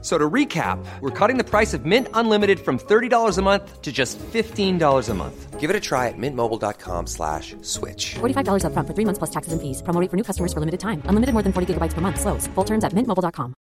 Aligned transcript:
So 0.00 0.16
to 0.16 0.30
recap, 0.30 0.78
we're 1.00 1.10
cutting 1.10 1.38
the 1.38 1.44
price 1.44 1.74
of 1.74 1.84
Mint 1.84 2.06
Unlimited 2.14 2.60
from 2.60 2.78
$30 2.78 3.36
a 3.36 3.42
month 3.42 3.82
to 3.82 3.90
just 3.90 4.16
$15 4.18 5.08
a 5.08 5.14
month. 5.14 5.58
Give 5.58 5.70
it 5.70 5.74
a 5.74 5.80
try 5.80 6.06
at 6.06 6.14
mintmobile.com 6.16 7.08
slash 7.08 7.56
switch. 7.62 8.14
$45 8.20 8.62
upfront 8.62 8.86
for 8.86 8.94
three 8.94 9.04
months 9.04 9.18
plus 9.18 9.30
taxes 9.30 9.52
and 9.52 9.60
fees. 9.60 9.82
Promo 9.82 10.00
rate 10.00 10.08
for 10.08 10.16
new 10.16 10.22
customers 10.22 10.52
for 10.52 10.60
limited 10.60 10.78
time. 10.78 11.02
Unlimited 11.06 11.32
more 11.34 11.42
than 11.42 11.52
40 11.52 11.74
gigabytes 11.74 11.94
per 11.94 12.00
month. 12.00 12.20
Slows. 12.20 12.46
Full 12.54 12.64
terms 12.64 12.84
at 12.84 12.92
mintmobile.com. 12.94 13.54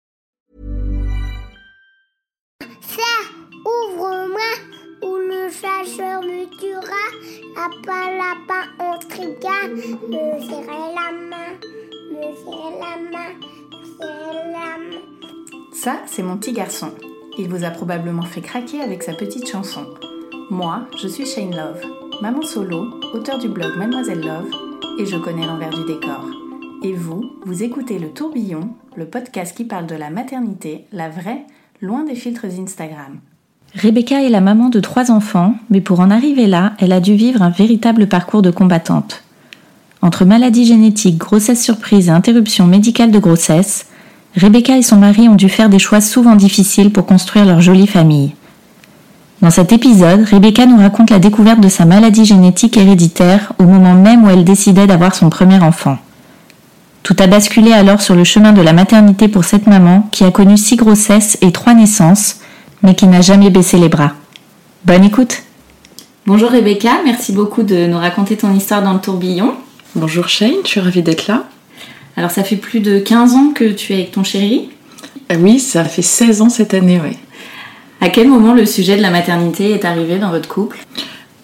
Ça, 2.83 3.13
ouvre-moi, 3.65 4.53
ou 5.03 5.17
le 5.17 5.49
chasseur 5.51 6.21
me 6.21 6.45
tuera. 6.61 7.05
Lapin, 7.57 8.19
lapin, 8.21 8.63
on 8.79 8.99
trigane. 9.09 9.73
Me 10.13 10.39
serrer 10.49 10.93
la 10.99 11.09
main, 11.13 11.57
me 12.13 12.29
serrer 12.45 12.77
la 12.79 12.93
main, 13.11 13.33
me 13.73 13.81
serrer 13.97 14.53
la 14.53 14.77
main. 14.77 15.16
Ça, 15.77 15.97
c'est 16.07 16.23
mon 16.23 16.39
petit 16.39 16.55
garçon. 16.55 16.89
Il 17.39 17.49
vous 17.51 17.63
a 17.63 17.69
probablement 17.69 18.23
fait 18.23 18.41
craquer 18.41 18.81
avec 18.81 19.03
sa 19.03 19.13
petite 19.13 19.47
chanson. 19.47 19.85
Moi, 20.51 20.89
je 21.03 21.07
suis 21.07 21.27
Shane 21.27 21.55
Love, 21.55 21.83
maman 22.23 22.41
solo, 22.41 22.87
auteur 23.13 23.39
du 23.39 23.49
blog 23.49 23.77
Mademoiselle 23.77 24.21
Love, 24.21 24.49
et 24.99 25.05
je 25.05 25.19
connais 25.19 25.47
l'envers 25.47 25.71
du 25.71 25.85
décor. 25.85 26.25
Et 26.83 26.95
vous, 26.95 27.25
vous 27.45 27.63
écoutez 27.63 27.99
Le 27.99 28.09
Tourbillon, 28.09 28.71
le 28.97 29.05
podcast 29.05 29.55
qui 29.55 29.65
parle 29.65 29.87
de 29.87 29.95
la 29.95 30.09
maternité, 30.09 30.87
la 30.93 31.11
vraie, 31.11 31.45
loin 31.83 32.05
des 32.05 32.15
filtres 32.15 32.47
Instagram. 32.47 33.19
Rebecca 33.75 34.23
est 34.23 34.31
la 34.31 34.41
maman 34.41 34.71
de 34.71 34.81
trois 34.81 35.11
enfants, 35.11 35.57
mais 35.69 35.83
pour 35.83 36.01
en 36.01 36.11
arriver 36.11 36.47
là, 36.47 36.73
elle 36.79 36.93
a 36.93 37.01
dû 37.01 37.17
vivre 37.17 37.43
un 37.43 37.51
véritable 37.51 38.07
parcours 38.07 38.41
de 38.41 38.51
combattante. 38.51 39.25
Entre 40.01 40.25
maladie 40.25 40.65
génétique, 40.65 41.19
grossesse 41.19 41.63
surprise 41.63 42.09
et 42.09 42.13
interruption 42.13 42.67
médicale 42.67 43.11
de 43.11 43.19
grossesse, 43.19 43.87
Rebecca 44.37 44.77
et 44.77 44.83
son 44.83 44.97
mari 44.97 45.29
ont 45.29 45.35
dû 45.35 45.49
faire 45.49 45.71
des 45.71 45.79
choix 45.79 46.03
souvent 46.03 46.37
difficiles 46.37 46.93
pour 46.93 47.07
construire 47.07 47.47
leur 47.47 47.63
jolie 47.63 47.87
famille. 47.87 48.35
Dans 49.41 49.51
cet 49.51 49.73
épisode, 49.73 50.27
Rebecca 50.31 50.67
nous 50.67 50.77
raconte 50.77 51.11
la 51.11 51.19
découverte 51.19 51.61
de 51.61 51.69
sa 51.69 51.87
maladie 51.87 52.27
génétique 52.27 52.77
héréditaire 52.77 53.53
au 53.59 53.65
moment 53.65 53.95
même 53.95 54.25
où 54.25 54.31
elle 54.31 54.45
décidait 54.45 54.87
d'avoir 54.87 55.15
son 55.15 55.31
premier 55.31 55.59
enfant. 55.61 55.97
Tout 57.03 57.17
a 57.19 57.27
basculé 57.27 57.73
alors 57.73 58.03
sur 58.03 58.15
le 58.15 58.25
chemin 58.25 58.53
de 58.53 58.61
la 58.61 58.73
maternité 58.75 59.29
pour 59.29 59.45
cette 59.45 59.67
maman 59.67 60.07
qui 60.11 60.25
a 60.25 60.31
connu 60.31 60.59
six 60.59 60.77
grossesses 60.77 61.39
et 61.41 61.53
trois 61.53 61.73
naissances, 61.73 62.41
mais 62.83 62.95
qui 62.95 63.07
n'a 63.07 63.23
jamais 63.23 63.49
baissé 63.49 63.79
les 63.79 63.89
bras. 63.89 64.13
Bonne 64.85 65.05
écoute 65.05 65.45
Bonjour 66.27 66.51
Rebecca, 66.51 66.91
merci 67.05 67.33
beaucoup 67.33 67.63
de 67.63 67.87
nous 67.87 67.99
raconter 67.99 68.37
ton 68.37 68.53
histoire 68.53 68.83
dans 68.83 68.93
le 68.93 69.01
tourbillon. 69.01 69.55
Bonjour 69.95 70.29
Shane, 70.29 70.57
je 70.65 70.69
suis 70.69 70.81
ravie 70.81 71.03
d'être 71.03 71.29
là. 71.29 71.45
Alors 72.17 72.31
ça 72.31 72.43
fait 72.43 72.57
plus 72.57 72.81
de 72.81 72.99
15 72.99 73.35
ans 73.35 73.53
que 73.55 73.65
tu 73.65 73.93
es 73.93 73.97
avec 73.97 74.13
ton 74.13 74.25
chéri 74.25 74.71
Euh, 75.31 75.37
Oui, 75.39 75.59
ça 75.59 75.85
fait 75.85 76.03
16 76.03 76.43
ans 76.43 76.49
cette 76.49 76.75
année, 76.75 77.01
oui. 77.03 77.17
À 78.01 78.09
quel 78.09 78.29
moment 78.29 78.55
le 78.55 78.67
sujet 78.67 78.97
de 78.97 79.03
la 79.03 79.11
maternité 79.11 79.71
est 79.71 79.85
arrivé 79.85 80.19
dans 80.19 80.31
votre 80.31 80.49
couple? 80.49 80.79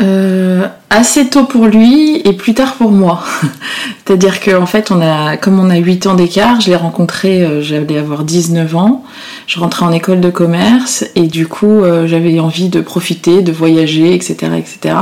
Euh, 0.00 0.66
assez 0.90 1.28
tôt 1.28 1.44
pour 1.44 1.66
lui 1.66 2.16
et 2.24 2.32
plus 2.32 2.54
tard 2.54 2.74
pour 2.74 2.90
moi. 2.90 3.22
C'est-à-dire 4.04 4.40
qu'en 4.40 4.66
fait, 4.66 4.90
on 4.90 5.00
a, 5.00 5.36
comme 5.36 5.60
on 5.60 5.70
a 5.70 5.76
8 5.76 6.06
ans 6.06 6.14
d'écart, 6.14 6.60
je 6.60 6.70
l'ai 6.70 6.76
rencontré, 6.76 7.42
euh, 7.42 7.62
j'allais 7.62 7.98
avoir 7.98 8.24
19 8.24 8.74
ans, 8.74 9.04
je 9.46 9.60
rentrais 9.60 9.84
en 9.84 9.92
école 9.92 10.20
de 10.20 10.30
commerce 10.30 11.04
et 11.14 11.26
du 11.28 11.46
coup, 11.46 11.82
euh, 11.82 12.06
j'avais 12.06 12.40
envie 12.40 12.68
de 12.68 12.80
profiter, 12.80 13.42
de 13.42 13.52
voyager, 13.52 14.14
etc. 14.14 14.36
etc. 14.58 14.96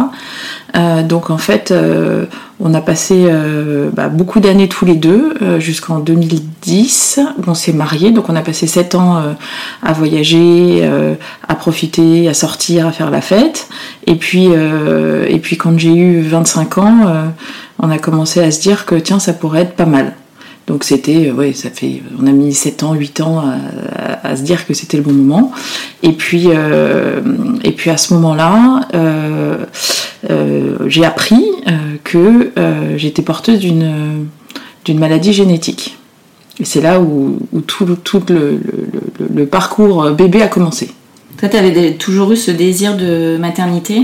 Donc 1.08 1.30
en 1.30 1.38
fait, 1.38 1.74
on 2.60 2.74
a 2.74 2.80
passé 2.80 3.24
euh, 3.26 3.90
bah, 3.92 4.08
beaucoup 4.08 4.38
d'années 4.38 4.68
tous 4.68 4.84
les 4.84 4.94
deux, 4.94 5.34
euh, 5.40 5.58
jusqu'en 5.58 5.98
2010. 5.98 7.20
On 7.46 7.54
s'est 7.54 7.72
mariés, 7.72 8.10
donc 8.10 8.28
on 8.28 8.36
a 8.36 8.42
passé 8.42 8.66
7 8.66 8.94
ans 8.94 9.16
euh, 9.16 9.32
à 9.82 9.92
voyager, 9.92 10.88
à 11.48 11.54
profiter, 11.54 12.28
à 12.28 12.34
sortir, 12.34 12.86
à 12.86 12.92
faire 12.92 13.10
la 13.10 13.20
fête. 13.20 13.68
Et 14.06 14.14
puis, 14.14 14.46
et 14.46 15.38
puis 15.38 15.56
quand 15.56 15.78
j'ai 15.78 15.94
eu 15.94 16.20
25 16.20 16.78
ans, 16.78 16.96
on 17.78 17.90
a 17.90 17.98
commencé 17.98 18.40
à 18.40 18.50
se 18.50 18.60
dire 18.60 18.84
que 18.86 18.94
tiens, 18.94 19.18
ça 19.18 19.32
pourrait 19.32 19.62
être 19.62 19.74
pas 19.74 19.86
mal. 19.86 20.14
Donc 20.70 20.84
c'était, 20.84 21.26
euh, 21.28 21.32
ouais, 21.32 21.52
ça 21.52 21.68
fait, 21.68 22.00
on 22.22 22.28
a 22.28 22.30
mis 22.30 22.54
7 22.54 22.84
ans, 22.84 22.94
8 22.94 23.20
ans 23.22 23.42
à, 24.22 24.36
se 24.36 24.42
dire 24.42 24.64
que 24.68 24.72
c'était 24.72 24.96
le 24.98 25.02
bon 25.02 25.12
moment. 25.12 25.50
Et 26.04 26.12
puis, 26.12 26.44
euh, 26.46 27.20
et 27.64 27.72
puis 27.72 27.90
à 27.90 27.96
ce 27.96 28.14
moment-là, 28.14 28.82
euh, 28.94 29.66
j'ai 30.86 31.04
appris 31.04 31.42
que 32.04 32.52
j'étais 32.96 33.22
porteuse 33.22 33.58
d'une 33.58 34.26
d'une 34.84 34.98
maladie 34.98 35.32
génétique. 35.32 35.98
Et 36.60 36.64
c'est 36.64 36.80
là 36.80 37.00
où, 37.00 37.38
tout, 37.66 37.84
le- 38.28 38.60
le 39.34 39.46
parcours 39.46 40.10
bébé 40.12 40.40
a 40.40 40.48
commencé. 40.48 40.90
Toi, 41.38 41.48
tu 41.48 41.56
avais 41.56 41.94
toujours 41.94 42.32
eu 42.32 42.36
ce 42.36 42.50
désir 42.52 42.96
de 42.96 43.36
maternité? 43.38 44.02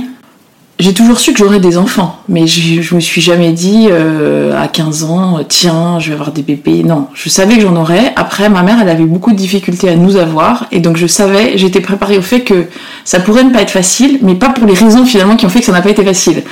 J'ai 0.78 0.92
toujours 0.92 1.18
su 1.18 1.32
que 1.32 1.38
j'aurais 1.38 1.58
des 1.58 1.78
enfants, 1.78 2.20
mais 2.28 2.46
je, 2.46 2.82
je 2.82 2.94
me 2.94 3.00
suis 3.00 3.22
jamais 3.22 3.52
dit 3.52 3.88
euh, 3.90 4.54
à 4.62 4.68
15 4.68 5.04
ans, 5.04 5.38
tiens, 5.48 5.98
je 6.00 6.08
vais 6.08 6.12
avoir 6.12 6.32
des 6.32 6.42
bébés. 6.42 6.82
Non, 6.82 7.08
je 7.14 7.30
savais 7.30 7.54
que 7.54 7.62
j'en 7.62 7.76
aurais. 7.76 8.12
Après, 8.14 8.50
ma 8.50 8.62
mère, 8.62 8.76
elle 8.82 8.90
avait 8.90 9.06
beaucoup 9.06 9.30
de 9.32 9.38
difficultés 9.38 9.88
à 9.88 9.96
nous 9.96 10.16
avoir, 10.16 10.66
et 10.72 10.80
donc 10.80 10.98
je 10.98 11.06
savais, 11.06 11.56
j'étais 11.56 11.80
préparée 11.80 12.18
au 12.18 12.22
fait 12.22 12.40
que 12.40 12.66
ça 13.04 13.20
pourrait 13.20 13.44
ne 13.44 13.54
pas 13.54 13.62
être 13.62 13.70
facile, 13.70 14.18
mais 14.20 14.34
pas 14.34 14.50
pour 14.50 14.66
les 14.66 14.74
raisons 14.74 15.06
finalement 15.06 15.36
qui 15.36 15.46
ont 15.46 15.48
fait 15.48 15.60
que 15.60 15.64
ça 15.64 15.72
n'a 15.72 15.80
pas 15.80 15.88
été 15.88 16.04
facile. 16.04 16.42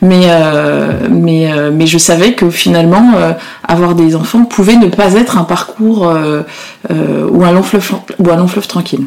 Mais 0.00 0.28
euh, 0.28 0.92
mais 1.10 1.52
euh, 1.52 1.70
mais 1.70 1.86
je 1.86 1.98
savais 1.98 2.32
que 2.32 2.48
finalement, 2.48 3.12
euh, 3.16 3.32
avoir 3.68 3.94
des 3.94 4.16
enfants 4.16 4.46
pouvait 4.46 4.76
ne 4.76 4.88
pas 4.88 5.12
être 5.12 5.36
un 5.36 5.44
parcours 5.44 6.08
euh, 6.08 6.40
euh, 6.90 7.28
ou 7.30 7.44
un 7.44 7.52
long 7.52 7.62
ou 8.18 8.30
un 8.30 8.36
long 8.36 8.48
fleuve 8.48 8.66
tranquille. 8.66 9.06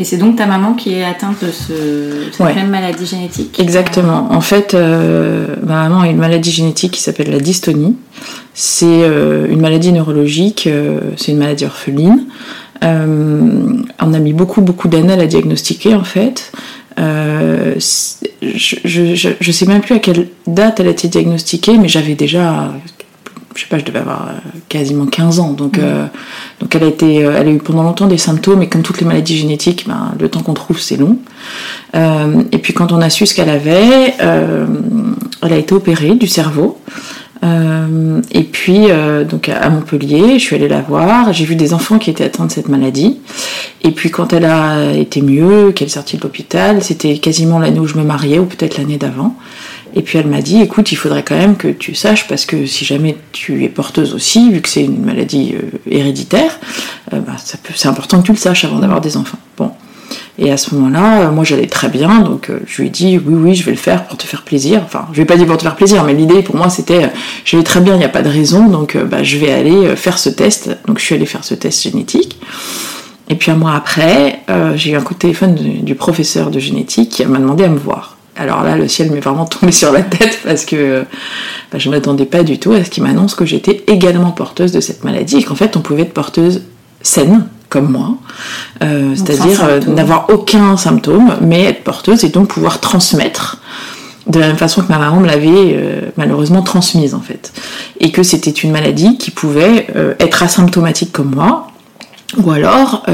Et 0.00 0.04
c'est 0.04 0.16
donc 0.16 0.36
ta 0.36 0.46
maman 0.46 0.72
qui 0.72 0.94
est 0.94 1.04
atteinte 1.04 1.44
de 1.44 1.50
ce, 1.52 2.30
cette 2.32 2.40
Ouais. 2.40 2.54
même 2.54 2.70
maladie 2.70 3.04
génétique 3.04 3.60
Exactement. 3.60 4.28
En 4.32 4.40
fait, 4.40 4.72
euh, 4.72 5.56
ma 5.64 5.88
maman 5.88 6.00
a 6.00 6.08
une 6.08 6.16
maladie 6.16 6.50
génétique 6.50 6.92
qui 6.92 7.02
s'appelle 7.02 7.30
la 7.30 7.38
dystonie. 7.38 7.96
C'est 8.54 8.86
euh, 8.86 9.46
une 9.50 9.60
maladie 9.60 9.92
neurologique, 9.92 10.66
euh, 10.66 11.00
c'est 11.18 11.32
une 11.32 11.38
maladie 11.38 11.66
orpheline. 11.66 12.24
On 12.82 14.14
a 14.14 14.18
mis 14.18 14.32
beaucoup, 14.32 14.62
beaucoup 14.62 14.88
d'années 14.88 15.12
à 15.12 15.16
la 15.16 15.26
diagnostiquer, 15.26 15.94
en 15.94 16.04
fait. 16.04 16.50
Euh, 16.98 17.74
je, 17.78 18.76
je, 18.84 19.14
je, 19.14 19.28
je 19.38 19.52
sais 19.52 19.66
même 19.66 19.82
plus 19.82 19.96
à 19.96 19.98
quelle 19.98 20.28
date 20.46 20.80
elle 20.80 20.88
a 20.88 20.90
été 20.90 21.08
diagnostiquée, 21.08 21.76
mais 21.76 21.88
j'avais 21.88 22.14
déjà, 22.14 22.72
je 23.54 23.62
sais 23.62 23.66
pas, 23.68 23.78
je 23.78 23.84
devais 23.84 23.98
avoir 23.98 24.28
euh, 24.28 24.58
quasiment 24.68 25.06
15 25.06 25.40
ans. 25.40 25.52
Donc, 25.52 25.78
euh, 25.78 26.06
donc 26.60 26.74
elle 26.74 26.84
a 26.84 26.86
été, 26.86 27.24
euh, 27.24 27.36
elle 27.36 27.48
a 27.48 27.50
eu 27.50 27.58
pendant 27.58 27.82
longtemps 27.82 28.06
des 28.06 28.18
symptômes, 28.18 28.62
et 28.62 28.68
comme 28.68 28.82
toutes 28.82 29.00
les 29.00 29.06
maladies 29.06 29.36
génétiques, 29.36 29.86
ben, 29.88 30.12
le 30.18 30.28
temps 30.28 30.40
qu'on 30.40 30.54
trouve, 30.54 30.80
c'est 30.80 30.96
long. 30.96 31.18
Euh, 31.96 32.42
et 32.52 32.58
puis 32.58 32.72
quand 32.72 32.92
on 32.92 33.00
a 33.00 33.10
su 33.10 33.26
ce 33.26 33.34
qu'elle 33.34 33.48
avait, 33.48 34.14
euh, 34.20 34.66
elle 35.42 35.52
a 35.52 35.56
été 35.56 35.74
opérée 35.74 36.14
du 36.14 36.28
cerveau. 36.28 36.78
Euh, 37.42 38.20
et 38.32 38.42
puis 38.42 38.88
donc 39.28 39.48
à 39.48 39.70
Montpellier, 39.70 40.38
je 40.38 40.44
suis 40.44 40.56
allée 40.56 40.68
la 40.68 40.82
voir. 40.82 41.32
J'ai 41.32 41.46
vu 41.46 41.56
des 41.56 41.72
enfants 41.72 41.98
qui 41.98 42.10
étaient 42.10 42.24
atteints 42.24 42.44
de 42.44 42.52
cette 42.52 42.68
maladie. 42.68 43.18
Et 43.82 43.92
puis 43.92 44.10
quand 44.10 44.34
elle 44.34 44.44
a 44.44 44.92
été 44.92 45.22
mieux, 45.22 45.72
qu'elle 45.72 45.88
est 45.88 45.90
sortie 45.90 46.18
de 46.18 46.22
l'hôpital, 46.22 46.82
c'était 46.84 47.16
quasiment 47.16 47.58
l'année 47.58 47.80
où 47.80 47.86
je 47.86 47.96
me 47.96 48.04
mariais 48.04 48.38
ou 48.38 48.44
peut-être 48.44 48.76
l'année 48.76 48.98
d'avant. 48.98 49.34
Et 49.94 50.02
puis 50.02 50.18
elle 50.18 50.26
m'a 50.26 50.40
dit, 50.40 50.60
écoute, 50.60 50.92
il 50.92 50.96
faudrait 50.96 51.22
quand 51.22 51.36
même 51.36 51.56
que 51.56 51.68
tu 51.68 51.94
saches 51.94 52.28
parce 52.28 52.46
que 52.46 52.66
si 52.66 52.84
jamais 52.84 53.16
tu 53.32 53.64
es 53.64 53.68
porteuse 53.68 54.14
aussi, 54.14 54.50
vu 54.50 54.60
que 54.60 54.68
c'est 54.68 54.84
une 54.84 55.04
maladie 55.04 55.54
euh, 55.54 55.78
héréditaire, 55.90 56.58
euh, 57.12 57.20
bah, 57.20 57.36
c'est 57.74 57.88
important 57.88 58.20
que 58.20 58.26
tu 58.26 58.32
le 58.32 58.38
saches 58.38 58.64
avant 58.64 58.78
d'avoir 58.78 59.00
des 59.00 59.16
enfants. 59.16 59.38
Bon. 59.56 59.72
Et 60.38 60.50
à 60.50 60.56
ce 60.56 60.74
moment-là, 60.74 61.22
euh, 61.22 61.30
moi 61.32 61.44
j'allais 61.44 61.66
très 61.66 61.88
bien, 61.88 62.20
donc 62.20 62.50
je 62.66 62.80
lui 62.80 62.88
ai 62.88 62.90
dit 62.90 63.18
oui, 63.18 63.34
oui, 63.34 63.54
je 63.54 63.64
vais 63.64 63.72
le 63.72 63.76
faire 63.76 64.06
pour 64.06 64.16
te 64.16 64.22
faire 64.22 64.42
plaisir. 64.42 64.82
Enfin, 64.84 65.06
je 65.12 65.18
vais 65.18 65.24
pas 65.24 65.36
dire 65.36 65.46
pour 65.46 65.56
te 65.56 65.62
faire 65.62 65.76
plaisir, 65.76 66.04
mais 66.04 66.14
l'idée 66.14 66.42
pour 66.42 66.56
moi 66.56 66.70
c'était 66.70 67.10
je 67.44 67.56
vais 67.56 67.62
très 67.62 67.80
bien, 67.80 67.94
il 67.94 67.98
n'y 67.98 68.04
a 68.04 68.08
pas 68.08 68.22
de 68.22 68.28
raison, 68.28 68.68
donc 68.68 68.96
bah, 68.96 69.22
je 69.22 69.38
vais 69.38 69.52
aller 69.52 69.96
faire 69.96 70.18
ce 70.18 70.30
test. 70.30 70.70
Donc 70.86 70.98
je 70.98 71.04
suis 71.04 71.14
allée 71.16 71.26
faire 71.26 71.44
ce 71.44 71.54
test 71.54 71.82
génétique. 71.82 72.40
Et 73.28 73.34
puis 73.34 73.50
un 73.50 73.56
mois 73.56 73.74
après, 73.74 74.40
j'ai 74.74 74.90
eu 74.90 74.96
un 74.96 75.02
coup 75.02 75.14
de 75.14 75.20
téléphone 75.20 75.54
du, 75.54 75.70
du 75.82 75.94
professeur 75.94 76.50
de 76.50 76.58
génétique 76.58 77.10
qui 77.10 77.26
m'a 77.26 77.38
demandé 77.38 77.64
à 77.64 77.68
me 77.68 77.78
voir. 77.78 78.16
Alors 78.40 78.62
là, 78.62 78.74
le 78.74 78.88
ciel 78.88 79.10
m'est 79.10 79.20
vraiment 79.20 79.44
tombé 79.44 79.70
sur 79.82 79.92
la 79.92 80.02
tête 80.02 80.40
parce 80.42 80.64
que 80.64 81.04
bah, 81.70 81.78
je 81.78 81.88
ne 81.90 81.94
m'attendais 81.94 82.24
pas 82.24 82.42
du 82.42 82.58
tout 82.58 82.72
à 82.72 82.82
ce 82.82 82.88
qu'il 82.88 83.02
m'annonce 83.02 83.34
que 83.34 83.44
j'étais 83.44 83.84
également 83.86 84.30
porteuse 84.30 84.72
de 84.72 84.80
cette 84.80 85.04
maladie 85.04 85.36
et 85.36 85.42
qu'en 85.42 85.54
fait 85.54 85.76
on 85.76 85.80
pouvait 85.80 86.02
être 86.02 86.14
porteuse 86.14 86.62
saine, 87.02 87.46
comme 87.68 87.90
moi, 87.92 88.16
euh, 88.82 89.14
c'est-à-dire 89.14 89.62
euh, 89.64 89.80
n'avoir 89.80 90.26
aucun 90.30 90.76
symptôme, 90.78 91.36
mais 91.42 91.64
être 91.64 91.84
porteuse 91.84 92.24
et 92.24 92.30
donc 92.30 92.48
pouvoir 92.48 92.80
transmettre 92.80 93.58
de 94.26 94.40
la 94.40 94.48
même 94.48 94.56
façon 94.56 94.82
que 94.82 94.88
ma 94.88 94.98
maman 94.98 95.20
me 95.20 95.26
l'avait 95.26 95.74
euh, 95.76 96.00
malheureusement 96.16 96.62
transmise 96.62 97.14
en 97.14 97.20
fait. 97.20 97.52
Et 98.00 98.10
que 98.10 98.22
c'était 98.22 98.50
une 98.50 98.72
maladie 98.72 99.18
qui 99.18 99.30
pouvait 99.30 99.86
être 100.18 100.42
asymptomatique 100.42 101.12
comme 101.12 101.34
moi, 101.34 101.68
Ou 102.38 102.50
alors, 102.50 103.04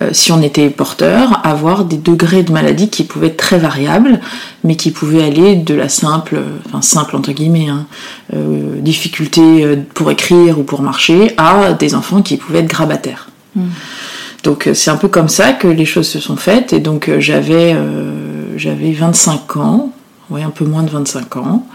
euh, 0.00 0.04
euh, 0.04 0.10
si 0.12 0.32
on 0.32 0.42
était 0.42 0.70
porteur, 0.70 1.40
avoir 1.44 1.84
des 1.84 1.96
degrés 1.96 2.42
de 2.42 2.52
maladie 2.52 2.88
qui 2.88 3.04
pouvaient 3.04 3.28
être 3.28 3.36
très 3.36 3.58
variables, 3.58 4.20
mais 4.62 4.76
qui 4.76 4.90
pouvaient 4.90 5.22
aller 5.22 5.56
de 5.56 5.74
la 5.74 5.88
simple, 5.88 6.40
enfin 6.66 6.82
simple 6.82 7.16
entre 7.16 7.32
guillemets, 7.32 7.68
hein, 7.68 7.86
euh, 8.34 8.80
difficulté 8.80 9.78
pour 9.94 10.10
écrire 10.10 10.58
ou 10.58 10.62
pour 10.62 10.82
marcher, 10.82 11.34
à 11.36 11.72
des 11.72 11.94
enfants 11.94 12.22
qui 12.22 12.36
pouvaient 12.36 12.60
être 12.60 12.68
grabataires. 12.68 13.28
Hmm. 13.54 13.68
Donc 14.42 14.68
c'est 14.74 14.90
un 14.90 14.96
peu 14.96 15.08
comme 15.08 15.28
ça 15.28 15.52
que 15.52 15.68
les 15.68 15.86
choses 15.86 16.08
se 16.08 16.20
sont 16.20 16.36
faites, 16.36 16.72
et 16.72 16.80
donc 16.80 17.10
j'avais 17.18 17.74
j'avais 18.56 18.92
25 18.92 19.56
ans, 19.56 19.90
ouais, 20.28 20.42
un 20.42 20.50
peu 20.50 20.64
moins 20.64 20.82
de 20.82 20.90
25 20.90 21.36
ans. 21.36 21.66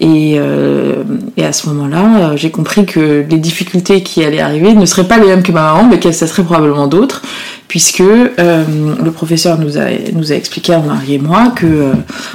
Et, 0.00 0.36
euh, 0.38 1.04
et 1.36 1.44
à 1.44 1.52
ce 1.52 1.68
moment-là, 1.68 2.34
j'ai 2.34 2.50
compris 2.50 2.86
que 2.86 3.24
les 3.28 3.36
difficultés 3.36 4.02
qui 4.02 4.24
allaient 4.24 4.40
arriver 4.40 4.72
ne 4.72 4.86
seraient 4.86 5.06
pas 5.06 5.18
les 5.18 5.26
mêmes 5.26 5.42
que 5.42 5.52
ma 5.52 5.72
maman, 5.72 5.88
mais 5.88 5.98
qu'elles 5.98 6.14
seraient 6.14 6.42
probablement 6.42 6.86
d'autres, 6.86 7.22
puisque 7.70 8.00
euh, 8.00 8.64
le 9.00 9.10
professeur 9.12 9.56
nous 9.56 9.78
a, 9.78 10.34
expliqué 10.34 10.74
à 10.74 10.80
mari 10.80 11.14
et 11.14 11.18
moi 11.20 11.52
que 11.54 11.66
euh, 11.66 11.92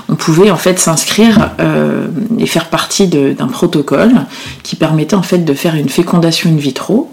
on 0.08 0.16
pouvait 0.16 0.50
en 0.50 0.56
fait 0.56 0.80
s'inscrire 0.80 1.52
euh, 1.60 2.08
et 2.40 2.46
faire 2.46 2.70
partie 2.70 3.08
d'un 3.08 3.48
protocole 3.48 4.14
qui 4.64 4.78
permettait 4.78 5.16
en 5.16 5.24
fait 5.24 5.40
de 5.40 5.54
faire 5.54 5.76
une 5.76 5.90
fécondation 5.90 6.50
in 6.50 6.56
vitro 6.56 7.10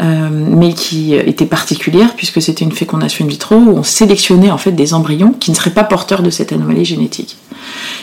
euh, 0.00 0.28
mais 0.30 0.72
qui 0.74 1.14
était 1.14 1.46
particulière 1.46 2.14
puisque 2.16 2.40
c'était 2.40 2.64
une 2.64 2.72
fécondation 2.72 3.24
in 3.24 3.28
vitro 3.28 3.56
où 3.56 3.76
on 3.76 3.82
sélectionnait 3.82 4.50
en 4.50 4.58
fait 4.58 4.72
des 4.72 4.94
embryons 4.94 5.32
qui 5.32 5.50
ne 5.50 5.56
seraient 5.56 5.70
pas 5.70 5.84
porteurs 5.84 6.22
de 6.22 6.30
cette 6.30 6.52
anomalie 6.52 6.84
génétique. 6.84 7.36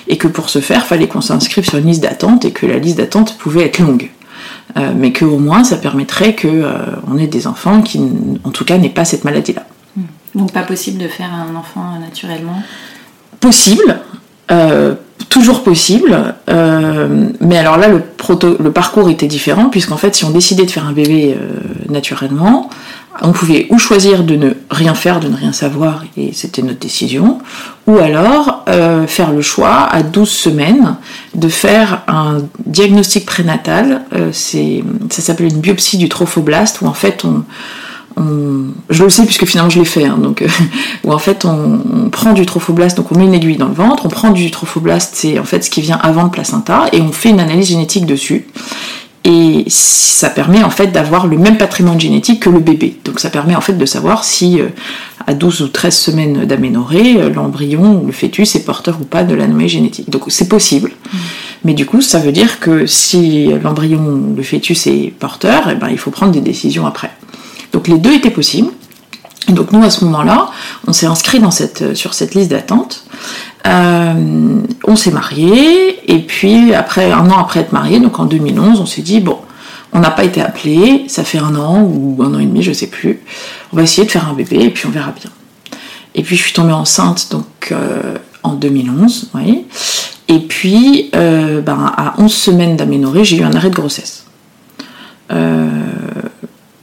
Et 0.07 0.17
que 0.17 0.27
pour 0.27 0.49
ce 0.49 0.59
faire, 0.59 0.81
il 0.83 0.87
fallait 0.87 1.07
qu'on 1.07 1.21
s'inscrive 1.21 1.67
sur 1.67 1.77
une 1.77 1.87
liste 1.87 2.01
d'attente 2.01 2.45
et 2.45 2.51
que 2.51 2.65
la 2.65 2.79
liste 2.79 2.97
d'attente 2.97 3.37
pouvait 3.37 3.65
être 3.65 3.79
longue. 3.79 4.11
Euh, 4.77 4.91
mais 4.95 5.13
qu'au 5.13 5.37
moins 5.37 5.63
ça 5.63 5.77
permettrait 5.77 6.35
qu'on 6.35 6.49
euh, 6.49 7.17
ait 7.17 7.27
des 7.27 7.47
enfants 7.47 7.81
qui, 7.81 8.01
en 8.43 8.49
tout 8.49 8.65
cas, 8.65 8.77
n'aient 8.77 8.89
pas 8.89 9.05
cette 9.05 9.23
maladie-là. 9.23 9.65
Hmm. 9.95 10.03
Donc 10.33 10.51
pas 10.51 10.63
possible 10.63 11.01
de 11.01 11.07
faire 11.07 11.33
un 11.33 11.55
enfant 11.55 11.97
naturellement? 11.99 12.61
Possible, 13.39 14.01
euh, 14.51 14.95
toujours 15.29 15.63
possible, 15.63 16.35
euh, 16.49 17.29
mais 17.39 17.57
alors 17.57 17.77
là 17.77 17.87
le, 17.87 18.71
parcours 18.71 19.09
était 19.09 19.27
différent 19.27 19.69
puisqu'en 19.69 19.97
fait 19.97 20.15
si 20.15 20.25
on 20.25 20.29
décidait 20.29 20.65
de 20.65 20.71
faire 20.71 20.85
un 20.85 20.91
bébé 20.91 21.35
euh, 21.39 21.61
naturellement, 21.89 22.69
on 23.21 23.31
pouvait 23.31 23.67
ou 23.69 23.79
choisir 23.79 24.23
de 24.23 24.35
ne 24.35 24.51
rien 24.69 24.93
faire, 24.93 25.21
de 25.21 25.29
ne 25.29 25.35
rien 25.35 25.53
savoir, 25.53 26.03
et 26.17 26.31
c'était 26.33 26.61
notre 26.61 26.79
décision, 26.79 27.39
ou 27.87 27.97
alors 27.97 28.65
faire 29.07 29.31
le 29.31 29.41
choix 29.41 29.83
à 29.89 30.03
12 30.03 30.29
semaines 30.29 30.97
de 31.33 31.47
faire 31.47 32.01
un 32.09 32.39
diagnostic 32.65 33.25
prénatal, 33.25 34.01
ça 34.33 35.21
s'appelle 35.21 35.47
une 35.47 35.61
biopsie 35.61 35.97
du 35.97 36.09
trophoblaste, 36.09 36.81
où 36.81 36.87
en 36.87 36.93
fait 36.93 37.23
on, 37.23 37.45
je 38.17 39.03
le 39.03 39.09
sais 39.09 39.25
puisque 39.25 39.45
finalement 39.45 39.69
je 39.69 39.79
l'ai 39.79 39.85
fait, 39.85 40.05
hein, 40.05 40.17
donc 40.17 40.41
euh, 40.41 40.47
où 41.03 41.11
en 41.11 41.17
fait 41.17 41.45
on, 41.45 42.09
prend 42.09 42.33
du 42.33 42.45
trophoblaste, 42.45 42.95
donc 42.97 43.11
on 43.11 43.17
met 43.17 43.25
une 43.25 43.33
aiguille 43.33 43.57
dans 43.57 43.67
le 43.67 43.73
ventre, 43.73 44.05
on 44.05 44.09
prend 44.09 44.31
du 44.31 44.51
trophoblaste, 44.51 45.15
c'est 45.15 45.37
en 45.37 45.43
fait 45.43 45.63
ce 45.63 45.69
qui 45.69 45.81
vient 45.81 45.99
avant 46.01 46.23
le 46.23 46.29
placenta, 46.29 46.85
et 46.93 47.01
on 47.01 47.11
fait 47.11 47.29
une 47.29 47.39
analyse 47.39 47.67
génétique 47.67 48.05
dessus. 48.05 48.47
Et 49.27 49.65
ça 49.67 50.29
permet 50.29 50.63
en 50.63 50.69
fait 50.69 50.87
d'avoir 50.87 51.25
le 51.25 51.37
même 51.39 51.57
patrimoine 51.57 51.99
génétique 51.99 52.43
que 52.43 52.49
le 52.49 52.59
bébé. 52.59 52.95
Donc 53.03 53.19
ça 53.19 53.31
permet 53.31 53.55
en 53.55 53.61
fait 53.61 53.73
de 53.73 53.85
savoir 53.87 54.23
si 54.23 54.61
euh, 54.61 54.67
à 55.25 55.33
12 55.33 55.63
ou 55.63 55.67
13 55.67 55.97
semaines 55.97 56.45
d'aménorrhée, 56.45 57.19
euh, 57.19 57.29
l'embryon 57.31 58.01
ou 58.01 58.05
le 58.05 58.11
fœtus 58.11 58.55
est 58.55 58.63
porteur 58.63 58.99
ou 59.01 59.03
pas 59.03 59.23
de 59.23 59.33
l'anomalie 59.33 59.67
génétique. 59.67 60.11
Donc 60.11 60.25
c'est 60.27 60.47
possible. 60.47 60.91
Mmh. 60.91 61.17
Mais 61.65 61.73
du 61.73 61.87
coup, 61.87 62.01
ça 62.01 62.19
veut 62.19 62.31
dire 62.31 62.59
que 62.59 62.85
si 62.85 63.47
l'embryon 63.63 64.05
ou 64.05 64.35
le 64.37 64.43
fœtus 64.43 64.85
est 64.85 65.11
porteur, 65.17 65.69
eh 65.71 65.75
ben, 65.75 65.89
il 65.89 65.97
faut 65.97 66.11
prendre 66.11 66.31
des 66.31 66.41
décisions 66.41 66.85
après. 66.85 67.09
Donc 67.73 67.87
les 67.87 67.97
deux 67.97 68.13
étaient 68.13 68.31
possibles. 68.31 68.71
Et 69.47 69.51
donc 69.51 69.71
nous, 69.71 69.83
à 69.83 69.89
ce 69.89 70.03
moment-là, 70.05 70.49
on 70.87 70.93
s'est 70.93 71.05
inscrit 71.05 71.39
cette, 71.51 71.95
sur 71.95 72.13
cette 72.13 72.33
liste 72.33 72.49
d'attente. 72.49 73.05
Euh, 73.67 74.59
on 74.83 74.95
s'est 74.95 75.11
marié, 75.11 76.11
et 76.11 76.19
puis 76.19 76.73
après, 76.73 77.11
un 77.11 77.29
an 77.29 77.39
après 77.39 77.61
être 77.61 77.71
marié, 77.71 77.99
donc 77.99 78.19
en 78.19 78.25
2011, 78.25 78.79
on 78.79 78.85
s'est 78.85 79.01
dit, 79.01 79.19
bon, 79.19 79.39
on 79.93 79.99
n'a 79.99 80.11
pas 80.11 80.23
été 80.23 80.41
appelé, 80.41 81.05
ça 81.07 81.23
fait 81.23 81.37
un 81.37 81.55
an 81.55 81.81
ou 81.81 82.17
un 82.21 82.33
an 82.33 82.39
et 82.39 82.45
demi, 82.45 82.61
je 82.61 82.73
sais 82.73 82.87
plus. 82.87 83.21
On 83.71 83.77
va 83.77 83.83
essayer 83.83 84.05
de 84.05 84.11
faire 84.11 84.27
un 84.27 84.33
bébé, 84.33 84.57
et 84.61 84.69
puis 84.69 84.85
on 84.87 84.91
verra 84.91 85.11
bien. 85.11 85.31
Et 86.15 86.23
puis 86.23 86.37
je 86.37 86.43
suis 86.43 86.53
tombée 86.53 86.71
enceinte 86.73 87.27
donc 87.31 87.45
euh, 87.71 88.17
en 88.43 88.53
2011, 88.53 89.31
oui. 89.35 89.65
Et 90.27 90.39
puis, 90.39 91.11
euh, 91.15 91.61
ben, 91.61 91.93
à 91.95 92.15
11 92.17 92.33
semaines 92.33 92.77
d'aménorrhée, 92.77 93.23
j'ai 93.23 93.37
eu 93.37 93.43
un 93.43 93.53
arrêt 93.53 93.69
de 93.69 93.75
grossesse. 93.75 94.25
Euh, 95.31 95.69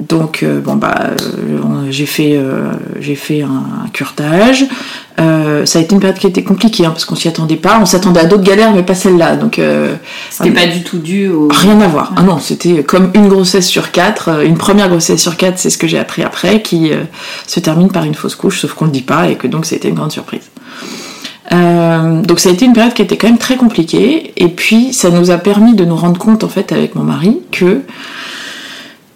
donc 0.08 0.42
euh, 0.42 0.60
bon 0.60 0.76
bah 0.76 0.94
euh, 1.00 1.86
j'ai 1.90 2.06
fait 2.06 2.32
euh, 2.34 2.72
j'ai 3.00 3.14
fait 3.14 3.42
un, 3.42 3.88
curtage. 3.92 4.64
ça 5.18 5.78
a 5.78 5.82
été 5.82 5.94
une 5.94 6.00
période 6.00 6.18
qui 6.18 6.26
était 6.26 6.42
compliquée 6.42 6.86
hein, 6.86 6.90
parce 6.90 7.04
qu'on 7.04 7.14
s'y 7.14 7.28
attendait 7.28 7.56
pas. 7.56 7.78
On 7.80 7.86
s'attendait 7.86 8.20
à 8.20 8.24
d'autres 8.24 8.42
galères 8.42 8.72
mais 8.74 8.82
pas 8.82 8.94
celle-là. 8.94 9.36
Donc 9.36 9.60
c'était 10.30 10.50
pas 10.50 10.66
du 10.66 10.82
tout 10.82 10.98
dû 10.98 11.28
au 11.28 11.48
rien 11.48 11.80
à 11.80 11.88
voir. 11.88 12.12
Ah 12.16 12.22
non 12.22 12.38
c'était 12.38 12.82
comme 12.82 13.10
une 13.14 13.28
grossesse 13.28 13.68
sur 13.68 13.90
quatre, 13.90 14.44
une 14.44 14.56
première 14.56 14.88
grossesse 14.88 15.20
sur 15.20 15.36
quatre, 15.36 15.58
c'est 15.58 15.70
ce 15.70 15.78
que 15.78 15.86
j'ai 15.86 15.98
appris 15.98 16.22
après, 16.22 16.62
qui 16.62 16.90
se 17.46 17.60
termine 17.60 17.90
par 17.90 18.04
une 18.04 18.14
fausse 18.14 18.34
couche, 18.34 18.60
sauf 18.60 18.74
qu'on 18.74 18.86
le 18.86 18.92
dit 18.92 19.02
pas 19.02 19.28
et 19.28 19.36
que 19.36 19.46
donc 19.46 19.66
c'était 19.66 19.88
une 19.88 19.94
grande 19.94 20.12
surprise. 20.12 20.50
donc 21.50 22.40
ça 22.40 22.48
a 22.48 22.52
été 22.52 22.64
une 22.64 22.72
période 22.72 22.94
qui 22.94 23.02
était 23.02 23.16
quand 23.16 23.28
même 23.28 23.38
très 23.38 23.56
compliquée 23.56 24.32
et 24.36 24.48
puis 24.48 24.92
ça 24.92 25.10
nous 25.10 25.30
a 25.30 25.38
permis 25.38 25.74
de 25.74 25.84
nous 25.84 25.96
rendre 25.96 26.18
compte 26.18 26.44
en 26.44 26.48
fait 26.48 26.72
avec 26.72 26.94
mon 26.94 27.04
mari 27.04 27.40
que 27.52 27.82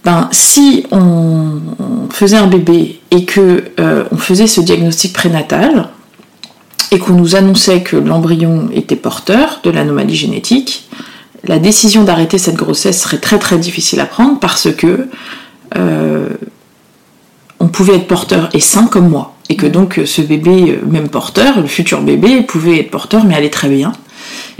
ben, 0.06 0.28
si 0.30 0.86
on, 0.92 1.60
faisait 2.10 2.36
un 2.36 2.46
bébé 2.46 3.00
et 3.10 3.24
que 3.24 3.64
euh, 3.80 4.04
on 4.12 4.16
faisait 4.16 4.46
ce 4.46 4.60
diagnostic 4.60 5.12
prénatal 5.12 5.88
et 6.92 6.98
qu'on 7.00 7.12
nous 7.14 7.34
annonçait 7.34 7.82
que 7.82 7.96
l'embryon 7.96 8.70
était 8.72 8.94
porteur 8.96 9.60
de 9.64 9.70
l'anomalie 9.70 10.14
génétique, 10.14 10.88
la 11.42 11.58
décision 11.58 12.04
d'arrêter 12.04 12.38
cette 12.38 12.54
grossesse 12.54 13.02
serait 13.02 13.18
très 13.18 13.40
très 13.40 13.58
difficile 13.58 13.98
à 13.98 14.06
prendre 14.06 14.38
parce 14.38 14.72
que 14.72 15.08
euh, 15.76 16.28
on 17.58 17.66
pouvait 17.66 17.96
être 17.96 18.06
porteur 18.06 18.48
et 18.52 18.60
sain 18.60 18.86
comme 18.86 19.08
moi 19.08 19.34
et 19.48 19.56
que 19.56 19.66
donc 19.66 20.00
ce 20.06 20.22
bébé, 20.22 20.78
euh, 20.78 20.86
même 20.86 21.08
porteur, 21.08 21.60
le 21.60 21.66
futur 21.66 22.00
bébé, 22.00 22.42
pouvait 22.42 22.78
être 22.78 22.92
porteur 22.92 23.24
mais 23.24 23.34
aller 23.34 23.50
très 23.50 23.68
bien 23.68 23.92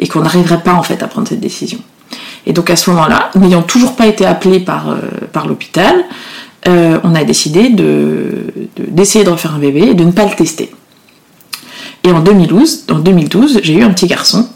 et 0.01 0.09
qu'on 0.09 0.23
n'arriverait 0.23 0.65
pas 0.65 0.75
en 0.75 0.83
fait 0.83 1.05
à 1.05 1.07
prendre 1.07 1.29
cette 1.29 1.41
décision. 1.41 1.79
Et 2.47 2.53
donc 2.53 2.71
à 2.71 2.77
ce 2.77 2.91
moment-là, 2.91 3.31
n'ayant 3.35 3.63
toujours 3.63 3.97
pas 3.97 4.07
été 4.07 4.25
appelé 4.25 4.61
par, 4.61 4.91
euh, 4.91 5.47
l'hôpital, 5.47 6.05
euh, 6.69 6.99
on 7.05 7.15
a 7.15 7.25
décidé 7.25 7.69
d'essayer 7.69 9.25
de, 9.25 9.31
refaire 9.31 9.55
un 9.55 9.59
bébé 9.59 9.89
et 9.89 9.95
de 9.95 10.05
ne 10.05 10.13
pas 10.13 10.25
le 10.25 10.35
tester. 10.35 10.73
Et 12.05 12.13
en 12.13 12.21
2012, 12.21 12.85
en 12.91 13.01
2012 13.01 13.61
j'ai 13.63 13.75
eu 13.75 13.83
un 13.83 13.91
petit 13.91 14.07
garçon 14.07 14.49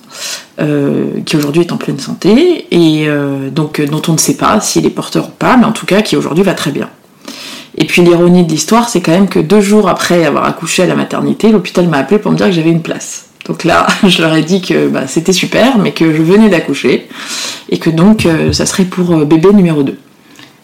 euh, 0.61 1.07
qui 1.26 1.37
aujourd'hui 1.37 1.62
est 1.62 1.73
en 1.73 1.76
pleine 1.76 1.99
santé 1.99 2.67
et 2.71 3.09
donc 3.53 3.81
dont 3.81 4.03
on 4.09 4.12
ne 4.12 4.19
sait 4.19 4.37
pas 4.37 4.61
s'il 4.61 4.87
est 4.87 4.91
porteur 4.91 5.29
ou 5.29 5.33
pas, 5.33 5.57
mais 5.57 5.65
en 5.65 5.73
tout 5.73 5.87
cas 5.87 6.00
qui 6.03 6.17
aujourd'hui 6.17 6.45
va 6.45 6.55
très 6.55 6.71
bien. 6.71 6.88
Et 7.76 7.85
puis 7.85 8.03
l'ironie 8.03 8.45
de 8.45 8.50
l'histoire, 8.50 8.88
c'est 8.88 9.00
quand 9.00 9.12
même 9.12 9.29
que 9.29 9.41
deux 9.41 9.61
jours 9.61 9.88
après 9.88 10.25
avoir 10.25 10.45
accouché 10.45 10.85
à 10.85 10.87
la 10.87 10.95
maternité, 10.95 11.50
l'hôpital 11.50 11.88
m'a 11.88 11.99
appelé 11.99 12.19
pour 12.19 12.31
me 12.31 12.37
dire 12.37 12.47
que 12.47 12.53
j'avais 12.53 12.71
une 12.71 12.83
place. 12.83 13.30
Donc 13.50 13.64
là, 13.64 13.88
je 14.07 14.23
leur 14.23 14.33
ai 14.35 14.42
dit 14.42 14.62
que 14.62 14.87
bah, 14.87 15.09
c'était 15.09 15.33
super, 15.33 15.76
mais 15.76 15.90
que 15.90 16.14
je 16.14 16.23
venais 16.23 16.49
d'accoucher 16.49 17.09
et 17.69 17.78
que 17.78 17.90
donc 17.90 18.25
euh, 18.25 18.52
ça 18.52 18.64
serait 18.64 18.85
pour 18.85 19.11
euh, 19.11 19.25
bébé 19.25 19.52
numéro 19.52 19.83
2. 19.83 19.99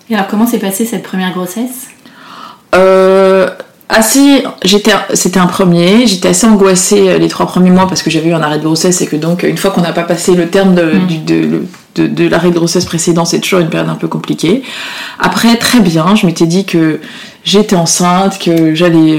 Et 0.09 0.15
alors 0.15 0.29
comment 0.29 0.47
s'est 0.47 0.61
passée 0.61 0.87
cette 0.87 1.03
première 1.03 1.33
grossesse? 1.33 1.89
Euh, 2.77 3.49
assez, 3.89 4.45
j'étais, 4.65 4.93
c'était 5.15 5.41
un 5.41 5.49
premier. 5.49 6.07
J'étais 6.07 6.29
assez 6.29 6.47
angoissée 6.47 7.19
les 7.19 7.27
trois 7.27 7.47
premiers 7.47 7.73
mois 7.73 7.89
parce 7.89 8.05
que 8.05 8.11
j'avais 8.11 8.29
eu 8.29 8.35
un 8.35 8.43
arrêt 8.43 8.59
de 8.59 8.65
grossesse 8.65 9.01
et 9.01 9.07
que 9.09 9.17
donc 9.17 9.43
une 9.43 9.59
fois 9.59 9.73
qu'on 9.73 9.81
n'a 9.81 9.93
pas 9.93 10.05
passé 10.05 10.37
le 10.37 10.47
terme 10.47 10.77
de, 10.77 10.93
mm. 10.93 12.05
de, 12.07 12.29
l'arrêt 12.29 12.51
de 12.51 12.55
grossesse 12.55 12.85
précédent, 12.85 13.25
c'est 13.25 13.41
toujours 13.41 13.59
une 13.59 13.69
période 13.69 13.91
un 13.91 13.97
peu 13.97 14.07
compliquée. 14.07 14.63
Après, 15.19 15.57
très 15.57 15.81
bien. 15.81 16.15
Je 16.15 16.25
m'étais 16.27 16.47
dit 16.47 16.67
que 16.67 17.01
j'étais 17.47 17.77
enceinte, 17.77 18.39
que 18.39 18.75
j'allais 18.75 19.19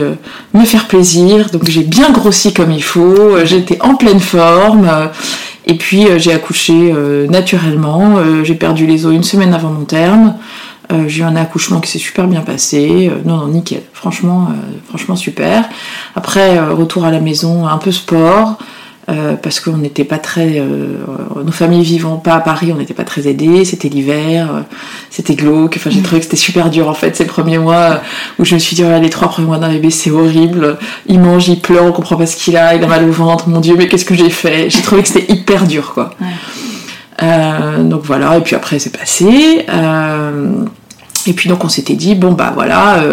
me 0.53 0.65
faire 0.65 0.88
plaisir. 0.88 1.50
Donc 1.50 1.67
j'ai 1.67 1.84
bien 1.84 2.12
grossi 2.12 2.53
comme 2.53 2.72
il 2.72 2.84
faut. 2.84 3.43
J'étais 3.43 3.81
en 3.81 3.96
pleine 3.96 4.19
forme. 4.19 5.10
Et 5.67 5.75
puis 5.75 6.07
euh, 6.07 6.17
j'ai 6.17 6.34
accouché 6.34 6.91
euh, 6.93 7.27
naturellement, 7.27 8.17
euh, 8.17 8.43
j'ai 8.43 8.55
perdu 8.55 8.88
les 8.88 9.05
os 9.05 9.13
une 9.13 9.24
semaine 9.24 9.53
avant 9.53 9.69
mon 9.69 9.84
terme. 9.84 10.36
j'ai 11.07 11.19
eu 11.19 11.24
un 11.24 11.36
accouchement 11.36 11.81
qui 11.81 11.91
s'est 11.91 12.00
super 12.00 12.25
bien 12.27 12.41
passé. 12.41 13.12
non, 13.25 13.38
non, 13.38 13.48
nickel. 13.50 13.81
Franchement, 13.91 14.48
franchement 14.88 15.17
super. 15.17 15.65
Après, 16.15 16.57
retour 16.60 17.03
à 17.03 17.12
la 17.12 17.19
maison, 17.19 17.67
un 17.67 17.77
peu 17.77 17.91
sport. 17.91 18.57
Euh, 19.10 19.36
parce 19.42 19.62
qu'on 19.62 19.78
n'était 19.78 20.04
pas 20.04 20.18
très. 20.18 20.60
Euh, 20.60 20.98
nos 21.42 21.54
familles 21.54 21.84
vivant 21.84 22.18
pas 22.18 22.34
à 22.34 22.42
Paris, 22.42 22.74
on 22.74 22.78
n'était 22.78 22.94
pas 22.94 23.06
très 23.06 23.26
aidés, 23.26 23.64
c'était 23.64 23.88
l'hiver, 23.88 24.54
euh, 24.54 24.62
c'était 25.10 25.36
glauque, 25.36 25.76
enfin 25.78 25.90
j'ai 25.90 26.02
trouvé 26.02 26.20
que 26.20 26.26
c'était 26.26 26.36
super 26.36 26.70
dur 26.70 26.90
en 26.90 26.94
fait 26.94 27.16
ces 27.16 27.24
premiers 27.24 27.58
mois 27.58 28.02
où 28.38 28.44
je 28.44 28.54
me 28.54 28.60
suis 28.60 28.76
dit, 28.76 28.84
oh, 28.84 29.00
les 29.02 29.10
trois 29.10 29.30
premiers 29.30 29.48
mois 29.48 29.60
d'un 29.60 29.70
bébé 29.70 29.92
c'est 29.92 30.12
horrible, 30.12 30.78
il 31.06 31.22
mange, 31.22 31.48
il 31.48 31.62
pleure, 31.62 31.86
on 31.86 31.94
comprend 31.94 32.18
pas 32.18 32.26
ce 32.26 32.36
qu'il 32.36 32.58
a, 32.58 32.76
il 32.76 32.84
a 32.84 32.88
mal 32.88 33.08
au 33.08 33.12
ventre, 33.14 33.48
mon 33.48 33.62
dieu, 33.62 33.76
mais 33.78 33.88
qu'est-ce 33.88 34.04
que 34.04 34.14
j'ai 34.14 34.30
fait? 34.30 34.70
J'ai 34.70 34.82
trouvé 34.82 35.04
que 35.04 35.08
c'était 35.08 35.32
hyper 35.32 35.66
dur 35.66 35.94
quoi. 35.94 36.10
donc 37.80 38.02
voilà, 38.04 38.36
et 38.36 38.42
puis 38.42 38.58
après 38.58 38.78
c'est 38.78 38.92
passé. 38.92 39.66
Et 41.27 41.34
puis 41.34 41.50
donc 41.50 41.63
on 41.63 41.69
s'était 41.69 41.96
dit, 41.96 42.15
bon 42.15 42.31
bah 42.31 42.51
voilà, 42.53 43.03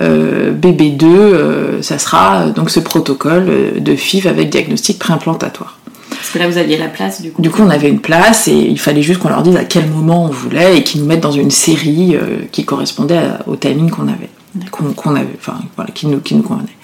BB2, 0.00 1.80
ça 1.80 1.98
sera 1.98 2.50
donc 2.50 2.70
ce 2.70 2.80
protocole 2.80 3.80
de 3.80 3.96
FIV 3.96 4.26
avec 4.26 4.50
diagnostic 4.50 4.98
préimplantatoire. 4.98 5.78
Parce 6.10 6.30
que 6.30 6.38
là 6.38 6.48
vous 6.48 6.58
aviez 6.58 6.76
la 6.76 6.88
place 6.88 7.22
du 7.22 7.32
coup. 7.32 7.40
Du 7.40 7.50
coup 7.50 7.62
on 7.62 7.70
avait 7.70 7.88
une 7.88 8.00
place 8.00 8.48
et 8.48 8.56
il 8.56 8.78
fallait 8.78 9.02
juste 9.02 9.20
qu'on 9.20 9.28
leur 9.28 9.42
dise 9.42 9.56
à 9.56 9.64
quel 9.64 9.88
moment 9.88 10.24
on 10.24 10.28
voulait 10.28 10.78
et 10.78 10.82
qu'ils 10.82 11.00
nous 11.00 11.06
mettent 11.06 11.20
dans 11.20 11.32
une 11.32 11.50
série 11.50 12.16
qui 12.50 12.64
correspondait 12.64 13.22
au 13.46 13.56
timing 13.56 13.90
qu'on 13.90 14.08
avait. 14.08 14.30
Qu'on 14.70 15.14
avait, 15.14 15.36
enfin 15.38 15.60
voilà, 15.76 15.90
qui 15.92 16.06
nous, 16.06 16.20
qui 16.20 16.34
nous 16.34 16.42
convenait. 16.42 16.76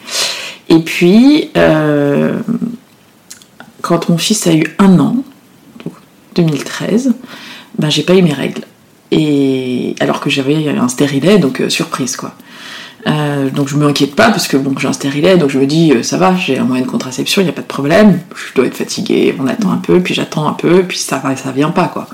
Et 0.71 0.79
puis, 0.79 1.51
quand 3.83 4.09
mon 4.09 4.17
fils 4.17 4.47
a 4.47 4.55
eu 4.55 4.65
un 4.79 4.99
an, 5.01 5.17
2013, 6.35 7.15
ben 7.79 7.91
j'ai 7.91 8.03
pas 8.03 8.15
eu 8.15 8.23
mes 8.23 8.33
règles. 8.33 8.63
Et 9.11 9.95
alors 10.01 10.21
que 10.21 10.31
j'avais 10.31 10.69
un 10.69 10.89
stérilet, 10.89 11.39
donc 11.39 11.61
euh, 11.61 11.69
surprise 11.69 12.17
quoi. 12.17 12.35
Euh, 13.07 13.49
donc 13.49 13.69
je 13.69 13.77
me 13.77 13.87
inquiète 13.87 14.15
pas 14.17 14.29
parce 14.31 14.49
que 14.49 14.57
bon 14.57 14.75
j'ai 14.79 14.89
un 14.89 14.93
stérilet, 14.93 15.39
donc 15.39 15.51
je 15.51 15.59
me 15.59 15.67
dis 15.67 15.93
euh, 15.93 16.03
ça 16.03 16.19
va, 16.19 16.35
j'ai 16.37 16.59
un 16.59 16.65
moyen 16.65 16.83
de 16.83 16.89
contraception, 16.89 17.41
il 17.41 17.45
n'y 17.45 17.51
a 17.51 17.55
pas 17.55 17.63
de 17.63 17.67
problème. 17.67 18.21
Je 18.35 18.55
dois 18.55 18.67
être 18.67 18.77
fatiguée, 18.77 19.35
on 19.39 19.47
attend 19.47 19.71
un 19.71 19.79
peu, 19.79 20.01
puis 20.01 20.15
j'attends 20.15 20.47
un 20.47 20.53
peu, 20.53 20.83
puis 20.83 20.99
ça 20.99 21.23
ça 21.37 21.53
vient 21.53 21.71
pas 21.71 21.87
quoi. 21.87 22.07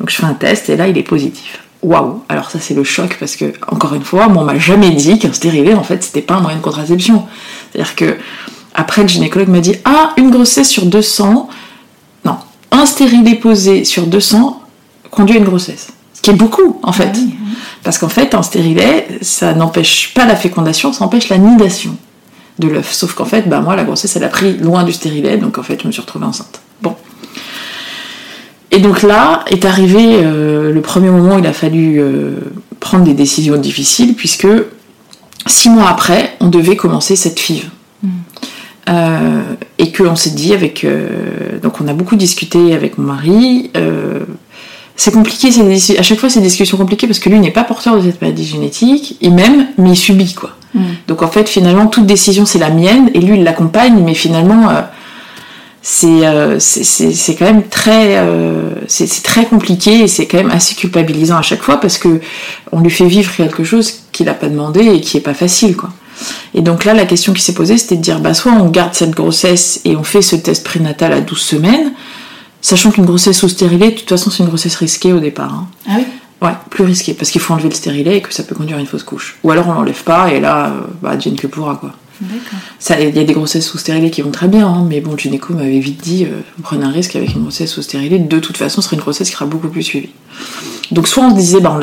Donc 0.00 0.10
je 0.10 0.16
fais 0.16 0.24
un 0.24 0.34
test 0.34 0.70
et 0.70 0.76
là 0.76 0.88
il 0.88 0.96
est 0.96 1.02
positif. 1.02 1.60
Waouh 1.82 2.22
Alors 2.28 2.50
ça 2.50 2.60
c'est 2.60 2.74
le 2.74 2.84
choc 2.84 3.16
parce 3.18 3.36
que 3.36 3.52
encore 3.68 3.94
une 3.94 4.04
fois, 4.04 4.28
moi 4.28 4.42
on 4.42 4.46
m'a 4.46 4.58
jamais 4.58 4.90
dit 4.90 5.18
qu'un 5.18 5.32
stérilet 5.32 5.74
en 5.74 5.82
fait 5.82 6.02
c'était 6.02 6.22
pas 6.22 6.34
un 6.34 6.40
moyen 6.40 6.58
de 6.58 6.62
contraception. 6.62 7.26
C'est-à-dire 7.72 7.94
que 7.96 8.16
après 8.74 9.02
le 9.02 9.08
gynécologue 9.08 9.48
m'a 9.48 9.60
dit 9.60 9.74
ah 9.84 10.14
une 10.16 10.30
grossesse 10.30 10.70
sur 10.70 10.86
200 10.86 11.50
un 12.72 12.86
stérilet 12.86 13.36
posé 13.36 13.84
sur 13.84 14.06
200 14.06 14.60
conduit 15.10 15.36
à 15.36 15.38
une 15.38 15.44
grossesse. 15.44 15.88
Qui 16.22 16.30
est 16.30 16.34
beaucoup, 16.34 16.80
en 16.82 16.92
fait. 16.92 17.10
Ah 17.14 17.58
Parce 17.82 17.98
qu'en 17.98 18.08
fait, 18.08 18.34
un 18.34 18.42
stérilet, 18.42 19.06
ça 19.20 19.54
n'empêche 19.54 20.14
pas 20.14 20.24
la 20.24 20.36
fécondation, 20.36 20.92
ça 20.92 21.04
empêche 21.04 21.28
la 21.28 21.38
nidation 21.38 21.96
de 22.60 22.68
l'œuf. 22.68 22.92
Sauf 22.92 23.14
qu'en 23.14 23.24
fait, 23.24 23.48
bah, 23.48 23.60
moi, 23.60 23.74
la 23.74 23.84
grossesse, 23.84 24.14
elle 24.16 24.24
a 24.24 24.28
pris 24.28 24.56
loin 24.56 24.84
du 24.84 24.92
stérilet, 24.92 25.36
donc 25.36 25.58
en 25.58 25.62
fait, 25.62 25.82
je 25.82 25.86
me 25.88 25.92
suis 25.92 26.00
retrouvée 26.00 26.26
enceinte. 26.26 26.60
Bon. 26.80 26.96
Et 28.72 28.78
donc 28.78 29.02
là 29.02 29.44
est 29.50 29.66
arrivé 29.66 30.00
euh, 30.22 30.72
le 30.72 30.80
premier 30.80 31.10
moment 31.10 31.36
où 31.36 31.38
il 31.38 31.46
a 31.46 31.52
fallu 31.52 32.00
euh, 32.00 32.36
prendre 32.80 33.04
des 33.04 33.12
décisions 33.12 33.58
difficiles, 33.58 34.14
puisque 34.14 34.48
six 35.46 35.68
mois 35.68 35.88
après, 35.88 36.36
on 36.40 36.48
devait 36.48 36.76
commencer 36.76 37.14
cette 37.14 37.38
FIV. 37.38 37.68
Mm. 38.02 38.08
Euh, 38.88 39.42
et 39.78 39.92
qu'on 39.92 40.16
s'est 40.16 40.30
dit 40.30 40.54
avec 40.54 40.84
donc 41.62 41.80
on 41.80 41.86
a 41.86 41.92
beaucoup 41.92 42.16
discuté 42.16 42.74
avec 42.74 42.98
mon 42.98 43.12
mari 43.12 43.70
c'est 44.96 45.12
compliqué 45.12 45.48
à 45.98 46.02
chaque 46.02 46.18
fois 46.18 46.28
c'est 46.28 46.40
des 46.40 46.46
discussions 46.46 46.76
compliquées 46.76 47.06
parce 47.06 47.18
que 47.18 47.28
lui 47.28 47.40
n'est 47.40 47.50
pas 47.50 47.64
porteur 47.64 47.96
de 47.96 48.02
cette 48.02 48.20
maladie 48.20 48.44
génétique 48.44 49.16
il 49.20 49.32
m'aime 49.32 49.68
mais 49.78 49.90
il 49.90 49.96
subit 49.96 50.34
quoi 50.34 50.56
mm. 50.74 50.82
donc 51.08 51.22
en 51.22 51.28
fait 51.28 51.48
finalement 51.48 51.86
toute 51.86 52.06
décision 52.06 52.44
c'est 52.44 52.58
la 52.58 52.70
mienne 52.70 53.10
et 53.14 53.20
lui 53.20 53.36
il 53.36 53.44
l'accompagne 53.44 54.02
mais 54.04 54.14
finalement 54.14 54.68
c'est 55.80 56.20
c'est 56.58 57.34
quand 57.34 57.46
même 57.46 57.64
très 57.68 58.22
c'est 58.86 59.22
très 59.22 59.46
compliqué 59.46 60.00
et 60.00 60.08
c'est 60.08 60.26
quand 60.26 60.38
même 60.38 60.50
assez 60.50 60.74
culpabilisant 60.74 61.38
à 61.38 61.42
chaque 61.42 61.62
fois 61.62 61.80
parce 61.80 61.98
que 61.98 62.20
on 62.70 62.80
lui 62.80 62.90
fait 62.90 63.06
vivre 63.06 63.34
quelque 63.34 63.64
chose 63.64 64.02
qu'il 64.12 64.26
n'a 64.26 64.34
pas 64.34 64.48
demandé 64.48 64.84
et 64.84 65.00
qui 65.00 65.16
est 65.16 65.20
pas 65.20 65.34
facile 65.34 65.76
quoi 65.76 65.90
et 66.54 66.62
donc 66.62 66.84
là, 66.84 66.94
la 66.94 67.06
question 67.06 67.32
qui 67.32 67.42
s'est 67.42 67.54
posée, 67.54 67.78
c'était 67.78 67.96
de 67.96 68.02
dire, 68.02 68.20
bah, 68.20 68.34
soit 68.34 68.52
on 68.52 68.68
garde 68.68 68.94
cette 68.94 69.10
grossesse 69.10 69.80
et 69.84 69.96
on 69.96 70.04
fait 70.04 70.22
ce 70.22 70.36
test 70.36 70.64
prénatal 70.64 71.12
à 71.12 71.20
12 71.20 71.38
semaines, 71.38 71.92
sachant 72.62 72.90
qu'une 72.90 73.04
grossesse 73.04 73.38
sous 73.38 73.48
stérilet, 73.50 73.90
de 73.90 73.96
toute 73.96 74.08
façon, 74.08 74.30
c'est 74.30 74.42
une 74.42 74.48
grossesse 74.48 74.76
risquée 74.76 75.12
au 75.12 75.20
départ. 75.20 75.52
Hein. 75.52 75.66
Ah 75.86 75.96
oui 75.98 76.04
Ouais, 76.40 76.54
plus 76.70 76.82
risquée, 76.82 77.14
parce 77.14 77.30
qu'il 77.30 77.40
faut 77.40 77.54
enlever 77.54 77.68
le 77.68 77.74
stérilet 77.74 78.16
et 78.16 78.20
que 78.20 78.34
ça 78.34 78.42
peut 78.42 78.56
conduire 78.56 78.76
à 78.76 78.80
une 78.80 78.86
fausse 78.86 79.04
couche. 79.04 79.36
Ou 79.44 79.52
alors 79.52 79.68
on 79.68 79.74
l'enlève 79.74 80.02
pas 80.02 80.32
et 80.32 80.40
là, 80.40 80.70
euh, 80.70 80.80
bah, 81.00 81.16
Jane 81.16 81.36
que 81.36 81.46
pourra, 81.46 81.76
quoi. 81.76 81.92
Il 82.20 83.16
y 83.16 83.18
a 83.18 83.24
des 83.24 83.32
grossesses 83.32 83.66
sous 83.66 83.78
stérilet 83.78 84.10
qui 84.10 84.22
vont 84.22 84.30
très 84.30 84.48
bien, 84.48 84.66
hein, 84.66 84.84
mais 84.88 85.00
bon, 85.00 85.12
le 85.12 85.18
gynéco 85.18 85.54
m'avait 85.54 85.78
vite 85.78 86.02
dit, 86.02 86.24
euh, 86.24 86.40
prenez 86.62 86.84
un 86.84 86.90
risque 86.90 87.16
avec 87.16 87.34
une 87.34 87.42
grossesse 87.42 87.70
sous 87.70 87.82
stérilet, 87.82 88.18
de 88.18 88.38
toute 88.40 88.56
façon, 88.56 88.80
ce 88.80 88.88
serait 88.88 88.96
une 88.96 89.02
grossesse 89.02 89.28
qui 89.28 89.34
sera 89.34 89.46
beaucoup 89.46 89.68
plus 89.68 89.82
suivie. 89.82 90.10
Donc 90.90 91.08
soit 91.08 91.24
on 91.24 91.30
se 91.30 91.36
disait, 91.36 91.60
bah, 91.60 91.78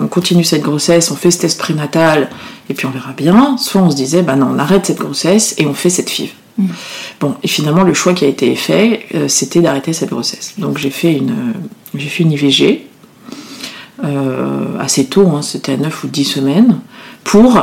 on, 0.00 0.06
continue 0.06 0.44
cette 0.44 0.62
grossesse, 0.62 1.10
on 1.10 1.16
fait 1.16 1.30
ce 1.30 1.40
test 1.40 1.58
prénatal, 1.58 2.30
et 2.68 2.74
puis 2.74 2.86
on 2.86 2.90
verra 2.90 3.12
bien, 3.12 3.56
soit 3.58 3.82
on 3.82 3.90
se 3.90 3.96
disait, 3.96 4.22
bah 4.22 4.36
non, 4.36 4.48
on 4.54 4.58
arrête 4.58 4.86
cette 4.86 4.98
grossesse 4.98 5.54
et 5.58 5.66
on 5.66 5.74
fait 5.74 5.90
cette 5.90 6.10
FIV. 6.10 6.30
Mm. 6.58 6.66
Bon, 7.20 7.34
et 7.42 7.48
finalement, 7.48 7.82
le 7.82 7.94
choix 7.94 8.14
qui 8.14 8.24
a 8.24 8.28
été 8.28 8.54
fait, 8.54 9.06
euh, 9.14 9.28
c'était 9.28 9.60
d'arrêter 9.60 9.92
cette 9.92 10.10
grossesse. 10.10 10.54
Donc 10.58 10.78
j'ai 10.78 10.90
fait 10.90 11.12
une, 11.12 11.54
une 11.94 12.32
IVG, 12.32 12.86
euh, 14.04 14.78
assez 14.78 15.06
tôt, 15.06 15.28
hein, 15.28 15.42
c'était 15.42 15.72
à 15.72 15.76
9 15.76 16.04
ou 16.04 16.08
10 16.08 16.24
semaines, 16.24 16.78
pour 17.22 17.56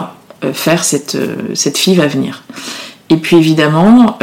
euh, 0.43 0.53
faire 0.53 0.83
cette, 0.83 1.17
cette 1.53 1.77
FIV 1.77 2.01
à 2.01 2.07
venir. 2.07 2.43
Et 3.09 3.17
puis 3.17 3.35
évidemment, 3.35 4.17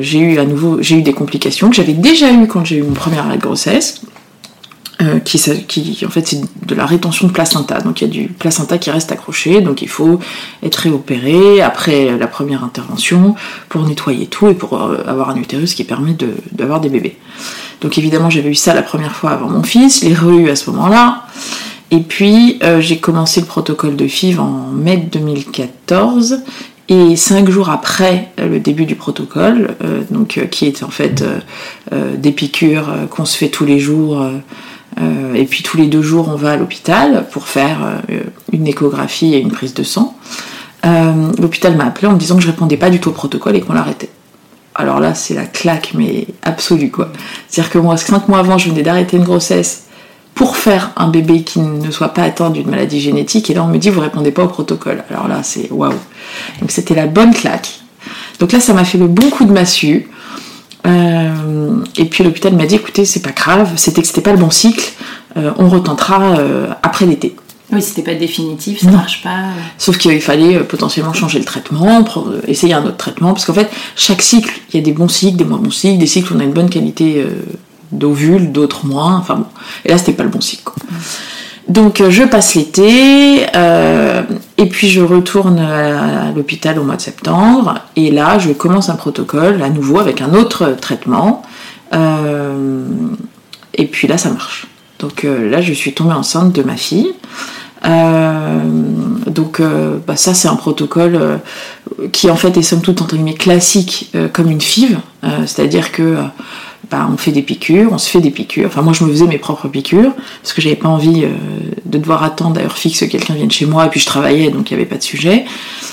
j'ai 0.00 0.20
eu 0.20 0.38
à 0.38 0.44
nouveau, 0.44 0.80
j'ai 0.80 0.94
eu 0.94 1.02
des 1.02 1.12
complications 1.12 1.68
que 1.70 1.74
j'avais 1.74 1.92
déjà 1.92 2.30
eues 2.30 2.46
quand 2.46 2.64
j'ai 2.64 2.76
eu 2.76 2.82
mon 2.84 2.92
premier 2.92 3.18
arrêt 3.18 3.36
de 3.36 3.42
grossesse. 3.42 4.02
Euh, 5.00 5.20
qui, 5.20 5.38
qui, 5.68 6.04
en 6.04 6.10
fait 6.10 6.26
c'est 6.26 6.40
de 6.66 6.74
la 6.74 6.84
rétention 6.84 7.28
de 7.28 7.32
placenta. 7.32 7.80
Donc 7.82 8.00
il 8.00 8.08
y 8.08 8.10
a 8.10 8.12
du 8.12 8.26
placenta 8.26 8.78
qui 8.78 8.90
reste 8.90 9.12
accroché, 9.12 9.60
donc 9.60 9.80
il 9.80 9.88
faut 9.88 10.18
être 10.64 10.74
réopéré 10.74 11.60
après 11.60 12.18
la 12.18 12.26
première 12.26 12.64
intervention 12.64 13.36
pour 13.68 13.86
nettoyer 13.86 14.26
tout 14.26 14.48
et 14.48 14.54
pour 14.54 14.74
euh, 14.74 15.04
avoir 15.06 15.30
un 15.30 15.36
utérus 15.36 15.74
qui 15.74 15.84
permet 15.84 16.16
d'avoir 16.50 16.80
des 16.80 16.88
bébés. 16.88 17.16
Donc 17.80 17.96
évidemment 17.96 18.28
j'avais 18.28 18.48
eu 18.48 18.56
ça 18.56 18.74
la 18.74 18.82
première 18.82 19.14
fois 19.14 19.30
avant 19.30 19.48
mon 19.48 19.62
fils, 19.62 20.02
les 20.02 20.14
re 20.14 20.50
à 20.50 20.56
ce 20.56 20.68
moment-là. 20.70 21.26
Et 21.92 22.00
puis 22.00 22.58
euh, 22.64 22.80
j'ai 22.80 22.98
commencé 22.98 23.40
le 23.40 23.46
protocole 23.46 23.94
de 23.94 24.08
FIV 24.08 24.40
en 24.40 24.72
mai 24.72 24.96
2014 24.96 26.40
et 26.88 27.14
cinq 27.14 27.48
jours 27.50 27.70
après 27.70 28.32
le 28.36 28.58
début 28.58 28.86
du 28.86 28.96
protocole, 28.96 29.76
donc 30.10 30.40
qui 30.50 30.64
est 30.64 30.82
en 30.82 30.88
fait 30.88 31.22
des 31.92 32.32
piqûres 32.32 32.90
qu'on 33.10 33.26
se 33.26 33.36
fait 33.36 33.50
tous 33.50 33.66
les 33.66 33.78
jours 33.78 34.26
euh, 35.00 35.34
et 35.34 35.44
puis 35.44 35.62
tous 35.62 35.76
les 35.76 35.86
deux 35.86 36.02
jours, 36.02 36.28
on 36.28 36.36
va 36.36 36.52
à 36.52 36.56
l'hôpital 36.56 37.26
pour 37.30 37.48
faire 37.48 37.78
euh, 38.10 38.20
une 38.52 38.66
échographie 38.66 39.34
et 39.34 39.38
une 39.38 39.52
prise 39.52 39.74
de 39.74 39.82
sang. 39.82 40.16
Euh, 40.86 41.32
l'hôpital 41.38 41.76
m'a 41.76 41.86
appelé 41.86 42.06
en 42.06 42.12
me 42.12 42.18
disant 42.18 42.36
que 42.36 42.42
je 42.42 42.48
répondais 42.48 42.76
pas 42.76 42.90
du 42.90 43.00
tout 43.00 43.10
au 43.10 43.12
protocole 43.12 43.56
et 43.56 43.60
qu'on 43.60 43.72
l'arrêtait. 43.72 44.10
Alors 44.74 45.00
là, 45.00 45.14
c'est 45.14 45.34
la 45.34 45.44
claque, 45.44 45.92
mais 45.94 46.26
absolue 46.42 46.90
quoi. 46.90 47.10
C'est-à-dire 47.48 47.70
que 47.70 47.78
moi, 47.78 47.96
cinq 47.96 48.28
mois 48.28 48.38
avant, 48.38 48.58
je 48.58 48.70
venais 48.70 48.82
d'arrêter 48.82 49.16
une 49.16 49.24
grossesse 49.24 49.84
pour 50.34 50.56
faire 50.56 50.92
un 50.96 51.08
bébé 51.08 51.42
qui 51.42 51.58
ne 51.58 51.90
soit 51.90 52.14
pas 52.14 52.22
atteint 52.22 52.50
d'une 52.50 52.70
maladie 52.70 53.00
génétique, 53.00 53.50
et 53.50 53.54
là 53.54 53.64
on 53.64 53.66
me 53.66 53.76
dit 53.76 53.90
vous 53.90 54.00
répondez 54.00 54.30
pas 54.30 54.44
au 54.44 54.48
protocole. 54.48 55.02
Alors 55.10 55.26
là, 55.26 55.42
c'est 55.42 55.68
waouh. 55.72 55.92
Donc 56.60 56.70
c'était 56.70 56.94
la 56.94 57.06
bonne 57.06 57.34
claque. 57.34 57.80
Donc 58.38 58.52
là, 58.52 58.60
ça 58.60 58.72
m'a 58.72 58.84
fait 58.84 58.98
le 58.98 59.08
bon 59.08 59.30
coup 59.30 59.44
de 59.44 59.52
massue. 59.52 60.08
Et 61.96 62.04
puis 62.04 62.24
l'hôpital 62.24 62.54
m'a 62.54 62.66
dit 62.66 62.76
écoutez, 62.76 63.04
c'est 63.04 63.22
pas 63.22 63.32
grave, 63.32 63.72
c'était 63.76 64.02
que 64.02 64.08
c'était 64.08 64.20
pas 64.20 64.32
le 64.32 64.38
bon 64.38 64.50
cycle, 64.50 64.92
euh, 65.36 65.52
on 65.58 65.68
retentera 65.68 66.38
euh, 66.38 66.68
après 66.82 67.06
l'été. 67.06 67.36
Oui, 67.70 67.82
c'était 67.82 68.02
pas 68.02 68.14
définitif, 68.14 68.80
ça 68.80 68.90
marche 68.90 69.22
pas. 69.22 69.50
Sauf 69.76 69.98
qu'il 69.98 70.22
fallait 70.22 70.60
potentiellement 70.60 71.12
changer 71.12 71.38
le 71.38 71.44
traitement, 71.44 72.02
essayer 72.46 72.72
un 72.72 72.82
autre 72.84 72.96
traitement, 72.96 73.34
parce 73.34 73.44
qu'en 73.44 73.52
fait, 73.52 73.68
chaque 73.94 74.22
cycle, 74.22 74.58
il 74.72 74.76
y 74.76 74.78
a 74.78 74.82
des 74.82 74.92
bons 74.92 75.08
cycles, 75.08 75.36
des 75.36 75.44
moins 75.44 75.58
bons 75.58 75.70
cycles, 75.70 75.98
des 75.98 76.06
cycles 76.06 76.32
où 76.32 76.36
on 76.36 76.40
a 76.40 76.44
une 76.44 76.54
bonne 76.54 76.70
qualité 76.70 77.26
d'ovule, 77.92 78.52
d'autres 78.52 78.86
moins, 78.86 79.18
enfin 79.18 79.36
bon. 79.36 79.46
Et 79.84 79.90
là, 79.90 79.98
c'était 79.98 80.14
pas 80.14 80.22
le 80.22 80.30
bon 80.30 80.40
cycle. 80.40 80.72
Donc 81.68 82.02
je 82.08 82.22
passe 82.24 82.54
l'été 82.54 83.42
et 83.42 84.66
puis 84.66 84.88
je 84.88 85.00
retourne 85.02 85.58
à 85.58 86.32
l'hôpital 86.32 86.78
au 86.78 86.82
mois 86.82 86.96
de 86.96 87.02
septembre 87.02 87.74
et 87.94 88.10
là 88.10 88.38
je 88.38 88.52
commence 88.52 88.88
un 88.88 88.96
protocole 88.96 89.62
à 89.62 89.68
nouveau 89.68 89.98
avec 89.98 90.22
un 90.22 90.32
autre 90.34 90.76
traitement 90.80 91.42
euh, 91.94 92.84
et 93.74 93.86
puis 93.86 94.08
là 94.08 94.18
ça 94.18 94.30
marche. 94.30 94.66
Donc 94.98 95.24
euh, 95.24 95.48
là 95.48 95.60
je 95.60 95.72
suis 95.72 95.92
tombée 95.92 96.14
enceinte 96.14 96.52
de 96.52 96.62
ma 96.62 96.76
fille. 96.76 97.12
Euh, 97.84 98.58
donc 99.26 99.62
bah, 100.06 100.16
ça 100.16 100.34
c'est 100.34 100.48
un 100.48 100.56
protocole 100.56 101.38
qui 102.10 102.28
en 102.28 102.36
fait 102.36 102.56
est 102.56 102.62
somme 102.62 102.80
toute 102.80 103.00
entre 103.00 103.14
guillemets 103.14 103.34
classique 103.34 104.12
comme 104.32 104.50
une 104.50 104.60
FIV, 104.60 104.98
c'est-à-dire 105.46 105.92
que 105.92 106.16
bah, 106.90 107.06
on 107.12 107.18
fait 107.18 107.32
des 107.32 107.42
piqûres, 107.42 107.92
on 107.92 107.98
se 107.98 108.08
fait 108.08 108.20
des 108.20 108.30
piqûres. 108.30 108.66
Enfin, 108.68 108.80
moi, 108.80 108.94
je 108.94 109.04
me 109.04 109.10
faisais 109.10 109.26
mes 109.26 109.36
propres 109.36 109.68
piqûres 109.68 110.12
parce 110.42 110.54
que 110.54 110.62
j'avais 110.62 110.76
pas 110.76 110.88
envie 110.88 111.24
euh, 111.24 111.28
de 111.84 111.98
devoir 111.98 112.22
attendre 112.22 112.54
d'ailleurs 112.54 112.78
fixe 112.78 113.00
que 113.00 113.04
quelqu'un 113.04 113.34
vienne 113.34 113.50
chez 113.50 113.66
moi. 113.66 113.86
Et 113.86 113.88
puis, 113.90 114.00
je 114.00 114.06
travaillais, 114.06 114.50
donc 114.50 114.70
il 114.70 114.74
n'y 114.74 114.80
avait 114.80 114.88
pas 114.88 114.96
de 114.96 115.02
sujet. 115.02 115.44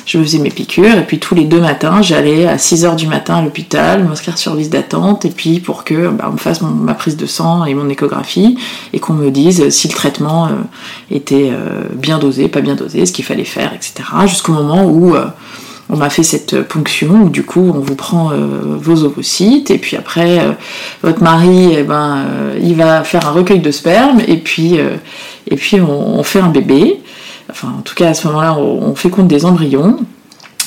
Je 0.05 0.17
me 0.17 0.23
faisais 0.23 0.39
mes 0.39 0.51
piqûres. 0.51 0.97
Et 0.97 1.03
puis, 1.03 1.19
tous 1.19 1.35
les 1.35 1.43
deux 1.43 1.59
matins, 1.59 2.01
j'allais 2.01 2.47
à 2.47 2.57
6 2.57 2.85
h 2.85 2.95
du 2.95 3.07
matin 3.07 3.35
à 3.35 3.41
l'hôpital, 3.41 4.05
m'inscrire 4.05 4.37
sur 4.37 4.55
liste 4.55 4.71
d'attente. 4.71 5.25
Et 5.25 5.31
puis, 5.31 5.59
pour 5.59 5.83
que 5.83 6.09
bah, 6.09 6.27
on 6.29 6.33
me 6.33 6.37
fasse 6.37 6.61
ma 6.61 6.93
prise 6.93 7.17
de 7.17 7.25
sang 7.25 7.65
et 7.65 7.73
mon 7.73 7.89
échographie 7.89 8.57
et 8.93 8.99
qu'on 8.99 9.13
me 9.13 9.31
dise 9.31 9.69
si 9.69 9.89
le 9.89 9.93
traitement 9.93 10.45
euh, 10.45 10.51
était 11.11 11.49
euh, 11.51 11.83
bien 11.93 12.19
dosé, 12.19 12.47
pas 12.47 12.61
bien 12.61 12.75
dosé, 12.75 13.05
ce 13.05 13.11
qu'il 13.11 13.25
fallait 13.25 13.43
faire, 13.43 13.73
etc. 13.73 13.95
Jusqu'au 14.27 14.53
moment 14.53 14.85
où 14.85 15.13
on 15.89 15.97
m'a 15.97 16.09
fait 16.09 16.23
cette 16.23 16.61
ponction 16.63 17.23
où 17.23 17.29
du 17.29 17.43
coup 17.43 17.71
on 17.75 17.79
vous 17.79 17.95
prend 17.95 18.31
vos 18.33 19.03
ovocytes 19.03 19.69
et 19.69 19.77
puis 19.77 19.95
après 19.95 20.39
votre 21.03 21.21
mari 21.21 21.75
eh 21.77 21.83
ben 21.83 22.25
il 22.59 22.75
va 22.75 23.03
faire 23.03 23.27
un 23.27 23.31
recueil 23.31 23.59
de 23.59 23.69
sperme 23.69 24.19
et 24.27 24.37
puis 24.37 24.79
on, 25.79 26.23
fait 26.23 26.39
un 26.39 26.49
bébé 26.49 27.01
enfin 27.51 27.71
en 27.77 27.81
tout 27.81 27.93
cas 27.93 28.09
à 28.09 28.13
ce 28.15 28.27
moment-là 28.27 28.57
on, 28.57 28.81
on 28.81 28.95
féconde 28.95 29.27
des 29.27 29.45
embryons 29.45 29.99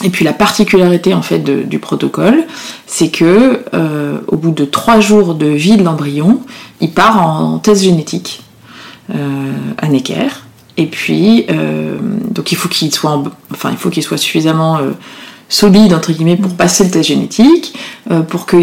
et 0.04 0.10
puis 0.10 0.24
la 0.24 0.32
particularité 0.32 1.12
en 1.12 1.22
fait 1.22 1.38
du 1.38 1.78
protocole, 1.78 2.44
c'est 2.86 3.10
que 3.10 3.64
euh, 3.74 4.18
au 4.28 4.36
bout 4.36 4.52
de 4.52 4.64
trois 4.64 5.00
jours 5.00 5.34
de 5.34 5.46
vie 5.46 5.76
de 5.76 5.82
l'embryon, 5.82 6.40
il 6.80 6.92
part 6.92 7.20
en 7.20 7.58
test 7.58 7.82
génétique 7.82 8.42
euh, 9.14 9.52
à 9.76 9.88
Necker. 9.88 10.28
Et 10.78 10.86
puis 10.86 11.44
euh, 11.50 11.98
donc 12.30 12.50
il 12.52 12.56
faut 12.56 12.70
qu'il 12.70 12.92
soit, 12.94 13.22
enfin 13.52 13.70
il 13.70 13.76
faut 13.76 13.90
qu'il 13.90 14.02
soit 14.02 14.16
suffisamment 14.16 14.78
solide 15.50 15.92
entre 15.92 16.12
guillemets 16.12 16.36
pour 16.36 16.54
passer 16.54 16.84
le 16.84 16.90
test 16.90 17.08
génétique, 17.08 17.74
pour 18.28 18.46
que 18.46 18.56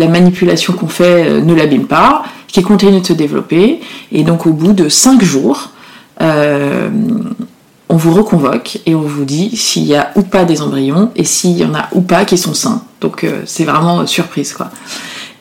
la 0.00 0.08
manipulation 0.08 0.72
qu'on 0.72 0.88
fait 0.88 1.40
ne 1.40 1.54
l'abîme 1.54 1.86
pas, 1.86 2.24
qu'il 2.48 2.64
continue 2.64 3.00
de 3.00 3.06
se 3.06 3.12
développer. 3.12 3.80
Et 4.10 4.24
donc 4.24 4.46
au 4.46 4.52
bout 4.52 4.72
de 4.72 4.88
cinq 4.88 5.22
jours, 5.22 5.70
on 7.88 7.96
vous 7.96 8.12
reconvoque 8.12 8.80
et 8.86 8.94
on 8.94 9.02
vous 9.02 9.24
dit 9.24 9.56
s'il 9.56 9.84
y 9.84 9.94
a 9.94 10.10
ou 10.16 10.22
pas 10.22 10.44
des 10.44 10.60
embryons 10.60 11.10
et 11.14 11.24
s'il 11.24 11.56
y 11.56 11.64
en 11.64 11.74
a 11.74 11.88
ou 11.92 12.00
pas 12.00 12.24
qui 12.24 12.36
sont 12.36 12.54
sains. 12.54 12.82
Donc 13.00 13.24
euh, 13.24 13.42
c'est 13.46 13.64
vraiment 13.64 14.06
surprise 14.06 14.52
quoi. 14.52 14.70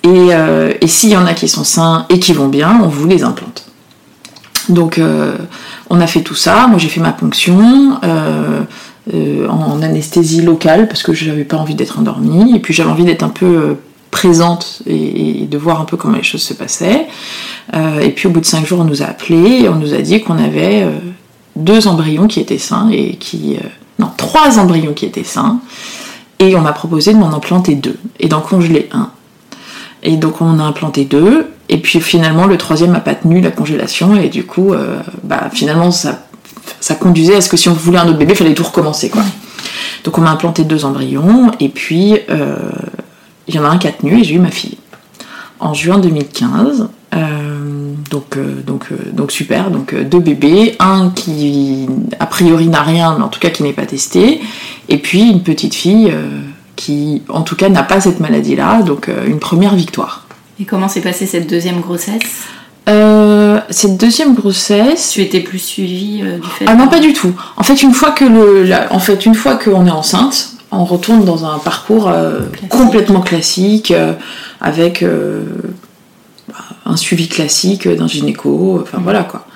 Euh, 0.05 0.73
et, 0.81 0.87
s'il 0.87 1.09
y 1.09 1.17
en 1.17 1.25
a 1.25 1.33
qui 1.33 1.47
sont 1.47 1.63
sains 1.63 2.05
et 2.09 2.19
qui 2.19 2.33
vont 2.33 2.47
bien, 2.47 2.79
on 2.83 2.87
vous 2.87 3.07
les 3.07 3.23
implante. 3.23 3.64
Donc 4.69 4.97
euh, 4.97 5.35
on 5.89 5.99
a 6.01 6.07
fait 6.07 6.21
tout 6.21 6.35
ça, 6.35 6.67
moi 6.67 6.77
j'ai 6.77 6.89
fait 6.89 7.01
ma 7.01 7.11
ponction 7.11 7.99
en 9.47 9.81
anesthésie 9.81 10.41
locale 10.41 10.87
parce 10.87 11.03
que 11.03 11.13
je 11.13 11.29
n'avais 11.29 11.43
pas 11.43 11.57
envie 11.57 11.75
d'être 11.75 11.99
endormie 11.99 12.55
et 12.55 12.59
puis 12.59 12.73
j'avais 12.73 12.89
envie 12.89 13.05
d'être 13.05 13.23
un 13.23 13.29
peu 13.29 13.77
présente 14.09 14.81
et, 14.87 15.45
de 15.45 15.57
voir 15.57 15.79
un 15.79 15.85
peu 15.85 15.95
comment 15.95 16.17
les 16.17 16.23
choses 16.23 16.41
se 16.41 16.53
passaient. 16.53 17.05
et 17.73 18.09
puis 18.09 18.27
au 18.27 18.31
bout 18.31 18.39
de 18.39 18.45
cinq 18.45 18.65
jours 18.65 18.79
on 18.79 18.85
nous 18.85 19.03
a 19.03 19.05
appelés 19.05 19.61
et 19.61 19.69
on 19.69 19.75
nous 19.75 19.93
a 19.93 19.99
dit 19.99 20.21
qu'on 20.21 20.37
avait 20.37 20.87
deux 21.55 21.87
embryons 21.87 22.27
qui 22.27 22.39
étaient 22.39 22.57
sains 22.57 22.89
et 22.91 23.15
qui. 23.15 23.55
Euh, 23.55 23.67
non, 23.99 24.11
trois 24.15 24.59
embryons 24.59 24.93
qui 24.93 25.05
étaient 25.05 25.23
sains. 25.23 25.59
Et 26.39 26.55
on 26.55 26.61
m'a 26.61 26.73
proposé 26.73 27.13
de 27.13 27.17
m'en 27.17 27.33
implanter 27.33 27.75
deux 27.75 27.97
et 28.19 28.27
d'en 28.27 28.41
congeler 28.41 28.89
un. 28.91 29.09
Et 30.05 30.17
donc 30.17 30.39
on 30.39 30.59
a 30.59 30.63
implanté 30.63 31.03
deux. 31.03 31.47
Et 31.67 31.77
puis 31.77 31.99
finalement, 31.99 32.45
le 32.45 32.57
troisième 32.57 32.91
n'a 32.91 32.99
pas 32.99 33.15
tenu 33.15 33.41
la 33.41 33.51
congélation. 33.51 34.15
Et 34.15 34.29
du 34.29 34.45
coup, 34.45 34.73
euh, 34.73 34.99
bah, 35.23 35.49
finalement, 35.51 35.91
ça, 35.91 36.27
ça 36.79 36.95
conduisait 36.95 37.35
à 37.35 37.41
ce 37.41 37.49
que 37.49 37.57
si 37.57 37.67
on 37.67 37.73
voulait 37.73 37.97
un 37.97 38.07
autre 38.07 38.19
bébé, 38.19 38.33
il 38.33 38.37
fallait 38.37 38.53
tout 38.53 38.63
recommencer. 38.63 39.09
Quoi. 39.09 39.23
Donc 40.03 40.17
on 40.17 40.21
m'a 40.21 40.31
implanté 40.31 40.63
deux 40.63 40.85
embryons. 40.85 41.51
Et 41.59 41.69
puis, 41.69 42.19
euh, 42.29 42.55
il 43.47 43.55
y 43.55 43.59
en 43.59 43.65
a 43.65 43.67
un 43.67 43.77
qui 43.77 43.87
a 43.87 43.91
tenu 43.91 44.19
et 44.19 44.23
j'ai 44.23 44.35
eu 44.35 44.39
ma 44.39 44.51
fille. 44.51 44.77
En 45.59 45.73
juin 45.73 45.97
2015. 45.97 46.87
Donc, 48.09 48.37
euh, 48.37 48.61
donc, 48.61 48.85
euh, 48.91 49.11
donc 49.11 49.31
super, 49.31 49.71
donc 49.71 49.95
deux 49.95 50.19
bébés, 50.19 50.75
un 50.79 51.09
qui 51.09 51.87
a 52.19 52.25
priori 52.25 52.67
n'a 52.67 52.83
rien, 52.83 53.15
mais 53.17 53.23
en 53.23 53.29
tout 53.29 53.39
cas 53.39 53.49
qui 53.49 53.63
n'est 53.63 53.73
pas 53.73 53.85
testé, 53.85 54.41
et 54.89 54.97
puis 54.97 55.29
une 55.29 55.41
petite 55.43 55.73
fille 55.73 56.13
qui 56.75 57.21
en 57.29 57.41
tout 57.41 57.55
cas 57.55 57.69
n'a 57.69 57.83
pas 57.83 58.01
cette 58.01 58.19
maladie-là, 58.19 58.81
donc 58.81 59.09
une 59.27 59.39
première 59.39 59.75
victoire. 59.75 60.25
Et 60.59 60.65
comment 60.65 60.87
s'est 60.87 61.01
passée 61.01 61.25
cette 61.25 61.49
deuxième 61.49 61.81
grossesse? 61.81 62.21
Cette 63.69 63.97
deuxième 63.97 64.35
grossesse. 64.35 65.09
Tu 65.11 65.21
étais 65.21 65.39
plus 65.39 65.59
suivie 65.59 66.21
du 66.21 66.47
fait. 66.47 66.65
Ah 66.67 66.75
non, 66.75 66.87
pas 66.87 66.99
du 66.99 67.13
tout. 67.13 67.33
En 67.57 67.63
fait, 67.63 67.81
une 67.81 67.93
fois 67.93 68.11
que 68.11 68.25
le, 68.25 68.69
en 68.91 68.99
fait, 68.99 69.25
une 69.25 69.35
fois 69.35 69.55
qu'on 69.55 69.85
est 69.87 69.91
enceinte, 69.91 70.51
on 70.71 70.85
retourne 70.85 71.25
dans 71.25 71.45
un 71.45 71.57
parcours 71.57 72.11
complètement 72.69 73.21
classique, 73.21 73.93
avec 74.61 75.03
un 76.85 76.97
suivi 76.97 77.27
classique 77.27 77.87
d'un 77.87 78.07
gynéco, 78.07 78.79
enfin 78.81 78.99
voilà 79.01 79.23
quoi. 79.23 79.47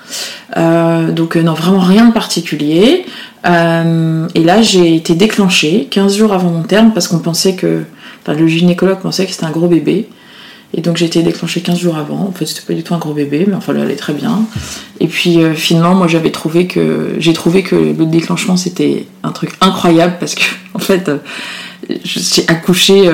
Euh, 0.56 1.12
donc 1.12 1.36
euh, 1.36 1.42
non, 1.42 1.54
vraiment 1.54 1.80
rien 1.80 2.06
de 2.06 2.12
particulier. 2.12 3.06
Euh, 3.46 4.28
et 4.34 4.44
là, 4.44 4.62
j'ai 4.62 4.96
été 4.96 5.14
déclenchée 5.14 5.88
15 5.90 6.16
jours 6.16 6.32
avant 6.32 6.50
mon 6.50 6.62
terme 6.62 6.92
parce 6.92 7.08
qu'on 7.08 7.18
pensait 7.18 7.54
que, 7.54 7.84
enfin, 8.22 8.38
le 8.38 8.46
gynécologue 8.46 9.00
pensait 9.00 9.26
que 9.26 9.32
c'était 9.32 9.44
un 9.44 9.50
gros 9.50 9.68
bébé. 9.68 10.08
Et 10.72 10.82
donc 10.82 10.96
j'ai 10.96 11.06
été 11.06 11.20
déclenchée 11.24 11.62
15 11.62 11.80
jours 11.80 11.96
avant. 11.96 12.28
En 12.28 12.32
fait, 12.32 12.46
c'était 12.46 12.64
pas 12.64 12.74
du 12.74 12.84
tout 12.84 12.94
un 12.94 12.98
gros 12.98 13.12
bébé, 13.12 13.44
mais 13.48 13.54
enfin, 13.54 13.74
elle 13.74 13.82
allait 13.82 13.96
très 13.96 14.12
bien. 14.12 14.44
Et 15.00 15.08
puis 15.08 15.38
finalement, 15.56 15.96
moi, 15.96 16.06
j'avais 16.06 16.30
trouvé 16.30 16.68
que 16.68 17.16
j'ai 17.18 17.32
trouvé 17.32 17.64
que 17.64 17.74
le 17.74 18.06
déclenchement 18.06 18.56
c'était 18.56 19.06
un 19.24 19.32
truc 19.32 19.50
incroyable 19.60 20.14
parce 20.20 20.36
que 20.36 20.44
en 20.74 20.78
fait, 20.78 21.10
j'ai 22.04 22.44
accouché 22.46 23.10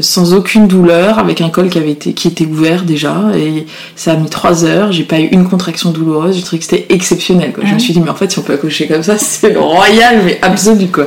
sans 0.00 0.34
aucune 0.34 0.66
douleur, 0.66 1.18
avec 1.18 1.40
un 1.40 1.48
col 1.48 1.68
qui 1.68 1.78
avait 1.78 1.90
été 1.90 2.12
qui 2.12 2.28
était 2.28 2.46
ouvert 2.46 2.82
déjà, 2.84 3.16
et 3.36 3.66
ça 3.96 4.12
a 4.12 4.16
mis 4.16 4.28
trois 4.28 4.64
heures. 4.64 4.92
J'ai 4.92 5.04
pas 5.04 5.20
eu 5.20 5.26
une 5.26 5.48
contraction 5.48 5.90
douloureuse. 5.90 6.36
J'ai 6.36 6.42
trouvé 6.42 6.58
que 6.58 6.64
c'était 6.64 6.86
exceptionnel. 6.88 7.52
Quoi. 7.52 7.64
Je 7.66 7.74
me 7.74 7.78
suis 7.78 7.92
dit 7.92 8.00
mais 8.00 8.10
en 8.10 8.14
fait 8.14 8.30
si 8.30 8.38
on 8.38 8.42
peut 8.42 8.54
accoucher 8.54 8.86
comme 8.86 9.02
ça, 9.02 9.18
c'est 9.18 9.56
royal 9.56 10.22
mais 10.24 10.38
absolu 10.42 10.86
quoi. 10.88 11.06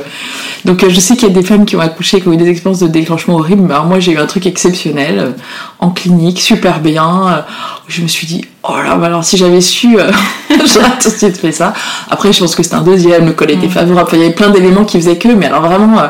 Donc 0.64 0.82
euh, 0.82 0.90
je 0.90 1.00
sais 1.00 1.16
qu'il 1.16 1.28
y 1.28 1.30
a 1.30 1.34
des 1.34 1.42
femmes 1.42 1.64
qui 1.64 1.76
ont 1.76 1.80
accouché, 1.80 2.20
qui 2.20 2.28
ont 2.28 2.32
eu 2.32 2.36
des 2.36 2.48
expériences 2.48 2.80
de 2.80 2.88
déclenchement 2.88 3.36
horribles, 3.36 3.62
mais 3.62 3.74
alors 3.74 3.86
moi 3.86 4.00
j'ai 4.00 4.12
eu 4.12 4.18
un 4.18 4.26
truc 4.26 4.46
exceptionnel 4.46 5.18
euh, 5.18 5.30
en 5.78 5.90
clinique, 5.90 6.40
super 6.40 6.80
bien. 6.80 7.28
Euh, 7.28 7.40
je 7.88 8.02
me 8.02 8.08
suis 8.08 8.26
dit 8.26 8.44
oh 8.64 8.76
là, 8.76 8.96
bah 8.96 9.06
alors 9.06 9.24
si 9.24 9.36
j'avais 9.36 9.60
su, 9.60 9.96
j'aurais 10.50 10.98
tout 11.00 11.10
de 11.10 11.14
suite 11.14 11.36
fait 11.36 11.52
ça. 11.52 11.72
Après 12.10 12.32
je 12.32 12.40
pense 12.40 12.54
que 12.54 12.62
c'était 12.62 12.76
un 12.76 12.82
deuxième, 12.82 13.26
le 13.26 13.32
col 13.32 13.50
était 13.50 13.68
favorable. 13.68 14.10
il 14.14 14.18
y 14.18 14.24
avait 14.24 14.34
plein 14.34 14.50
d'éléments 14.50 14.84
qui 14.84 14.98
faisaient 14.98 15.18
que, 15.18 15.28
mais 15.28 15.46
alors 15.46 15.62
vraiment 15.62 16.00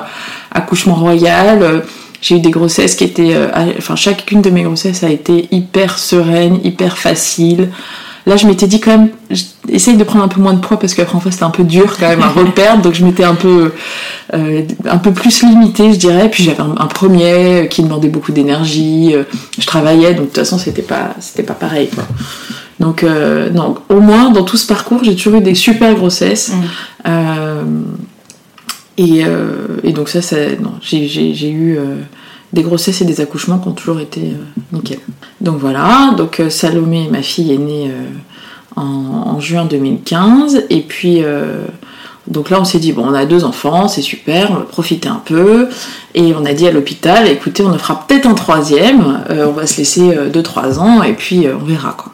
accouchement 0.52 0.94
royal 0.94 1.82
j'ai 2.20 2.36
eu 2.36 2.40
des 2.40 2.50
grossesses 2.50 2.94
qui 2.94 3.04
étaient. 3.04 3.34
Euh, 3.34 3.48
enfin, 3.78 3.96
chacune 3.96 4.42
de 4.42 4.50
mes 4.50 4.62
grossesses 4.62 5.02
a 5.02 5.10
été 5.10 5.48
hyper 5.50 5.98
sereine, 5.98 6.58
hyper 6.64 6.96
facile. 6.98 7.70
Là, 8.26 8.36
je 8.36 8.46
m'étais 8.48 8.66
dit 8.66 8.80
quand 8.80 8.90
même, 8.90 9.10
essaye 9.68 9.96
de 9.96 10.02
prendre 10.02 10.24
un 10.24 10.28
peu 10.28 10.40
moins 10.40 10.54
de 10.54 10.58
poids 10.58 10.80
parce 10.80 10.94
qu'après, 10.94 11.14
en 11.16 11.20
fait, 11.20 11.30
c'était 11.30 11.44
un 11.44 11.50
peu 11.50 11.62
dur 11.62 11.96
quand 11.98 12.08
même 12.08 12.22
à 12.22 12.28
reperdre. 12.36 12.82
donc, 12.82 12.94
je 12.94 13.04
m'étais 13.04 13.22
un 13.22 13.36
peu, 13.36 13.72
euh, 14.34 14.62
un 14.84 14.98
peu 14.98 15.12
plus 15.12 15.44
limitée, 15.44 15.92
je 15.92 15.98
dirais. 15.98 16.28
Puis, 16.28 16.42
j'avais 16.42 16.60
un, 16.60 16.86
premier 16.86 17.68
qui 17.70 17.82
demandait 17.84 18.08
beaucoup 18.08 18.32
d'énergie. 18.32 19.14
Euh, 19.14 19.22
je 19.58 19.66
travaillais, 19.66 20.14
donc 20.14 20.22
de 20.22 20.26
toute 20.26 20.38
façon, 20.38 20.58
c'était 20.58 20.82
pas, 20.82 21.10
c'était 21.20 21.44
pas 21.44 21.54
pareil. 21.54 21.88
Donc, 22.80 23.04
non, 23.54 23.76
au 23.88 24.00
moins, 24.00 24.30
dans 24.30 24.42
tout 24.42 24.56
ce 24.56 24.66
parcours, 24.66 25.04
j'ai 25.04 25.14
toujours 25.14 25.36
eu 25.36 25.42
des 25.42 25.54
super 25.54 25.94
grossesses. 25.94 26.52
Mmh. 27.04 27.10
Euh, 28.98 29.78
et, 29.82 29.92
donc 29.92 30.08
ça, 30.08 30.20
j'ai 30.80 31.50
eu 31.50 31.76
euh, 31.76 31.96
des 32.52 32.62
grossesses 32.62 33.00
et 33.02 33.04
des 33.04 33.20
accouchements 33.20 33.58
qui 33.58 33.68
ont 33.68 33.72
toujours 33.72 34.00
été 34.00 34.20
euh, 34.20 34.62
nickel. 34.72 34.98
Donc 35.40 35.58
voilà, 35.58 36.14
donc 36.16 36.42
Salomé, 36.48 37.08
ma 37.10 37.22
fille, 37.22 37.52
est 37.52 37.58
née 37.58 37.90
en, 38.76 39.38
juin 39.40 39.66
2015. 39.66 40.64
Et 40.70 40.80
puis, 40.80 41.22
donc 42.26 42.50
là, 42.50 42.60
on 42.60 42.64
s'est 42.64 42.78
dit, 42.78 42.92
bon, 42.92 43.06
on 43.06 43.14
a 43.14 43.26
deux 43.26 43.44
enfants, 43.44 43.86
c'est 43.86 44.02
super, 44.02 44.50
on 44.50 44.54
va 44.54 44.60
profiter 44.62 45.08
un 45.08 45.22
peu. 45.24 45.68
Et 46.14 46.34
on 46.34 46.44
a 46.46 46.54
dit 46.54 46.66
à 46.66 46.72
l'hôpital, 46.72 47.28
écoutez, 47.28 47.62
on 47.62 47.70
en 47.70 47.78
fera 47.78 48.06
peut-être 48.06 48.26
un 48.26 48.34
troisième, 48.34 49.22
on 49.28 49.52
va 49.52 49.66
se 49.66 49.76
laisser 49.78 50.16
2-3 50.32 50.78
ans, 50.78 51.02
et 51.02 51.12
puis 51.12 51.46
on 51.48 51.64
verra 51.64 51.92
quoi. 51.92 52.12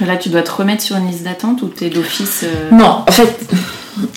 Là, 0.00 0.16
tu 0.16 0.28
dois 0.28 0.42
te 0.42 0.50
remettre 0.50 0.82
sur 0.82 0.96
une 0.96 1.06
liste 1.06 1.22
d'attente 1.22 1.62
ou 1.62 1.68
t'es 1.68 1.88
d'office 1.88 2.44
Non, 2.72 3.04
en 3.06 3.12
fait, 3.12 3.48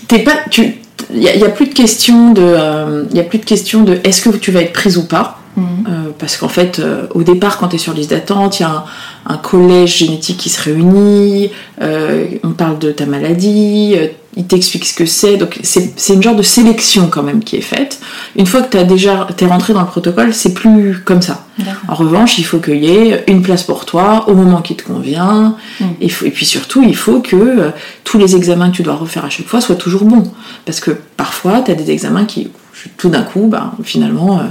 t'es 0.08 0.20
pas, 0.20 0.38
tu, 0.50 0.82
il 1.14 1.20
n'y 1.20 1.44
a, 1.44 1.50
plus 1.50 1.68
de 1.68 1.74
question 1.74 2.34
de, 2.34 2.42
euh, 2.42 3.06
il 3.12 3.18
y 3.18 3.20
a 3.20 3.24
plus 3.24 3.40
de 3.40 3.46
question 3.46 3.84
de 3.84 4.00
est-ce 4.04 4.22
que 4.22 4.36
tu 4.36 4.52
vas 4.52 4.62
être 4.62 4.74
prise 4.74 4.98
ou 4.98 5.06
pas. 5.06 5.40
Mhm. 5.56 5.66
Euh, 5.88 5.92
parce 6.20 6.38
qu'en 6.38 6.50
fait, 6.50 6.80
euh, 6.80 7.08
au 7.16 7.24
départ, 7.24 7.58
quand 7.58 7.70
tu 7.70 7.78
es 7.78 7.80
sur 7.80 7.94
liste 7.94 8.12
d'attente, 8.12 8.60
il 8.60 8.64
y 8.64 8.66
a 8.66 8.86
un, 9.26 9.38
collège 9.38 9.98
génétique 9.98 10.38
qui 10.38 10.50
se 10.50 10.62
réunit, 10.62 11.52
on 11.82 12.52
parle 12.52 12.80
de 12.80 12.92
ta 12.92 13.06
maladie, 13.06 13.96
il 14.38 14.46
t'explique 14.46 14.86
ce 14.86 14.94
que 14.94 15.06
c'est. 15.06 15.36
Donc 15.36 15.60
c'est 15.64 16.14
une 16.14 16.22
genre 16.22 16.36
de 16.36 16.44
sélection 16.44 17.08
quand 17.10 17.24
même 17.24 17.44
qui 17.44 17.56
est 17.56 17.62
faite. 17.62 18.00
Une 18.36 18.46
fois 18.46 18.62
que 18.62 18.78
tu 18.78 18.86
déjà 18.86 19.28
es 19.38 19.46
rentré 19.46 19.74
dans 19.74 19.82
le 19.82 19.88
protocole, 19.88 20.34
c'est 20.34 20.54
plus 20.54 21.02
comme 21.04 21.22
ça. 21.22 21.44
En 21.88 21.96
revanche, 21.96 22.38
il 22.38 22.44
faut 22.44 22.60
qu'il 22.60 22.84
y 22.84 22.92
ait 22.92 23.24
une 23.28 23.42
place 23.42 23.64
pour 23.64 23.86
toi 23.86 24.30
au 24.30 24.36
moment 24.36 24.62
qui 24.62 24.76
te 24.76 24.84
convient. 24.84 25.56
Mm. 25.80 25.86
Et, 26.02 26.06
et, 26.06 26.32
puis 26.32 26.46
surtout, 26.46 26.84
il 26.84 26.96
faut 26.96 27.20
que 27.20 27.36
euh, 27.36 27.72
tous 28.04 28.20
les 28.20 28.36
examens 28.36 28.70
que 28.70 28.76
tu 28.76 28.84
dois 28.84 28.94
refaire 28.94 29.26
à 29.26 29.30
chaque 29.32 29.48
fois 29.48 29.60
soient 29.60 29.76
toujours 29.76 30.04
bons. 30.04 30.32
Parce 30.66 30.80
que 30.80 30.92
parfois, 30.92 31.62
tu 31.62 31.72
as 31.72 31.74
des 31.74 31.90
examens 31.90 32.26
qui, 32.26 32.52
tout 32.98 33.10
d'un 33.10 33.24
coup, 33.24 33.48
ben, 33.48 33.74
finalement, 33.84 34.38
euh, 34.38 34.44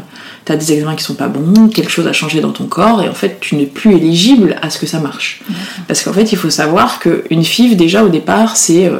tu 0.46 0.50
as 0.50 0.56
des 0.56 0.72
examens 0.72 0.96
qui 0.96 1.04
sont 1.04 1.14
pas 1.14 1.28
bons, 1.28 1.68
quelque 1.68 1.92
chose 1.92 2.08
a 2.08 2.12
changé 2.12 2.40
dans 2.40 2.50
ton 2.50 2.64
corps, 2.64 3.02
et 3.04 3.08
en 3.08 3.14
fait, 3.14 3.38
tu 3.40 3.54
n'es 3.54 3.66
plus 3.66 3.94
éligible 3.94 4.56
à 4.60 4.70
ce 4.70 4.80
que 4.80 4.86
ça 4.86 4.98
marche. 4.98 5.42
Parce 5.86 6.02
qu'en 6.02 6.12
fait, 6.12 6.32
il 6.32 6.38
faut 6.38 6.50
savoir 6.50 6.98
qu'une 6.98 7.44
FIV, 7.44 7.76
déjà 7.76 8.02
au 8.02 8.08
départ, 8.08 8.56
c'est... 8.56 8.86
Euh, 8.86 8.98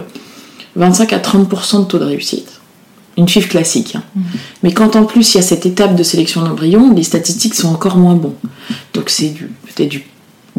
25 0.77 1.13
à 1.13 1.19
30% 1.19 1.81
de 1.81 1.85
taux 1.85 1.99
de 1.99 2.05
réussite. 2.05 2.61
Une 3.19 3.27
chiffre 3.29 3.49
classique. 3.49 3.97
Hein. 3.97 4.03
Mhm. 4.15 4.23
Mais 4.63 4.73
quand 4.73 4.95
en 4.97 5.05
plus 5.05 5.35
il 5.35 5.39
y 5.39 5.41
a 5.41 5.43
cette 5.43 5.65
étape 5.67 5.97
de 5.97 6.03
sélection 6.03 6.43
d'embryon, 6.43 6.93
les 6.95 7.03
statistiques 7.03 7.55
sont 7.55 7.69
encore 7.69 7.97
moins 7.97 8.15
bons. 8.15 8.35
Donc 8.95 9.09
c'est 9.11 9.35
peut-être 9.75 9.89
du 9.89 10.05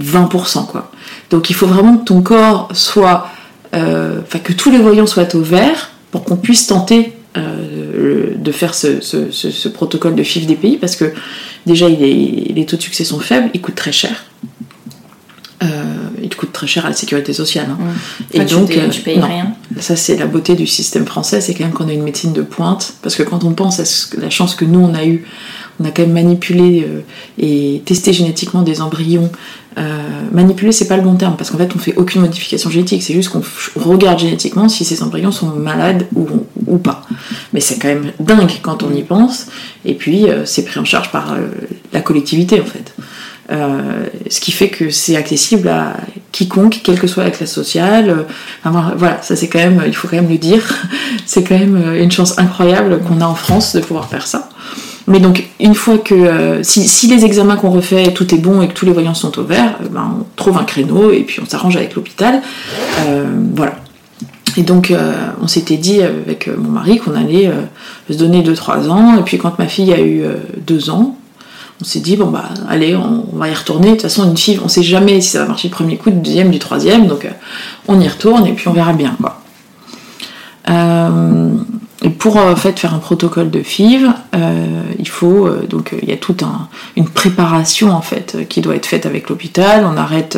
20%. 0.01 0.65
Quoi. 0.65 0.91
Donc 1.29 1.49
il 1.49 1.53
faut 1.53 1.67
vraiment 1.67 1.97
que 1.97 2.05
ton 2.05 2.21
corps 2.21 2.69
soit. 2.73 3.27
Euh, 3.75 4.21
enfin, 4.23 4.39
que 4.39 4.53
tous 4.53 4.71
les 4.71 4.77
voyants 4.79 5.05
soient 5.07 5.35
au 5.35 5.41
vert 5.41 5.89
pour 6.11 6.23
qu'on 6.23 6.37
puisse 6.37 6.67
tenter 6.67 7.13
euh, 7.35 8.33
de 8.37 8.51
faire 8.51 8.73
ce, 8.73 9.01
ce- 9.01 9.29
ce- 9.29 9.51
ce 9.51 9.67
protocole 9.69 10.15
de 10.15 10.23
FIV 10.23 10.47
des 10.47 10.55
pays 10.55 10.77
parce 10.77 10.95
que 10.95 11.11
déjà 11.67 11.87
il 11.89 12.01
est- 12.01 12.53
les 12.55 12.65
taux 12.65 12.77
de 12.77 12.81
succès 12.81 13.03
sont 13.03 13.19
faibles, 13.19 13.49
il 13.53 13.61
coûte 13.61 13.75
très 13.75 13.91
cher. 13.91 14.23
Euh, 15.63 15.67
il 16.21 16.35
coûte 16.35 16.51
très 16.53 16.67
cher 16.67 16.85
à 16.85 16.89
la 16.89 16.95
sécurité 16.95 17.33
sociale. 17.33 17.67
hein. 17.71 17.77
Toi, 18.31 18.39
tu 18.45 18.55
payes- 18.67 18.77
euh, 18.79 18.89
tu 18.89 19.01
payes 19.01 19.17
non. 19.19 19.27
rien. 19.27 19.53
Ça, 19.79 19.95
c'est 19.95 20.17
la 20.17 20.25
beauté 20.27 20.55
du 20.55 20.67
système 20.67 21.05
français, 21.05 21.41
c'est 21.41 21.53
quand 21.53 21.63
même 21.65 21.73
qu'on 21.73 21.87
a 21.87 21.93
une 21.93 22.03
médecine 22.03 22.33
de 22.33 22.41
pointe. 22.41 22.93
Parce 23.01 23.15
que 23.15 23.23
quand 23.23 23.43
on 23.43 23.51
pense 23.53 23.79
à 23.79 23.85
ce- 23.85 24.19
la 24.19 24.29
chance 24.29 24.55
que 24.55 24.65
nous, 24.65 24.79
on 24.79 24.93
a 24.93 25.05
eue, 25.05 25.25
on 25.79 25.85
a 25.85 25.91
quand 25.91 26.01
même 26.03 26.13
manipulé 26.13 26.87
euh, 26.87 27.01
et 27.37 27.81
testé 27.85 28.13
génétiquement 28.13 28.61
des 28.63 28.81
embryons. 28.81 29.29
Euh, 29.77 29.83
manipuler, 30.31 30.71
c'est 30.71 30.87
pas 30.87 30.97
le 30.97 31.03
bon 31.03 31.13
terme, 31.17 31.35
parce 31.37 31.51
qu'en 31.51 31.59
fait, 31.59 31.69
on 31.75 31.77
fait 31.77 31.93
aucune 31.97 32.21
modification 32.21 32.71
génétique. 32.71 33.03
C'est 33.03 33.13
juste 33.13 33.29
qu'on 33.29 33.43
regarde 33.75 34.17
génétiquement 34.17 34.69
si 34.69 34.83
ces 34.83 35.03
embryons 35.03 35.31
sont 35.31 35.49
malades 35.51 36.07
ou, 36.15 36.25
ou 36.65 36.77
pas. 36.79 37.03
Mais 37.53 37.59
c'est 37.59 37.77
quand 37.77 37.89
même 37.89 38.11
dingue 38.19 38.49
quand 38.63 38.81
on 38.81 38.91
y 38.91 39.03
pense. 39.03 39.45
Et 39.85 39.93
puis, 39.93 40.29
euh, 40.31 40.47
c'est 40.47 40.65
pris 40.65 40.79
en 40.79 40.85
charge 40.85 41.11
par 41.11 41.33
euh, 41.33 41.41
la 41.93 42.01
collectivité, 42.01 42.59
en 42.59 42.65
fait. 42.65 42.91
Euh, 43.49 44.07
ce 44.29 44.41
qui 44.41 44.51
fait 44.51 44.67
que 44.67 44.89
c'est 44.89 45.15
accessible 45.15 45.69
à 45.69 45.95
quiconque, 46.33 46.81
quelle 46.83 46.99
que 46.99 47.07
soit 47.07 47.23
la 47.23 47.31
classe 47.31 47.53
sociale. 47.53 48.09
Euh, 48.65 48.69
voilà, 48.97 49.21
ça 49.21 49.35
c'est 49.37 49.47
quand 49.47 49.59
même, 49.59 49.83
il 49.87 49.95
faut 49.95 50.07
quand 50.09 50.17
même 50.17 50.29
le 50.29 50.37
dire, 50.37 50.63
c'est 51.25 51.43
quand 51.43 51.57
même 51.57 51.75
euh, 51.75 52.03
une 52.03 52.11
chance 52.11 52.37
incroyable 52.37 52.99
qu'on 52.99 53.21
a 53.21 53.25
en 53.25 53.35
France 53.35 53.75
de 53.75 53.81
pouvoir 53.81 54.09
faire 54.09 54.27
ça. 54.27 54.49
Mais 55.09 55.21
donc, 55.21 55.47
une 55.61 55.75
fois 55.75 55.99
que, 55.99 56.59
si, 56.63 57.07
les 57.07 57.23
examens 57.23 57.55
qu'on 57.55 57.69
refait, 57.69 58.11
tout 58.11 58.35
est 58.35 58.37
bon 58.37 58.61
et 58.61 58.67
que 58.67 58.73
tous 58.73 58.85
les 58.85 58.91
voyants 58.91 59.13
sont 59.13 59.39
au 59.39 59.43
vert, 59.43 59.79
ben, 59.89 60.19
on 60.19 60.25
trouve 60.35 60.57
un 60.57 60.65
créneau 60.65 61.13
et 61.13 61.21
puis 61.21 61.39
on 61.41 61.45
s'arrange 61.45 61.77
avec 61.77 61.95
l'hôpital. 61.95 62.41
Voilà. 63.55 63.75
Et 64.57 64.63
donc, 64.63 64.93
on 65.41 65.47
s'était 65.47 65.77
dit 65.77 66.01
avec 66.01 66.49
mon 66.49 66.71
mari 66.71 66.97
qu'on 66.97 67.15
allait 67.15 67.49
se 68.09 68.17
donner 68.17 68.43
2-3 68.43 68.89
ans. 68.89 69.17
Et 69.17 69.21
puis, 69.21 69.37
quand 69.37 69.57
ma 69.59 69.67
fille 69.67 69.93
a 69.93 70.01
eu 70.01 70.25
2 70.65 70.89
ans, 70.89 71.16
on 71.79 71.83
s'est 71.85 71.99
dit, 71.99 72.15
bon 72.15 72.27
bah 72.27 72.45
allez, 72.67 72.95
on, 72.95 73.25
va 73.33 73.49
y 73.49 73.53
retourner. 73.53 73.89
De 73.89 73.93
toute 73.93 74.01
façon, 74.03 74.27
une 74.29 74.37
fille, 74.37 74.59
on 74.63 74.67
sait 74.67 74.83
jamais 74.83 75.21
si 75.21 75.29
ça 75.29 75.39
va 75.39 75.45
marcher 75.47 75.67
du 75.67 75.73
premier 75.73 75.97
coup, 75.97 76.09
du 76.09 76.17
deuxième, 76.19 76.49
du 76.49 76.59
troisième, 76.59 77.07
donc 77.07 77.25
euh, 77.25 77.29
on 77.87 77.99
y 77.99 78.07
retourne 78.07 78.47
et 78.47 78.53
puis 78.53 78.67
on 78.67 78.73
verra 78.73 78.93
bien 78.93 79.15
quoi. 79.21 79.41
Euh, 80.69 81.51
et 82.03 82.09
pour 82.09 82.37
euh, 82.37 82.51
en 82.51 82.55
fait 82.55 82.79
faire 82.79 82.93
un 82.93 82.99
protocole 82.99 83.49
de 83.49 83.61
FIV, 83.61 84.09
il 84.99 85.07
faut 85.07 85.49
donc 85.69 85.95
y 86.05 86.11
a 86.11 86.17
toute 86.17 86.43
un- 86.43 86.67
une 86.95 87.07
préparation 87.07 87.91
en 87.91 88.01
fait 88.01 88.47
qui 88.49 88.61
doit 88.61 88.75
être 88.75 88.85
faite 88.85 89.05
avec 89.05 89.29
l'hôpital. 89.29 89.85
On 89.91 89.97
arrête 89.97 90.37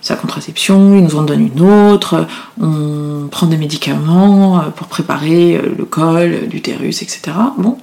sa 0.00 0.16
contraception, 0.16 0.94
ils 0.96 1.02
nous 1.02 1.16
en 1.16 1.22
donnent 1.22 1.50
une 1.54 1.62
autre, 1.62 2.26
on 2.60 3.26
prend 3.30 3.46
des 3.46 3.56
médicaments 3.56 4.62
pour 4.76 4.86
préparer 4.86 5.60
le 5.76 5.84
col, 5.84 6.40
l'utérus, 6.52 7.02
etc. 7.02 7.32
Bon. 7.58 7.78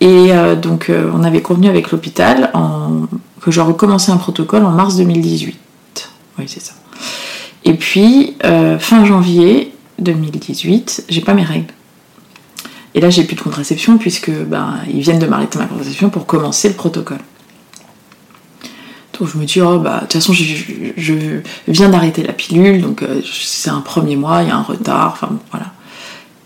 Et 0.00 0.32
euh, 0.32 0.56
donc 0.56 0.90
euh, 0.90 1.10
on 1.14 1.24
avait 1.24 1.42
convenu 1.42 1.68
avec 1.68 1.90
l'hôpital 1.90 2.52
que 3.40 3.50
je 3.50 3.60
recommençais 3.60 4.12
un 4.12 4.16
protocole 4.16 4.64
en 4.64 4.70
mars 4.70 4.96
2018. 4.96 5.58
Oui, 6.38 6.44
c'est 6.46 6.60
ça. 6.60 6.74
Et 7.64 7.74
puis 7.74 8.36
euh, 8.44 8.78
fin 8.78 9.04
janvier 9.04 9.72
2018, 9.98 11.06
j'ai 11.08 11.20
pas 11.22 11.34
mes 11.34 11.44
règles. 11.44 11.72
Et 12.94 13.00
là 13.00 13.10
j'ai 13.10 13.24
plus 13.24 13.36
de 13.36 13.40
contraception 13.40 13.96
puisque 13.96 14.30
ben, 14.30 14.78
ils 14.92 15.00
viennent 15.00 15.18
de 15.18 15.26
m'arrêter 15.26 15.58
ma 15.58 15.66
contraception 15.66 16.10
pour 16.10 16.26
commencer 16.26 16.68
le 16.68 16.74
protocole. 16.74 17.20
Donc 19.18 19.30
je 19.32 19.38
me 19.38 19.46
dis, 19.46 19.62
oh 19.62 19.78
bah 19.78 19.96
de 19.96 20.00
toute 20.00 20.12
façon 20.12 20.34
je, 20.34 21.40
viens 21.68 21.88
d'arrêter 21.88 22.22
la 22.22 22.34
pilule, 22.34 22.82
donc 22.82 23.02
c'est 23.24 23.70
un 23.70 23.80
premier 23.80 24.14
mois, 24.14 24.42
il 24.42 24.48
y 24.48 24.50
a 24.50 24.56
un 24.56 24.62
retard, 24.62 25.12
enfin 25.14 25.28
bon, 25.30 25.38
voilà. 25.50 25.72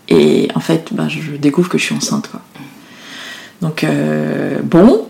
Et 0.08 0.48
en 0.54 0.60
fait, 0.60 0.90
ben, 0.92 1.08
je 1.08 1.32
découvre 1.32 1.68
que 1.68 1.78
je 1.78 1.84
suis 1.84 1.94
enceinte 1.96 2.28
quoi. 2.30 2.40
Donc 3.60 3.84
euh, 3.84 4.58
bon, 4.62 5.06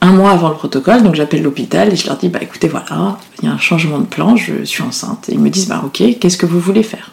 un 0.00 0.12
mois 0.12 0.30
avant 0.30 0.48
le 0.48 0.54
protocole, 0.54 1.02
donc 1.02 1.14
j'appelle 1.14 1.42
l'hôpital 1.42 1.92
et 1.92 1.96
je 1.96 2.06
leur 2.06 2.16
dis 2.16 2.28
bah 2.28 2.38
écoutez 2.40 2.68
voilà, 2.68 3.18
il 3.42 3.48
y 3.48 3.48
a 3.48 3.54
un 3.54 3.58
changement 3.58 3.98
de 3.98 4.06
plan, 4.06 4.36
je 4.36 4.64
suis 4.64 4.82
enceinte. 4.82 5.28
Et 5.28 5.32
ils 5.32 5.40
me 5.40 5.50
disent 5.50 5.68
bah 5.68 5.82
ok, 5.84 6.02
qu'est-ce 6.20 6.36
que 6.36 6.46
vous 6.46 6.60
voulez 6.60 6.82
faire? 6.82 7.10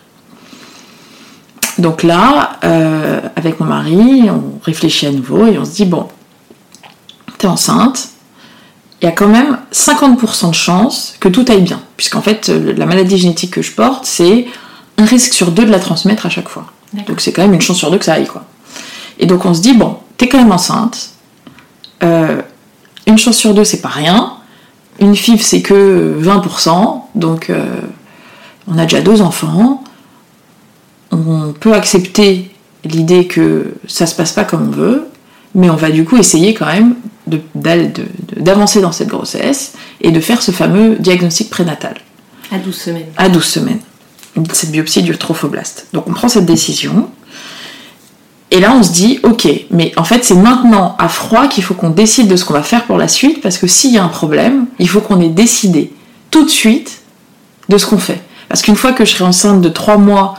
Donc 1.78 2.02
là, 2.02 2.58
euh, 2.64 3.22
avec 3.36 3.60
mon 3.60 3.68
mari, 3.68 4.30
on 4.30 4.60
réfléchit 4.64 5.06
à 5.06 5.12
nouveau 5.12 5.46
et 5.46 5.58
on 5.60 5.66
se 5.66 5.72
dit 5.72 5.86
bon, 5.86 6.08
t'es 7.38 7.48
enceinte, 7.48 8.10
il 9.02 9.06
y 9.06 9.08
a 9.08 9.12
quand 9.12 9.28
même 9.28 9.60
50% 9.72 10.50
de 10.50 10.56
chance 10.56 11.16
que 11.20 11.30
tout 11.30 11.46
aille 11.50 11.62
bien, 11.62 11.82
puisqu'en 11.98 12.22
fait 12.22 12.50
la 12.50 12.86
maladie 12.88 13.18
génétique 13.18 13.52
que 13.52 13.62
je 13.62 13.72
porte, 13.72 14.06
c'est 14.06 14.48
un 14.98 15.06
risque 15.06 15.34
sur 15.34 15.52
deux 15.52 15.66
de 15.66 15.72
la 15.72 15.80
transmettre 15.80 16.26
à 16.26 16.30
chaque 16.30 16.50
fois. 16.50 16.66
Donc 17.08 17.22
c'est 17.22 17.32
quand 17.32 17.44
même 17.44 17.54
une 17.54 17.62
chance 17.62 17.78
sur 17.78 17.92
deux 17.92 17.98
que 17.98 18.06
ça 18.06 18.14
aille 18.14 18.26
quoi. 18.26 18.46
Et 19.20 19.26
donc 19.26 19.46
on 19.46 19.54
se 19.54 19.62
dit, 19.62 19.74
bon, 19.74 19.98
t'es 20.18 20.28
quand 20.28 20.38
même 20.38 20.52
enceinte. 20.52 21.12
Euh, 22.04 22.42
une 23.08 23.18
chance 23.18 23.38
sur 23.38 23.54
deux, 23.54 23.64
c'est 23.64 23.82
pas 23.82 23.90
rien. 23.90 24.34
Une 25.00 25.16
FIV, 25.16 25.42
c'est 25.42 25.62
que 25.62 26.18
20%. 26.22 27.02
Donc 27.16 27.50
euh, 27.50 27.66
on 28.68 28.78
a 28.78 28.84
déjà 28.84 29.02
deux 29.02 29.22
enfants. 29.22 29.84
On 31.12 31.54
peut 31.60 31.74
accepter 31.74 32.52
l'idée 32.84 33.28
que 33.28 33.74
ça 33.88 34.06
se 34.06 34.16
passe 34.16 34.34
pas 34.34 34.44
comme 34.44 34.68
on 34.68 34.72
veut. 34.72 35.08
Mais 35.56 35.70
on 35.70 35.76
va 35.76 35.90
du 35.90 36.04
coup 36.04 36.18
essayer 36.18 36.54
quand 36.54 36.66
même 36.68 36.96
d'avancer 38.36 38.82
dans 38.82 38.92
cette 38.92 39.08
grossesse 39.08 39.74
et 40.02 40.12
de 40.12 40.20
faire 40.20 40.42
ce 40.42 40.52
fameux 40.52 40.96
diagnostic 41.00 41.50
prénatal 41.50 41.96
À 42.52 42.58
12 42.60 42.76
semaines. 42.76 43.06
à 43.18 43.30
12 43.30 43.44
semaines. 43.44 43.80
Cette 44.54 44.72
biopsie 44.72 45.02
du 45.02 45.18
trophoblaste. 45.18 45.88
Donc 45.94 46.08
on 46.08 46.14
prend 46.14 46.28
cette 46.28 46.46
décision. 46.46 47.07
Et 48.52 48.60
là 48.60 48.74
on 48.74 48.84
se 48.84 48.92
dit, 48.92 49.20
ok, 49.24 49.48
mais 49.72 49.92
en 49.98 50.04
fait 50.04 50.24
c'est 50.24 50.36
maintenant 50.36 50.96
à 51.00 51.10
froid 51.10 51.48
qu'il 51.48 51.64
faut 51.64 51.74
qu'on 51.74 51.90
décide 51.90 52.28
de 52.28 52.36
ce 52.36 52.46
qu'on 52.46 52.54
va 52.54 52.64
faire 52.64 52.86
pour 52.86 52.98
la 52.98 53.08
suite, 53.08 53.42
parce 53.42 53.58
que 53.58 53.68
s'il 53.68 53.92
y 53.94 53.98
a 53.98 54.04
un 54.04 54.10
problème, 54.10 54.68
il 54.80 54.88
faut 54.88 55.02
qu'on 55.02 55.20
ait 55.20 55.30
décidé 55.30 55.92
tout 56.32 56.46
de 56.46 56.50
suite 56.50 57.02
de 57.70 57.78
ce 57.78 57.86
qu'on 57.86 57.98
fait. 57.98 58.22
Parce 58.48 58.62
qu'une 58.62 58.78
fois 58.78 58.94
que 58.94 59.04
je 59.04 59.12
serai 59.12 59.26
enceinte 59.26 59.62
de 59.62 59.70
3 59.70 59.98
mois 59.98 60.36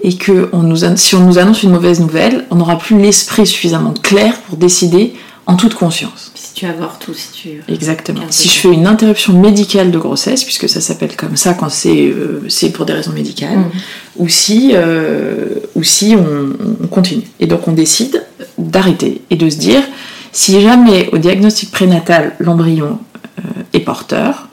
et 0.00 0.16
que 0.16 0.50
si 0.96 1.14
on 1.14 1.20
nous 1.20 1.38
annonce 1.38 1.62
une 1.62 1.70
mauvaise 1.70 2.00
nouvelle, 2.00 2.44
on 2.50 2.56
n'aura 2.56 2.76
plus 2.76 2.98
l'esprit 2.98 3.46
suffisamment 3.46 3.94
clair 4.02 4.36
pour 4.48 4.56
décider 4.56 5.14
en 5.46 5.54
toute 5.54 5.74
conscience. 5.74 6.31
Si 6.52 6.60
tu 6.60 6.66
avortes 6.66 7.08
ou 7.08 7.14
si 7.14 7.32
tu. 7.32 7.62
Exactement. 7.72 8.20
Si 8.28 8.48
je 8.48 8.54
fais 8.54 8.68
une 8.68 8.86
interruption 8.86 9.32
médicale 9.40 9.90
de 9.90 9.98
grossesse, 9.98 10.44
puisque 10.44 10.68
ça 10.68 10.82
s'appelle 10.82 11.16
comme 11.16 11.36
ça 11.36 11.54
quand 11.54 11.70
c'est 11.70 12.08
euh, 12.08 12.44
c'est 12.48 12.70
pour 12.72 12.84
des 12.84 12.92
raisons 12.92 13.12
médicales, 13.12 13.56
Mhm. 13.58 13.70
ou 14.16 14.28
si, 14.28 14.72
euh, 14.74 15.48
ou 15.74 15.82
si 15.82 16.14
on, 16.14 16.52
on 16.84 16.86
continue. 16.88 17.24
Et 17.40 17.46
donc 17.46 17.66
on 17.68 17.72
décide 17.72 18.22
d'arrêter 18.58 19.22
et 19.30 19.36
de 19.36 19.48
se 19.48 19.56
dire, 19.56 19.82
si 20.30 20.60
jamais 20.60 21.08
au 21.12 21.18
diagnostic 21.18 21.70
prénatal 21.70 22.34
l'embryon 22.38 22.98
euh, 23.38 23.42
est 23.72 23.80
porteur 23.80 24.48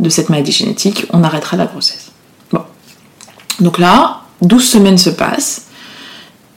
de 0.00 0.08
cette 0.08 0.30
maladie 0.30 0.52
génétique, 0.52 1.04
on 1.10 1.22
arrêtera 1.22 1.58
la 1.58 1.66
grossesse. 1.66 2.12
Bon. 2.50 2.62
Donc 3.60 3.78
là, 3.78 4.22
12 4.40 4.64
semaines 4.66 4.98
se 4.98 5.10
passent, 5.10 5.66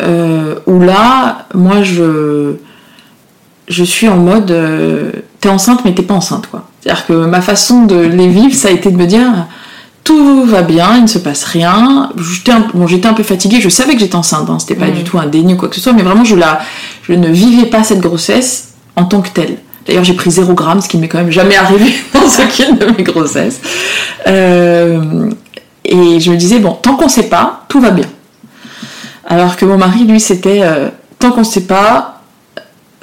où 0.02 0.80
là, 0.80 1.48
moi 1.54 1.84
je 1.84 2.56
je 3.68 3.84
suis 3.84 4.08
en 4.08 4.18
mode 4.18 4.52
euh, 4.52 5.12
t'es 5.42 5.50
enceinte 5.50 5.82
mais 5.86 5.94
t'es 5.94 6.04
pas 6.04 6.14
enceinte 6.14 6.48
quoi. 6.50 6.68
C'est-à-dire 6.82 7.06
que 7.06 7.14
ma 7.14 7.42
façon 7.42 7.86
de 7.86 7.96
les 7.96 8.28
vivre 8.28 8.54
ça 8.56 8.68
a 8.68 8.72
été 8.72 8.92
de 8.92 8.98
me 8.98 9.06
dire 9.08 9.48
tout 10.04 10.46
va 10.46 10.62
bien, 10.62 10.98
il 10.98 11.02
ne 11.04 11.08
se 11.08 11.18
passe 11.18 11.44
rien. 11.46 12.12
J'étais 12.16 12.52
un, 12.52 12.68
bon, 12.76 12.86
j'étais 12.86 13.08
un 13.08 13.14
peu 13.16 13.24
fatiguée, 13.24 13.60
je 13.60 13.70
savais 13.70 13.96
que 13.96 14.00
j'étais 14.00 14.16
enceinte, 14.16 14.48
hein, 14.52 14.60
c'était 14.60 14.76
pas 14.76 14.86
Mhm. 14.86 14.94
du 14.94 15.04
tout 15.04 15.18
un 15.18 15.26
déni 15.26 15.56
ou 15.56 15.58
quoi 15.58 15.68
que 15.68 15.74
ce 15.76 15.82
soit, 15.82 15.94
mais 15.94 16.04
vraiment 16.04 16.24
je, 16.24 16.36
la, 16.36 16.60
je 17.02 17.14
ne 17.14 17.28
vivais 17.28 17.66
pas 17.66 17.84
cette 17.84 18.02
grossesse 18.02 18.74
en 18.96 19.06
tant 19.06 19.22
que 19.22 19.30
telle. 19.30 19.58
D'ailleurs 19.88 20.04
j'ai 20.04 20.14
pris 20.14 20.30
0 20.30 20.54
gramme, 20.54 20.80
ce 20.82 20.88
qui 20.90 21.00
m'est 21.00 21.08
quand 21.08 21.18
même 21.18 21.32
jamais 21.32 21.56
arrivé 21.56 21.92
dans 22.14 22.20
aucune 22.44 22.78
de 22.78 22.86
mes 22.96 23.02
grossesses. 23.04 23.60
Euh, 24.28 25.32
et 25.84 26.20
je 26.20 26.32
me 26.32 26.38
disais, 26.38 26.60
bon, 26.60 26.74
tant 26.74 26.96
qu'on 26.96 27.10
sait 27.10 27.30
pas, 27.30 27.64
tout 27.68 27.80
va 27.80 27.90
bien. 27.92 28.06
Alors 29.28 29.56
que 29.56 29.66
mon 29.66 29.78
mari, 29.78 30.04
lui, 30.04 30.20
c'était, 30.20 30.62
euh, 30.64 30.90
tant 31.18 31.32
qu'on 31.32 31.44
sait 31.44 31.62
pas, 31.66 32.15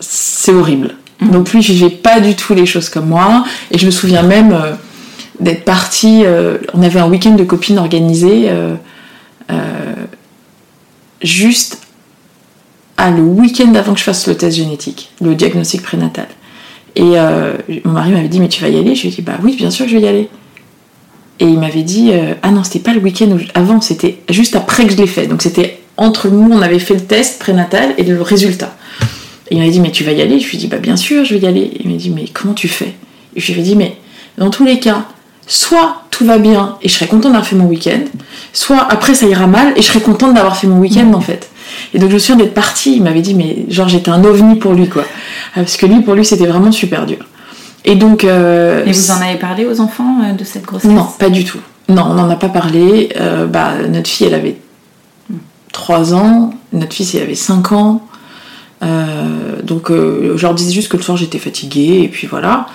c'est 0.03 0.53
horrible. 0.53 0.97
Donc 1.31 1.53
lui, 1.53 1.61
il 1.61 1.75
vivait 1.75 1.91
pas 1.91 2.21
du 2.21 2.35
tout 2.35 2.55
les 2.55 2.67
choses 2.67 2.89
comme 2.89 3.09
moi. 3.09 3.45
Et 3.71 3.79
je 3.79 3.87
me 3.87 3.91
souviens 3.91 4.23
même 4.23 4.53
euh, 4.53 4.73
d'être 5.41 5.65
partie. 5.65 6.23
euh, 6.25 6.59
on 6.75 6.83
avait 6.83 7.01
un 7.01 7.09
week-end 7.09 7.35
de 7.35 7.45
copines 7.45 7.79
organisé 7.79 8.49
euh, 8.49 8.75
juste 11.23 11.79
à 12.97 13.11
le 13.11 13.23
week-end 13.23 13.75
avant 13.75 13.93
que 13.93 13.99
je 13.99 14.05
fasse 14.05 14.27
le 14.27 14.37
test 14.37 14.57
génétique, 14.57 15.11
le 15.21 15.35
diagnostic 15.35 15.83
prénatal. 15.83 16.27
Et 16.97 17.15
mon 17.85 17.93
mari 17.93 18.11
m'avait 18.13 18.29
dit 18.29 18.41
mais 18.41 18.49
tu 18.49 18.61
vas 18.61 18.69
y 18.69 18.79
aller? 18.79 18.95
Je 18.95 19.03
lui 19.03 19.09
ai 19.09 19.13
dit 19.13 19.23
bah 19.23 19.39
oui 19.43 19.57
bien 19.57 19.71
sûr 19.71 19.87
que 19.87 19.93
je 19.93 19.97
vais 19.97 20.03
y 20.03 20.09
aller. 20.09 20.29
Et 21.39 21.45
il 21.45 21.59
m'avait 21.59 21.83
dit 21.83 22.13
ah 22.43 22.51
non 22.51 22.65
c'était 22.65 22.81
pas 22.81 22.93
le 22.93 23.01
week-end 23.01 23.37
avant 23.55 23.81
c'était 23.81 24.19
juste 24.29 24.57
après 24.57 24.85
que 24.87 24.93
je 24.93 24.97
l'ai 24.97 25.07
fait 25.07 25.27
donc 25.27 25.43
c'était 25.43 25.81
entre 25.97 26.29
nous 26.29 26.53
on 26.53 26.61
avait 26.61 26.79
fait 26.79 26.95
le 26.95 27.05
test 27.05 27.39
prénatal 27.39 27.95
et 27.99 28.03
le 28.05 28.21
résultat. 28.21 28.75
Et 29.53 29.57
il 29.57 29.59
m'avait 29.59 29.71
dit 29.71 29.81
mais 29.81 29.91
tu 29.91 30.03
vas 30.03 30.13
y 30.13 30.23
aller? 30.23 30.41
Je 30.41 30.49
lui 30.49 30.57
ai 30.57 30.61
dit 30.61 30.67
bah 30.67 30.79
bien 30.79 30.97
sûr 30.97 31.25
je 31.27 31.35
vais 31.35 31.41
y 31.41 31.47
aller. 31.47 31.71
Il 31.85 31.91
m'a 31.91 31.97
dit 31.97 32.09
mais 32.09 32.25
comment 32.33 32.55
tu 32.55 32.69
fais? 32.69 32.95
Et 33.37 33.41
je 33.41 33.53
lui 33.53 33.61
ai 33.61 33.63
dit 33.63 33.77
mais 33.77 33.97
dans 34.39 34.49
tous 34.49 34.65
les 34.65 34.79
cas 34.81 35.05
soit 35.47 36.03
tout 36.11 36.25
va 36.25 36.39
bien 36.39 36.77
et 36.81 36.89
je 36.89 36.95
serai 36.95 37.07
contente 37.07 37.33
d'avoir 37.33 37.47
fait 37.47 37.57
mon 37.57 37.67
week-end, 37.67 38.01
soit 38.55 38.87
après 38.91 39.15
ça 39.15 39.27
ira 39.27 39.47
mal 39.47 39.75
et 39.77 39.83
je 39.83 39.87
serai 39.89 40.01
contente 40.01 40.33
d'avoir 40.35 40.57
fait 40.57 40.67
mon 40.67 40.79
week-end 40.79 41.13
en 41.13 41.21
fait. 41.21 41.51
Et 41.93 41.99
donc 41.99 42.09
je 42.09 42.15
me 42.15 42.19
souviens 42.19 42.37
d'être 42.37 42.55
partie, 42.55 42.97
il 42.97 43.03
m'avait 43.03 43.21
dit, 43.21 43.35
mais 43.35 43.67
genre 43.69 43.89
j'étais 43.89 44.11
un 44.11 44.25
ovni 44.25 44.57
pour 44.57 44.73
lui, 44.73 44.89
quoi. 44.89 45.05
Ah, 45.55 45.61
Parce 45.61 45.77
que 45.77 45.85
lui, 45.87 46.01
pour 46.01 46.15
lui, 46.15 46.25
c'était 46.25 46.47
vraiment 46.47 46.71
super 46.73 47.07
dur. 47.07 47.19
Et 47.85 47.97
donc. 47.97 48.25
euh, 48.25 48.85
Et 48.87 48.93
vous 48.93 49.11
en 49.11 49.21
avez 49.21 49.37
parlé 49.39 49.67
aux 49.67 49.81
enfants 49.81 50.19
euh, 50.23 50.33
de 50.33 50.45
cette 50.45 50.65
grossesse? 50.65 50.91
Non, 50.91 51.07
pas 51.19 51.29
du 51.31 51.45
tout. 51.45 51.59
Non, 51.89 52.05
on 52.11 52.15
n'en 52.15 52.31
a 52.31 52.37
pas 52.37 52.49
parlé. 52.49 53.09
Euh, 53.19 53.47
bah, 53.47 53.73
notre 53.89 54.09
fille, 54.09 54.27
elle 54.27 54.35
avait 54.35 54.57
3 55.73 56.15
ans. 56.15 56.53
Notre 56.73 56.93
fils, 56.95 57.15
il 57.15 57.21
avait 57.21 57.35
5 57.35 57.73
ans. 57.73 58.03
Euh, 58.83 59.63
donc, 59.63 59.91
euh, 59.91 60.37
je 60.37 60.43
leur 60.43 60.55
disais 60.55 60.73
juste 60.73 60.89
que 60.89 60.97
le 60.97 61.03
soir, 61.03 61.17
j'étais 61.17 61.39
fatiguée. 61.39 62.03
Et 62.03 62.09
puis 62.09 62.27
voilà. 62.27 62.67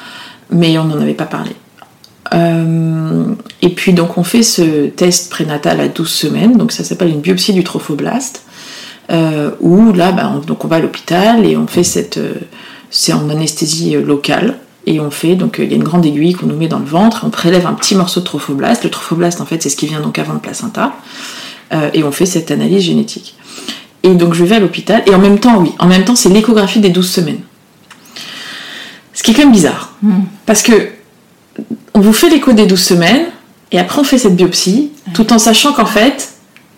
Mais 0.49 0.77
on 0.77 0.85
n'en 0.85 0.99
avait 0.99 1.13
pas 1.13 1.25
parlé. 1.25 1.51
Euh, 2.33 3.25
et 3.61 3.69
puis, 3.69 3.93
donc, 3.93 4.17
on 4.17 4.23
fait 4.23 4.43
ce 4.43 4.87
test 4.87 5.29
prénatal 5.29 5.79
à 5.79 5.87
12 5.87 6.09
semaines. 6.09 6.57
Donc, 6.57 6.71
ça 6.71 6.83
s'appelle 6.83 7.09
une 7.09 7.21
biopsie 7.21 7.53
du 7.53 7.63
trophoblaste. 7.63 8.43
Euh, 9.09 9.51
où 9.61 9.93
là, 9.93 10.11
bah, 10.11 10.31
on, 10.35 10.39
donc 10.39 10.65
on 10.65 10.67
va 10.67 10.77
à 10.77 10.79
l'hôpital 10.79 11.45
et 11.45 11.55
on 11.55 11.65
fait 11.65 11.85
cette. 11.85 12.19
c'est 12.89 13.13
en 13.13 13.29
anesthésie 13.29 13.95
locale. 13.95 14.57
Et 14.85 15.01
on 15.01 15.11
fait, 15.11 15.35
donc 15.35 15.57
il 15.59 15.69
y 15.69 15.73
a 15.73 15.75
une 15.75 15.83
grande 15.83 16.05
aiguille 16.05 16.31
qu'on 16.31 16.45
nous 16.45 16.55
met 16.55 16.69
dans 16.69 16.79
le 16.79 16.85
ventre, 16.85 17.23
on 17.25 17.29
prélève 17.29 17.67
un 17.67 17.73
petit 17.73 17.93
morceau 17.93 18.21
de 18.21 18.25
trophoblaste. 18.25 18.85
Le 18.85 18.89
trophoblaste, 18.89 19.41
en 19.41 19.45
fait, 19.45 19.61
c'est 19.61 19.67
ce 19.67 19.75
qui 19.75 19.85
vient 19.85 19.99
donc 19.99 20.17
avant 20.17 20.31
le 20.31 20.39
placenta. 20.39 20.93
Et 21.93 22.03
on 22.05 22.13
fait 22.13 22.25
cette 22.25 22.51
analyse 22.51 22.83
génétique. 22.83 23.35
Et 24.07 24.15
donc 24.15 24.33
je 24.33 24.43
vais 24.45 24.55
à 24.55 24.59
l'hôpital, 24.59 25.03
et 25.05 25.13
en 25.13 25.19
même 25.19 25.37
temps, 25.39 25.57
oui, 25.57 25.73
en 25.79 25.87
même 25.87 26.05
temps, 26.05 26.15
c'est 26.15 26.29
l'échographie 26.29 26.79
des 26.79 26.89
12 26.89 27.09
semaines. 27.09 27.41
Ce 29.13 29.21
qui 29.23 29.31
est 29.31 29.33
quand 29.33 29.43
même 29.43 29.51
bizarre. 29.51 29.93
Parce 30.45 30.61
que 30.61 30.89
on 31.93 31.99
vous 31.99 32.13
fait 32.13 32.29
l'écho 32.29 32.53
des 32.53 32.65
12 32.67 32.79
semaines, 32.81 33.25
et 33.71 33.79
après 33.79 33.99
on 33.99 34.03
fait 34.03 34.17
cette 34.17 34.35
biopsie, 34.35 34.91
tout 35.13 35.33
en 35.33 35.39
sachant 35.39 35.73
qu'en 35.73 35.85
fait, 35.85 36.29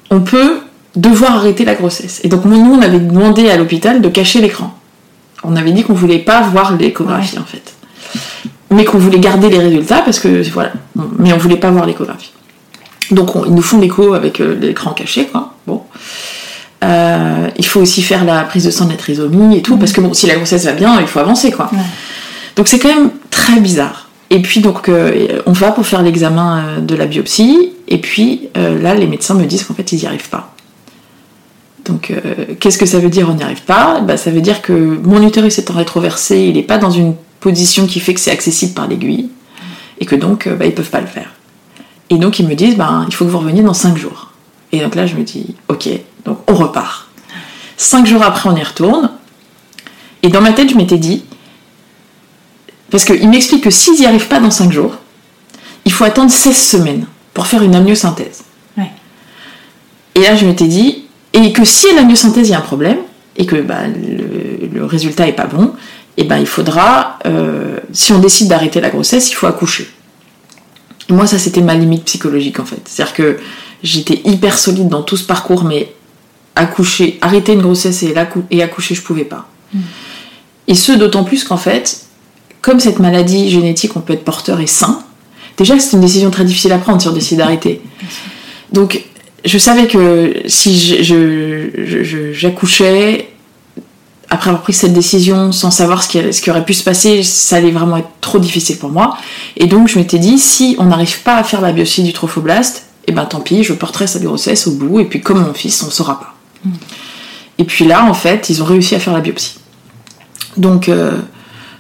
on 0.10 0.22
peut 0.22 0.60
devoir 0.96 1.36
arrêter 1.36 1.66
la 1.66 1.76
grossesse. 1.76 2.20
Et 2.24 2.30
donc 2.30 2.46
nous, 2.46 2.58
on 2.58 2.82
avait 2.82 3.00
demandé 3.00 3.50
à 3.50 3.58
l'hôpital 3.58 4.02
de 4.02 4.10
cacher 4.10 4.42
l'écran. 4.42 4.74
On 5.44 5.56
avait 5.56 5.72
dit 5.72 5.84
qu'on 5.84 5.94
voulait 5.94 6.20
pas 6.20 6.42
voir 6.42 6.76
l'échographie 6.76 7.38
en 7.38 7.46
fait. 7.46 7.76
Mais 8.72 8.86
qu'on 8.86 8.98
voulait 8.98 9.20
garder 9.20 9.50
les 9.50 9.60
résultats 9.60 10.02
parce 10.02 10.20
que 10.20 10.42
voilà. 10.52 10.72
Mais 11.20 11.32
on 11.34 11.38
voulait 11.38 11.58
pas 11.58 11.70
voir 11.72 11.86
l'échographie. 11.86 12.32
Donc 13.12 13.36
on- 13.36 13.46
ils 13.46 13.54
nous 13.54 13.62
font 13.62 13.80
l'écho 13.80 14.14
avec 14.14 14.40
euh, 14.42 14.56
l'écran 14.60 14.92
caché 14.94 15.28
quoi. 15.28 15.54
Bon. 15.68 15.84
Euh, 16.82 17.50
il 17.58 17.66
faut 17.66 17.82
aussi 17.82 18.02
faire 18.02 18.24
la 18.24 18.44
prise 18.44 18.64
de 18.64 18.72
sang 18.72 18.86
de 18.86 18.92
la 18.92 18.96
trisomie 18.96 19.58
et 19.58 19.62
tout 19.62 19.76
parce 19.76 19.92
que 19.92 20.00
bon 20.00 20.14
si 20.14 20.28
la 20.28 20.36
grossesse 20.36 20.64
va 20.64 20.72
bien 20.72 21.02
il 21.02 21.08
faut 21.08 21.20
avancer 21.20 21.52
quoi. 21.52 21.70
Ouais. 21.74 21.80
Donc 22.56 22.70
c'est 22.70 22.80
quand 22.80 22.88
même 22.88 23.12
très 23.30 23.60
bizarre. 23.60 24.10
Et 24.30 24.42
puis 24.42 24.62
donc 24.62 24.88
euh, 24.88 25.42
on 25.46 25.52
va 25.52 25.72
pour 25.72 25.86
faire 25.86 26.02
l'examen 26.02 26.60
euh, 26.60 26.80
de 26.80 26.96
la 26.96 27.06
biopsie 27.06 27.74
et 27.90 27.98
puis 27.98 28.48
là 28.56 28.94
les 28.94 29.08
médecins 29.08 29.34
me 29.34 29.46
disent 29.46 29.64
qu'en 29.64 29.74
fait 29.74 29.92
ils 29.92 30.00
n'y 30.00 30.06
arrivent 30.06 30.30
pas. 30.30 30.54
Donc 31.86 32.14
qu'est-ce 32.60 32.78
que 32.78 32.86
ça 32.86 33.00
veut 33.00 33.10
dire 33.10 33.28
on 33.30 33.34
n'y 33.34 33.44
arrive 33.44 33.64
pas? 33.64 34.00
Bah, 34.00 34.16
Ça 34.16 34.30
veut 34.30 34.42
dire 34.42 34.62
que 34.62 34.72
mon 34.72 35.26
utérus 35.26 35.58
étant 35.58 35.74
rétroversé, 35.74 36.40
il 36.40 36.54
n'est 36.54 36.62
pas 36.62 36.78
dans 36.78 36.92
une 36.92 37.16
position 37.40 37.88
qui 37.88 38.00
fait 38.00 38.14
que 38.14 38.20
c'est 38.20 38.32
accessible 38.32 38.74
par 38.74 38.88
l'aiguille 38.88 39.30
et 40.00 40.06
que 40.06 40.16
donc 40.16 40.48
bah, 40.48 40.66
ils 40.66 40.74
peuvent 40.74 40.90
pas 40.90 41.02
le 41.02 41.08
faire. 41.08 41.32
Et 42.12 42.18
donc 42.18 42.40
ils 42.40 42.48
me 42.48 42.54
disent 42.54 42.78
bah, 42.78 43.06
il 43.08 43.14
faut 43.14 43.26
que 43.26 43.32
vous 43.32 43.40
reveniez 43.40 43.64
dans 43.64 43.74
5 43.74 43.98
jours. 43.98 44.32
Et 44.72 44.80
donc 44.80 44.94
là 44.94 45.08
je 45.08 45.16
me 45.16 45.24
dis 45.24 45.56
ok, 45.68 45.90
donc 46.30 46.40
on 46.48 46.54
repart. 46.54 47.08
5 47.78 48.06
jours 48.06 48.24
après 48.24 48.50
on 48.50 48.56
y 48.56 48.64
retourne. 48.64 49.12
Et 50.24 50.30
dans 50.30 50.42
ma 50.42 50.54
tête 50.54 50.70
je 50.70 50.76
m'étais 50.76 50.98
dit 50.98 51.24
parce 52.90 53.06
qu'il 53.06 53.30
m'explique 53.30 53.64
que 53.64 53.70
s'ils 53.70 54.00
n'y 54.00 54.06
arrivent 54.06 54.28
pas 54.28 54.40
dans 54.40 54.52
5 54.52 54.72
jours, 54.72 54.96
il 55.86 55.92
faut 55.92 56.04
attendre 56.04 56.32
16 56.32 56.56
semaines 56.56 57.06
pour 57.34 57.48
faire 57.48 57.62
une 57.62 57.76
amniosynthèse. 57.76 58.44
Ouais. 58.78 58.92
Et 60.16 60.22
là, 60.22 60.36
je 60.36 60.46
m'étais 60.46 60.68
dit, 60.68 61.06
et 61.34 61.54
que 61.54 61.64
si 61.64 61.88
à 61.90 61.96
l'amniosynthèse 61.96 62.48
il 62.48 62.52
y 62.52 62.56
a 62.56 62.58
un 62.58 62.62
problème, 62.62 62.98
et 63.38 63.46
que 63.46 63.58
bah, 63.58 63.88
le, 63.88 64.68
le 64.68 64.86
résultat 64.86 65.28
est 65.28 65.34
pas 65.34 65.46
bon, 65.46 65.74
et 66.18 66.24
ben 66.24 66.38
il 66.38 66.48
faudra, 66.48 67.20
euh, 67.26 67.78
si 67.94 68.12
on 68.12 68.20
décide 68.20 68.50
d'arrêter 68.50 68.82
la 68.82 68.90
grossesse, 68.90 69.32
il 69.32 69.36
faut 69.36 69.48
accoucher. 69.48 69.90
Et 71.10 71.14
moi, 71.14 71.28
ça 71.28 71.40
c'était 71.40 71.62
ma 71.62 71.76
limite 71.76 72.04
psychologique 72.06 72.60
en 72.60 72.66
fait. 72.66 72.82
C'est-à-dire 72.86 73.14
que 73.14 73.40
j'étais 73.84 74.22
hyper 74.26 74.58
solide 74.58 74.90
dans 74.90 75.04
tout 75.04 75.16
ce 75.16 75.24
parcours, 75.24 75.64
mais 75.64 75.94
accoucher, 76.60 77.18
arrêter 77.22 77.54
une 77.54 77.62
grossesse 77.62 78.04
et, 78.04 78.62
accoucher, 78.62 78.94
je 78.94 79.02
pouvais 79.02 79.24
pas. 79.24 79.48
Et 80.68 80.76
ce, 80.76 80.92
d'autant 80.92 81.24
plus 81.24 81.44
qu'en 81.44 81.58
fait, 81.58 82.02
comme 82.62 82.80
cette 82.80 83.00
maladie 83.00 83.50
génétique, 83.50 83.96
on 83.96 84.02
peut 84.02 84.14
être 84.14 84.26
porteur 84.26 84.60
et 84.60 84.68
sain, 84.68 85.02
déjà 85.58 85.80
c'est 85.80 85.94
une 85.94 86.02
décision 86.02 86.30
très 86.32 86.44
difficile 86.44 86.74
à 86.74 86.78
prendre 86.78 87.02
si 87.02 87.08
on 87.08 87.14
décide 87.14 87.38
d'arrêter. 87.38 87.82
Donc 88.74 89.04
je 89.46 89.58
savais 89.58 89.88
que 89.88 90.44
si 90.48 91.02
j'accouchais, 92.34 93.30
après 94.30 94.50
avoir 94.50 94.62
pris 94.62 94.74
cette 94.74 94.94
décision 94.94 95.52
sans 95.54 95.72
savoir 95.72 96.04
ce 96.04 96.10
qui, 96.10 96.34
ce 96.34 96.42
qui 96.42 96.52
aurait 96.52 96.66
pu 96.66 96.74
se 96.74 96.84
passer, 96.84 97.24
ça 97.24 97.56
allait 97.56 97.72
vraiment 97.72 97.98
être 97.98 98.10
trop 98.20 98.38
difficile 98.38 98.78
pour 98.78 98.90
moi. 98.90 99.18
Et 99.56 99.66
donc 99.66 99.88
je 99.88 99.98
m'étais 99.98 100.20
dit, 100.20 100.38
si 100.38 100.76
on 100.78 100.86
n'arrive 100.86 101.22
pas 101.22 101.38
à 101.38 101.44
faire 101.44 101.62
la 101.62 101.72
biopsie 101.72 102.04
du 102.04 102.12
trophoblaste, 102.12 102.84
et 103.08 103.12
ben 103.14 103.26
tant 103.26 103.40
pis, 103.40 103.64
je 103.64 103.74
porterai 103.74 104.06
sa 104.06 104.20
grossesse 104.20 104.68
au 104.68 104.72
bout, 104.72 105.00
et 105.00 105.06
puis 105.06 105.22
comme 105.22 105.42
mon 105.42 105.54
fils, 105.54 105.82
on 105.82 105.88
ne 105.88 105.92
saura 105.92 106.20
pas. 106.20 106.36
Et 107.58 107.64
puis 107.64 107.86
là, 107.86 108.06
en 108.06 108.14
fait, 108.14 108.50
ils 108.50 108.62
ont 108.62 108.66
réussi 108.66 108.96
à 108.96 109.00
faire 109.00 109.14
la 109.14 109.20
biopsie. 109.20 109.60
Donc, 110.58 110.90
euh, 110.90 111.12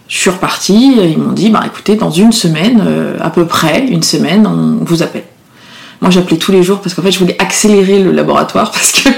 je 0.07 0.17
suis 0.17 0.29
repartie, 0.29 0.97
ils 0.97 1.17
m'ont 1.17 1.31
dit, 1.31 1.49
bah 1.49 1.63
écoutez, 1.65 1.95
dans 1.95 2.11
une 2.11 2.31
semaine, 2.31 2.83
euh, 2.85 3.17
à 3.21 3.29
peu 3.29 3.45
près, 3.45 3.85
une 3.87 4.03
semaine, 4.03 4.45
on 4.47 4.83
vous 4.83 5.03
appelle. 5.03 5.23
Moi, 6.01 6.11
j'appelais 6.11 6.37
tous 6.37 6.51
les 6.51 6.63
jours 6.63 6.81
parce 6.81 6.95
qu'en 6.95 7.01
fait, 7.01 7.11
je 7.11 7.19
voulais 7.19 7.35
accélérer 7.39 7.99
le 7.99 8.11
laboratoire 8.11 8.71
parce 8.73 8.91
que 8.91 9.09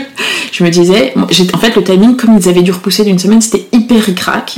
je 0.52 0.63
me 0.63 0.69
disais, 0.69 1.13
en 1.15 1.28
fait, 1.58 1.76
le 1.76 1.84
timing, 1.84 2.15
comme 2.15 2.38
ils 2.38 2.50
avaient 2.50 2.62
dû 2.62 2.71
repousser 2.71 3.04
d'une 3.04 3.19
semaine, 3.19 3.41
c'était 3.41 3.67
hyper 3.71 4.04
ric-rac 4.04 4.56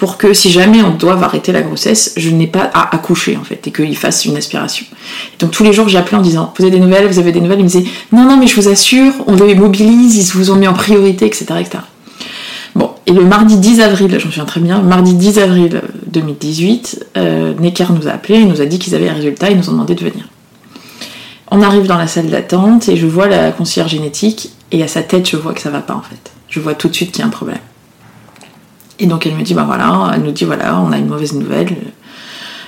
pour 0.00 0.16
que 0.16 0.32
si 0.32 0.50
jamais 0.50 0.82
on 0.82 0.94
doit 0.94 1.22
arrêter 1.22 1.52
la 1.52 1.60
grossesse, 1.60 2.14
je 2.16 2.30
n'ai 2.30 2.46
pas 2.46 2.70
à 2.72 2.94
accoucher 2.94 3.36
en 3.36 3.44
fait 3.44 3.66
et 3.66 3.70
qu'il 3.70 3.94
fasse 3.98 4.24
une 4.24 4.34
aspiration. 4.34 4.86
Donc 5.38 5.50
tous 5.50 5.62
les 5.62 5.74
jours, 5.74 5.90
j'appelais 5.90 6.16
en 6.16 6.22
disant, 6.22 6.54
vous 6.56 6.64
avez 6.64 6.70
des 6.70 6.80
nouvelles, 6.80 7.06
vous 7.06 7.18
avez 7.18 7.32
des 7.32 7.40
nouvelles? 7.42 7.58
Ils 7.58 7.64
me 7.64 7.68
disaient, 7.68 7.84
non, 8.10 8.24
non, 8.24 8.38
mais 8.38 8.46
je 8.46 8.58
vous 8.58 8.70
assure, 8.70 9.12
on 9.26 9.34
les 9.34 9.54
mobilise, 9.54 10.16
ils 10.16 10.32
vous 10.38 10.50
ont 10.50 10.56
mis 10.56 10.66
en 10.66 10.72
priorité, 10.72 11.26
etc. 11.26 11.44
Bon, 12.74 12.92
et 13.06 13.12
le 13.12 13.26
mardi 13.26 13.58
10 13.58 13.82
avril, 13.82 14.10
j'en 14.18 14.30
souviens 14.30 14.46
très 14.46 14.60
bien, 14.60 14.80
le 14.80 14.88
mardi 14.88 15.12
10 15.12 15.38
avril 15.38 15.82
2018, 16.06 17.08
euh, 17.18 17.52
Necker 17.60 17.88
nous 17.90 18.08
a 18.08 18.12
appelé, 18.12 18.38
il 18.38 18.48
nous 18.48 18.62
a 18.62 18.64
dit 18.64 18.78
qu'ils 18.78 18.94
avaient 18.94 19.04
les 19.04 19.10
résultats, 19.10 19.50
ils 19.50 19.58
nous 19.58 19.68
ont 19.68 19.72
demandé 19.72 19.94
de 19.94 20.02
venir. 20.02 20.30
On 21.50 21.60
arrive 21.60 21.86
dans 21.86 21.98
la 21.98 22.06
salle 22.06 22.30
d'attente 22.30 22.88
et 22.88 22.96
je 22.96 23.06
vois 23.06 23.28
la 23.28 23.52
conseillère 23.52 23.88
génétique 23.88 24.48
et 24.72 24.82
à 24.82 24.88
sa 24.88 25.02
tête, 25.02 25.28
je 25.28 25.36
vois 25.36 25.52
que 25.52 25.60
ça 25.60 25.68
va 25.68 25.80
pas 25.80 25.94
en 25.94 26.02
fait. 26.02 26.32
Je 26.48 26.58
vois 26.58 26.72
tout 26.72 26.88
de 26.88 26.94
suite 26.94 27.12
qu'il 27.12 27.20
y 27.20 27.22
a 27.22 27.26
un 27.26 27.30
problème. 27.30 27.58
Et 29.00 29.06
donc 29.06 29.26
elle 29.26 29.34
me 29.34 29.42
dit, 29.42 29.54
bah 29.54 29.64
voilà, 29.66 30.12
elle 30.14 30.22
nous 30.22 30.30
dit, 30.30 30.44
voilà, 30.44 30.78
on 30.80 30.92
a 30.92 30.98
une 30.98 31.08
mauvaise 31.08 31.32
nouvelle, 31.32 31.74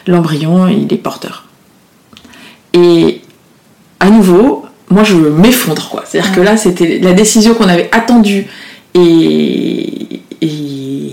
l'embryon, 0.07 0.67
il 0.67 0.93
est 0.93 0.97
porteur. 0.97 1.45
Et 2.73 3.21
à 4.01 4.11
nouveau, 4.11 4.65
moi 4.89 5.05
je 5.05 5.15
m'effondre 5.15 5.89
quoi. 5.91 6.05
C'est-à-dire 6.07 6.33
que 6.33 6.41
là, 6.41 6.57
c'était 6.57 6.99
la 6.99 7.13
décision 7.13 7.55
qu'on 7.55 7.69
avait 7.69 7.91
attendue 7.93 8.47
et, 8.95 10.23
et 10.41 11.13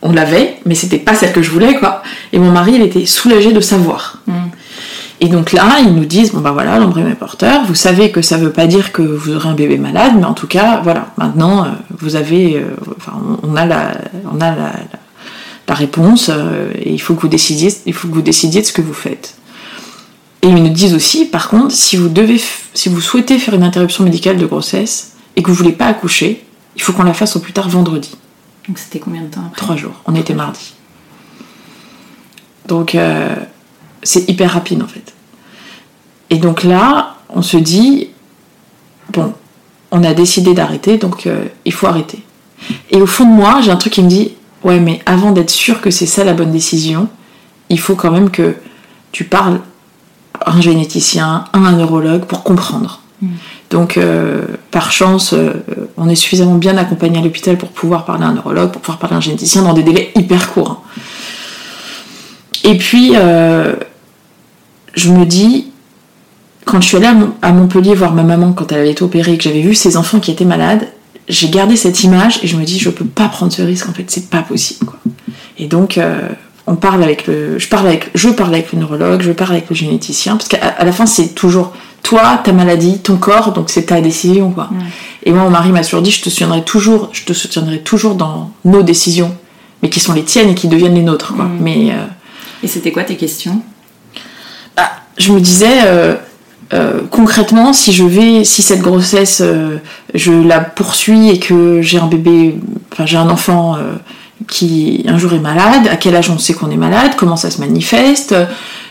on 0.00 0.12
l'avait, 0.12 0.58
mais 0.64 0.74
c'était 0.74 0.98
pas 0.98 1.14
celle 1.14 1.32
que 1.32 1.42
je 1.42 1.50
voulais 1.50 1.74
quoi. 1.74 2.02
Et 2.32 2.38
mon 2.38 2.52
mari, 2.52 2.74
il 2.76 2.82
était 2.82 3.06
soulagé 3.06 3.52
de 3.52 3.60
savoir. 3.60 4.22
Et 5.20 5.28
donc 5.28 5.52
là, 5.52 5.78
ils 5.80 5.94
nous 5.94 6.04
disent 6.04 6.32
bon 6.32 6.40
bah 6.40 6.50
voilà, 6.52 6.78
l'embryon 6.78 7.08
est 7.08 7.14
porteur. 7.14 7.64
Vous 7.66 7.74
savez 7.74 8.10
que 8.10 8.20
ça 8.20 8.36
veut 8.36 8.50
pas 8.50 8.66
dire 8.66 8.92
que 8.92 9.02
vous 9.02 9.34
aurez 9.34 9.48
un 9.48 9.54
bébé 9.54 9.78
malade, 9.78 10.12
mais 10.16 10.24
en 10.24 10.34
tout 10.34 10.46
cas, 10.48 10.80
voilà, 10.82 11.12
maintenant 11.16 11.64
euh, 11.64 11.68
vous 11.98 12.16
avez, 12.16 12.56
euh, 12.56 12.64
enfin, 12.96 13.12
on 13.42 13.56
a 13.56 13.64
la, 13.64 13.92
on 14.32 14.40
a 14.40 14.50
la, 14.50 14.56
la- 14.56 14.72
la 15.66 15.74
réponse 15.74 16.30
euh, 16.30 16.70
et 16.74 16.92
il 16.92 16.98
faut 16.98 17.14
que 17.14 17.22
vous 17.22 17.28
décidiez, 17.28 17.72
il 17.86 17.94
faut 17.94 18.06
que 18.08 18.12
vous 18.14 18.20
décidiez 18.22 18.60
de 18.60 18.66
ce 18.66 18.72
que 18.72 18.82
vous 18.82 18.92
faites. 18.92 19.36
Et 20.42 20.48
ils 20.48 20.62
nous 20.62 20.68
disent 20.68 20.92
aussi, 20.94 21.24
par 21.24 21.48
contre, 21.48 21.72
si 21.72 21.96
vous 21.96 22.08
devez, 22.10 22.38
si 22.74 22.90
vous 22.90 23.00
souhaitez 23.00 23.38
faire 23.38 23.54
une 23.54 23.62
interruption 23.62 24.04
médicale 24.04 24.36
de 24.36 24.44
grossesse 24.44 25.12
et 25.36 25.42
que 25.42 25.48
vous 25.48 25.54
voulez 25.56 25.72
pas 25.72 25.86
accoucher, 25.86 26.44
il 26.76 26.82
faut 26.82 26.92
qu'on 26.92 27.04
la 27.04 27.14
fasse 27.14 27.34
au 27.36 27.40
plus 27.40 27.54
tard 27.54 27.70
vendredi. 27.70 28.14
Donc 28.68 28.78
c'était 28.78 28.98
combien 28.98 29.22
de 29.22 29.28
temps 29.28 29.40
après? 29.46 29.56
Trois 29.62 29.76
jours. 29.76 29.94
On 30.04 30.14
était 30.14 30.34
mardi. 30.34 30.74
Donc 32.68 32.94
euh, 32.94 33.34
c'est 34.04 34.28
hyper 34.28 34.52
rapide 34.52 34.82
en 34.82 34.86
fait. 34.86 35.12
Et 36.30 36.38
donc 36.38 36.62
là, 36.62 37.16
on 37.28 37.42
se 37.42 37.56
dit, 37.56 38.08
bon, 39.12 39.34
on 39.90 40.04
a 40.04 40.14
décidé 40.14 40.54
d'arrêter, 40.54 40.98
donc 40.98 41.26
euh, 41.26 41.44
il 41.64 41.72
faut 41.72 41.86
arrêter. 41.86 42.22
Et 42.90 43.00
au 43.00 43.06
fond 43.06 43.24
de 43.24 43.30
moi, 43.30 43.60
j'ai 43.60 43.70
un 43.70 43.76
truc 43.76 43.92
qui 43.92 44.02
me 44.02 44.08
dit, 44.08 44.32
ouais, 44.62 44.80
mais 44.80 45.00
avant 45.06 45.32
d'être 45.32 45.50
sûr 45.50 45.80
que 45.80 45.90
c'est 45.90 46.06
ça 46.06 46.24
la 46.24 46.34
bonne 46.34 46.52
décision, 46.52 47.08
il 47.68 47.78
faut 47.78 47.94
quand 47.94 48.10
même 48.10 48.30
que 48.30 48.54
tu 49.12 49.24
parles 49.24 49.60
à 50.40 50.52
un 50.52 50.60
généticien, 50.60 51.44
à 51.52 51.58
un 51.58 51.72
neurologue 51.72 52.24
pour 52.24 52.42
comprendre. 52.42 53.00
Donc, 53.70 53.96
euh, 53.96 54.42
par 54.70 54.92
chance, 54.92 55.32
euh, 55.32 55.52
on 55.96 56.08
est 56.08 56.14
suffisamment 56.14 56.56
bien 56.56 56.76
accompagné 56.76 57.18
à 57.18 57.22
l'hôpital 57.22 57.56
pour 57.56 57.70
pouvoir 57.70 58.04
parler 58.04 58.24
à 58.24 58.28
un 58.28 58.34
neurologue, 58.34 58.70
pour 58.70 58.82
pouvoir 58.82 58.98
parler 58.98 59.14
à 59.14 59.18
un 59.18 59.22
généticien 59.22 59.62
dans 59.62 59.72
des 59.72 59.82
délais 59.82 60.12
hyper 60.14 60.52
courts. 60.52 60.82
Et 62.62 62.76
puis, 62.76 63.12
euh, 63.14 63.74
je 64.96 65.10
me 65.10 65.24
dis, 65.26 65.70
quand 66.64 66.80
je 66.80 66.86
suis 66.88 66.96
allée 66.96 67.06
à, 67.06 67.14
Mon- 67.14 67.32
à 67.42 67.52
Montpellier 67.52 67.94
voir 67.94 68.12
ma 68.14 68.22
maman 68.22 68.52
quand 68.52 68.72
elle 68.72 68.78
avait 68.80 68.90
été 68.92 69.02
opérée 69.02 69.34
et 69.34 69.38
que 69.38 69.44
j'avais 69.44 69.60
vu 69.62 69.74
ses 69.74 69.96
enfants 69.96 70.20
qui 70.20 70.30
étaient 70.30 70.44
malades, 70.44 70.88
j'ai 71.28 71.48
gardé 71.48 71.76
cette 71.76 72.02
image 72.04 72.40
et 72.42 72.46
je 72.46 72.56
me 72.56 72.64
dis, 72.64 72.78
je 72.78 72.90
peux 72.90 73.04
pas 73.04 73.28
prendre 73.28 73.52
ce 73.52 73.62
risque, 73.62 73.88
en 73.88 73.92
fait, 73.92 74.04
c'est 74.08 74.28
pas 74.28 74.42
possible. 74.42 74.86
Quoi. 74.86 74.98
Et 75.58 75.66
donc, 75.66 75.96
euh, 75.98 76.28
on 76.66 76.76
parle 76.76 77.02
avec 77.02 77.26
le, 77.26 77.58
je 77.58 77.68
parle 77.68 77.86
avec, 77.88 78.10
je 78.14 78.28
parle 78.28 78.54
avec 78.54 78.72
le 78.72 78.78
neurologue, 78.78 79.22
je 79.22 79.32
parle 79.32 79.52
avec 79.52 79.68
le 79.70 79.76
généticien, 79.76 80.36
parce 80.36 80.48
qu'à 80.48 80.58
à 80.66 80.84
la 80.84 80.92
fin, 80.92 81.06
c'est 81.06 81.28
toujours 81.34 81.72
toi, 82.02 82.38
ta 82.44 82.52
maladie, 82.52 82.98
ton 82.98 83.16
corps, 83.16 83.52
donc 83.52 83.70
c'est 83.70 83.84
ta 83.86 84.00
décision, 84.02 84.50
quoi. 84.50 84.68
Et 85.24 85.32
moi, 85.32 85.44
mon 85.44 85.50
mari 85.50 85.72
m'a 85.72 85.82
toujours 85.82 86.02
dit, 86.02 86.10
je 86.10 86.20
te 86.20 86.28
soutiendrai 86.28 86.62
toujours, 86.62 87.08
je 87.12 87.24
te 87.24 87.32
soutiendrai 87.32 87.80
toujours 87.80 88.14
dans 88.14 88.50
nos 88.66 88.82
décisions, 88.82 89.34
mais 89.82 89.88
qui 89.88 90.00
sont 90.00 90.12
les 90.12 90.24
tiennes 90.24 90.50
et 90.50 90.54
qui 90.54 90.68
deviennent 90.68 90.94
les 90.94 91.02
nôtres, 91.02 91.34
quoi. 91.34 91.48
Mais 91.60 91.90
euh, 91.92 92.04
Et 92.62 92.68
c'était 92.68 92.92
quoi 92.92 93.04
tes 93.04 93.16
questions? 93.16 93.62
Je 95.18 95.32
me 95.32 95.40
disais 95.40 95.82
euh, 95.84 96.14
euh, 96.72 97.00
concrètement 97.10 97.72
si 97.72 97.92
je 97.92 98.04
vais 98.04 98.44
si 98.44 98.62
cette 98.62 98.80
grossesse 98.80 99.42
euh, 99.44 99.76
je 100.14 100.32
la 100.32 100.60
poursuis 100.60 101.30
et 101.30 101.38
que 101.38 101.82
j'ai 101.82 101.98
un 101.98 102.06
bébé 102.06 102.58
enfin 102.92 103.06
j'ai 103.06 103.16
un 103.16 103.28
enfant 103.28 103.76
euh, 103.76 103.94
qui 104.48 105.04
un 105.06 105.18
jour 105.18 105.34
est 105.34 105.40
malade 105.40 105.88
à 105.90 105.96
quel 105.96 106.16
âge 106.16 106.30
on 106.30 106.38
sait 106.38 106.54
qu'on 106.54 106.70
est 106.70 106.76
malade 106.76 107.12
comment 107.16 107.36
ça 107.36 107.50
se 107.50 107.60
manifeste 107.60 108.34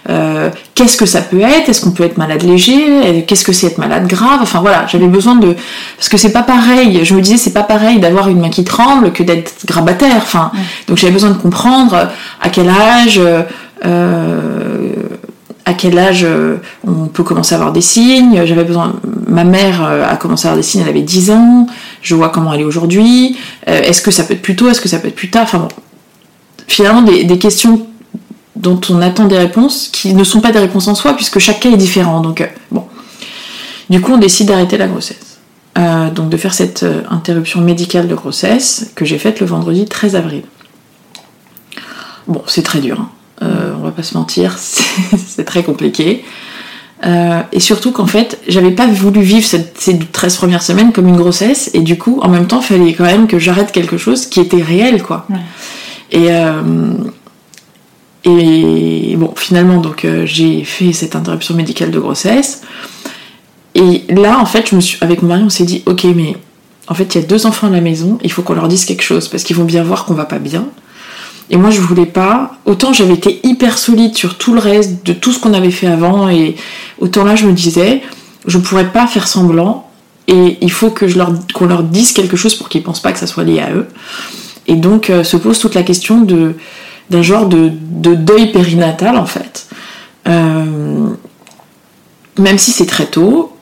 euh, 0.09 0.49
qu'est-ce 0.75 0.97
que 0.97 1.05
ça 1.05 1.21
peut 1.21 1.41
être 1.41 1.67
est-ce 1.67 1.81
qu'on 1.81 1.91
peut 1.91 2.03
être 2.03 2.17
malade 2.17 2.43
léger 2.43 3.25
qu'est-ce 3.27 3.43
que 3.43 3.53
c'est 3.53 3.67
être 3.67 3.79
malade 3.79 4.07
grave 4.07 4.39
enfin 4.41 4.62
voilà 4.62 4.86
j'avais 4.88 5.07
besoin 5.07 5.36
de 5.36 5.55
parce 5.97 6.09
que 6.09 6.17
c'est 6.17 6.31
pas 6.31 6.43
pareil 6.43 7.03
je 7.03 7.15
me 7.15 7.21
disais 7.21 7.38
c'est 7.38 7.53
pas 7.53 7.63
pareil 7.63 7.99
d'avoir 7.99 8.29
une 8.29 8.39
main 8.39 8.49
qui 8.49 8.63
tremble 8.63 9.12
que 9.13 9.23
d'être 9.23 9.65
grabataire 9.65 10.17
enfin 10.17 10.51
donc 10.88 10.97
j'avais 10.97 11.13
besoin 11.13 11.31
de 11.31 11.38
comprendre 11.38 12.09
à 12.39 12.49
quel 12.49 12.69
âge 12.69 13.19
euh, 13.86 14.93
à 15.65 15.73
quel 15.73 15.97
âge 15.97 16.23
euh, 16.23 16.58
on 16.86 17.08
peut 17.08 17.23
commencer 17.23 17.54
à 17.54 17.58
avoir 17.58 17.71
des 17.71 17.82
signes. 17.82 18.45
J'avais 18.45 18.63
besoin. 18.63 18.99
Ma 19.28 19.43
mère 19.43 19.84
euh, 19.84 20.06
a 20.08 20.17
commencé 20.17 20.47
à 20.47 20.52
avoir 20.52 20.58
des 20.58 20.67
signes, 20.67 20.82
elle 20.82 20.89
avait 20.89 21.02
10 21.02 21.32
ans. 21.32 21.67
Je 22.02 22.15
vois 22.15 22.30
comment 22.30 22.54
elle 22.54 22.62
est 22.62 22.65
aujourd'hui. 22.65 23.38
Euh, 23.69 23.82
est-ce 23.82 24.02
que 24.02 24.12
ça 24.12 24.23
peut 24.23 24.34
être 24.34 24.41
plus 24.41 24.56
tôt? 24.56 24.69
Est-ce 24.69 24.82
que 24.82 24.89
ça 24.89 24.99
peut 24.99 25.08
être 25.08 25.15
plus 25.15 25.30
tard? 25.30 25.43
Enfin 25.43 25.60
bon. 25.60 25.67
Finalement, 26.67 27.02
des, 27.02 27.39
questions 27.39 27.86
dont 28.56 28.80
on 28.89 29.02
attend 29.02 29.26
des 29.26 29.38
réponses 29.38 29.89
qui 29.91 30.13
ne 30.13 30.23
sont 30.23 30.41
pas 30.41 30.52
des 30.52 30.60
réponses 30.60 30.88
en 30.88 30.95
soi, 30.95 31.13
puisque 31.13 31.39
chaque 31.39 31.60
cas 31.60 31.69
est 31.69 31.78
différent. 31.78 32.21
Donc, 32.21 32.47
bon. 32.71 32.86
Du 33.89 34.02
coup, 34.02 34.13
on 34.13 34.17
décide 34.17 34.47
d'arrêter 34.47 34.78
la 34.78 34.88
grossesse. 34.88 35.39
Donc, 36.15 36.30
de 36.30 36.38
faire 36.38 36.54
cette 36.54 36.86
interruption 37.12 37.60
médicale 37.60 38.08
de 38.08 38.15
grossesse 38.15 38.91
que 38.95 39.04
j'ai 39.04 39.17
faite 39.17 39.41
le 39.41 39.45
vendredi 39.45 39.86
13 39.86 40.15
avril. 40.15 40.43
Bon, 42.28 42.41
c'est 42.47 42.63
très 42.63 42.80
dur. 42.80 43.02
hein. 43.02 43.10
Euh, 43.41 43.74
on 43.80 43.84
va 43.84 43.91
pas 43.91 44.04
se 44.04 44.15
mentir, 44.15 44.58
c'est 45.28 45.43
très 45.46 45.63
compliqué. 45.63 46.24
Euh, 47.06 47.41
et 47.52 47.60
surtout 47.60 47.91
qu'en 47.91 48.06
fait, 48.08 48.39
j'avais 48.48 48.72
pas 48.72 48.88
voulu 48.88 49.22
vivre 49.22 49.46
cette- 49.46 49.78
ces 49.78 49.98
13 50.00 50.38
premières 50.38 50.62
semaines 50.63 50.93
comme 50.93 51.08
une 51.08 51.17
grossesse, 51.17 51.69
et 51.74 51.82
du 51.82 51.98
coup, 51.98 52.19
en 52.22 52.30
même 52.30 52.48
temps, 52.48 52.62
il 52.62 52.65
fallait 52.65 52.93
quand 52.93 53.04
même 53.04 53.28
que 53.28 53.39
j'arrête 53.39 53.72
quelque 53.72 53.98
chose 53.98 54.28
qui 54.28 54.39
était 54.39 54.62
réel, 54.62 55.04
quoi. 55.04 55.26
Ouais. 55.30 55.36
Et, 56.12 56.28
euh, 56.32 56.62
et 58.26 59.15
bon, 59.17 59.34
finalement, 59.36 59.82
donc 59.82 60.06
euh, 60.06 60.26
j'ai 60.26 60.63
fait 60.63 60.93
cette 60.93 61.15
interruption 61.15 61.56
médicale 61.56 61.91
de 61.91 62.00
grossesse. 62.00 62.62
Et 63.76 64.04
là, 64.10 64.39
en 64.39 64.46
fait, 64.46 64.69
je 64.69 64.76
me 64.76 64.82
suis, 64.82 64.98
avec 65.02 65.22
mon 65.24 65.30
mari, 65.30 65.41
on 65.43 65.50
s'est 65.50 65.65
dit, 65.65 65.84
ok, 65.86 66.06
mais 66.15 66.38
en 66.88 66.93
fait, 66.93 67.15
il 67.15 67.22
y 67.22 67.24
a 67.24 67.28
deux 67.28 67.46
enfants 67.48 67.67
à 67.67 67.72
la 67.72 67.82
maison, 67.82 68.17
il 68.24 68.32
faut 68.32 68.43
qu'on 68.43 68.54
leur 68.54 68.67
dise 68.67 68.86
quelque 68.86 69.04
chose, 69.04 69.28
parce 69.28 69.43
qu'ils 69.43 69.56
vont 69.58 69.65
bien 69.65 69.84
voir 69.84 70.06
qu'on 70.06 70.13
va 70.13 70.26
pas 70.26 70.39
bien. 70.39 70.67
Et 71.49 71.58
moi, 71.58 71.69
je 71.69 71.82
voulais 71.82 72.06
pas. 72.06 72.58
Autant 72.65 72.93
j'avais 72.93 73.13
été 73.13 73.39
hyper 73.43 73.77
solide 73.77 74.15
sur 74.15 74.38
tout 74.38 74.53
le 74.53 74.60
reste, 74.60 75.06
de 75.06 75.13
tout 75.13 75.32
ce 75.32 75.39
qu'on 75.39 75.53
avait 75.53 75.71
fait 75.71 75.88
avant, 75.88 76.29
et 76.29 76.56
autant 76.99 77.23
là, 77.23 77.36
je 77.36 77.45
me 77.45 77.53
disais, 77.53 78.01
je 78.45 78.58
pourrais 78.58 78.91
pas 78.91 79.08
faire 79.08 79.27
semblant, 79.27 79.89
et 80.27 80.58
il 80.62 80.71
faut 80.71 80.89
que 80.89 81.08
je 81.08 81.17
leur, 81.17 81.34
qu'on 81.53 81.65
leur 81.65 81.84
dise 81.84 82.13
quelque 82.13 82.38
chose 82.38 82.56
pour 82.56 82.69
qu'ils 82.69 82.84
pensent 82.84 83.01
pas 83.01 83.12
que 83.12 83.19
ça 83.19 83.27
soit 83.27 83.43
lié 83.43 83.60
à 83.60 83.71
eux. 83.71 83.88
Et 84.67 84.75
donc 84.75 85.10
euh, 85.10 85.23
se 85.23 85.38
pose 85.38 85.60
toute 85.60 85.75
la 85.75 85.84
question 85.84 86.21
d'un 86.21 87.21
genre 87.21 87.47
de, 87.47 87.71
de 87.73 88.15
deuil 88.15 88.51
périnatal 88.51 89.17
en 89.17 89.25
fait. 89.25 89.67
Euh, 90.27 91.10
même 92.39 92.58
si 92.58 92.71
c'est 92.71 92.86
très 92.86 93.06
tôt, 93.06 93.56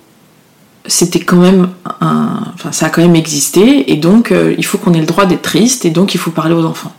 c'était 0.86 1.20
quand 1.20 1.38
même 1.38 1.70
un, 2.00 2.54
ça 2.72 2.88
a 2.88 2.90
quand 2.90 3.02
même 3.02 3.16
existé 3.16 3.92
et 3.92 3.96
donc 3.96 4.32
euh, 4.32 4.54
il 4.58 4.66
faut 4.66 4.78
qu'on 4.78 4.94
ait 4.94 5.00
le 5.00 5.06
droit 5.06 5.26
d'être 5.26 5.42
triste 5.42 5.86
et 5.86 5.90
donc 5.90 6.14
il 6.14 6.20
faut 6.20 6.32
parler 6.32 6.54
aux 6.54 6.66
enfants. 6.66 6.94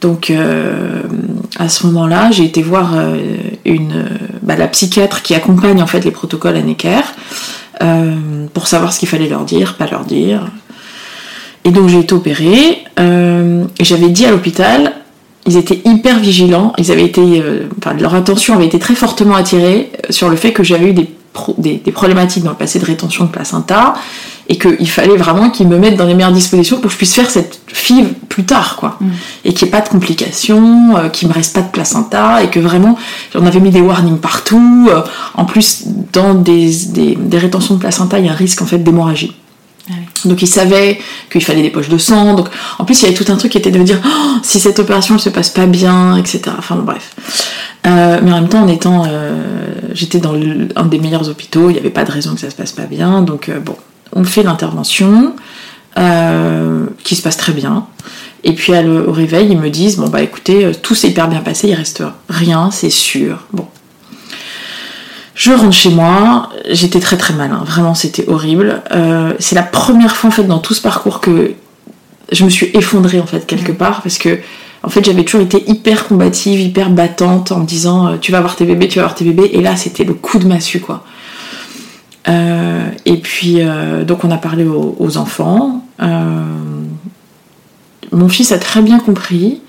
Donc 0.00 0.30
euh, 0.30 1.02
à 1.58 1.68
ce 1.68 1.86
moment-là, 1.86 2.30
j'ai 2.30 2.44
été 2.44 2.62
voir 2.62 2.94
euh, 2.94 3.16
une, 3.64 4.06
bah, 4.42 4.56
la 4.56 4.68
psychiatre 4.68 5.22
qui 5.22 5.34
accompagne 5.34 5.82
en 5.82 5.86
fait 5.86 6.04
les 6.04 6.10
protocoles 6.10 6.56
à 6.56 6.62
Necker 6.62 7.00
euh, 7.82 8.46
pour 8.54 8.66
savoir 8.66 8.92
ce 8.92 8.98
qu'il 8.98 9.08
fallait 9.08 9.28
leur 9.28 9.44
dire, 9.44 9.76
pas 9.76 9.86
leur 9.86 10.04
dire. 10.04 10.46
Et 11.64 11.70
donc 11.70 11.88
j'ai 11.88 11.98
été 11.98 12.14
opérée 12.14 12.84
et 12.98 13.84
j'avais 13.84 14.08
dit 14.08 14.24
à 14.24 14.30
l'hôpital, 14.30 14.94
ils 15.46 15.58
étaient 15.58 15.82
hyper 15.84 16.18
vigilants, 16.18 16.72
ils 16.78 16.90
avaient 16.90 17.04
été, 17.04 17.42
enfin, 17.78 17.94
leur 17.94 18.14
attention 18.14 18.54
avait 18.54 18.64
été 18.64 18.78
très 18.78 18.94
fortement 18.94 19.34
attirée 19.34 19.90
sur 20.08 20.30
le 20.30 20.36
fait 20.36 20.52
que 20.52 20.62
j'avais 20.62 20.88
eu 20.88 20.92
des, 20.94 21.10
des 21.58 21.92
problématiques 21.92 22.44
dans 22.44 22.50
le 22.50 22.56
passé 22.56 22.78
de 22.78 22.86
rétention 22.86 23.24
de 23.24 23.30
placenta 23.30 23.94
et 24.52 24.58
qu'il 24.58 24.90
fallait 24.90 25.16
vraiment 25.16 25.48
qu'ils 25.48 25.68
me 25.68 25.78
mettent 25.78 25.96
dans 25.96 26.06
les 26.06 26.14
meilleures 26.14 26.32
dispositions 26.32 26.76
pour 26.78 26.86
que 26.88 26.92
je 26.92 26.96
puisse 26.98 27.14
faire 27.14 27.30
cette 27.30 27.60
FIV 27.68 28.08
plus 28.28 28.44
tard, 28.44 28.74
quoi. 28.76 28.98
Et 29.44 29.54
qu'il 29.54 29.66
n'y 29.66 29.68
ait 29.68 29.78
pas 29.78 29.80
de 29.80 29.88
complications, 29.88 30.96
euh, 30.96 31.08
qu'il 31.08 31.28
me 31.28 31.32
reste 31.32 31.54
pas 31.54 31.62
de 31.62 31.70
placenta 31.70 32.42
et 32.42 32.48
que 32.50 32.58
vraiment, 32.58 32.98
j'en 33.32 33.46
avais 33.46 33.60
mis 33.60 33.70
des 33.70 33.80
warnings 33.80 34.18
partout. 34.18 34.88
euh, 34.90 35.02
en 35.34 35.44
plus, 35.44 35.84
dans 36.12 36.34
des, 36.34 36.68
des, 36.88 37.14
des 37.14 37.38
rétentions 37.38 37.74
de 37.76 37.80
placenta, 37.80 38.18
il 38.18 38.26
y 38.26 38.28
a 38.28 38.32
un 38.32 38.34
risque 38.34 38.60
en 38.60 38.66
fait 38.66 38.78
d'hémorragie. 38.78 39.34
Donc 40.24 40.42
ils 40.42 40.46
savaient 40.46 41.00
qu'il 41.32 41.42
fallait 41.44 41.62
des 41.62 41.70
poches 41.70 41.88
de 41.88 41.98
sang. 41.98 42.34
Donc 42.34 42.48
en 42.78 42.84
plus 42.84 43.00
il 43.00 43.04
y 43.04 43.08
avait 43.08 43.14
tout 43.24 43.30
un 43.32 43.36
truc 43.36 43.52
qui 43.52 43.58
était 43.58 43.70
de 43.70 43.78
me 43.78 43.84
dire 43.84 44.00
Oh, 44.04 44.36
si 44.42 44.58
cette 44.60 44.78
opération 44.80 45.14
ne 45.14 45.20
se 45.20 45.30
passe 45.30 45.48
pas 45.50 45.66
bien, 45.66 46.16
etc. 46.16 46.40
Enfin 46.58 46.74
bon, 46.76 46.82
bref. 46.82 47.14
Euh, 47.86 48.20
mais 48.22 48.30
en 48.32 48.40
même 48.40 48.48
temps, 48.48 48.62
en 48.62 48.68
étant, 48.68 49.04
euh, 49.08 49.42
j'étais 49.94 50.18
dans 50.18 50.32
le- 50.32 50.68
un 50.76 50.84
des 50.86 50.98
meilleurs 50.98 51.28
hôpitaux, 51.28 51.70
il 51.70 51.74
n'y 51.74 51.78
avait 51.78 51.90
pas 51.90 52.04
de 52.04 52.10
raison 52.12 52.34
que 52.34 52.40
ça 52.40 52.50
se 52.50 52.54
passe 52.56 52.72
pas 52.72 52.84
bien. 52.86 53.22
Donc 53.22 53.48
euh, 53.48 53.58
bon, 53.58 53.76
on 54.12 54.24
fait 54.24 54.42
l'intervention 54.42 55.34
euh, 55.98 56.86
qui 57.04 57.16
se 57.16 57.22
passe 57.22 57.36
très 57.36 57.52
bien. 57.52 57.86
Et 58.44 58.54
puis 58.54 58.74
à 58.74 58.82
le- 58.82 59.08
au 59.08 59.12
réveil, 59.12 59.48
ils 59.50 59.58
me 59.58 59.68
disent 59.70 59.96
bon 59.98 60.08
bah 60.08 60.22
écoutez, 60.22 60.64
euh, 60.64 60.72
tout 60.74 60.94
s'est 60.94 61.08
hyper 61.08 61.28
bien 61.28 61.40
passé, 61.40 61.68
il 61.68 61.74
reste 61.74 62.02
rien, 62.28 62.70
c'est 62.70 62.90
sûr. 62.90 63.46
Bon, 63.52 63.66
je 65.34 65.52
rentre 65.52 65.72
chez 65.72 65.90
moi, 65.90 66.50
j'étais 66.70 67.00
très 67.00 67.16
très 67.16 67.34
mal, 67.34 67.50
hein. 67.52 67.62
vraiment 67.66 67.94
c'était 67.94 68.28
horrible. 68.28 68.82
Euh, 68.92 69.34
c'est 69.38 69.54
la 69.54 69.62
première 69.62 70.16
fois 70.16 70.28
en 70.28 70.32
fait 70.32 70.44
dans 70.44 70.58
tout 70.58 70.74
ce 70.74 70.82
parcours 70.82 71.20
que 71.20 71.52
je 72.32 72.44
me 72.44 72.50
suis 72.50 72.70
effondrée 72.74 73.20
en 73.20 73.26
fait 73.26 73.46
quelque 73.46 73.72
part 73.72 74.02
parce 74.02 74.16
que 74.18 74.38
en 74.82 74.88
fait 74.88 75.04
j'avais 75.04 75.24
toujours 75.24 75.42
été 75.42 75.68
hyper 75.68 76.06
combative, 76.08 76.60
hyper 76.60 76.90
battante 76.90 77.52
en 77.52 77.58
me 77.60 77.66
disant 77.66 78.16
tu 78.18 78.32
vas 78.32 78.38
avoir 78.38 78.56
tes 78.56 78.64
bébés, 78.64 78.88
tu 78.88 78.98
vas 78.98 79.04
avoir 79.04 79.14
tes 79.16 79.24
bébés 79.24 79.50
et 79.52 79.60
là 79.60 79.76
c'était 79.76 80.04
le 80.04 80.14
coup 80.14 80.38
de 80.38 80.46
massue 80.46 80.80
quoi. 80.80 81.04
Euh, 82.28 82.59
et 83.06 83.16
puis 83.16 83.56
euh, 83.60 84.04
donc 84.04 84.24
on 84.24 84.30
a 84.30 84.38
parlé 84.38 84.64
aux, 84.64 85.16
enfants. 85.16 85.84
Euh, 86.02 86.44
mon 88.12 88.28
fils 88.28 88.52
a 88.52 88.58
très 88.58 88.82
bien 88.82 88.98
compris. 88.98 89.60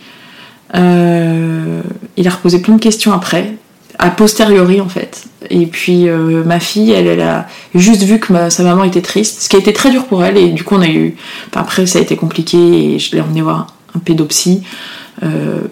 Euh, 0.75 1.81
il 2.17 2.27
a 2.27 2.31
reposé 2.31 2.59
plein 2.59 2.75
de 2.75 2.81
questions 2.81 3.13
après, 3.13 3.55
a 3.99 4.09
posteriori 4.09 4.81
en 4.81 4.89
fait. 4.89 5.25
Et 5.49 5.65
puis 5.65 6.07
ma 6.09 6.59
fille, 6.59 6.91
elle, 6.91 7.19
a 7.21 7.47
juste 7.75 8.03
vu 8.03 8.19
que 8.19 8.49
sa 8.49 8.63
maman 8.63 8.83
était 8.83 9.01
triste, 9.01 9.41
ce 9.41 9.49
qui 9.49 9.55
a 9.55 9.59
été 9.59 9.73
très 9.73 9.89
dur 9.89 10.05
pour 10.05 10.23
elle. 10.23 10.37
Et 10.37 10.49
du 10.49 10.63
coup, 10.63 10.75
on 10.75 10.81
a 10.81 10.87
eu. 10.87 11.15
après, 11.53 11.85
ça 11.85 11.99
a 11.99 12.01
été 12.01 12.15
compliqué 12.15 12.93
et 12.93 12.99
je 12.99 13.15
l'ai 13.15 13.21
emmenée 13.21 13.41
voir 13.41 13.67
un 13.95 13.99
pédopsie 13.99 14.63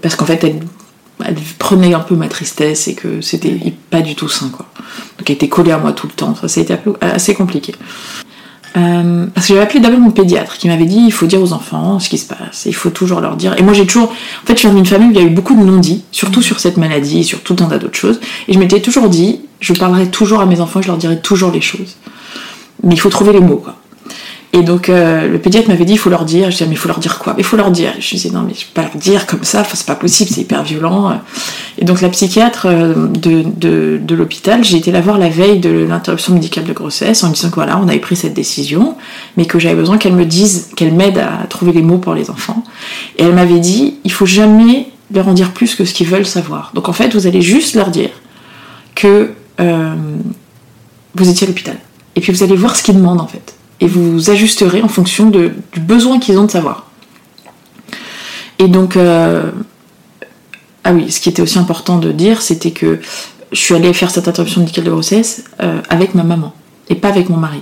parce 0.01 0.15
qu'en 0.15 0.25
fait, 0.25 0.43
elle, 0.43 0.59
elle 1.25 1.35
prenait 1.57 1.93
un 1.93 1.99
peu 1.99 2.15
ma 2.15 2.27
tristesse 2.27 2.87
et 2.87 2.95
que 2.95 3.21
c'était 3.21 3.73
pas 3.89 4.01
du 4.01 4.15
tout 4.15 4.29
sain 4.29 4.49
quoi. 4.49 4.65
Donc 5.17 5.29
elle 5.29 5.35
était 5.35 5.49
collée 5.49 5.71
à 5.71 5.77
moi 5.77 5.91
tout 5.91 6.07
le 6.07 6.13
temps. 6.13 6.35
Ça, 6.35 6.59
a 6.59 6.63
été 6.63 6.75
assez 7.01 7.33
compliqué. 7.33 7.73
Euh, 8.77 9.25
parce 9.33 9.47
que 9.47 9.53
j'avais 9.53 9.65
appelé 9.65 9.79
d'abord 9.79 9.99
mon 9.99 10.11
pédiatre 10.11 10.57
qui 10.57 10.67
m'avait 10.67 10.85
dit 10.85 10.99
il 10.99 11.11
faut 11.11 11.25
dire 11.25 11.41
aux 11.41 11.53
enfants 11.53 11.99
ce 11.99 12.07
qui 12.07 12.19
se 12.19 12.27
passe, 12.27 12.65
il 12.65 12.75
faut 12.75 12.91
toujours 12.91 13.19
leur 13.19 13.35
dire. 13.35 13.55
Et 13.57 13.63
moi 13.63 13.73
j'ai 13.73 13.85
toujours. 13.85 14.09
En 14.09 14.45
fait, 14.45 14.55
je 14.55 14.61
viens 14.61 14.73
d'une 14.73 14.85
famille 14.85 15.09
où 15.09 15.11
il 15.11 15.17
y 15.17 15.21
a 15.21 15.25
eu 15.25 15.31
beaucoup 15.31 15.55
de 15.55 15.63
non-dits, 15.63 16.03
surtout 16.11 16.41
sur 16.41 16.59
cette 16.59 16.77
maladie, 16.77 17.23
sur 17.23 17.41
tout 17.41 17.55
un 17.59 17.65
tas 17.65 17.79
d'autres 17.79 17.97
choses. 17.97 18.19
Et 18.47 18.53
je 18.53 18.59
m'étais 18.59 18.79
toujours 18.79 19.09
dit 19.09 19.41
je 19.59 19.73
parlerai 19.73 20.09
toujours 20.09 20.39
à 20.39 20.45
mes 20.45 20.61
enfants, 20.61 20.81
je 20.81 20.87
leur 20.87 20.97
dirai 20.97 21.19
toujours 21.19 21.51
les 21.51 21.61
choses. 21.61 21.97
Mais 22.83 22.93
il 22.93 22.99
faut 22.99 23.09
trouver 23.09 23.33
les 23.33 23.41
mots 23.41 23.57
quoi. 23.57 23.75
Et 24.51 24.63
donc 24.63 24.89
euh, 24.89 25.27
le 25.27 25.37
pédiatre 25.37 25.67
m'avait 25.69 25.85
dit 25.85 25.93
il 25.93 25.99
faut 25.99 26.09
leur 26.09 26.25
dire. 26.25 26.45
Je 26.49 26.57
disais 26.57 26.65
mais 26.65 26.73
il 26.73 26.77
faut 26.77 26.87
leur 26.87 26.99
dire 26.99 27.19
quoi? 27.19 27.35
Il 27.37 27.43
faut 27.43 27.55
leur 27.57 27.69
dire. 27.69 27.93
Je 27.99 28.09
disais 28.09 28.31
non 28.31 28.41
mais 28.41 28.53
je 28.53 28.65
peux 28.65 28.73
pas 28.73 28.81
leur 28.81 28.95
dire 28.95 29.27
comme 29.27 29.43
ça, 29.43 29.61
enfin, 29.61 29.75
c'est 29.75 29.85
pas 29.85 29.95
possible, 29.95 30.31
c'est 30.33 30.41
hyper 30.41 30.63
violent. 30.63 31.21
Et 31.77 31.85
donc 31.85 32.01
la 32.01 32.09
psychiatre 32.09 32.65
euh, 32.65 33.07
de, 33.07 33.43
de, 33.43 33.99
de 34.01 34.15
l'hôpital, 34.15 34.63
j'ai 34.63 34.77
été 34.77 34.91
la 34.91 35.01
voir 35.01 35.17
la 35.17 35.29
veille 35.29 35.59
de 35.59 35.69
l'interruption 35.69 36.33
médicale 36.33 36.63
de 36.63 36.73
grossesse 36.73 37.23
en 37.23 37.29
me 37.29 37.33
disant 37.33 37.49
que 37.49 37.55
voilà, 37.55 37.77
on 37.77 37.87
avait 37.87 37.99
pris 37.99 38.15
cette 38.15 38.33
décision, 38.33 38.95
mais 39.37 39.45
que 39.45 39.59
j'avais 39.59 39.75
besoin 39.75 39.97
qu'elle 39.97 40.15
me 40.15 40.25
dise, 40.25 40.69
qu'elle 40.75 40.93
m'aide 40.93 41.19
à 41.19 41.45
trouver 41.47 41.71
les 41.71 41.83
mots 41.83 41.99
pour 41.99 42.15
les 42.15 42.31
enfants. 42.31 42.63
Et 43.17 43.23
elle 43.23 43.35
m'avait 43.35 43.59
dit 43.59 43.97
il 44.03 44.11
faut 44.11 44.25
jamais 44.25 44.87
leur 45.13 45.27
en 45.27 45.33
dire 45.33 45.51
plus 45.51 45.75
que 45.75 45.85
ce 45.85 45.93
qu'ils 45.93 46.07
veulent 46.07 46.25
savoir. 46.25 46.71
Donc 46.73 46.89
en 46.89 46.93
fait, 46.93 47.13
vous 47.13 47.27
allez 47.27 47.41
juste 47.41 47.75
leur 47.75 47.89
dire 47.89 48.11
que 48.95 49.31
euh, 49.59 49.95
vous 51.15 51.29
étiez 51.29 51.45
à 51.45 51.49
l'hôpital. 51.49 51.77
Et 52.15 52.21
puis 52.21 52.33
vous 52.33 52.43
allez 52.43 52.55
voir 52.55 52.75
ce 52.75 52.83
qu'ils 52.83 52.95
demandent 52.95 53.21
en 53.21 53.27
fait. 53.27 53.55
Et 53.81 53.87
vous 53.87 54.29
ajusterez 54.29 54.81
en 54.81 54.87
fonction 54.87 55.29
du 55.29 55.51
besoin 55.79 56.19
qu'ils 56.19 56.37
ont 56.37 56.45
de 56.45 56.51
savoir. 56.51 56.87
Et 58.57 58.67
donc, 58.67 58.97
euh, 58.97 59.51
ah 60.83 60.93
oui, 60.93 61.11
ce 61.11 61.19
qui 61.19 61.29
était 61.29 61.41
aussi 61.41 61.57
important 61.57 61.97
de 61.97 62.11
dire, 62.11 62.41
c'était 62.41 62.71
que 62.71 62.99
je 63.51 63.57
suis 63.59 63.73
allée 63.73 63.93
faire 63.93 64.11
cette 64.11 64.27
interruption 64.27 64.61
médicale 64.61 64.83
de 64.83 64.91
grossesse 64.91 65.45
euh, 65.61 65.81
avec 65.89 66.13
ma 66.13 66.23
maman 66.23 66.53
et 66.89 66.95
pas 66.95 67.07
avec 67.07 67.29
mon 67.29 67.37
mari. 67.37 67.61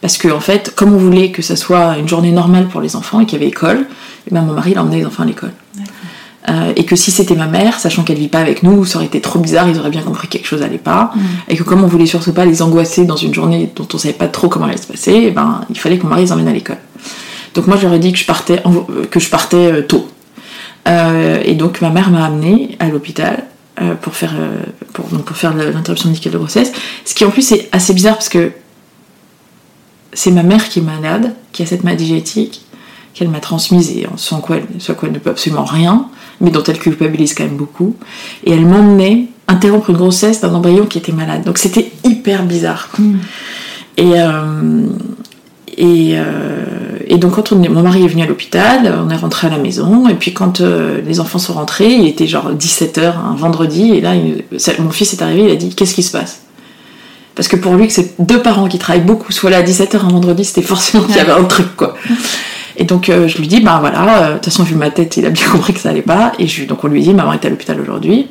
Parce 0.00 0.18
que 0.18 0.28
en 0.28 0.40
fait, 0.40 0.74
comme 0.74 0.92
on 0.92 0.98
voulait 0.98 1.30
que 1.30 1.42
ça 1.42 1.54
soit 1.54 1.96
une 1.96 2.08
journée 2.08 2.32
normale 2.32 2.66
pour 2.66 2.80
les 2.80 2.96
enfants 2.96 3.20
et 3.20 3.26
qu'il 3.26 3.38
y 3.38 3.42
avait 3.42 3.48
école, 3.48 3.86
eh 4.26 4.34
ben, 4.34 4.42
mon 4.42 4.54
mari 4.54 4.72
il 4.72 4.78
emmenait 4.78 4.98
les 4.98 5.06
enfants 5.06 5.22
à 5.22 5.26
l'école. 5.26 5.52
Euh, 6.48 6.72
et 6.74 6.84
que 6.84 6.96
si 6.96 7.12
c'était 7.12 7.36
ma 7.36 7.46
mère, 7.46 7.78
sachant 7.78 8.02
qu'elle 8.02 8.18
vit 8.18 8.28
pas 8.28 8.40
avec 8.40 8.64
nous, 8.64 8.84
ça 8.84 8.98
aurait 8.98 9.06
été 9.06 9.20
trop 9.20 9.38
bizarre, 9.38 9.68
ils 9.68 9.78
auraient 9.78 9.90
bien 9.90 10.02
compris 10.02 10.26
que 10.26 10.32
quelque 10.32 10.48
chose 10.48 10.62
allait 10.62 10.78
pas. 10.78 11.12
Et 11.48 11.56
que 11.56 11.62
comme 11.62 11.84
on 11.84 11.86
voulait 11.86 12.06
surtout 12.06 12.32
pas 12.32 12.44
les 12.44 12.62
angoisser 12.62 13.04
dans 13.04 13.16
une 13.16 13.32
journée 13.32 13.70
dont 13.76 13.86
on 13.92 13.98
savait 13.98 14.14
pas 14.14 14.26
trop 14.26 14.48
comment 14.48 14.64
elle 14.66 14.72
allait 14.72 14.82
se 14.82 14.88
passer, 14.88 15.24
eh 15.28 15.30
ben, 15.30 15.60
il 15.70 15.78
fallait 15.78 15.98
que 15.98 16.02
mon 16.02 16.10
mari 16.10 16.22
les 16.22 16.32
emmène 16.32 16.48
à 16.48 16.52
l'école. 16.52 16.78
Donc 17.54 17.66
moi, 17.66 17.76
je 17.76 17.82
leur 17.82 17.94
ai 17.94 17.98
dit 17.98 18.12
que 18.12 18.18
je 18.18 18.26
partais, 18.26 18.60
euh, 18.66 19.04
que 19.10 19.20
je 19.20 19.30
partais 19.30 19.72
euh, 19.72 19.82
tôt. 19.82 20.08
Euh, 20.88 21.40
et 21.44 21.54
donc 21.54 21.80
ma 21.80 21.90
mère 21.90 22.10
m'a 22.10 22.24
amenée 22.24 22.76
à 22.80 22.88
l'hôpital 22.88 23.44
euh, 23.80 23.94
pour 23.94 24.14
faire, 24.14 24.34
pour, 24.92 25.06
donc, 25.06 25.24
pour 25.24 25.36
faire 25.36 25.54
l'interruption 25.54 26.08
médicale 26.08 26.32
de 26.32 26.38
grossesse. 26.38 26.72
Ce 27.04 27.14
qui 27.14 27.24
en 27.24 27.30
plus 27.30 27.52
est 27.52 27.68
assez 27.70 27.94
bizarre 27.94 28.14
parce 28.14 28.28
que 28.28 28.50
c'est 30.12 30.32
ma 30.32 30.42
mère 30.42 30.68
qui 30.68 30.80
est 30.80 30.82
malade, 30.82 31.34
qui 31.52 31.62
a 31.62 31.66
cette 31.66 31.84
maladie 31.84 32.06
génétique, 32.06 32.66
qu'elle 33.14 33.28
m'a 33.28 33.40
transmise 33.40 33.90
et 33.90 34.06
sans 34.16 34.40
quoi, 34.40 34.56
elle, 34.56 34.80
sans 34.80 34.94
quoi 34.94 35.08
elle 35.08 35.14
ne 35.14 35.20
peut 35.20 35.30
absolument 35.30 35.64
rien, 35.64 36.08
mais 36.40 36.50
dont 36.50 36.62
elle 36.64 36.78
culpabilise 36.78 37.34
quand 37.34 37.44
même 37.44 37.56
beaucoup. 37.56 37.94
Et 38.44 38.52
elle 38.52 38.66
m'emmenait 38.66 39.26
interrompre 39.48 39.90
une 39.90 39.96
grossesse 39.96 40.40
d'un 40.40 40.54
embryon 40.54 40.86
qui 40.86 40.98
était 40.98 41.12
malade. 41.12 41.42
Donc 41.44 41.58
c'était 41.58 41.90
hyper 42.04 42.44
bizarre. 42.44 42.88
quoi. 42.94 43.04
Et, 43.98 44.12
euh, 44.14 44.86
et, 45.76 46.12
euh, 46.16 46.64
et 47.06 47.16
donc 47.18 47.32
quand 47.34 47.52
on 47.52 47.62
est, 47.62 47.68
mon 47.68 47.82
mari 47.82 48.04
est 48.04 48.08
venu 48.08 48.22
à 48.22 48.26
l'hôpital, 48.26 48.92
on 49.06 49.10
est 49.10 49.16
rentré 49.16 49.46
à 49.46 49.50
la 49.50 49.58
maison, 49.58 50.06
et 50.08 50.14
puis 50.14 50.32
quand 50.32 50.60
euh, 50.60 51.00
les 51.06 51.18
enfants 51.20 51.38
sont 51.38 51.54
rentrés, 51.54 51.92
il 51.94 52.06
était 52.06 52.26
genre 52.26 52.52
17h 52.52 53.14
un 53.18 53.34
vendredi, 53.36 53.90
et 53.92 54.00
là 54.00 54.14
il- 54.14 54.44
ça- 54.58 54.72
mon 54.78 54.90
fils 54.90 55.12
est 55.14 55.22
arrivé, 55.22 55.44
il 55.44 55.50
a 55.50 55.56
dit 55.56 55.74
qu'est-ce 55.74 55.94
qui 55.94 56.02
se 56.02 56.12
passe? 56.12 56.42
Parce 57.34 57.48
que 57.48 57.56
pour 57.56 57.74
lui 57.74 57.86
que 57.86 57.92
c'est 57.94 58.14
deux 58.18 58.42
parents 58.42 58.68
qui 58.68 58.78
travaillent 58.78 59.04
beaucoup, 59.04 59.32
soit 59.32 59.48
là 59.50 59.58
à 59.58 59.62
17h 59.62 60.04
un 60.04 60.08
vendredi, 60.10 60.44
c'était 60.44 60.60
forcément 60.62 61.04
qu'il 61.04 61.16
y 61.16 61.20
avait 61.20 61.32
un 61.32 61.44
truc 61.44 61.74
quoi. 61.76 61.94
Et 62.76 62.84
donc 62.84 63.08
euh, 63.08 63.28
je 63.28 63.38
lui 63.38 63.48
dis, 63.48 63.60
bah 63.60 63.78
voilà, 63.80 64.24
euh, 64.24 64.28
de 64.28 64.34
toute 64.34 64.46
façon 64.46 64.62
vu 64.62 64.74
ma 64.74 64.90
tête, 64.90 65.16
il 65.16 65.26
a 65.26 65.30
bien 65.30 65.46
compris 65.52 65.72
que 65.72 65.80
ça 65.80 65.90
allait 65.90 66.02
pas, 66.02 66.32
et 66.38 66.46
donc 66.66 66.84
on 66.84 66.88
lui 66.88 67.02
dit, 67.02 67.12
maman 67.14 67.32
est 67.32 67.44
à 67.44 67.50
l'hôpital 67.50 67.80
aujourd'hui, 67.80 68.28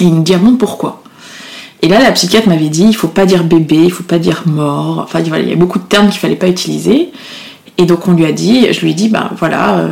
et 0.00 0.04
il 0.04 0.14
me 0.14 0.22
dit, 0.22 0.34
ah 0.34 0.38
bon, 0.38 0.56
pourquoi? 0.56 1.02
Et 1.80 1.88
là, 1.88 2.00
la 2.00 2.10
psychiatre 2.12 2.48
m'avait 2.48 2.68
dit, 2.68 2.86
il 2.88 2.96
faut 2.96 3.08
pas 3.08 3.24
dire 3.24 3.44
bébé, 3.44 3.76
il 3.76 3.92
faut 3.92 4.02
pas 4.02 4.18
dire 4.18 4.42
mort. 4.46 4.98
Enfin, 5.04 5.22
voilà, 5.22 5.44
il 5.44 5.50
y 5.50 5.52
a 5.52 5.56
beaucoup 5.56 5.78
de 5.78 5.84
termes 5.84 6.08
qu'il 6.08 6.18
fallait 6.18 6.34
pas 6.34 6.48
utiliser. 6.48 7.10
Et 7.76 7.84
donc 7.84 8.08
on 8.08 8.14
lui 8.14 8.24
a 8.24 8.32
dit, 8.32 8.72
je 8.72 8.80
lui 8.80 8.90
ai 8.90 8.94
dit, 8.94 9.08
ben 9.08 9.30
voilà, 9.38 9.88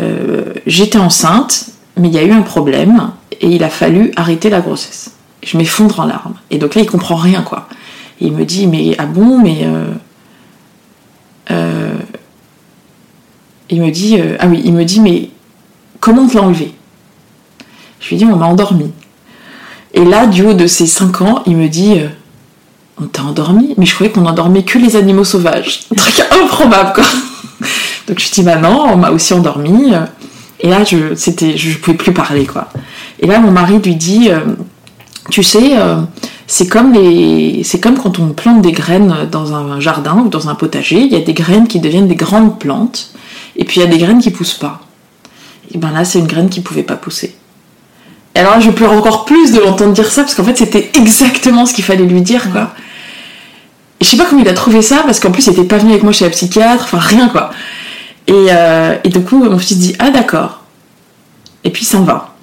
euh, 0.00 0.52
j'étais 0.66 0.98
enceinte, 0.98 1.66
mais 1.96 2.08
il 2.08 2.14
y 2.14 2.18
a 2.18 2.24
eu 2.24 2.32
un 2.32 2.42
problème 2.42 3.12
et 3.40 3.46
il 3.46 3.62
a 3.62 3.68
fallu 3.68 4.10
arrêter 4.16 4.50
la 4.50 4.60
grossesse. 4.60 5.12
Je 5.44 5.56
m'effondre 5.56 6.00
en 6.00 6.06
larmes. 6.06 6.34
Et 6.50 6.58
donc 6.58 6.74
là, 6.74 6.82
il 6.82 6.90
comprend 6.90 7.14
rien, 7.14 7.42
quoi. 7.42 7.68
Et 8.20 8.26
il 8.26 8.32
me 8.32 8.44
dit, 8.44 8.66
mais 8.66 8.96
ah 8.98 9.06
bon, 9.06 9.38
mais 9.38 9.64
il 13.70 13.82
me 13.82 13.90
dit, 13.90 14.18
euh, 14.18 14.36
ah 14.40 14.46
oui, 14.46 14.62
il 14.64 14.72
me 14.72 14.84
dit, 14.84 15.00
mais 15.00 15.30
comment 16.00 16.26
te 16.26 16.36
l'a 16.36 16.42
enlevé? 16.42 16.72
Je 18.00 18.10
lui 18.10 18.16
dit, 18.16 18.24
on 18.24 18.36
m'a 18.36 18.46
endormi. 18.46 18.92
Et 19.96 20.04
là, 20.04 20.26
du 20.26 20.44
haut 20.44 20.52
de 20.52 20.66
ses 20.66 20.86
5 20.86 21.22
ans, 21.22 21.42
il 21.46 21.56
me 21.56 21.68
dit 21.68 21.94
euh, 21.96 22.08
On 23.00 23.06
t'a 23.06 23.22
endormi? 23.22 23.74
Mais 23.78 23.86
je 23.86 23.94
croyais 23.94 24.12
qu'on 24.12 24.26
endormait 24.26 24.62
que 24.62 24.78
les 24.78 24.94
animaux 24.94 25.24
sauvages. 25.24 25.80
Un 25.90 25.96
truc 25.96 26.22
improbable, 26.42 26.92
quoi. 26.94 27.04
Donc 28.06 28.18
je 28.18 28.24
lui 28.24 28.30
dis 28.30 28.42
Bah 28.42 28.56
non, 28.56 28.84
on 28.92 28.96
m'a 28.98 29.10
aussi 29.10 29.32
endormi. 29.32 29.92
Et 30.60 30.68
là, 30.68 30.84
je, 30.84 31.14
c'était, 31.14 31.56
je 31.56 31.78
pouvais 31.78 31.96
plus 31.96 32.12
parler, 32.12 32.44
quoi. 32.44 32.68
Et 33.20 33.26
là, 33.26 33.40
mon 33.40 33.50
mari 33.50 33.78
lui 33.78 33.94
dit 33.94 34.28
euh, 34.28 34.40
Tu 35.30 35.42
sais, 35.42 35.78
euh, 35.78 35.96
c'est 36.46 36.68
comme, 36.68 36.92
les, 36.92 37.62
c'est 37.64 37.80
comme 37.80 37.96
quand 37.96 38.18
on 38.18 38.28
plante 38.34 38.60
des 38.60 38.72
graines 38.72 39.14
dans 39.32 39.54
un 39.54 39.80
jardin 39.80 40.24
ou 40.26 40.28
dans 40.28 40.50
un 40.50 40.54
potager. 40.54 41.00
Il 41.00 41.10
y 41.10 41.16
a 41.16 41.20
des 41.20 41.32
graines 41.32 41.68
qui 41.68 41.80
deviennent 41.80 42.08
des 42.08 42.16
grandes 42.16 42.58
plantes, 42.58 43.12
et 43.56 43.64
puis 43.64 43.80
il 43.80 43.84
y 43.84 43.86
a 43.86 43.90
des 43.90 43.98
graines 43.98 44.20
qui 44.20 44.30
poussent 44.30 44.54
pas. 44.54 44.80
Et 45.74 45.78
ben 45.78 45.90
là, 45.90 46.04
c'est 46.04 46.18
une 46.18 46.26
graine 46.26 46.48
qui 46.48 46.60
pouvait 46.60 46.82
pas 46.82 46.96
pousser. 46.96 47.34
Et 48.34 48.38
alors 48.38 48.52
là, 48.52 48.60
je 48.60 48.70
pleure 48.70 48.92
encore 48.92 49.24
plus 49.24 49.52
de 49.52 49.60
l'entendre 49.60 49.92
dire 49.92 50.10
ça, 50.10 50.22
parce 50.22 50.34
qu'en 50.34 50.44
fait, 50.44 50.56
c'était 50.56 50.90
exactement 50.94 51.66
ce 51.66 51.74
qu'il 51.74 51.84
fallait 51.84 52.04
lui 52.04 52.20
dire, 52.20 52.50
quoi. 52.52 52.72
Et 54.00 54.04
je 54.04 54.10
sais 54.10 54.16
pas 54.16 54.26
comment 54.26 54.42
il 54.42 54.48
a 54.48 54.52
trouvé 54.52 54.82
ça, 54.82 55.02
parce 55.06 55.20
qu'en 55.20 55.30
plus, 55.30 55.46
il 55.46 55.54
était 55.54 55.64
pas 55.64 55.78
venu 55.78 55.92
avec 55.92 56.02
moi 56.02 56.12
chez 56.12 56.24
la 56.24 56.30
psychiatre, 56.30 56.84
enfin 56.84 56.98
rien, 56.98 57.28
quoi. 57.28 57.50
Et, 58.26 58.32
euh, 58.50 58.96
et 59.04 59.08
du 59.08 59.20
coup, 59.20 59.42
mon 59.42 59.58
fils 59.58 59.78
dit 59.78 59.96
Ah, 59.98 60.10
d'accord. 60.10 60.64
Et 61.64 61.70
puis 61.70 61.82
il 61.82 61.86
s'en 61.86 62.02
va. 62.02 62.34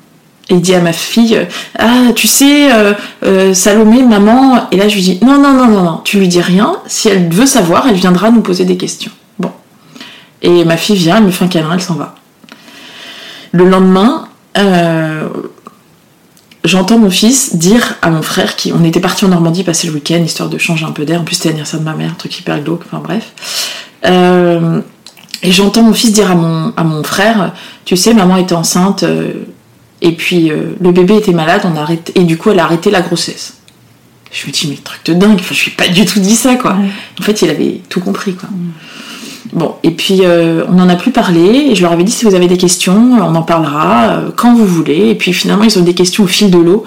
Et 0.50 0.56
il 0.56 0.62
dit 0.62 0.74
à 0.74 0.82
ma 0.82 0.94
fille 0.94 1.40
Ah, 1.78 2.12
tu 2.16 2.28
sais, 2.28 2.72
euh, 2.74 2.94
euh, 3.24 3.54
Salomé, 3.54 4.02
maman. 4.02 4.68
Et 4.72 4.78
là, 4.78 4.88
je 4.88 4.96
lui 4.96 5.02
dis 5.02 5.20
Non, 5.22 5.40
non, 5.40 5.54
non, 5.54 5.68
non, 5.68 5.84
non, 5.84 6.02
tu 6.04 6.18
lui 6.18 6.28
dis 6.28 6.42
rien. 6.42 6.78
Si 6.88 7.10
elle 7.10 7.30
veut 7.30 7.46
savoir, 7.46 7.88
elle 7.88 7.96
viendra 7.96 8.32
nous 8.32 8.42
poser 8.42 8.66
des 8.66 8.78
questions. 8.78 9.12
Et 10.44 10.66
ma 10.66 10.78
fille 10.78 10.98
vient, 10.98 11.18
elle 11.18 11.24
me 11.24 11.32
fait 11.32 11.46
un 11.46 11.48
câlin, 11.48 11.72
elle 11.74 11.82
s'en 11.82 11.96
va. 11.96 12.16
Le 13.52 13.66
lendemain, 13.66 14.28
euh, 14.58 15.30
j'entends 16.64 16.98
mon 16.98 17.10
fils 17.10 17.56
dire 17.56 17.96
à 18.02 18.10
mon 18.10 18.22
frère 18.22 18.56
qui 18.56 18.72
on 18.72 18.84
était 18.84 19.00
parti 19.00 19.26
en 19.26 19.30
Normandie 19.30 19.64
passer 19.64 19.88
le 19.88 19.94
week-end 19.94 20.22
histoire 20.24 20.50
de 20.50 20.58
changer 20.58 20.86
un 20.86 20.92
peu 20.92 21.06
d'air. 21.06 21.22
En 21.22 21.24
plus 21.24 21.36
c'était 21.36 21.50
l'anniversaire 21.50 21.80
de 21.80 21.86
ma 21.86 21.94
mère 21.94 22.12
un 22.12 22.16
truc 22.16 22.38
hyper 22.38 22.62
glauque 22.62 22.82
enfin 22.86 23.02
bref. 23.04 23.34
Euh, 24.06 24.82
et 25.42 25.52
j'entends 25.52 25.84
mon 25.84 25.94
fils 25.94 26.14
dire 26.14 26.32
à 26.32 26.36
mon, 26.36 26.74
à 26.76 26.84
mon 26.84 27.04
frère 27.04 27.54
tu 27.86 27.98
sais 27.98 28.14
maman 28.14 28.38
était 28.38 28.56
enceinte 28.56 29.04
euh, 29.04 29.46
et 30.02 30.14
puis 30.14 30.52
euh, 30.52 30.76
le 30.80 30.92
bébé 30.92 31.18
était 31.18 31.34
malade 31.34 31.62
on 31.66 31.78
a 31.78 31.82
arrêté, 31.82 32.14
et 32.20 32.24
du 32.24 32.38
coup 32.38 32.50
elle 32.50 32.60
a 32.60 32.64
arrêté 32.64 32.92
la 32.92 33.02
grossesse. 33.02 33.56
Je 34.32 34.48
me 34.48 34.52
dis 34.52 34.68
mais 34.68 34.78
truc 34.78 35.06
de 35.06 35.14
dingue 35.14 35.40
enfin, 35.40 35.54
je 35.54 35.64
lui 35.66 35.72
ai 35.72 35.76
pas 35.76 35.88
du 35.88 36.06
tout 36.06 36.20
dit 36.20 36.36
ça 36.36 36.56
quoi. 36.56 36.78
En 37.20 37.24
fait 37.24 37.42
il 37.42 37.50
avait 37.50 37.82
tout 37.90 38.00
compris 38.00 38.36
quoi 38.36 38.50
Bon, 39.54 39.76
et 39.84 39.92
puis 39.92 40.22
euh, 40.24 40.66
on 40.68 40.74
n'en 40.74 40.90
a 40.90 40.96
plus 40.96 41.12
parlé, 41.12 41.68
et 41.70 41.76
je 41.76 41.84
leur 41.84 41.92
avais 41.92 42.04
dit 42.04 42.12
si 42.12 42.26
vous 42.26 42.34
avez 42.34 42.48
des 42.48 42.58
questions, 42.58 43.20
on 43.20 43.36
en 43.36 43.44
parlera 43.44 44.10
euh, 44.10 44.30
quand 44.36 44.56
vous 44.56 44.66
voulez. 44.66 45.10
Et 45.10 45.16
puis 45.16 45.32
finalement, 45.32 45.64
ils 45.64 45.78
ont 45.78 45.84
des 45.84 45.94
questions 45.94 46.24
au 46.24 46.28
fil 46.28 46.50
de 46.50 46.58
l'eau. 46.58 46.84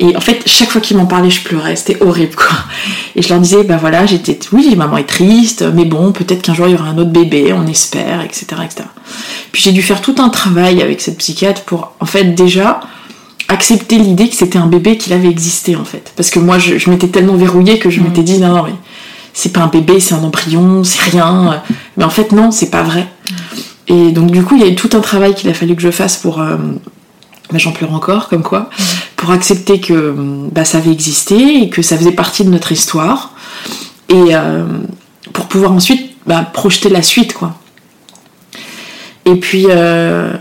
Et 0.00 0.16
en 0.16 0.20
fait, 0.20 0.42
chaque 0.46 0.70
fois 0.70 0.80
qu'ils 0.80 0.96
m'en 0.96 1.06
parlaient, 1.06 1.30
je 1.30 1.42
pleurais, 1.42 1.74
c'était 1.74 2.00
horrible 2.02 2.36
quoi. 2.36 2.56
Et 3.16 3.22
je 3.22 3.28
leur 3.30 3.40
disais, 3.40 3.64
bah 3.64 3.78
voilà, 3.80 4.06
j'étais, 4.06 4.38
oui, 4.52 4.76
maman 4.76 4.98
est 4.98 5.08
triste, 5.08 5.64
mais 5.74 5.86
bon, 5.86 6.12
peut-être 6.12 6.42
qu'un 6.42 6.54
jour 6.54 6.68
il 6.68 6.72
y 6.72 6.74
aura 6.74 6.88
un 6.88 6.98
autre 6.98 7.10
bébé, 7.10 7.52
on 7.52 7.66
espère, 7.66 8.20
etc. 8.20 8.46
etc. 8.64 8.84
Puis 9.50 9.62
j'ai 9.62 9.72
dû 9.72 9.82
faire 9.82 10.00
tout 10.00 10.14
un 10.18 10.28
travail 10.28 10.82
avec 10.82 11.00
cette 11.00 11.18
psychiatre 11.18 11.62
pour, 11.62 11.92
en 11.98 12.06
fait, 12.06 12.24
déjà 12.34 12.80
accepter 13.48 13.96
l'idée 13.98 14.28
que 14.28 14.36
c'était 14.36 14.58
un 14.58 14.66
bébé 14.66 14.98
qu'il 14.98 15.14
avait 15.14 15.30
existé 15.30 15.74
en 15.74 15.84
fait. 15.84 16.12
Parce 16.14 16.30
que 16.30 16.38
moi, 16.38 16.58
je, 16.58 16.78
je 16.78 16.90
m'étais 16.90 17.08
tellement 17.08 17.34
verrouillée 17.34 17.78
que 17.78 17.90
je 17.90 18.00
m'étais 18.00 18.22
dit, 18.22 18.38
non, 18.38 18.54
non, 18.54 18.62
mais 18.62 18.74
c'est 19.40 19.52
pas 19.52 19.60
un 19.60 19.68
bébé, 19.68 20.00
c'est 20.00 20.14
un 20.14 20.24
embryon, 20.24 20.82
c'est 20.82 21.00
rien. 21.10 21.62
Mais 21.96 22.02
en 22.02 22.10
fait, 22.10 22.32
non, 22.32 22.50
c'est 22.50 22.70
pas 22.70 22.82
vrai. 22.82 23.06
Et 23.86 24.10
donc, 24.10 24.32
du 24.32 24.42
coup, 24.42 24.56
il 24.56 24.62
y 24.62 24.64
a 24.64 24.68
eu 24.68 24.74
tout 24.74 24.90
un 24.94 25.00
travail 25.00 25.32
qu'il 25.36 25.48
a 25.48 25.54
fallu 25.54 25.76
que 25.76 25.82
je 25.82 25.92
fasse 25.92 26.16
pour. 26.16 26.40
euh, 26.40 26.56
bah, 27.52 27.58
J'en 27.58 27.70
pleure 27.70 27.94
encore, 27.94 28.28
comme 28.28 28.42
quoi. 28.42 28.68
Pour 29.14 29.30
accepter 29.30 29.80
que 29.80 30.12
bah, 30.52 30.64
ça 30.64 30.78
avait 30.78 30.90
existé 30.90 31.62
et 31.62 31.70
que 31.70 31.82
ça 31.82 31.96
faisait 31.96 32.10
partie 32.10 32.42
de 32.44 32.50
notre 32.50 32.72
histoire. 32.72 33.30
Et 34.08 34.34
euh, 34.34 34.66
pour 35.32 35.46
pouvoir 35.46 35.70
ensuite 35.70 36.16
bah, 36.26 36.42
projeter 36.42 36.88
la 36.88 37.02
suite, 37.02 37.32
quoi. 37.32 37.54
Et 39.24 39.36
puis. 39.36 39.66
euh, 39.70 40.32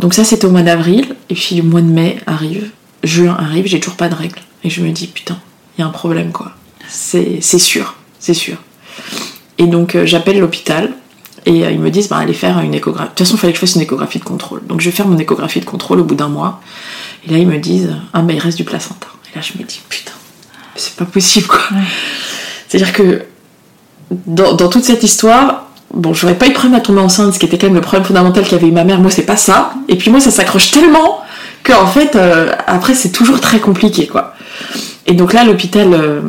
donc, 0.00 0.12
ça, 0.12 0.22
c'était 0.22 0.44
au 0.46 0.50
mois 0.50 0.60
d'avril. 0.62 1.16
Et 1.30 1.34
puis, 1.34 1.56
le 1.56 1.62
mois 1.62 1.80
de 1.80 1.86
mai 1.86 2.18
arrive. 2.26 2.70
Juin 3.04 3.36
arrive, 3.38 3.66
j'ai 3.66 3.80
toujours 3.80 3.96
pas 3.96 4.10
de 4.10 4.14
règles. 4.14 4.40
Et 4.64 4.68
je 4.68 4.82
me 4.82 4.90
dis, 4.90 5.06
putain, 5.06 5.38
il 5.78 5.80
y 5.80 5.84
a 5.84 5.86
un 5.86 5.90
problème, 5.90 6.30
quoi. 6.30 6.52
C'est 6.88 7.38
c'est 7.40 7.58
sûr, 7.58 7.94
c'est 8.24 8.32
sûr. 8.32 8.56
Et 9.58 9.66
donc 9.66 9.94
euh, 9.94 10.06
j'appelle 10.06 10.40
l'hôpital 10.40 10.94
et 11.44 11.66
euh, 11.66 11.70
ils 11.70 11.78
me 11.78 11.90
disent 11.90 12.08
bah, 12.08 12.16
allez 12.16 12.32
faire 12.32 12.58
une 12.60 12.72
échographie. 12.72 13.10
De 13.10 13.14
toute 13.14 13.18
façon, 13.18 13.36
il 13.36 13.38
fallait 13.38 13.52
que 13.52 13.58
je 13.58 13.66
fasse 13.66 13.74
une 13.74 13.82
échographie 13.82 14.18
de 14.18 14.24
contrôle. 14.24 14.66
Donc 14.66 14.80
je 14.80 14.86
vais 14.88 14.96
faire 14.96 15.06
mon 15.06 15.18
échographie 15.18 15.60
de 15.60 15.66
contrôle 15.66 16.00
au 16.00 16.04
bout 16.04 16.14
d'un 16.14 16.28
mois. 16.28 16.62
Et 17.28 17.32
là, 17.32 17.36
ils 17.36 17.46
me 17.46 17.58
disent 17.58 17.94
ah, 18.14 18.22
bah 18.22 18.32
il 18.32 18.38
reste 18.38 18.56
du 18.56 18.64
placenta. 18.64 19.08
Et 19.30 19.36
là, 19.36 19.42
je 19.42 19.58
me 19.58 19.64
dis 19.66 19.78
putain, 19.90 20.14
c'est 20.74 20.96
pas 20.96 21.04
possible 21.04 21.46
quoi. 21.46 21.60
C'est-à-dire 22.66 22.94
que 22.94 23.24
dans, 24.10 24.54
dans 24.54 24.70
toute 24.70 24.84
cette 24.84 25.02
histoire, 25.02 25.66
bon, 25.92 26.14
j'aurais 26.14 26.38
pas 26.38 26.46
eu 26.46 26.48
de 26.48 26.54
problème 26.54 26.78
à 26.78 26.80
tomber 26.80 27.00
enceinte, 27.00 27.34
ce 27.34 27.38
qui 27.38 27.44
était 27.44 27.58
quand 27.58 27.66
même 27.66 27.74
le 27.74 27.82
problème 27.82 28.06
fondamental 28.06 28.44
qu'avait 28.48 28.68
eu 28.68 28.72
ma 28.72 28.84
mère. 28.84 29.00
Moi, 29.00 29.10
c'est 29.10 29.26
pas 29.26 29.36
ça. 29.36 29.74
Et 29.88 29.96
puis 29.96 30.10
moi, 30.10 30.20
ça 30.20 30.30
s'accroche 30.30 30.70
tellement 30.70 31.20
que 31.62 31.74
en 31.74 31.86
fait, 31.86 32.16
euh, 32.16 32.52
après, 32.66 32.94
c'est 32.94 33.12
toujours 33.12 33.42
très 33.42 33.60
compliqué 33.60 34.06
quoi. 34.06 34.32
Et 35.06 35.12
donc 35.12 35.34
là, 35.34 35.44
l'hôpital. 35.44 36.22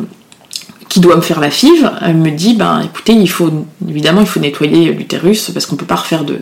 Euh, 0.86 0.88
qui 0.88 1.00
doit 1.00 1.16
me 1.16 1.20
faire 1.20 1.40
la 1.40 1.50
FIV, 1.50 1.90
elle 2.02 2.16
me 2.16 2.30
dit 2.30 2.54
ben 2.54 2.80
écoutez, 2.82 3.12
il 3.12 3.28
faut 3.30 3.50
évidemment 3.88 4.20
il 4.20 4.26
faut 4.26 4.40
nettoyer 4.40 4.92
l'utérus 4.92 5.50
parce 5.50 5.66
qu'on 5.66 5.76
peut 5.76 5.86
pas 5.86 5.96
refaire 5.96 6.24
de, 6.24 6.40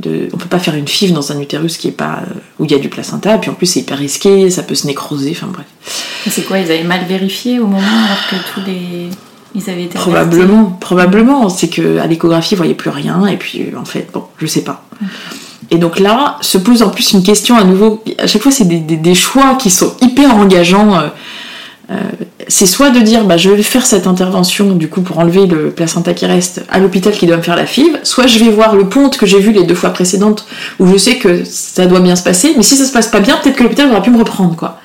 de 0.00 0.28
on 0.32 0.36
peut 0.36 0.48
pas 0.48 0.58
faire 0.58 0.74
une 0.74 0.88
FIV 0.88 1.12
dans 1.12 1.32
un 1.32 1.40
utérus 1.40 1.76
qui 1.76 1.88
est 1.88 1.92
pas 1.92 2.20
euh, 2.22 2.34
où 2.58 2.64
il 2.64 2.70
y 2.70 2.74
a 2.74 2.78
du 2.78 2.88
placenta 2.88 3.36
puis 3.38 3.50
en 3.50 3.54
plus 3.54 3.66
c'est 3.66 3.80
hyper 3.80 3.98
risqué, 3.98 4.50
ça 4.50 4.62
peut 4.62 4.74
se 4.74 4.86
nécroser, 4.86 5.30
enfin 5.36 5.48
bref. 5.52 5.66
C'est 6.28 6.42
quoi 6.46 6.58
Ils 6.58 6.70
avaient 6.70 6.84
mal 6.84 7.04
vérifié 7.06 7.58
au 7.60 7.66
moment 7.66 7.78
alors 8.06 8.26
que 8.30 8.36
tous 8.54 8.66
les, 8.66 9.08
Ils 9.54 9.70
avaient 9.70 9.84
été 9.84 9.94
Probablement, 9.98 10.64
probablement. 10.80 11.48
C'est 11.48 11.68
que 11.68 11.98
à 11.98 12.06
l'échographie, 12.06 12.54
ils 12.54 12.58
voyaient 12.58 12.74
plus 12.74 12.90
rien, 12.90 13.26
et 13.26 13.36
puis 13.36 13.66
en 13.78 13.84
fait, 13.84 14.08
bon, 14.12 14.24
je 14.38 14.46
sais 14.46 14.62
pas. 14.64 14.84
Et 15.70 15.78
donc 15.78 15.98
là, 15.98 16.36
se 16.42 16.58
pose 16.58 16.82
en 16.82 16.90
plus 16.90 17.12
une 17.12 17.22
question 17.22 17.56
à 17.56 17.64
nouveau. 17.64 18.02
À 18.18 18.26
chaque 18.26 18.42
fois, 18.42 18.52
c'est 18.52 18.64
des, 18.66 18.78
des- 18.80 18.96
des 18.96 19.14
choix 19.14 19.54
qui 19.56 19.70
sont 19.70 19.94
hyper 20.02 20.34
engageants. 20.34 20.94
euh, 20.98 21.08
euh, 21.90 21.94
c'est 22.48 22.66
soit 22.66 22.90
de 22.90 23.00
dire, 23.00 23.24
bah, 23.24 23.36
je 23.36 23.50
vais 23.50 23.62
faire 23.62 23.84
cette 23.84 24.06
intervention 24.06 24.72
du 24.74 24.88
coup 24.88 25.02
pour 25.02 25.18
enlever 25.18 25.46
le 25.46 25.70
placenta 25.70 26.14
qui 26.14 26.26
reste 26.26 26.64
à 26.68 26.78
l'hôpital 26.78 27.12
qui 27.12 27.26
doit 27.26 27.38
me 27.38 27.42
faire 27.42 27.56
la 27.56 27.66
FIV, 27.66 27.98
soit 28.02 28.26
je 28.26 28.38
vais 28.38 28.50
voir 28.50 28.76
le 28.76 28.88
ponte 28.88 29.16
que 29.16 29.26
j'ai 29.26 29.40
vu 29.40 29.52
les 29.52 29.64
deux 29.64 29.74
fois 29.74 29.90
précédentes 29.90 30.46
où 30.78 30.86
je 30.86 30.96
sais 30.96 31.18
que 31.18 31.44
ça 31.44 31.86
doit 31.86 32.00
bien 32.00 32.16
se 32.16 32.22
passer, 32.22 32.54
mais 32.56 32.62
si 32.62 32.76
ça 32.76 32.84
se 32.84 32.92
passe 32.92 33.08
pas 33.08 33.20
bien, 33.20 33.36
peut-être 33.36 33.56
que 33.56 33.62
l'hôpital 33.62 33.90
aura 33.90 34.02
pu 34.02 34.10
me 34.10 34.18
reprendre 34.18 34.54
quoi. 34.54 34.80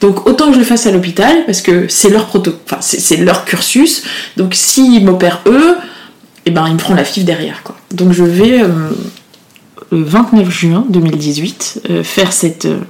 Donc 0.00 0.26
autant 0.26 0.46
que 0.46 0.54
je 0.54 0.58
le 0.58 0.64
fasse 0.64 0.86
à 0.86 0.92
l'hôpital 0.92 1.44
parce 1.46 1.60
que 1.60 1.86
c'est 1.88 2.08
leur 2.08 2.26
proto, 2.26 2.52
c'est 2.80 3.16
leur 3.18 3.44
cursus. 3.44 4.04
Donc 4.36 4.54
s'ils 4.54 5.04
m'opèrent 5.04 5.42
eux, 5.46 5.76
et 6.46 6.50
ben 6.50 6.66
ils 6.68 6.74
me 6.74 6.78
feront 6.78 6.94
la 6.94 7.04
FIV 7.04 7.24
derrière 7.24 7.62
quoi. 7.62 7.76
Donc 7.92 8.12
je 8.12 8.24
vais 8.24 8.62
euh, 8.62 8.68
le 9.90 10.02
29 10.02 10.48
juin 10.48 10.86
2018 10.88 11.82
euh, 11.90 12.02
faire 12.02 12.32
cette 12.32 12.66
euh, 12.66 12.80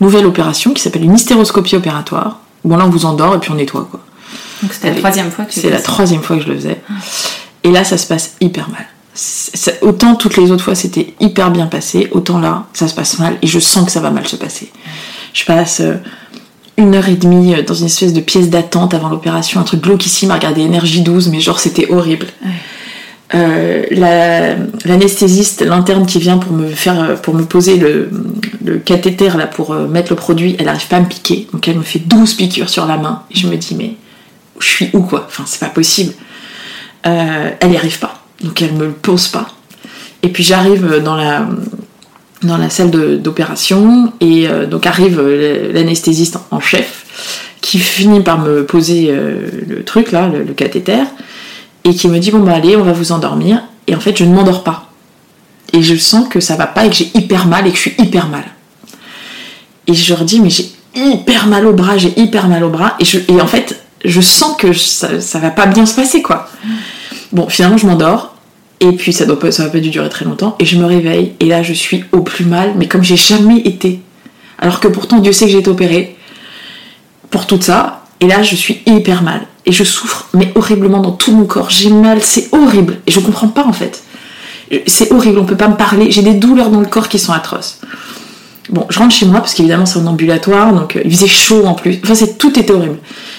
nouvelle 0.00 0.26
opération 0.26 0.74
qui 0.74 0.82
s'appelle 0.82 1.04
une 1.04 1.14
hystéroscopie 1.14 1.76
opératoire. 1.76 2.40
Bon 2.68 2.76
là 2.76 2.84
on 2.86 2.90
vous 2.90 3.06
endort 3.06 3.34
et 3.34 3.38
puis 3.38 3.50
on 3.50 3.54
nettoie 3.54 3.88
quoi. 3.90 4.00
Donc 4.62 4.72
c'était 4.72 4.90
la 4.90 4.96
troisième 4.96 5.30
fois 5.30 5.44
que 5.44 5.52
tu 5.52 5.60
C'est 5.60 5.70
la 5.70 5.80
troisième 5.80 6.22
fois 6.22 6.36
que 6.36 6.42
je 6.42 6.48
le 6.48 6.56
faisais. 6.56 6.80
Et 7.64 7.70
là, 7.70 7.84
ça 7.84 7.96
se 7.98 8.06
passe 8.06 8.34
hyper 8.40 8.68
mal. 8.70 8.86
Autant 9.82 10.14
toutes 10.14 10.36
les 10.36 10.50
autres 10.52 10.62
fois 10.62 10.76
c'était 10.76 11.14
hyper 11.18 11.50
bien 11.50 11.66
passé, 11.66 12.08
autant 12.12 12.38
là, 12.38 12.66
ça 12.72 12.86
se 12.86 12.94
passe 12.94 13.18
mal 13.18 13.36
et 13.42 13.48
je 13.48 13.58
sens 13.58 13.84
que 13.84 13.90
ça 13.90 14.00
va 14.00 14.10
mal 14.10 14.28
se 14.28 14.36
passer. 14.36 14.70
Je 15.32 15.44
passe 15.44 15.80
euh, 15.80 15.94
une 16.76 16.94
heure 16.94 17.08
et 17.08 17.16
demie 17.16 17.54
euh, 17.54 17.62
dans 17.62 17.74
une 17.74 17.86
espèce 17.86 18.12
de 18.12 18.20
pièce 18.20 18.48
d'attente 18.48 18.94
avant 18.94 19.08
l'opération, 19.08 19.60
un 19.60 19.64
truc 19.64 19.80
glauquissime 19.82 20.30
à 20.30 20.34
regarder 20.34 20.60
Énergie 20.60 21.02
12, 21.02 21.28
mais 21.28 21.40
genre 21.40 21.58
c'était 21.58 21.90
horrible. 21.90 22.28
Euh, 23.34 23.82
la- 23.90 24.54
L'anesthésiste, 24.86 25.60
l'interne 25.60 26.06
qui 26.06 26.18
vient 26.18 26.38
pour 26.38 26.52
me 26.52 26.68
faire, 26.70 26.98
euh, 27.02 27.14
pour 27.16 27.34
me 27.34 27.44
poser 27.44 27.76
le, 27.76 28.08
cathéter 28.84 29.28
là 29.36 29.46
pour 29.46 29.72
euh, 29.72 29.86
mettre 29.86 30.10
le 30.12 30.16
produit, 30.16 30.56
elle 30.58 30.68
arrive 30.68 30.86
pas 30.88 30.96
à 30.96 31.00
me 31.00 31.06
piquer, 31.08 31.46
donc 31.52 31.66
elle 31.68 31.76
me 31.76 31.82
fait 31.82 31.98
12 31.98 32.34
piqûres 32.34 32.70
sur 32.70 32.86
la 32.86 32.96
main. 32.96 33.22
Je 33.34 33.46
me 33.46 33.56
dis 33.56 33.74
mais 33.76 33.96
je 34.58 34.66
suis 34.66 34.90
où 34.94 35.00
quoi? 35.00 35.24
Enfin 35.28 35.44
c'est 35.46 35.60
pas 35.60 35.68
possible. 35.68 36.14
Elle 37.02 37.70
n'y 37.70 37.76
arrive 37.76 37.98
pas, 37.98 38.22
donc 38.42 38.60
elle 38.60 38.72
me 38.74 38.86
le 38.86 38.92
pose 38.92 39.28
pas. 39.28 39.48
Et 40.22 40.28
puis 40.28 40.42
j'arrive 40.42 41.00
dans 41.02 41.16
la 41.16 41.46
dans 42.42 42.56
la 42.58 42.68
salle 42.70 42.90
d'opération 43.20 44.12
et 44.20 44.46
donc 44.70 44.86
arrive 44.86 45.20
l'anesthésiste 45.72 46.38
en 46.50 46.60
chef 46.60 47.06
qui 47.62 47.78
finit 47.78 48.20
par 48.20 48.38
me 48.40 48.64
poser 48.64 49.10
le 49.10 49.84
truc 49.84 50.12
là, 50.12 50.28
le 50.28 50.52
cathéter, 50.52 51.02
et 51.88 51.94
qui 51.94 52.08
me 52.08 52.18
dit 52.18 52.30
bon 52.30 52.40
bah 52.40 52.54
allez 52.54 52.76
on 52.76 52.82
va 52.82 52.92
vous 52.92 53.12
endormir. 53.12 53.62
Et 53.86 53.94
en 53.94 54.00
fait 54.00 54.16
je 54.16 54.24
ne 54.24 54.34
m'endors 54.34 54.62
pas. 54.62 54.90
Et 55.72 55.82
je 55.82 55.96
sens 55.96 56.28
que 56.28 56.40
ça 56.40 56.56
va 56.56 56.66
pas 56.66 56.86
et 56.86 56.90
que 56.90 56.96
j'ai 56.96 57.10
hyper 57.14 57.46
mal 57.46 57.66
et 57.66 57.70
que 57.70 57.76
je 57.76 57.82
suis 57.82 57.94
hyper 57.98 58.28
mal. 58.28 58.44
Et 59.86 59.94
je 59.94 60.12
leur 60.12 60.24
dis 60.24 60.40
mais 60.40 60.50
j'ai 60.50 60.70
hyper 60.94 61.46
mal 61.46 61.66
au 61.66 61.72
bras 61.72 61.96
j'ai 61.96 62.18
hyper 62.18 62.48
mal 62.48 62.62
au 62.64 62.68
bras. 62.68 62.96
Et, 63.00 63.40
en 63.40 63.46
fait 63.46 63.82
je 64.04 64.20
sens 64.20 64.56
que 64.56 64.72
ça, 64.72 65.20
ça 65.20 65.38
va 65.38 65.50
pas 65.50 65.66
bien 65.66 65.86
se 65.86 65.94
passer 65.94 66.22
quoi. 66.22 66.48
Bon 67.32 67.48
finalement 67.48 67.78
je 67.78 67.86
m'endors. 67.86 68.34
Et 68.80 68.92
puis 68.92 69.12
ça 69.12 69.26
doit 69.26 69.40
pas, 69.40 69.50
va 69.50 69.68
pas 69.70 69.80
dû 69.80 69.90
durer 69.90 70.08
très 70.08 70.24
longtemps. 70.24 70.56
Et 70.60 70.66
je 70.66 70.78
me 70.78 70.84
réveille. 70.84 71.32
Et 71.40 71.46
là 71.46 71.62
je 71.62 71.72
suis 71.72 72.04
au 72.12 72.20
plus 72.20 72.44
mal 72.44 72.74
mais 72.76 72.86
comme 72.86 73.02
j'ai 73.02 73.16
jamais 73.16 73.60
été. 73.60 74.00
Alors 74.58 74.80
que 74.80 74.88
pourtant 74.88 75.20
Dieu 75.20 75.32
sait 75.32 75.46
que 75.46 75.52
j'ai 75.52 75.58
été 75.58 75.70
opérée 75.70 76.16
pour 77.30 77.46
tout 77.46 77.60
ça. 77.60 78.04
Et 78.20 78.26
là 78.26 78.42
je 78.42 78.54
suis 78.54 78.82
hyper 78.84 79.22
mal 79.22 79.46
et 79.68 79.72
je 79.72 79.84
souffre 79.84 80.28
mais 80.32 80.50
horriblement 80.54 81.00
dans 81.00 81.12
tout 81.12 81.30
mon 81.30 81.44
corps. 81.44 81.68
J'ai 81.68 81.90
mal 81.90 82.22
c'est 82.22 82.48
horrible. 82.52 82.96
Et 83.06 83.12
je 83.12 83.20
comprends 83.20 83.48
pas 83.48 83.64
en 83.64 83.72
fait. 83.72 84.02
C'est 84.86 85.12
horrible 85.12 85.38
on 85.38 85.44
peut 85.44 85.56
pas 85.56 85.68
me 85.68 85.76
parler. 85.76 86.10
J'ai 86.10 86.22
des 86.22 86.34
douleurs 86.34 86.70
dans 86.70 86.80
le 86.80 86.86
corps 86.86 87.08
qui 87.08 87.18
sont 87.18 87.32
atroces. 87.32 87.80
Bon 88.70 88.86
je 88.88 88.98
rentre 88.98 89.14
chez 89.14 89.26
moi 89.26 89.40
parce 89.40 89.52
qu'évidemment 89.52 89.84
c'est 89.84 89.98
en 89.98 90.06
ambulatoire 90.06 90.72
donc 90.72 90.96
euh, 90.96 91.02
il 91.04 91.10
faisait 91.10 91.28
chaud 91.28 91.66
en 91.66 91.74
plus. 91.74 92.00
Enfin 92.02 92.14
c'est 92.14 92.38
tout 92.38 92.58
était 92.58 92.72
horrible. 92.72 92.96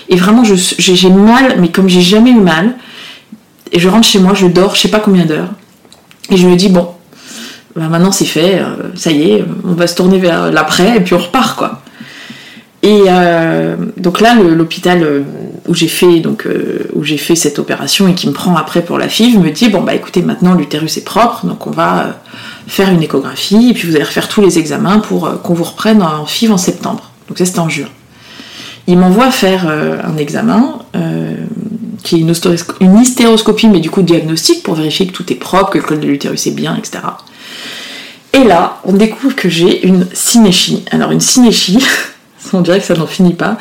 Et 0.07 0.15
vraiment 0.15 0.43
j'ai 0.43 1.09
mal 1.09 1.55
mais 1.59 1.69
comme 1.69 1.89
j'ai 1.89 2.01
jamais 2.01 2.29
eu 2.29 2.39
mal 2.39 2.77
et 3.71 3.79
je 3.79 3.89
rentre 3.89 4.07
chez 4.07 4.19
moi 4.19 4.35
je 4.35 4.45
dors 4.45 4.75
je 4.75 4.81
sais 4.81 4.87
pas 4.89 4.99
combien 4.99 5.25
d'heures. 5.25 5.49
Et 6.29 6.37
je 6.37 6.47
me 6.47 6.55
dis 6.55 6.69
bon 6.69 6.89
bah 7.75 7.87
maintenant 7.89 8.11
c'est 8.11 8.25
fait 8.25 8.59
euh, 8.59 8.91
ça 8.93 9.11
y 9.11 9.31
est 9.31 9.45
on 9.63 9.73
va 9.73 9.87
se 9.87 9.95
tourner 9.95 10.19
vers 10.19 10.51
l'après 10.51 10.97
et 10.97 10.99
puis 10.99 11.15
on 11.15 11.19
repart 11.19 11.57
quoi 11.57 11.81
et 12.81 13.03
euh, 13.07 13.75
donc 13.97 14.21
là, 14.21 14.35
l'hôpital 14.35 15.03
euh, 15.03 15.23
où 15.67 15.73
j'ai 15.73 15.89
fait 15.89 16.21
donc 16.21 16.45
euh, 16.45 16.87
où 16.93 17.03
j'ai 17.03 17.17
fait 17.17 17.35
cette 17.35 17.59
opération 17.59 18.07
et 18.07 18.13
qui 18.13 18.27
me 18.27 18.33
prend 18.33 18.55
après 18.55 18.81
pour 18.81 18.97
la 18.97 19.09
FIV 19.09 19.37
me 19.37 19.49
dit 19.51 19.67
bon 19.67 19.81
bah 19.81 19.93
écoutez 19.95 20.21
maintenant 20.21 20.53
l'utérus 20.53 20.95
est 20.97 21.03
propre 21.03 21.45
donc 21.45 21.67
on 21.67 21.71
va 21.71 21.99
euh, 21.99 22.11
faire 22.67 22.89
une 22.89 23.03
échographie 23.03 23.71
et 23.71 23.73
puis 23.73 23.85
vous 23.85 23.95
allez 23.95 24.05
refaire 24.05 24.29
tous 24.29 24.39
les 24.39 24.59
examens 24.59 24.99
pour 24.99 25.41
qu'on 25.41 25.53
vous 25.53 25.65
reprenne 25.65 26.01
en 26.01 26.25
FIV 26.25 26.53
en 26.53 26.57
septembre. 26.57 27.11
Donc 27.27 27.37
ça 27.37 27.45
c'était 27.45 27.59
en 27.59 27.67
juin. 27.67 27.89
Il 28.87 28.97
m'envoie 28.97 29.29
faire 29.29 29.67
un 29.67 30.17
examen 30.17 30.79
qui 32.01 32.15
est 32.15 32.19
une, 32.19 32.33
une 32.79 32.99
hystéroscopie 32.99 33.67
mais 33.67 33.81
du 33.81 33.91
coup 33.91 34.01
diagnostic 34.01 34.63
pour 34.63 34.73
vérifier 34.73 35.05
que 35.05 35.11
tout 35.11 35.31
est 35.31 35.35
propre, 35.35 35.71
que 35.71 35.77
le 35.77 35.83
col 35.83 35.99
de 35.99 36.07
l'utérus 36.07 36.47
est 36.47 36.51
bien, 36.51 36.75
etc. 36.75 36.99
Et 38.33 38.43
là, 38.43 38.79
on 38.83 38.93
découvre 38.93 39.35
que 39.35 39.49
j'ai 39.49 39.85
une 39.85 40.07
synéchie. 40.13 40.85
Alors 40.91 41.11
une 41.11 41.19
synéchie, 41.19 41.85
on 42.53 42.61
dirait 42.61 42.79
que 42.79 42.85
ça 42.85 42.95
n'en 42.95 43.07
finit 43.07 43.33
pas, 43.33 43.57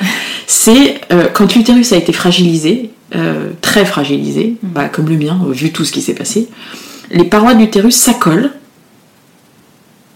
c'est 0.47 1.01
euh, 1.13 1.29
quand 1.33 1.55
l'utérus 1.55 1.93
a 1.93 1.97
été 1.97 2.13
fragilisé, 2.13 2.91
euh, 3.17 3.51
très 3.61 3.85
fragilisé, 3.85 4.57
bah, 4.63 4.89
comme 4.89 5.09
le 5.09 5.17
mien, 5.17 5.39
vu 5.51 5.73
tout 5.73 5.85
ce 5.85 5.93
qui 5.93 6.03
s'est 6.03 6.15
passé, 6.15 6.49
les 7.11 7.25
parois 7.25 7.55
de 7.55 7.61
l'utérus 7.61 7.97
s'accolent, 7.97 8.51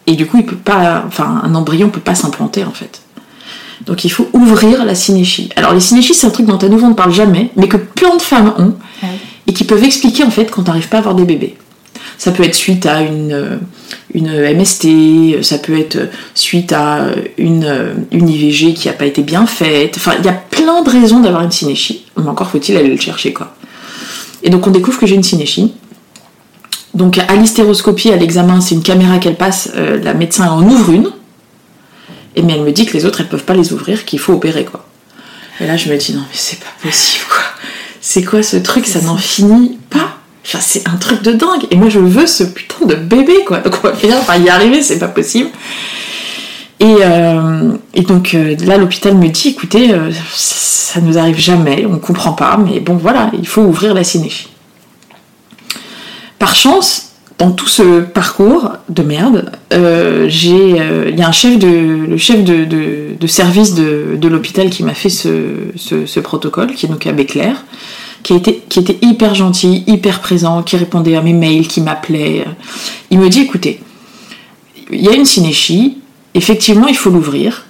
et 0.07 0.15
du 0.17 0.27
coup, 0.27 0.39
il 0.39 0.45
peut 0.47 0.57
pas, 0.57 1.05
enfin, 1.07 1.41
un 1.45 1.55
embryon 1.55 1.89
peut 1.89 2.01
pas 2.01 2.15
s'implanter 2.15 2.65
en 2.65 2.73
fait. 2.73 3.03
Donc 3.87 4.05
il 4.05 4.11
faut 4.11 4.29
ouvrir 4.33 4.85
la 4.85 4.95
synéchie. 4.95 5.49
Alors 5.57 5.73
les 5.73 5.81
synéchies, 5.81 6.15
c'est 6.15 6.27
un 6.27 6.31
truc 6.31 6.47
dont 6.47 6.57
à 6.59 6.69
nouveau 6.69 6.87
on 6.87 6.91
ne 6.91 6.95
parle 6.95 7.13
jamais, 7.13 7.51
mais 7.57 7.67
que 7.69 7.77
plein 7.77 8.17
de 8.17 8.23
femmes 8.23 8.53
ont, 8.59 8.75
Ouais. 9.03 9.09
et 9.49 9.53
qui 9.53 9.65
peuvent 9.65 9.83
expliquer 9.83 10.23
en 10.25 10.31
fait 10.31 10.51
quand 10.51 10.63
t'arrives 10.65 10.89
pas 10.89 10.99
à 10.99 11.01
avoir 11.01 11.15
des 11.15 11.25
bébés. 11.25 11.57
Ça 12.23 12.31
peut 12.31 12.45
être 12.45 12.55
suite 12.55 12.87
à 12.87 13.01
une, 13.01 13.33
euh, 13.33 13.57
une 14.15 14.29
MST, 14.31 15.43
ça 15.43 15.59
peut 15.59 15.77
être 15.77 16.09
suite 16.37 16.73
à 16.73 17.07
une, 17.37 17.65
euh, 17.65 17.95
une 18.13 18.29
IVG 18.29 18.75
qui 18.75 18.87
n'a 18.87 18.95
pas 18.95 19.07
été 19.07 19.25
bien 19.25 19.45
faite. 19.45 19.95
Enfin, 19.97 20.13
il 20.21 20.25
y 20.25 20.29
a 20.29 20.33
plein 20.33 20.83
de 20.83 20.89
raisons 20.89 21.19
d'avoir 21.19 21.43
une 21.43 21.51
synéchie, 21.51 22.07
mais 22.17 22.29
encore 22.29 22.49
faut-il 22.49 22.77
aller 22.77 22.91
le 22.91 22.97
chercher 22.97 23.33
quoi. 23.33 23.57
Et 24.45 24.51
donc 24.51 24.69
on 24.69 24.71
découvre 24.71 25.01
que 25.01 25.07
j'ai 25.07 25.17
une 25.17 25.25
synéchie. 25.25 25.75
Donc 26.95 27.19
à 27.19 27.35
l'hystéroscopie, 27.35 28.13
à 28.13 28.17
l'examen, 28.17 28.61
c'est 28.61 28.77
une 28.77 28.85
caméra 28.85 29.19
qu'elle 29.19 29.35
passe, 29.35 29.71
euh, 29.75 30.01
la 30.01 30.15
médecin 30.15 30.49
en 30.49 30.63
ouvre 30.63 30.93
une, 30.93 31.11
et 32.37 32.43
mais 32.43 32.53
elle 32.53 32.63
me 32.63 32.71
dit 32.71 32.87
que 32.87 32.93
les 32.93 33.05
autres 33.05 33.23
elles 33.23 33.29
peuvent 33.29 33.43
pas 33.43 33.55
les 33.55 33.73
ouvrir, 33.73 34.05
qu'il 34.05 34.21
faut 34.21 34.35
opérer 34.35 34.65
quoi. 34.65 34.87
Et 35.59 35.67
là 35.67 35.77
je 35.77 35.91
me 35.91 35.97
dis 35.97 36.13
non 36.13 36.21
mais 36.21 36.37
c'est 36.39 36.61
pas 36.61 36.73
possible 36.85 37.25
quoi. 37.29 37.43
C'est 38.01 38.23
quoi 38.23 38.45
ce 38.45 38.59
truc, 38.59 38.87
ça 38.87 39.01
n'en 39.01 39.17
finit 39.17 39.77
pas. 39.91 40.22
C'est 40.45 40.89
un 40.89 40.97
truc 40.97 41.23
de 41.23 41.33
dingue. 41.33 41.67
Et 41.71 41.77
moi, 41.77 41.89
je 41.89 41.99
veux 41.99 42.27
ce 42.27 42.45
putain 42.45 42.85
de 42.87 42.95
bébé, 42.95 43.45
quoi. 43.47 43.59
Donc, 43.59 43.77
on 43.83 43.89
va 43.89 43.95
finir 43.95 44.19
par 44.21 44.37
y 44.37 44.49
arriver, 44.49 44.83
c'est 44.83 44.99
pas 44.99 45.09
possible. 45.09 45.51
Et, 46.81 46.97
euh, 47.01 47.73
donc, 48.09 48.35
euh, 48.35 48.57
là, 48.67 48.77
l'hôpital 48.77 49.15
me 49.17 49.29
dit 49.29 49.49
écoutez, 49.51 49.93
euh, 49.93 50.11
ça, 50.35 50.95
ça 50.95 51.01
nous 51.01 51.17
arrive 51.17 51.39
jamais, 51.39 51.87
on 51.89 51.99
comprend 51.99 52.33
pas, 52.33 52.57
mais 52.59 52.81
bon, 52.81 52.97
voilà, 52.97 53.31
il 53.39 53.47
faut 53.47 53.63
ouvrir 53.63 53.95
la 53.95 54.05
synéchie. 54.05 54.49
Par 56.39 56.55
chance, 56.57 57.13
dans 57.39 57.53
tout 57.53 57.69
ce 57.69 58.01
parcours 58.01 58.73
de 58.89 59.03
merde, 59.03 59.53
il 59.71 61.17
y 61.17 61.23
a 61.23 61.29
un 61.29 61.33
chef 61.33 61.59
de, 61.59 62.07
le 62.09 62.17
chef 62.17 62.45
de, 62.45 63.27
service 63.27 63.75
de, 63.75 64.29
l'hôpital 64.29 64.69
qui 64.69 64.83
m'a 64.83 64.95
fait 64.95 65.09
ce, 65.09 65.29
ce- 65.77 66.21
protocole, 66.21 66.75
qui 66.75 66.87
est 66.87 66.89
donc 66.89 67.07
Abbé 67.07 67.27
Claire, 67.27 67.65
qui, 68.23 68.35
été, 68.35 68.63
qui 68.69 68.79
était 68.79 68.99
hyper 69.03 69.35
gentil, 69.35 69.85
hyper 69.87 70.21
présent, 70.21 70.63
qui 70.63 70.77
répondait 70.77 71.17
à 71.17 71.23
mes 71.23 71.33
mails, 71.33 71.69
qui 71.69 71.81
m'appelait. 71.81 72.45
Il 73.11 73.19
me 73.19 73.29
dit 73.29 73.41
écoutez, 73.41 73.81
il 74.91 75.03
y 75.03 75.09
a 75.09 75.13
une 75.13 75.25
synéchie, 75.25 75.99
effectivement, 76.35 76.89
il 76.89 76.97
faut 76.97 77.11
l'ouvrir. 77.11 77.67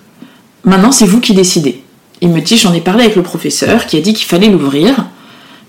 Maintenant, 0.64 0.92
c'est 0.92 1.07
vous 1.07 1.20
qui 1.20 1.34
décidez. 1.34 1.82
Il 2.20 2.28
me 2.28 2.40
dit 2.40 2.57
j'en 2.57 2.72
ai 2.72 2.80
parlé 2.80 3.05
avec 3.05 3.16
le 3.16 3.22
professeur 3.22 3.86
qui 3.86 3.96
a 3.96 4.00
dit 4.00 4.14
qu'il 4.14 4.26
fallait 4.26 4.48
l'ouvrir 4.48 5.07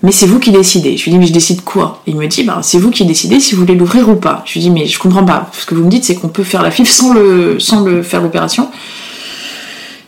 mais 0.04 0.12
c'est 0.12 0.26
vous 0.26 0.38
qui 0.38 0.50
décidez. 0.50 0.98
Je 0.98 1.04
lui 1.04 1.12
dis, 1.12 1.18
mais 1.18 1.26
je 1.26 1.32
décide 1.32 1.62
quoi? 1.62 2.02
Il 2.06 2.16
me 2.16 2.26
dit, 2.26 2.42
bah, 2.44 2.60
c'est 2.62 2.76
vous 2.76 2.90
qui 2.90 3.06
décidez 3.06 3.40
si 3.40 3.54
vous 3.54 3.62
voulez 3.62 3.74
l'ouvrir 3.74 4.06
ou 4.10 4.16
pas. 4.16 4.42
Je 4.44 4.52
lui 4.52 4.60
dis, 4.60 4.70
mais 4.70 4.86
je 4.86 4.98
comprends 4.98 5.24
pas. 5.24 5.50
Ce 5.58 5.64
que 5.64 5.74
vous 5.74 5.82
me 5.82 5.88
dites, 5.88 6.04
c'est 6.04 6.14
qu'on 6.14 6.28
peut 6.28 6.44
faire 6.44 6.62
la 6.62 6.70
FIF 6.70 6.90
sans, 6.90 7.14
le, 7.14 7.58
sans 7.58 7.80
le, 7.80 8.02
faire 8.02 8.20
l'opération. 8.20 8.68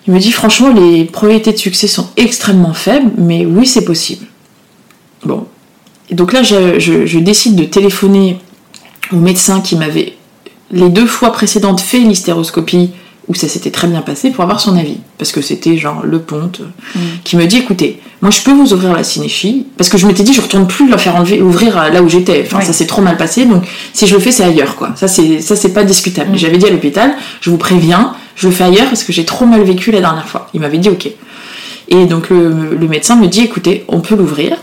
Il 0.06 0.12
me 0.12 0.18
dit, 0.18 0.32
franchement, 0.32 0.70
les 0.70 1.04
probabilités 1.04 1.50
de 1.50 1.56
succès 1.56 1.86
sont 1.86 2.10
extrêmement 2.18 2.74
faibles, 2.74 3.10
mais 3.16 3.46
oui, 3.46 3.66
c'est 3.66 3.86
possible. 3.86 4.26
Bon. 5.24 5.46
Et 6.10 6.14
donc 6.14 6.32
là, 6.32 6.42
je, 6.42 6.78
je- 6.78 7.06
je 7.06 7.18
décide 7.18 7.56
de 7.56 7.64
téléphoner 7.64 8.38
au 9.12 9.16
médecin 9.16 9.60
qui 9.60 9.76
m'avait 9.76 10.12
les 10.72 10.88
deux 10.88 11.06
fois 11.06 11.32
précédentes 11.32 11.80
fait 11.80 11.98
l'hystéroscopie 12.00 12.90
où 13.28 13.34
ça 13.34 13.48
s'était 13.48 13.70
très 13.70 13.88
bien 13.88 14.02
passé 14.02 14.30
pour 14.30 14.44
avoir 14.44 14.60
son 14.60 14.76
avis. 14.76 14.98
Parce 15.18 15.32
que 15.32 15.40
c'était 15.40 15.76
genre 15.76 16.02
le 16.04 16.20
ponte 16.20 16.60
euh, 16.60 16.98
qui 17.24 17.36
me 17.36 17.44
dit 17.46 17.56
écoutez, 17.58 18.00
moi 18.22 18.30
je 18.30 18.40
peux 18.42 18.52
vous 18.52 18.72
ouvrir 18.72 18.92
la 18.92 19.02
cinéchie, 19.02 19.66
parce 19.76 19.88
que 19.90 19.98
je 19.98 20.06
m'étais 20.06 20.22
dit 20.22 20.32
je 20.32 20.40
retourne 20.40 20.66
plus 20.68 20.88
la 20.88 20.96
faire 20.98 21.16
enlever, 21.16 21.42
ouvrir 21.42 21.76
là 21.92 22.02
où 22.02 22.08
j'étais. 22.08 22.44
Enfin, 22.46 22.60
ça 22.60 22.72
s'est 22.72 22.86
trop 22.86 23.02
mal 23.02 23.16
passé, 23.16 23.44
donc 23.44 23.64
si 23.92 24.06
je 24.06 24.14
le 24.14 24.20
fais, 24.20 24.30
c'est 24.30 24.44
ailleurs 24.44 24.76
quoi. 24.76 24.92
Ça, 24.94 25.08
c'est, 25.08 25.40
ça, 25.40 25.56
c'est 25.56 25.72
pas 25.72 25.82
discutable. 25.82 26.36
J'avais 26.38 26.58
dit 26.58 26.66
à 26.66 26.70
l'hôpital, 26.70 27.14
je 27.40 27.50
vous 27.50 27.58
préviens, 27.58 28.14
je 28.36 28.46
le 28.46 28.52
fais 28.52 28.64
ailleurs 28.64 28.86
parce 28.86 29.02
que 29.02 29.12
j'ai 29.12 29.24
trop 29.24 29.44
mal 29.46 29.62
vécu 29.64 29.90
la 29.90 30.00
dernière 30.00 30.28
fois. 30.28 30.48
Il 30.54 30.60
m'avait 30.60 30.78
dit 30.78 30.88
ok. 30.88 31.08
Et 31.88 32.04
donc 32.06 32.30
le, 32.30 32.74
le 32.76 32.88
médecin 32.88 33.16
me 33.16 33.26
dit 33.26 33.40
écoutez, 33.42 33.84
on 33.88 34.00
peut 34.00 34.14
l'ouvrir. 34.14 34.56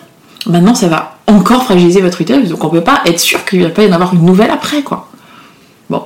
Maintenant, 0.45 0.75
ça 0.75 0.87
va 0.87 1.17
encore 1.27 1.63
fragiliser 1.63 2.01
votre 2.01 2.19
utérus, 2.21 2.49
donc 2.49 2.63
on 2.63 2.69
peut 2.69 2.81
pas 2.81 3.01
être 3.05 3.19
sûr 3.19 3.45
qu'il 3.45 3.63
va 3.63 3.69
pas 3.69 3.83
y 3.83 3.89
en 3.89 3.93
avoir 3.93 4.13
une 4.13 4.25
nouvelle 4.25 4.51
après 4.51 4.81
quoi. 4.81 5.09
Bon. 5.89 6.03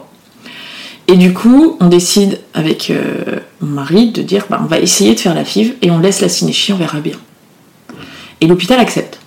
Et 1.08 1.16
du 1.16 1.34
coup, 1.34 1.78
on 1.80 1.88
décide 1.88 2.40
avec 2.54 2.92
euh, 2.92 3.40
mon 3.62 3.72
mari 3.72 4.12
de 4.12 4.22
dire 4.22 4.46
bah, 4.50 4.60
on 4.62 4.68
va 4.68 4.80
essayer 4.80 5.16
de 5.16 5.20
faire 5.20 5.34
la 5.34 5.44
FIV 5.44 5.76
et 5.82 5.90
on 5.90 6.00
laisse 6.00 6.22
la 6.22 6.30
cinéchie, 6.30 6.72
on 6.72 6.78
verra 6.78 7.00
bien. 7.00 7.16
Et 8.42 8.48
l'hôpital 8.48 8.80
accepte. 8.80 9.20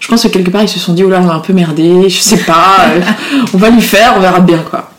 Je 0.00 0.08
pense 0.08 0.22
que 0.22 0.28
quelque 0.28 0.50
part 0.50 0.62
ils 0.62 0.68
se 0.68 0.78
sont 0.78 0.92
dit 0.92 1.02
oh 1.02 1.10
on 1.14 1.20
va 1.22 1.34
un 1.34 1.40
peu 1.40 1.54
merder, 1.54 2.10
je 2.10 2.20
sais 2.20 2.36
pas, 2.36 2.76
euh, 2.88 3.00
on 3.54 3.58
va 3.58 3.70
lui 3.70 3.80
faire, 3.80 4.14
on 4.16 4.20
verra 4.20 4.40
bien 4.40 4.58
quoi. 4.58 4.90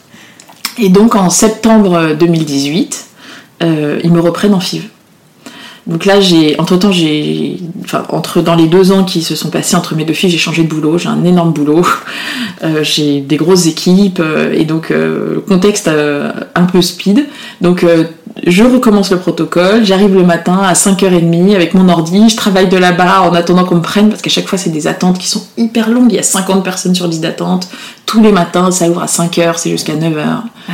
Et 0.80 0.90
donc 0.90 1.16
en 1.16 1.30
septembre 1.30 2.16
2018, 2.20 3.06
euh, 3.62 4.00
ils 4.04 4.12
me 4.12 4.20
reprennent 4.20 4.56
en 4.56 4.60
FIV. 4.60 4.90
Donc 5.88 6.06
là, 6.06 6.20
j'ai, 6.20 6.60
entre 6.60 6.78
temps, 6.78 6.92
j'ai, 6.92 7.60
enfin, 7.84 8.04
entre 8.10 8.42
dans 8.42 8.56
les 8.56 8.66
deux 8.66 8.92
ans 8.92 9.04
qui 9.04 9.22
se 9.22 9.36
sont 9.36 9.52
passés 9.52 9.76
entre 9.76 9.94
mes 9.94 10.04
deux 10.04 10.14
filles, 10.14 10.32
j'ai 10.32 10.40
changé 10.40 10.64
de 10.64 10.68
boulot, 10.68 10.98
j'ai 10.98 11.10
un 11.10 11.24
énorme 11.24 11.54
boulot, 11.54 11.86
euh, 12.64 12.84
j'ai 12.84 13.22
des 13.22 13.38
grosses 13.38 13.68
équipes 13.68 14.20
euh, 14.20 14.52
et 14.52 14.66
donc 14.66 14.90
euh, 14.90 15.42
contexte 15.48 15.88
euh, 15.88 16.32
un 16.56 16.64
peu 16.64 16.82
speed. 16.82 17.28
Donc 17.62 17.86
je 18.46 18.64
recommence 18.64 19.12
le 19.12 19.18
protocole, 19.18 19.86
j'arrive 19.86 20.16
le 20.16 20.24
matin 20.24 20.58
à 20.58 20.74
5h30 20.74 21.56
avec 21.56 21.76
mon 21.76 21.88
ordi, 21.88 22.30
je 22.30 22.36
travaille 22.36 22.68
de 22.68 22.78
là-bas 22.78 23.22
en 23.22 23.34
attendant 23.34 23.64
qu'on 23.64 23.76
me 23.76 23.82
prenne 23.82 24.10
parce 24.10 24.22
qu'à 24.22 24.30
chaque 24.30 24.48
fois 24.48 24.58
c'est 24.58 24.72
des 24.72 24.88
attentes 24.88 25.20
qui 25.20 25.30
sont 25.30 25.44
hyper 25.56 25.90
longues, 25.90 26.12
il 26.12 26.16
y 26.16 26.20
a 26.20 26.24
50 26.24 26.64
personnes 26.64 26.96
sur 26.96 27.08
liste 27.08 27.22
d'attente, 27.22 27.70
tous 28.06 28.22
les 28.22 28.32
matins 28.32 28.72
ça 28.72 28.90
ouvre 28.90 29.04
à 29.04 29.06
5h, 29.06 29.54
c'est 29.58 29.70
jusqu'à 29.70 29.94
9h. 29.94 30.16
Ouais. 30.16 30.74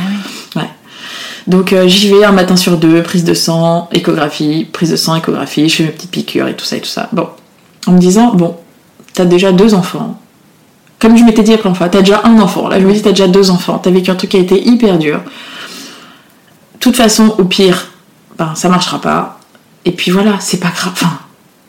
Donc 1.46 1.72
euh, 1.72 1.88
j'y 1.88 2.08
vais 2.10 2.24
un 2.24 2.32
matin 2.32 2.56
sur 2.56 2.76
deux, 2.76 3.02
prise 3.02 3.24
de 3.24 3.34
sang, 3.34 3.88
échographie, 3.92 4.66
prise 4.72 4.90
de 4.90 4.96
sang, 4.96 5.16
échographie, 5.16 5.68
je 5.68 5.76
fais 5.76 5.84
mes 5.84 5.90
petites 5.90 6.10
piqûres 6.10 6.48
et 6.48 6.54
tout 6.54 6.64
ça 6.64 6.76
et 6.76 6.80
tout 6.80 6.88
ça. 6.88 7.08
Bon, 7.12 7.28
en 7.86 7.92
me 7.92 7.98
disant, 7.98 8.34
bon, 8.34 8.56
t'as 9.14 9.24
déjà 9.24 9.52
deux 9.52 9.74
enfants. 9.74 10.18
Comme 10.98 11.16
je 11.16 11.24
m'étais 11.24 11.42
dit 11.42 11.56
première 11.56 11.76
fois, 11.76 11.88
t'as 11.88 12.00
déjà 12.00 12.20
un 12.24 12.38
enfant. 12.38 12.68
Là, 12.68 12.78
je 12.78 12.86
me 12.86 12.92
dis, 12.92 13.02
t'as 13.02 13.10
déjà 13.10 13.26
deux 13.26 13.50
enfants. 13.50 13.78
T'as 13.78 13.90
vécu 13.90 14.10
un 14.10 14.14
truc 14.14 14.30
qui 14.30 14.36
a 14.36 14.40
été 14.40 14.64
hyper 14.68 14.98
dur. 14.98 15.18
De 15.18 16.78
toute 16.78 16.94
façon, 16.94 17.34
au 17.38 17.44
pire, 17.44 17.88
ben, 18.38 18.54
ça 18.54 18.68
marchera 18.68 19.00
pas. 19.00 19.40
Et 19.84 19.90
puis 19.90 20.12
voilà, 20.12 20.36
c'est 20.38 20.60
pas 20.60 20.70
grave. 20.70 20.92
Enfin, 20.92 21.18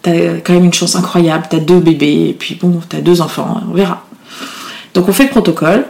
t'as 0.04 0.12
quand 0.44 0.54
même 0.54 0.66
une 0.66 0.74
chance 0.74 0.96
incroyable. 0.96 1.46
T'as 1.50 1.58
deux 1.58 1.80
bébés, 1.80 2.28
et 2.30 2.34
puis 2.34 2.60
bon, 2.62 2.80
t'as 2.88 3.02
deux 3.02 3.22
enfants, 3.22 3.62
on 3.68 3.74
verra. 3.74 4.06
Donc 4.94 5.10
on 5.10 5.14
fait 5.14 5.24
le 5.24 5.30
protocole. 5.32 5.88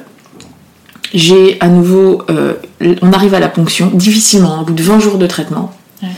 J'ai 1.14 1.57
à 1.59 1.68
nouveau, 1.68 2.24
euh, 2.30 2.53
on 3.01 3.14
arrive 3.14 3.36
à 3.36 3.39
la 3.39 3.47
ponction 3.47 3.91
difficilement, 3.93 4.61
au 4.61 4.66
bout 4.66 4.74
de 4.74 4.82
20 4.82 4.99
jours 4.99 5.18
de 5.18 5.28
traitement, 5.28 5.74
Ouais. 6.01 6.09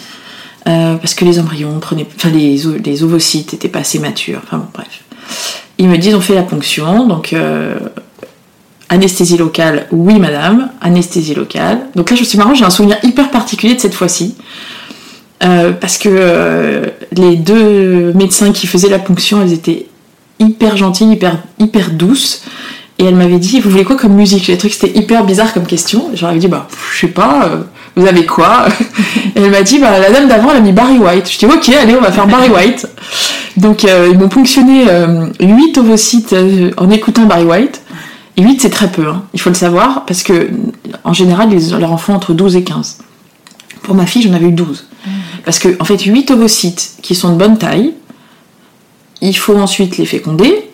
Euh, 0.67 0.95
parce 0.95 1.13
que 1.13 1.25
les 1.25 1.37
embryons 1.37 1.79
prenaient, 1.79 2.07
enfin 2.15 2.29
les, 2.29 3.03
ovocytes 3.03 3.53
étaient 3.53 3.67
pas 3.67 3.79
assez 3.79 3.99
matures. 3.99 4.41
Enfin 4.43 4.57
bon, 4.57 4.65
bref. 4.73 5.03
Ils 5.77 5.87
me 5.87 5.97
disent 5.97 6.15
on 6.15 6.21
fait 6.21 6.33
la 6.33 6.41
ponction, 6.41 7.05
donc 7.05 7.33
euh, 7.33 7.77
anesthésie 8.89 9.37
locale, 9.37 9.85
oui 9.91 10.17
madame, 10.17 10.71
anesthésie 10.81 11.35
locale. 11.35 11.81
Donc 11.95 12.09
là 12.09 12.15
je 12.15 12.23
suis 12.23 12.39
marrant, 12.39 12.55
j'ai 12.55 12.65
un 12.65 12.71
souvenir 12.71 12.97
hyper 13.03 13.29
particulier 13.29 13.75
de 13.75 13.79
cette 13.79 13.93
fois-ci. 13.93 14.35
Parce 15.39 15.99
que 15.99 16.91
les 17.11 17.35
deux 17.35 18.11
médecins 18.13 18.51
qui 18.51 18.65
faisaient 18.65 18.89
la 18.89 18.97
ponction, 18.97 19.43
elles 19.43 19.53
étaient 19.53 19.85
hyper 20.39 20.77
gentilles, 20.77 21.11
hyper, 21.11 21.37
hyper 21.59 21.91
douces. 21.91 22.43
Et 22.97 23.05
elle 23.05 23.15
m'avait 23.15 23.39
dit, 23.39 23.59
vous 23.59 23.69
voulez 23.69 23.83
quoi 23.83 23.97
comme 23.97 24.13
musique? 24.13 24.45
J'ai 24.45 24.57
trouvé 24.57 24.73
que 24.73 24.79
c'était 24.79 24.97
hyper 24.97 25.25
bizarre 25.25 25.53
comme 25.53 25.65
question. 25.65 26.11
J'aurais 26.13 26.37
dit, 26.37 26.47
bah, 26.47 26.67
je 26.93 27.01
sais 27.01 27.07
pas, 27.07 27.45
euh, 27.45 27.63
vous 27.97 28.07
avez 28.07 28.25
quoi? 28.25 28.67
Elle 29.35 29.51
m'a 29.51 29.63
dit, 29.63 29.79
bah, 29.79 29.99
la 29.99 30.09
dame 30.11 30.29
d'avant, 30.29 30.51
elle 30.51 30.57
a 30.57 30.61
mis 30.61 30.71
Barry 30.71 30.97
White. 30.97 31.29
Je 31.29 31.37
dis, 31.39 31.45
ok, 31.45 31.69
allez, 31.69 31.95
on 31.95 32.01
va 32.01 32.13
faire 32.13 32.25
Barry 32.25 32.49
White. 32.49 32.87
Donc, 33.57 33.83
euh, 33.83 34.07
ils 34.11 34.17
m'ont 34.17 34.29
ponctionné 34.29 34.85
8 35.41 35.77
ovocytes 35.77 36.31
euh, 36.31 36.71
en 36.77 36.89
écoutant 36.89 37.25
Barry 37.25 37.43
White. 37.43 37.81
Et 38.37 38.43
8, 38.43 38.61
c'est 38.61 38.69
très 38.69 38.89
peu, 38.89 39.07
hein. 39.07 39.23
il 39.33 39.39
faut 39.39 39.49
le 39.49 39.55
savoir, 39.55 40.05
parce 40.05 40.21
que 40.21 40.49
en 41.05 41.13
général, 41.13 41.53
ils 41.53 41.73
ont 41.73 41.77
leur 41.77 41.93
enfant 41.93 42.13
entre 42.13 42.33
12 42.33 42.57
et 42.57 42.63
15. 42.63 42.99
Pour 43.81 43.95
ma 43.95 44.05
fille, 44.05 44.21
j'en 44.21 44.33
avais 44.33 44.47
eu 44.47 44.51
12. 44.51 44.87
Parce 45.45 45.59
que, 45.59 45.75
en 45.79 45.85
fait, 45.85 46.01
8 46.01 46.31
ovocytes 46.31 46.95
qui 47.01 47.15
sont 47.15 47.31
de 47.31 47.37
bonne 47.37 47.57
taille, 47.57 47.93
il 49.21 49.37
faut 49.37 49.57
ensuite 49.57 49.97
les 49.97 50.05
féconder, 50.05 50.69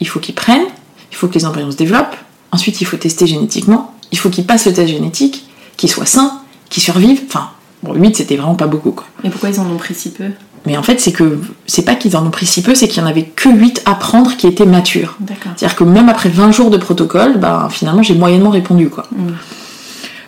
il 0.00 0.08
faut 0.08 0.18
qu'ils 0.18 0.34
prennent, 0.34 0.66
il 1.14 1.16
faut 1.16 1.28
que 1.28 1.34
les 1.34 1.46
embryons 1.46 1.70
se 1.70 1.76
développent, 1.76 2.16
ensuite 2.50 2.80
il 2.80 2.84
faut 2.86 2.96
tester 2.96 3.28
génétiquement, 3.28 3.94
il 4.10 4.18
faut 4.18 4.30
qu'ils 4.30 4.44
passent 4.44 4.66
le 4.66 4.72
test 4.72 4.88
génétique, 4.88 5.46
qu'ils 5.76 5.88
soient 5.88 6.06
sains, 6.06 6.40
qu'ils 6.70 6.82
survivent. 6.82 7.22
Enfin, 7.28 7.50
bon, 7.84 7.94
8 7.94 8.16
c'était 8.16 8.36
vraiment 8.36 8.56
pas 8.56 8.66
beaucoup 8.66 8.90
quoi. 8.90 9.06
Et 9.22 9.30
pourquoi 9.30 9.50
ils 9.50 9.60
en 9.60 9.70
ont 9.70 9.76
pris 9.76 9.94
si 9.94 10.10
peu? 10.10 10.24
Mais 10.66 10.76
en 10.76 10.82
fait, 10.82 10.98
c'est 10.98 11.12
que 11.12 11.38
c'est 11.66 11.84
pas 11.84 11.94
qu'ils 11.94 12.16
en 12.16 12.26
ont 12.26 12.30
pris 12.30 12.46
si 12.46 12.62
peu, 12.62 12.74
c'est 12.74 12.88
qu'il 12.88 13.00
y 13.00 13.04
en 13.04 13.08
avait 13.08 13.24
que 13.24 13.48
8 13.48 13.82
à 13.84 13.94
prendre 13.94 14.36
qui 14.36 14.48
étaient 14.48 14.66
matures. 14.66 15.16
C'est-à-dire 15.56 15.76
que 15.76 15.84
même 15.84 16.08
après 16.08 16.30
20 16.30 16.50
jours 16.50 16.70
de 16.70 16.78
protocole, 16.78 17.38
bah, 17.38 17.68
finalement 17.70 18.02
j'ai 18.02 18.14
moyennement 18.14 18.50
répondu 18.50 18.88
quoi. 18.88 19.06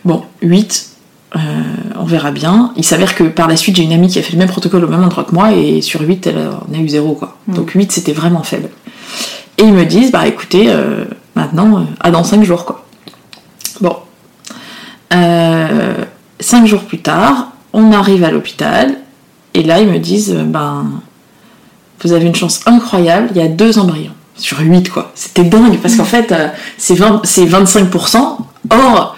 Bon, 0.05 0.23
8, 0.43 0.91
euh, 1.35 1.39
on 1.99 2.05
verra 2.05 2.31
bien. 2.31 2.73
Il 2.77 2.85
s'avère 2.85 3.17
que 3.17 3.25
par 3.25 3.49
la 3.49 3.57
suite, 3.57 3.77
j'ai 3.77 3.83
une 3.83 3.93
amie 3.93 4.09
qui 4.09 4.21
a 4.21 4.23
fait 4.23 4.33
le 4.33 4.39
même 4.39 4.49
protocole 4.49 4.85
au 4.85 4.89
même 4.89 5.03
endroit 5.03 5.25
que 5.25 5.35
moi, 5.35 5.53
et 5.53 5.81
sur 5.81 6.03
8, 6.03 6.29
elle 6.29 6.39
en 6.39 6.73
a 6.73 6.79
eu 6.79 6.89
0 6.89 7.15
quoi. 7.15 7.37
Donc 7.49 7.71
8, 7.71 7.91
c'était 7.91 8.13
vraiment 8.13 8.45
faible. 8.45 8.69
Et 9.59 9.65
ils 9.65 9.73
me 9.73 9.85
disent, 9.85 10.13
bah 10.13 10.27
écoutez, 10.27 10.67
euh, 10.69 11.05
maintenant, 11.35 11.79
euh, 11.79 11.85
à 12.01 12.11
dans 12.11 12.25
5 12.25 12.43
jours 12.45 12.65
quoi. 12.65 12.85
Bon. 13.81 13.97
5 16.39 16.67
jours 16.67 16.83
plus 16.83 16.99
tard, 16.99 17.53
on 17.73 17.93
arrive 17.93 18.25
à 18.25 18.31
l'hôpital, 18.31 18.95
et 19.55 19.63
là 19.63 19.81
ils 19.81 19.89
me 19.89 19.99
disent, 19.99 20.33
euh, 20.33 20.45
ben, 20.45 20.87
vous 22.03 22.13
avez 22.13 22.27
une 22.27 22.35
chance 22.35 22.61
incroyable, 22.67 23.29
il 23.35 23.39
y 23.39 23.45
a 23.45 23.49
deux 23.49 23.79
embryons. 23.79 24.13
Sur 24.37 24.61
8 24.61 24.91
quoi. 24.91 25.13
C'était 25.15 25.45
dingue, 25.45 25.79
parce 25.79 25.97
qu'en 25.97 26.05
fait, 26.05 26.31
euh, 26.33 26.49
c'est 26.77 26.95
20 26.95 27.23
c'est 27.25 27.47
25%. 27.47 28.39
Or, 28.71 29.17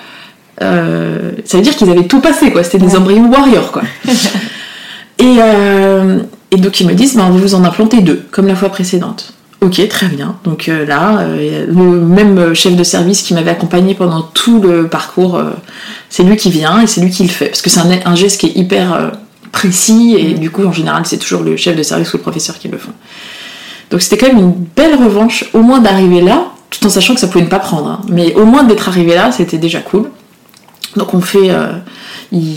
euh, 0.63 1.33
ça 1.45 1.57
veut 1.57 1.63
dire 1.63 1.75
qu'ils 1.75 1.91
avaient 1.91 2.07
tout 2.07 2.21
passé, 2.21 2.53
quoi. 2.53 2.63
C'était 2.63 2.79
des 2.79 2.97
embryons 2.97 3.31
warriors, 3.31 3.73
quoi. 3.73 3.83
et, 5.19 5.37
euh, 5.41 6.21
et 6.51 6.57
donc 6.57 6.81
ils 6.81 6.87
me 6.87 6.95
disent, 6.95 7.17
ben, 7.17 7.27
on 7.29 7.33
va 7.33 7.41
vous 7.41 7.55
en 7.55 7.65
implanter 7.65 8.01
deux, 8.01 8.27
comme 8.31 8.47
la 8.47 8.55
fois 8.55 8.69
précédente. 8.69 9.35
Ok, 9.61 9.87
très 9.89 10.07
bien. 10.07 10.37
Donc 10.45 10.69
euh, 10.69 10.87
là, 10.87 11.19
euh, 11.21 11.67
le 11.67 12.01
même 12.01 12.55
chef 12.55 12.77
de 12.77 12.85
service 12.85 13.23
qui 13.23 13.35
m'avait 13.35 13.51
accompagné 13.51 13.95
pendant 13.95 14.23
tout 14.23 14.61
le 14.61 14.87
parcours, 14.87 15.35
euh, 15.37 15.51
c'est 16.09 16.23
lui 16.23 16.37
qui 16.37 16.51
vient 16.51 16.81
et 16.81 16.87
c'est 16.87 17.01
lui 17.01 17.11
qui 17.11 17.25
le 17.25 17.29
fait. 17.29 17.47
Parce 17.47 17.63
que 17.63 17.69
c'est 17.71 17.81
un, 17.81 17.91
un 18.05 18.15
geste 18.15 18.41
qui 18.41 18.47
est 18.47 18.57
hyper 18.57 19.13
précis 19.51 20.15
et 20.17 20.35
du 20.35 20.51
coup, 20.51 20.65
en 20.65 20.73
général, 20.73 21.03
c'est 21.07 21.17
toujours 21.19 21.43
le 21.43 21.57
chef 21.57 21.75
de 21.77 21.83
service 21.83 22.13
ou 22.15 22.19
le 22.19 22.23
professeur 22.23 22.57
qui 22.59 22.69
le 22.69 22.79
font. 22.79 22.93
Donc 23.91 24.01
c'était 24.03 24.17
quand 24.19 24.29
même 24.33 24.39
une 24.39 24.53
belle 24.77 24.95
revanche, 24.95 25.47
au 25.55 25.63
moins 25.63 25.81
d'arriver 25.81 26.21
là, 26.21 26.45
tout 26.71 26.87
en 26.87 26.91
sachant 26.91 27.15
que 27.15 27.21
ça 27.21 27.27
pouvait 27.27 27.45
ne 27.45 27.51
pas 27.51 27.59
prendre. 27.59 27.89
hein. 27.89 28.01
Mais 28.09 28.35
au 28.37 28.45
moins 28.45 28.63
d'être 28.63 28.89
arrivé 28.89 29.15
là, 29.17 29.33
c'était 29.33 29.59
déjà 29.59 29.81
cool. 29.81 30.09
Donc 30.97 31.15
on 31.15 31.21
fait, 31.21 31.51
euh, 31.51 31.73
il- 32.31 32.57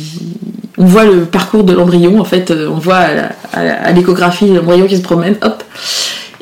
on 0.78 0.86
voit 0.86 1.06
le 1.06 1.26
parcours 1.26 1.64
de 1.64 1.74
l'embryon 1.74 2.20
en 2.20 2.26
fait, 2.26 2.52
on 2.52 2.78
voit 2.78 3.06
à 3.54 3.92
l'échographie 3.92 4.48
l'embryon 4.50 4.86
qui 4.88 4.98
se 4.98 5.02
promène, 5.02 5.38
hop. 5.42 5.64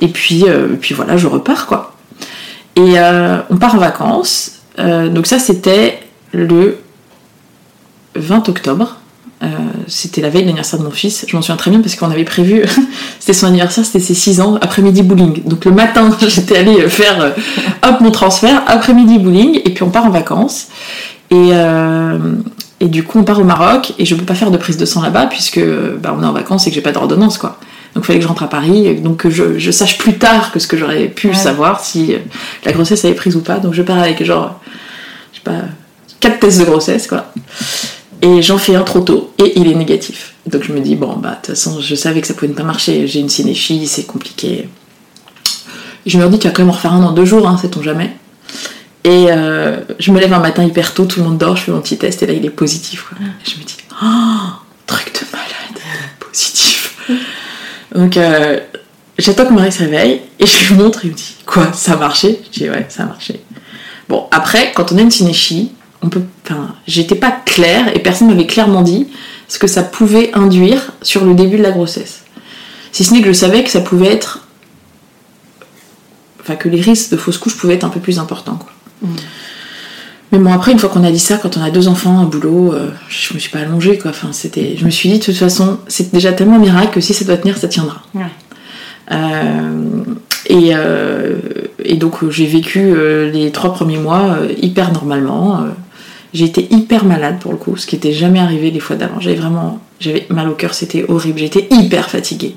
Et 0.01 0.07
puis, 0.07 0.43
euh, 0.47 0.69
puis 0.79 0.95
voilà, 0.95 1.17
je 1.17 1.27
repars 1.27 1.67
quoi. 1.67 1.95
Et 2.75 2.97
euh, 2.97 3.37
on 3.49 3.57
part 3.57 3.75
en 3.75 3.79
vacances. 3.79 4.51
Euh, 4.77 5.09
donc 5.09 5.27
ça 5.27 5.39
c'était 5.39 5.99
le 6.31 6.77
20 8.15 8.49
octobre. 8.49 8.95
C'était 9.87 10.21
la 10.21 10.29
veille 10.29 10.41
de 10.41 10.47
l'anniversaire 10.47 10.79
de 10.79 10.83
mon 10.83 10.91
fils. 10.91 11.25
Je 11.27 11.35
m'en 11.35 11.41
souviens 11.41 11.55
très 11.55 11.71
bien 11.71 11.79
parce 11.79 11.95
qu'on 11.95 12.11
avait 12.11 12.25
prévu, 12.25 12.63
c'était 13.19 13.33
son 13.33 13.47
anniversaire, 13.47 13.85
c'était 13.85 14.01
ses 14.01 14.13
6 14.13 14.41
ans, 14.41 14.55
après-midi 14.61 15.01
bowling. 15.01 15.43
Donc 15.45 15.63
le 15.65 15.71
matin, 15.71 16.15
j'étais 16.27 16.57
allée 16.57 16.87
faire 16.89 17.33
hop 17.81 18.01
mon 18.01 18.11
transfert, 18.11 18.61
après-midi 18.67 19.17
bowling, 19.17 19.61
et 19.63 19.73
puis 19.73 19.83
on 19.83 19.89
part 19.89 20.05
en 20.05 20.09
vacances. 20.09 20.67
Et, 21.31 21.51
et 22.81 22.87
du 22.89 23.03
coup, 23.03 23.19
on 23.19 23.23
part 23.23 23.39
au 23.39 23.45
Maroc, 23.45 23.93
et 23.97 24.05
je 24.05 24.13
peux 24.13 24.25
pas 24.25 24.35
faire 24.35 24.51
de 24.51 24.57
prise 24.57 24.77
de 24.77 24.85
sang 24.85 25.01
là-bas 25.01 25.27
puisque 25.27 25.61
bah, 25.99 26.13
on 26.15 26.21
est 26.21 26.27
en 26.27 26.33
vacances 26.33 26.67
et 26.67 26.69
que 26.69 26.75
j'ai 26.75 26.81
pas 26.81 26.91
d'ordonnance 26.91 27.37
quoi. 27.37 27.57
Donc 27.95 28.03
il 28.03 28.07
fallait 28.07 28.19
que 28.19 28.23
je 28.23 28.27
rentre 28.27 28.43
à 28.43 28.49
Paris, 28.49 28.95
donc 28.95 29.17
que 29.17 29.29
je, 29.29 29.57
je 29.57 29.71
sache 29.71 29.97
plus 29.97 30.17
tard 30.17 30.51
que 30.51 30.59
ce 30.59 30.67
que 30.67 30.77
j'aurais 30.77 31.07
pu 31.07 31.29
Ouais. 31.29 31.33
savoir 31.33 31.79
si 31.83 32.13
euh, 32.13 32.19
la 32.65 32.71
grossesse 32.71 33.03
avait 33.05 33.15
prise 33.15 33.35
ou 33.35 33.41
pas. 33.41 33.57
Donc 33.59 33.73
je 33.73 33.81
pars 33.81 33.97
avec 33.97 34.23
genre, 34.23 34.59
je 35.33 35.37
sais 35.37 35.43
pas, 35.43 35.61
4 36.19 36.39
tests 36.39 36.59
de 36.59 36.65
grossesse 36.65 37.07
quoi. 37.07 37.31
Et 38.21 38.41
j'en 38.41 38.57
fais 38.57 38.75
un 38.75 38.83
trop 38.83 38.99
tôt 38.99 39.33
et 39.37 39.57
il 39.59 39.67
est 39.71 39.75
négatif. 39.75 40.33
Donc 40.45 40.63
je 40.63 40.73
me 40.73 40.81
dis, 40.81 40.95
bon, 40.95 41.15
bah, 41.17 41.29
de 41.31 41.35
toute 41.35 41.45
façon, 41.47 41.79
je 41.79 41.95
savais 41.95 42.19
que 42.21 42.27
ça 42.27 42.33
pouvait 42.33 42.49
ne 42.49 42.53
pas 42.53 42.63
marcher. 42.63 43.07
J'ai 43.07 43.19
une 43.21 43.29
synéchie, 43.29 43.87
c'est 43.87 44.05
compliqué. 44.05 44.67
Et 46.05 46.09
je 46.09 46.17
me 46.17 46.27
dis, 46.29 46.37
tu 46.39 46.47
vas 46.47 46.53
quand 46.53 46.63
même 46.63 46.69
en 46.69 46.73
refaire 46.73 46.93
un 46.93 46.99
dans 47.01 47.11
deux 47.13 47.23
jours, 47.25 47.47
hein, 47.47 47.57
sait-on 47.57 47.81
jamais. 47.81 48.13
Et 49.05 49.27
euh, 49.29 49.77
je 49.99 50.11
me 50.11 50.19
lève 50.19 50.33
un 50.33 50.39
matin 50.39 50.63
hyper 50.65 50.93
tôt, 50.93 51.05
tout 51.05 51.21
le 51.21 51.27
monde 51.27 51.37
dort, 51.37 51.55
je 51.55 51.63
fais 51.63 51.71
mon 51.71 51.79
petit 51.81 51.97
test 51.97 52.21
et 52.21 52.27
là 52.27 52.33
il 52.33 52.45
est 52.45 52.49
positif. 52.49 53.05
Quoi. 53.07 53.17
Et 53.25 53.49
je 53.49 53.57
me 53.57 53.63
dis, 53.63 53.77
oh, 54.03 54.05
truc 54.85 55.13
de 55.13 55.25
malade, 55.31 55.83
positif. 56.19 56.95
Donc 57.93 58.17
euh, 58.17 58.59
j'attends 59.17 59.45
que 59.45 59.53
Marie 59.53 59.71
se 59.71 59.79
réveille 59.79 60.21
et 60.39 60.45
je 60.45 60.73
lui 60.73 60.81
montre, 60.81 61.05
il 61.05 61.11
me 61.11 61.15
dit, 61.15 61.35
quoi, 61.45 61.73
ça 61.73 61.93
a 61.93 61.95
marché? 61.97 62.39
Je 62.45 62.59
dis, 62.59 62.69
ouais, 62.69 62.85
ça 62.89 63.03
a 63.03 63.05
marché. 63.05 63.41
Bon, 64.07 64.27
après, 64.31 64.71
quand 64.73 64.91
on 64.91 64.97
a 64.97 65.01
une 65.01 65.11
synéchie, 65.11 65.71
on 66.01 66.09
peut, 66.09 66.23
enfin, 66.45 66.75
j'étais 66.87 67.15
pas 67.15 67.31
claire 67.31 67.95
et 67.95 67.99
personne 67.99 68.29
m'avait 68.29 68.47
clairement 68.47 68.81
dit 68.81 69.07
ce 69.47 69.59
que 69.59 69.67
ça 69.67 69.83
pouvait 69.83 70.31
induire 70.33 70.93
sur 71.01 71.25
le 71.25 71.33
début 71.33 71.57
de 71.57 71.63
la 71.63 71.71
grossesse. 71.71 72.23
Si 72.91 73.03
ce 73.03 73.13
n'est 73.13 73.21
que 73.21 73.27
je 73.27 73.33
savais 73.33 73.63
que 73.63 73.69
ça 73.69 73.81
pouvait 73.81 74.07
être. 74.07 74.47
Enfin, 76.41 76.55
que 76.55 76.69
les 76.69 76.81
risques 76.81 77.11
de 77.11 77.17
fausse 77.17 77.37
couche 77.37 77.57
pouvaient 77.57 77.75
être 77.75 77.83
un 77.83 77.89
peu 77.89 77.99
plus 77.99 78.17
importants. 78.17 78.57
Quoi. 78.57 79.09
Mais 80.31 80.37
bon, 80.37 80.51
après, 80.53 80.71
une 80.71 80.79
fois 80.79 80.89
qu'on 80.89 81.03
a 81.03 81.11
dit 81.11 81.19
ça, 81.19 81.37
quand 81.37 81.57
on 81.57 81.61
a 81.63 81.71
deux 81.71 81.87
enfants, 81.87 82.19
un 82.19 82.25
boulot, 82.25 82.71
euh, 82.73 82.91
je 83.09 83.33
me 83.33 83.39
suis 83.39 83.49
pas 83.49 83.59
allongée, 83.59 83.97
quoi. 83.97 84.11
Enfin, 84.11 84.29
c'était... 84.31 84.75
Je 84.77 84.85
me 84.85 84.89
suis 84.91 85.09
dit, 85.09 85.17
de 85.19 85.23
toute 85.23 85.35
façon, 85.35 85.79
c'est 85.87 86.13
déjà 86.13 86.33
tellement 86.33 86.59
miracle 86.59 86.91
que 86.93 87.01
si 87.01 87.13
ça 87.13 87.25
doit 87.25 87.37
tenir, 87.37 87.57
ça 87.57 87.67
tiendra. 87.67 88.01
Ouais. 88.13 88.21
Euh, 89.11 90.03
et, 90.45 90.71
euh, 90.75 91.37
et 91.83 91.95
donc, 91.95 92.29
j'ai 92.29 92.45
vécu 92.45 92.79
euh, 92.79 93.31
les 93.31 93.51
trois 93.51 93.73
premiers 93.73 93.97
mois 93.97 94.37
euh, 94.41 94.53
hyper 94.61 94.91
normalement. 94.93 95.61
euh. 95.61 95.69
j'ai 96.33 96.45
été 96.45 96.67
hyper 96.71 97.05
malade 97.05 97.37
pour 97.39 97.51
le 97.51 97.57
coup, 97.57 97.75
ce 97.75 97.87
qui 97.87 97.95
était 97.95 98.13
jamais 98.13 98.39
arrivé 98.39 98.69
les 98.69 98.79
fois 98.79 98.95
d'avant. 98.95 99.19
J'avais 99.19 99.35
vraiment, 99.35 99.79
j'avais 99.99 100.27
mal 100.29 100.47
au 100.47 100.53
cœur, 100.53 100.75
c'était 100.75 101.05
horrible. 101.09 101.39
J'étais 101.39 101.67
hyper 101.71 102.07
fatiguée. 102.07 102.55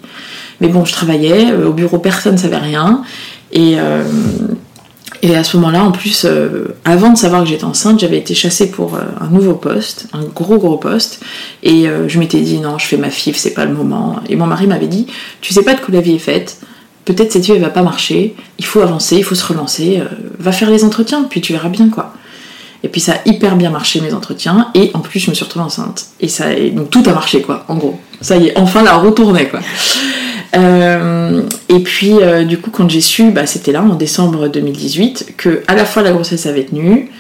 Mais 0.61 0.69
bon, 0.69 0.85
je 0.85 0.93
travaillais 0.93 1.51
euh, 1.51 1.69
au 1.69 1.73
bureau, 1.73 1.99
personne 1.99 2.35
ne 2.35 2.39
savait 2.39 2.59
rien. 2.59 3.03
Et 3.51 3.77
euh, 3.79 4.05
et 5.25 5.37
à 5.37 5.45
ce 5.45 5.57
moment-là, 5.57 5.85
en 5.85 5.93
plus, 5.93 6.25
euh, 6.25 6.75
avant 6.85 7.11
de 7.11 7.17
savoir 7.17 7.45
que 7.45 7.49
j'étais 7.49 7.65
enceinte, 7.65 8.01
j'avais 8.01 8.19
été 8.19 8.35
chassée 8.35 8.73
pour 8.73 8.97
euh, 8.97 9.03
un 9.21 9.29
nouveau 9.29 9.55
poste, 9.55 10.09
un 10.13 10.25
gros 10.25 10.59
gros 10.59 10.79
poste. 10.79 11.21
Et 11.63 11.89
euh, 11.89 12.09
je 12.09 12.19
m'étais 12.19 12.41
dit, 12.41 12.59
non, 12.59 12.77
je 12.77 12.87
fais 12.87 12.97
ma 12.97 13.09
FIF, 13.09 13.37
c'est 13.37 13.55
pas 13.55 13.65
le 13.65 13.73
moment. 13.73 14.17
Et 14.29 14.35
mon 14.35 14.47
mari 14.47 14.67
m'avait 14.67 14.89
dit, 14.89 15.07
tu 15.41 15.55
sais 15.55 15.63
pas 15.63 15.75
de 15.75 15.81
quoi 15.81 15.95
la 15.95 16.01
vie 16.01 16.17
est 16.17 16.19
faite. 16.19 16.59
Peut-être 17.05 17.31
cette 17.31 17.45
vie, 17.45 17.53
elle 17.53 17.61
va 17.61 17.71
pas 17.71 17.83
marcher. 17.83 18.35
Il 18.59 18.65
faut 18.65 18.81
avancer, 18.81 19.17
il 19.17 19.25
faut 19.25 19.37
se 19.37 19.47
relancer. 19.47 20.03
va 20.41 20.51
faire 20.51 20.71
les 20.71 20.85
entretiens, 20.85 21.25
puis 21.31 21.41
tu 21.41 21.53
verras 21.53 21.69
bien, 21.69 21.89
quoi. 21.89 22.13
Et 22.85 22.89
puis 22.89 23.01
ça 23.01 23.13
a 23.13 23.29
hyper 23.29 23.55
bien 23.55 23.71
marché, 23.71 24.01
mes 24.01 24.15
entretiens. 24.15 24.71
Et 24.75 24.91
en 24.95 25.01
plus, 25.01 25.21
je 25.21 25.31
me 25.31 25.35
suis 25.35 25.45
retrouvée 25.45 25.65
enceinte. 25.65 26.07
Et 26.19 26.27
ça, 26.27 26.53
et 26.53 26.71
donc 26.71 26.91
tout 26.91 27.03
a 27.07 27.13
marché, 27.13 27.43
quoi, 27.43 27.65
en 27.69 27.77
gros. 27.77 27.99
Ça 28.21 28.37
y 28.37 28.49
est, 28.49 28.59
enfin, 28.59 28.83
la 28.83 28.97
retournée, 28.97 29.49
quoi. 29.49 29.61
Euh, 30.55 31.43
et 31.69 31.81
puis, 31.81 32.13
euh, 32.13 32.45
du 32.45 32.59
coup, 32.59 32.71
quand 32.71 32.89
j'ai 32.91 33.01
su, 33.01 33.31
bah, 33.31 33.47
c'était 33.47 33.73
là, 33.73 33.83
en 33.83 33.95
décembre 33.95 34.49
2018, 34.49 35.35
que 35.37 35.63
à 35.67 35.75
la 35.75 35.85
fois 35.85 36.03
la 36.03 36.13
grossesse 36.13 36.47
avait 36.47 36.65
tenu 36.65 37.11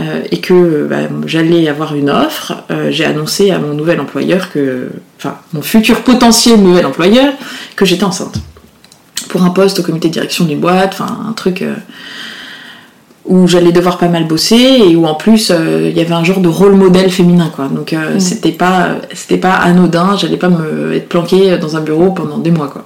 euh, 0.00 0.22
et 0.30 0.40
que 0.40 0.86
bah, 0.88 1.08
j'allais 1.26 1.68
avoir 1.68 1.94
une 1.94 2.10
offre, 2.10 2.54
j'ai 2.90 3.04
annoncé 3.04 3.50
à 3.50 3.58
mon 3.58 3.74
nouvel 3.74 4.00
employeur 4.00 4.50
que, 4.50 4.90
enfin, 5.18 5.38
mon 5.52 5.62
futur 5.62 6.02
potentiel 6.02 6.60
nouvel 6.60 6.86
employeur, 6.86 7.32
que 7.76 7.84
j'étais 7.84 8.04
enceinte. 8.04 8.40
Pour 9.28 9.42
un 9.42 9.50
poste 9.50 9.80
au 9.80 9.82
comité 9.82 10.08
de 10.08 10.14
direction 10.14 10.44
d'une 10.44 10.60
boîte, 10.60 10.90
enfin, 10.92 11.24
un 11.28 11.32
truc 11.32 11.62
où 13.28 13.46
j'allais 13.46 13.72
devoir 13.72 13.98
pas 13.98 14.08
mal 14.08 14.26
bosser 14.26 14.56
et 14.88 14.96
où 14.96 15.06
en 15.06 15.14
plus 15.14 15.50
euh, 15.50 15.88
il 15.90 15.96
y 15.96 16.00
avait 16.00 16.14
un 16.14 16.24
genre 16.24 16.40
de 16.40 16.48
rôle 16.48 16.74
modèle 16.74 17.10
féminin 17.10 17.52
quoi. 17.54 17.68
Donc 17.68 17.92
euh, 17.92 18.18
c'était 18.18 18.52
pas 18.52 18.96
c'était 19.12 19.36
pas 19.36 19.52
anodin 19.52 20.16
j'allais 20.16 20.38
pas 20.38 20.48
me 20.48 20.94
être 20.94 21.08
planquée 21.08 21.58
dans 21.58 21.76
un 21.76 21.80
bureau 21.82 22.10
pendant 22.12 22.38
des 22.38 22.50
mois 22.50 22.68
quoi. 22.68 22.84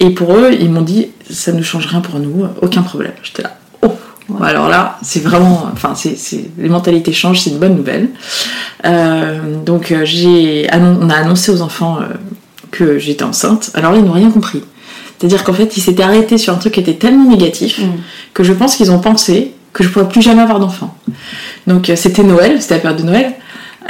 Et 0.00 0.10
pour 0.10 0.34
eux 0.34 0.50
ils 0.58 0.70
m'ont 0.70 0.80
dit 0.82 1.10
ça 1.30 1.52
ne 1.52 1.62
change 1.62 1.86
rien 1.86 2.00
pour 2.00 2.18
nous 2.18 2.46
aucun 2.62 2.82
problème. 2.82 3.12
J'étais 3.22 3.42
là 3.42 3.56
oh! 3.82 3.92
Alors 4.40 4.68
là 4.68 4.98
c'est 5.02 5.22
vraiment 5.22 5.68
enfin 5.70 5.92
c'est 5.94 6.16
c'est- 6.16 6.50
les 6.56 6.70
mentalités 6.70 7.12
changent 7.12 7.40
c'est 7.42 7.50
une 7.50 7.58
bonne 7.58 7.76
nouvelle. 7.76 8.08
Euh, 8.86 9.62
donc 9.64 9.92
euh, 9.92 10.06
j'ai 10.06 10.66
on 10.72 11.10
a 11.10 11.14
annoncé 11.14 11.52
aux 11.52 11.60
enfants 11.60 11.98
que 12.70 12.98
j'étais 12.98 13.24
enceinte. 13.24 13.70
Alors 13.74 13.92
là 13.92 13.98
ils 13.98 14.04
n'ont 14.04 14.12
rien 14.12 14.30
compris 14.30 14.62
c'est-à-dire 15.22 15.44
qu'en 15.44 15.52
fait, 15.52 15.76
ils 15.76 15.80
s'étaient 15.80 16.02
arrêtés 16.02 16.36
sur 16.36 16.52
un 16.52 16.56
truc 16.56 16.74
qui 16.74 16.80
était 16.80 16.94
tellement 16.94 17.30
négatif 17.30 17.80
que 18.34 18.42
je 18.42 18.52
pense 18.52 18.74
qu'ils 18.74 18.90
ont 18.90 18.98
pensé 18.98 19.52
que 19.72 19.84
je 19.84 19.88
pourrais 19.88 20.08
plus 20.08 20.20
jamais 20.20 20.42
avoir 20.42 20.58
d'enfants. 20.58 20.94
Donc 21.68 21.88
euh, 21.88 21.96
c'était 21.96 22.24
Noël, 22.24 22.60
c'était 22.60 22.74
la 22.74 22.80
période 22.80 23.00
de 23.00 23.06
Noël. 23.06 23.32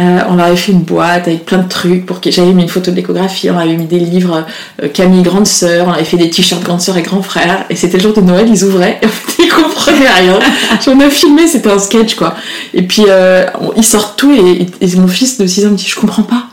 Euh, 0.00 0.20
on 0.28 0.36
leur 0.36 0.46
avait 0.46 0.56
fait 0.56 0.72
une 0.72 0.82
boîte 0.82 1.28
avec 1.28 1.44
plein 1.44 1.58
de 1.58 1.68
trucs 1.68 2.06
pour 2.06 2.20
que 2.20 2.30
j'avais 2.30 2.52
mis 2.52 2.62
une 2.62 2.68
photo 2.68 2.90
de 2.90 2.96
l'échographie, 2.96 3.50
on 3.50 3.58
avait 3.58 3.76
mis 3.76 3.84
des 3.86 3.98
livres 3.98 4.46
euh, 4.82 4.88
Camille 4.88 5.22
grande 5.22 5.46
sœur, 5.46 5.86
on 5.88 5.92
avait 5.92 6.04
fait 6.04 6.16
des 6.16 6.30
t-shirts 6.30 6.62
grande 6.62 6.80
sœur 6.80 6.96
et 6.96 7.02
grand 7.02 7.20
frère 7.22 7.66
et 7.68 7.76
c'était 7.76 7.98
le 7.98 8.02
jour 8.04 8.14
de 8.14 8.20
Noël, 8.22 8.46
ils 8.48 8.64
ouvraient 8.64 8.98
et 9.02 9.06
en 9.06 9.10
fait, 9.10 9.42
ils 9.42 9.48
comprenaient 9.50 10.08
rien. 10.08 10.38
J'en 10.84 10.98
ai 10.98 11.10
filmé, 11.10 11.46
c'était 11.46 11.70
un 11.70 11.78
sketch 11.78 12.14
quoi. 12.14 12.34
Et 12.72 12.82
puis 12.82 13.04
euh, 13.08 13.44
on- 13.60 13.72
ils 13.76 13.84
sortent 13.84 14.18
tout 14.18 14.32
et, 14.32 14.62
et- 14.62 14.92
et 14.92 14.96
mon 14.96 15.08
fils 15.08 15.36
de 15.38 15.46
6 15.46 15.66
ans 15.66 15.70
me 15.70 15.76
dit 15.76 15.86
je 15.86 15.96
comprends 16.00 16.22
pas. 16.22 16.44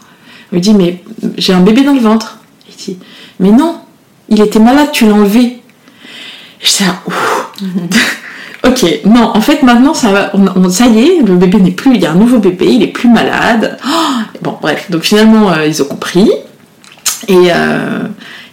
Il 0.51 0.55
me 0.57 0.61
dit 0.61 0.73
mais 0.73 1.01
j'ai 1.37 1.53
un 1.53 1.61
bébé 1.61 1.83
dans 1.83 1.93
le 1.93 2.01
ventre. 2.01 2.39
Il 2.69 2.75
dit 2.75 2.97
mais 3.39 3.51
non, 3.51 3.75
il 4.29 4.41
était 4.41 4.59
malade, 4.59 4.89
tu 4.91 5.05
l'as 5.05 5.13
enlevé. 5.13 5.57
J'étais 6.61 6.85
là, 6.85 6.95
ouf. 7.07 7.51
ok, 8.67 8.85
non, 9.05 9.31
en 9.33 9.41
fait 9.41 9.63
maintenant 9.63 9.93
ça 9.93 10.11
va, 10.11 10.31
on- 10.33 10.47
on- 10.65 10.69
ça 10.69 10.85
y 10.87 10.99
est, 10.99 11.21
le 11.25 11.35
bébé 11.35 11.57
n'est 11.59 11.71
plus, 11.71 11.95
il 11.95 12.01
y 12.01 12.05
a 12.05 12.11
un 12.11 12.15
nouveau 12.15 12.39
bébé, 12.39 12.67
il 12.67 12.83
est 12.83 12.87
plus 12.87 13.09
malade. 13.09 13.77
Oh, 13.85 13.89
bon, 14.41 14.57
bref, 14.61 14.89
donc 14.91 15.03
finalement 15.03 15.51
euh, 15.51 15.65
ils 15.65 15.81
ont 15.81 15.85
compris. 15.85 16.29
Et, 17.27 17.35
euh, 17.53 18.03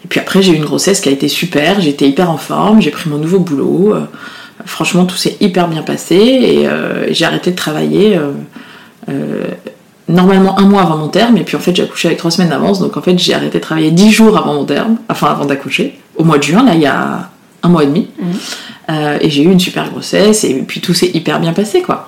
et 0.04 0.08
puis 0.08 0.20
après 0.20 0.42
j'ai 0.42 0.52
eu 0.52 0.56
une 0.56 0.64
grossesse 0.64 1.00
qui 1.00 1.08
a 1.08 1.12
été 1.12 1.28
super, 1.28 1.80
j'étais 1.80 2.08
hyper 2.08 2.30
en 2.30 2.36
forme, 2.38 2.80
j'ai 2.82 2.90
pris 2.90 3.08
mon 3.10 3.18
nouveau 3.18 3.38
boulot. 3.40 3.94
euh, 3.94 4.00
franchement 4.64 5.04
tout 5.04 5.16
s'est 5.16 5.36
hyper 5.40 5.68
bien 5.68 5.82
passé 5.82 6.16
et 6.16 6.68
j'ai 7.12 7.24
arrêté 7.24 7.50
de 7.52 7.56
travailler. 7.56 8.18
Normalement 10.08 10.58
un 10.58 10.66
mois 10.66 10.82
avant 10.82 10.96
mon 10.96 11.08
terme, 11.08 11.36
et 11.36 11.42
puis 11.42 11.56
en 11.56 11.60
fait 11.60 11.74
j'ai 11.74 11.82
accouché 11.82 12.08
avec 12.08 12.18
trois 12.18 12.30
semaines 12.30 12.50
d'avance, 12.50 12.78
donc 12.80 12.96
en 12.96 13.02
fait 13.02 13.18
j'ai 13.18 13.34
arrêté 13.34 13.58
de 13.58 13.62
travailler 13.62 13.90
dix 13.90 14.12
jours 14.12 14.36
avant 14.38 14.54
mon 14.54 14.64
terme, 14.64 14.96
enfin 15.08 15.28
avant 15.28 15.44
d'accoucher, 15.44 15.98
au 16.16 16.24
mois 16.24 16.38
de 16.38 16.42
juin, 16.44 16.64
là 16.64 16.74
il 16.74 16.80
y 16.80 16.86
a 16.86 17.30
un 17.62 17.68
mois 17.68 17.82
et 17.82 17.86
demi. 17.86 18.08
Euh, 18.88 19.18
et 19.20 19.30
j'ai 19.30 19.42
eu 19.42 19.50
une 19.50 19.58
super 19.58 19.90
grossesse, 19.90 20.44
et 20.44 20.54
puis 20.62 20.80
tout 20.80 20.94
s'est 20.94 21.10
hyper 21.12 21.40
bien 21.40 21.52
passé 21.52 21.82
quoi. 21.82 22.06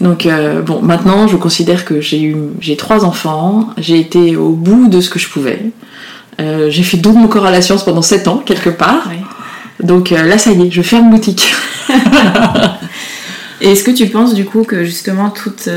Donc 0.00 0.26
euh, 0.26 0.60
bon, 0.60 0.82
maintenant 0.82 1.26
je 1.26 1.36
considère 1.36 1.86
que 1.86 2.02
j'ai 2.02 2.20
eu 2.20 2.36
j'ai 2.60 2.76
trois 2.76 3.04
enfants, 3.04 3.70
j'ai 3.78 3.98
été 3.98 4.36
au 4.36 4.50
bout 4.50 4.88
de 4.88 5.00
ce 5.00 5.08
que 5.08 5.18
je 5.18 5.28
pouvais. 5.30 5.70
Euh, 6.40 6.68
j'ai 6.70 6.82
fait 6.82 6.98
don 6.98 7.12
de 7.12 7.18
mon 7.18 7.28
corps 7.28 7.46
à 7.46 7.50
la 7.50 7.62
science 7.62 7.84
pendant 7.84 8.02
sept 8.02 8.28
ans, 8.28 8.42
quelque 8.44 8.70
part. 8.70 9.10
Donc 9.82 10.10
là, 10.10 10.38
ça 10.38 10.52
y 10.52 10.66
est, 10.66 10.70
je 10.70 10.82
ferme 10.82 11.10
boutique. 11.10 11.54
Et 13.60 13.72
est-ce 13.72 13.84
que 13.84 13.90
tu 13.90 14.06
penses 14.06 14.34
du 14.34 14.44
coup 14.44 14.64
que 14.64 14.84
justement 14.84 15.30
toute, 15.30 15.68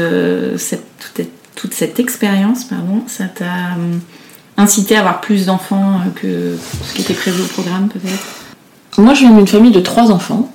cette, 0.57 0.85
toute, 0.99 1.27
toute 1.55 1.73
cette 1.73 1.99
expérience, 1.99 2.65
pardon, 2.65 3.03
ça 3.07 3.25
t'a 3.25 3.45
euh, 3.77 3.97
incité 4.57 4.95
à 4.95 4.99
avoir 4.99 5.21
plus 5.21 5.45
d'enfants 5.45 6.01
euh, 6.05 6.09
que 6.13 6.57
ce 6.87 6.93
qui 6.93 7.01
était 7.01 7.13
prévu 7.13 7.41
au 7.41 7.47
programme 7.47 7.87
peut-être? 7.87 9.01
Moi, 9.01 9.13
je 9.13 9.21
viens 9.21 9.31
d'une 9.31 9.47
famille 9.47 9.71
de 9.71 9.79
trois 9.79 10.11
enfants, 10.11 10.51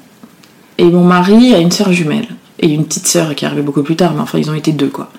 et 0.79 0.85
mon 0.85 1.05
mari 1.05 1.55
a 1.55 1.59
une 1.59 1.71
sœur 1.71 1.93
jumelle, 1.93 2.29
et 2.59 2.69
une 2.69 2.85
petite 2.85 3.07
sœur 3.07 3.35
qui 3.35 3.45
est 3.45 3.49
arrivée 3.49 3.63
beaucoup 3.63 3.83
plus 3.83 3.97
tard, 3.97 4.13
mais 4.15 4.21
enfin, 4.21 4.39
ils 4.39 4.51
ont 4.51 4.55
été 4.55 4.73
deux, 4.73 4.89
quoi. 4.89 5.11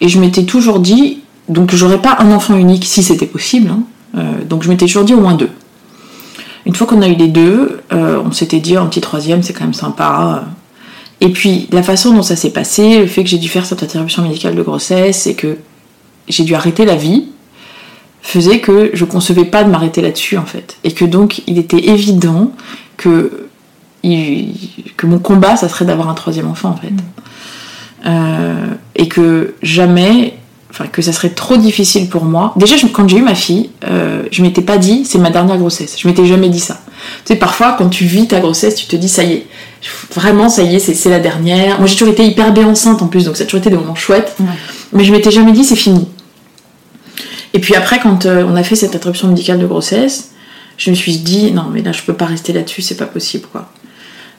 Et 0.00 0.08
je 0.08 0.18
m'étais 0.18 0.44
toujours 0.44 0.80
dit, 0.80 1.20
donc 1.48 1.74
j'aurais 1.74 2.00
pas 2.00 2.16
un 2.20 2.32
enfant 2.32 2.56
unique 2.56 2.84
si 2.84 3.02
c'était 3.02 3.26
possible, 3.26 3.70
hein, 3.70 3.82
euh, 4.16 4.44
donc 4.48 4.62
je 4.62 4.68
m'étais 4.68 4.86
toujours 4.86 5.04
dit 5.04 5.14
au 5.14 5.20
moins 5.20 5.34
deux. 5.34 5.50
Une 6.66 6.74
fois 6.74 6.86
qu'on 6.86 7.02
a 7.02 7.08
eu 7.08 7.14
les 7.14 7.28
deux, 7.28 7.80
on 7.90 8.32
s'était 8.32 8.60
dit, 8.60 8.76
un 8.76 8.84
petit 8.86 9.00
troisième, 9.00 9.42
c'est 9.42 9.54
quand 9.54 9.64
même 9.64 9.72
sympa. 9.72 10.44
Et 11.20 11.28
puis, 11.30 11.68
la 11.70 11.82
façon 11.82 12.14
dont 12.14 12.22
ça 12.22 12.36
s'est 12.36 12.50
passé, 12.50 12.98
le 12.98 13.06
fait 13.06 13.22
que 13.22 13.28
j'ai 13.28 13.38
dû 13.38 13.48
faire 13.48 13.66
cette 13.66 13.82
interruption 13.82 14.22
médicale 14.22 14.54
de 14.54 14.62
grossesse, 14.62 15.26
et 15.26 15.34
que 15.34 15.58
j'ai 16.28 16.44
dû 16.44 16.54
arrêter 16.54 16.84
la 16.84 16.96
vie, 16.96 17.24
faisait 18.22 18.60
que 18.60 18.90
je 18.94 19.04
concevais 19.04 19.44
pas 19.44 19.64
de 19.64 19.70
m'arrêter 19.70 20.02
là-dessus 20.02 20.36
en 20.36 20.44
fait. 20.44 20.76
Et 20.84 20.92
que 20.92 21.04
donc 21.06 21.40
il 21.46 21.58
était 21.58 21.88
évident 21.88 22.52
que, 22.98 23.46
il- 24.02 24.52
que 24.98 25.06
mon 25.06 25.18
combat 25.18 25.56
ça 25.56 25.68
serait 25.70 25.86
d'avoir 25.86 26.08
un 26.10 26.14
troisième 26.14 26.46
enfant 26.46 26.68
en 26.70 26.76
fait. 26.76 26.92
Euh, 28.06 28.66
et 28.94 29.08
que 29.08 29.54
jamais, 29.62 30.34
enfin 30.70 30.86
que 30.86 31.00
ça 31.02 31.12
serait 31.12 31.30
trop 31.30 31.56
difficile 31.56 32.08
pour 32.10 32.24
moi. 32.26 32.52
Déjà 32.56 32.76
je- 32.76 32.86
quand 32.86 33.08
j'ai 33.08 33.16
eu 33.18 33.22
ma 33.22 33.34
fille, 33.34 33.70
euh, 33.84 34.22
je 34.30 34.42
m'étais 34.42 34.62
pas 34.62 34.76
dit 34.78 35.04
c'est 35.06 35.18
ma 35.18 35.30
dernière 35.30 35.56
grossesse. 35.58 35.96
Je 35.98 36.06
m'étais 36.06 36.26
jamais 36.26 36.50
dit 36.50 36.60
ça. 36.60 36.80
Tu 37.24 37.32
sais 37.32 37.36
parfois 37.36 37.74
quand 37.78 37.88
tu 37.88 38.04
vis 38.04 38.28
ta 38.28 38.40
grossesse 38.40 38.74
tu 38.74 38.86
te 38.86 38.96
dis 38.96 39.08
ça 39.08 39.24
y 39.24 39.32
est. 39.32 39.46
Vraiment, 40.14 40.48
ça 40.48 40.62
y 40.62 40.76
est, 40.76 40.78
c'est 40.78 41.08
la 41.10 41.20
dernière. 41.20 41.78
Moi, 41.78 41.86
j'ai 41.86 41.94
toujours 41.96 42.12
été 42.12 42.24
hyper 42.26 42.52
bien 42.52 42.66
enceinte 42.68 43.00
en 43.02 43.06
plus, 43.06 43.24
donc 43.24 43.36
ça 43.36 43.44
a 43.44 43.46
toujours 43.46 43.60
été 43.60 43.70
des 43.70 43.76
moments 43.76 43.94
chouettes. 43.94 44.36
Mais 44.92 45.04
je 45.04 45.12
m'étais 45.12 45.30
jamais 45.30 45.52
dit 45.52 45.64
c'est 45.64 45.76
fini. 45.76 46.06
Et 47.54 47.58
puis 47.60 47.74
après, 47.74 47.98
quand 48.00 48.26
euh, 48.26 48.44
on 48.48 48.56
a 48.56 48.62
fait 48.62 48.76
cette 48.76 48.94
interruption 48.94 49.28
médicale 49.28 49.58
de 49.58 49.66
grossesse, 49.66 50.30
je 50.76 50.90
me 50.90 50.94
suis 50.94 51.16
dit 51.18 51.50
non, 51.52 51.64
mais 51.72 51.82
là, 51.82 51.92
je 51.92 52.02
peux 52.02 52.12
pas 52.14 52.26
rester 52.26 52.52
là-dessus, 52.52 52.82
c'est 52.82 52.96
pas 52.96 53.06
possible, 53.06 53.46
quoi. 53.50 53.70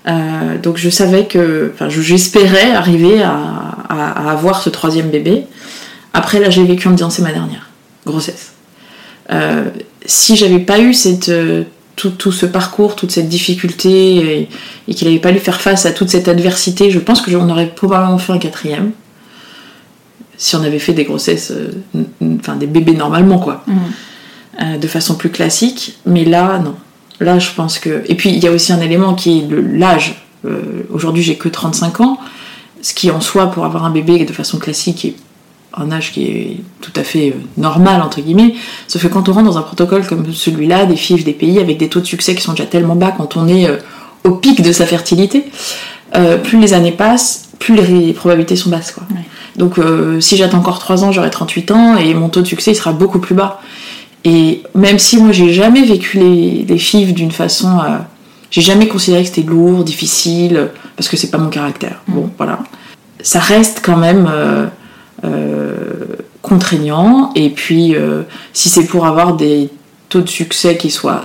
Euh, 0.08 0.58
donc 0.62 0.78
je 0.78 0.90
savais 0.90 1.26
que, 1.26 1.72
enfin, 1.74 1.90
je- 1.90 2.02
j'espérais 2.02 2.72
arriver 2.72 3.22
à, 3.22 3.34
à- 3.90 4.28
à 4.28 4.32
avoir 4.32 4.62
ce 4.62 4.70
troisième 4.70 5.10
bébé. 5.10 5.44
Après, 6.14 6.40
là, 6.40 6.50
j'ai 6.50 6.64
vécu 6.64 6.88
en 6.88 6.92
me 6.92 6.96
disant 6.98 7.10
c'est 7.10 7.22
ma 7.22 7.32
dernière 7.34 7.70
grossesse. 8.06 8.54
Euh, 9.32 9.66
si 10.06 10.36
j'avais 10.36 10.60
pas 10.60 10.80
eu 10.80 10.94
cette, 10.94 11.30
euh, 11.30 11.64
tout, 12.02 12.10
tout 12.10 12.32
ce 12.32 12.48
parcours, 12.48 12.96
toute 12.96 13.12
cette 13.12 13.30
difficulté, 13.30 14.40
et, 14.40 14.50
et 14.88 14.94
qu'il 14.96 15.08
n'avait 15.08 15.20
pas 15.20 15.30
lu 15.30 15.40
faire 15.40 15.62
face 15.62 15.86
à 15.86 15.92
toute 15.92 16.10
cette 16.10 16.28
adversité, 16.28 16.90
je 16.90 16.98
pense 16.98 17.22
que 17.22 17.30
on 17.36 17.48
aurait 17.48 17.68
probablement 17.68 18.18
fait 18.18 18.34
un 18.34 18.40
quatrième. 18.40 18.92
Si 20.36 20.56
on 20.56 20.64
avait 20.64 20.80
fait 20.80 20.94
des 20.94 21.04
grossesses, 21.04 21.52
euh, 21.52 21.84
enfin 22.40 22.56
des 22.56 22.66
bébés 22.66 22.94
normalement, 22.94 23.38
quoi. 23.38 23.64
Euh, 24.60 24.78
de 24.78 24.88
façon 24.88 25.14
plus 25.14 25.30
classique. 25.30 26.00
Mais 26.08 26.26
là, 26.26 26.58
non. 26.58 26.76
Là, 27.20 27.38
je 27.38 27.52
pense 27.56 27.78
que. 27.78 28.04
Et 28.08 28.16
puis, 28.16 28.30
il 28.30 28.44
y 28.44 28.48
a 28.48 28.52
aussi 28.52 28.74
un 28.74 28.82
élément 28.82 29.14
qui 29.14 29.40
est 29.40 29.48
l'âge. 29.52 30.26
Euh, 30.46 30.88
Aujourd'hui, 30.92 31.22
j'ai 31.22 31.36
que 31.36 31.50
35 31.50 32.02
ans, 32.02 32.18
ce 32.82 32.96
qui 32.96 33.12
en 33.12 33.22
soi, 33.22 33.52
pour 33.52 33.64
avoir 33.64 33.86
un 33.86 33.92
bébé 33.92 34.26
de 34.26 34.34
façon 34.34 34.58
classique, 34.58 35.06
est 35.06 35.16
un 35.74 35.92
âge 35.92 36.12
qui 36.12 36.24
est 36.26 36.58
tout 36.82 36.92
à 36.96 37.04
fait 37.04 37.34
normal, 37.58 38.02
entre 38.02 38.22
guillemets. 38.22 38.56
Sauf 38.88 39.04
que 39.04 39.08
quand 39.08 39.30
on 39.30 39.34
rentre 39.34 39.46
dans 39.46 39.58
un 39.58 39.62
protocole 39.62 40.06
comme 40.06 40.32
celui-là, 40.34 40.86
des 40.86 40.96
FIV, 40.96 41.24
des 41.24 41.34
pays, 41.34 41.60
avec 41.60 41.78
des 41.78 41.88
taux 41.88 42.02
de 42.02 42.06
succès 42.06 42.36
qui 42.36 42.42
sont 42.42 42.52
déjà 42.52 42.66
tellement 42.66 42.96
bas 42.96 43.14
quand 43.16 43.38
on 43.38 43.48
est 43.48 43.68
euh, 43.68 43.78
au 44.24 44.32
pic 44.32 44.62
de 44.62 44.72
sa 44.72 44.86
fertilité, 44.86 45.46
euh, 46.16 46.38
plus 46.38 46.60
les 46.60 46.74
années 46.74 46.92
passent, 46.92 47.50
plus 47.60 47.76
les 47.76 48.14
probabilités 48.14 48.56
sont 48.56 48.70
basses. 48.70 48.92
Quoi. 48.92 49.04
Ouais. 49.12 49.24
Donc, 49.56 49.80
euh, 49.80 50.20
si 50.20 50.36
j'attends 50.38 50.58
encore 50.58 50.80
3 50.80 51.04
ans, 51.04 51.12
j'aurai 51.12 51.30
38 51.30 51.72
ans 51.72 51.98
et 51.98 52.14
mon 52.14 52.30
taux 52.30 52.42
de 52.42 52.48
succès 52.48 52.72
il 52.72 52.76
sera 52.76 52.92
beaucoup 52.92 53.20
plus 53.20 53.36
bas. 53.36 53.62
Et 54.24 54.62
même 54.76 55.00
si 55.00 55.18
moi 55.18 55.32
j'ai 55.32 55.52
jamais 55.52 55.84
vécu 55.84 56.18
les, 56.20 56.66
les 56.68 56.78
FIV 56.78 57.14
d'une 57.14 57.32
façon. 57.32 57.80
euh, 57.80 57.98
j'ai 58.52 58.62
jamais 58.62 58.90
considéré 58.90 59.24
que 59.24 59.30
c'était 59.30 59.48
lourd, 59.50 59.86
difficile, 59.86 60.72
parce 60.98 61.08
que 61.08 61.16
c'est 61.16 61.32
pas 61.32 61.38
mon 61.38 61.50
caractère. 61.50 62.02
Bon, 62.10 62.30
voilà. 62.38 62.60
Ça 63.22 63.40
reste 63.40 63.82
quand 63.82 63.96
même 63.96 64.30
contraignant. 66.42 67.32
Et 67.36 67.50
puis, 67.50 67.96
euh, 67.96 68.24
si 68.54 68.70
c'est 68.70 68.86
pour 68.86 69.06
avoir 69.06 69.36
des 69.36 69.70
taux 70.10 70.22
de 70.22 70.30
succès 70.30 70.78
qui 70.78 70.90
soient 70.90 71.22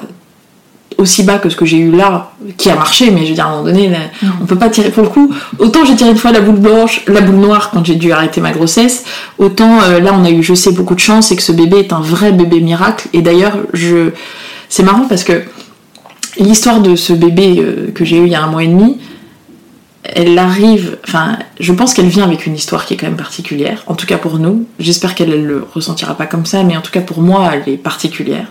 aussi 0.98 1.24
bas 1.24 1.38
que 1.38 1.50
ce 1.50 1.56
que 1.56 1.66
j'ai 1.66 1.76
eu 1.76 1.90
là, 1.90 2.30
qui 2.56 2.70
a 2.70 2.74
marché, 2.74 3.10
mais 3.10 3.24
je 3.24 3.28
veux 3.28 3.34
dire, 3.34 3.44
à 3.44 3.48
un 3.48 3.50
moment 3.56 3.64
donné, 3.64 3.88
là, 3.88 3.98
on 4.40 4.46
peut 4.46 4.56
pas 4.56 4.70
tirer 4.70 4.90
pour 4.90 5.02
le 5.02 5.10
coup. 5.10 5.34
Autant 5.58 5.84
j'ai 5.84 5.94
tiré 5.94 6.10
une 6.10 6.16
fois 6.16 6.32
la 6.32 6.40
boule 6.40 6.60
blanche, 6.60 7.02
la 7.06 7.20
boule 7.20 7.36
noire 7.36 7.70
quand 7.70 7.84
j'ai 7.84 7.96
dû 7.96 8.12
arrêter 8.12 8.40
ma 8.40 8.52
grossesse, 8.52 9.04
autant 9.38 9.82
euh, 9.82 10.00
là 10.00 10.12
on 10.14 10.24
a 10.24 10.30
eu, 10.30 10.42
je 10.42 10.54
sais, 10.54 10.72
beaucoup 10.72 10.94
de 10.94 11.00
chance 11.00 11.32
et 11.32 11.36
que 11.36 11.42
ce 11.42 11.52
bébé 11.52 11.80
est 11.80 11.92
un 11.92 12.00
vrai 12.00 12.32
bébé 12.32 12.60
miracle. 12.60 13.08
Et 13.12 13.20
d'ailleurs, 13.20 13.58
je, 13.74 14.10
c'est 14.70 14.84
marrant 14.84 15.06
parce 15.06 15.24
que 15.24 15.42
l'histoire 16.38 16.80
de 16.80 16.96
ce 16.96 17.12
bébé 17.12 17.56
euh, 17.58 17.90
que 17.94 18.06
j'ai 18.06 18.16
eu 18.16 18.24
il 18.24 18.32
y 18.32 18.34
a 18.34 18.42
un 18.42 18.46
mois 18.46 18.64
et 18.64 18.68
demi, 18.68 18.96
elle 20.16 20.38
arrive, 20.38 20.96
enfin, 21.06 21.38
je 21.60 21.74
pense 21.74 21.92
qu'elle 21.92 22.08
vient 22.08 22.24
avec 22.24 22.46
une 22.46 22.54
histoire 22.54 22.86
qui 22.86 22.94
est 22.94 22.96
quand 22.96 23.06
même 23.06 23.18
particulière, 23.18 23.82
en 23.86 23.94
tout 23.94 24.06
cas 24.06 24.16
pour 24.16 24.38
nous. 24.38 24.66
J'espère 24.78 25.14
qu'elle 25.14 25.28
ne 25.28 25.46
le 25.46 25.66
ressentira 25.74 26.14
pas 26.16 26.24
comme 26.24 26.46
ça, 26.46 26.62
mais 26.62 26.74
en 26.74 26.80
tout 26.80 26.90
cas 26.90 27.02
pour 27.02 27.20
moi, 27.20 27.50
elle 27.52 27.70
est 27.70 27.76
particulière. 27.76 28.46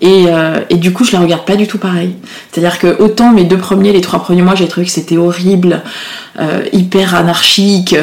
Et, 0.00 0.24
euh, 0.26 0.58
et 0.70 0.74
du 0.74 0.92
coup, 0.92 1.04
je 1.04 1.12
la 1.12 1.20
regarde 1.20 1.44
pas 1.44 1.54
du 1.54 1.68
tout 1.68 1.78
pareil. 1.78 2.16
C'est-à-dire 2.50 2.80
que 2.80 3.00
autant 3.00 3.30
mes 3.30 3.44
deux 3.44 3.58
premiers, 3.58 3.92
les 3.92 4.00
trois 4.00 4.20
premiers 4.20 4.42
mois, 4.42 4.56
j'ai 4.56 4.66
trouvé 4.66 4.84
que 4.84 4.90
c'était 4.90 5.16
horrible, 5.16 5.82
euh, 6.40 6.64
hyper 6.72 7.14
anarchique, 7.14 7.94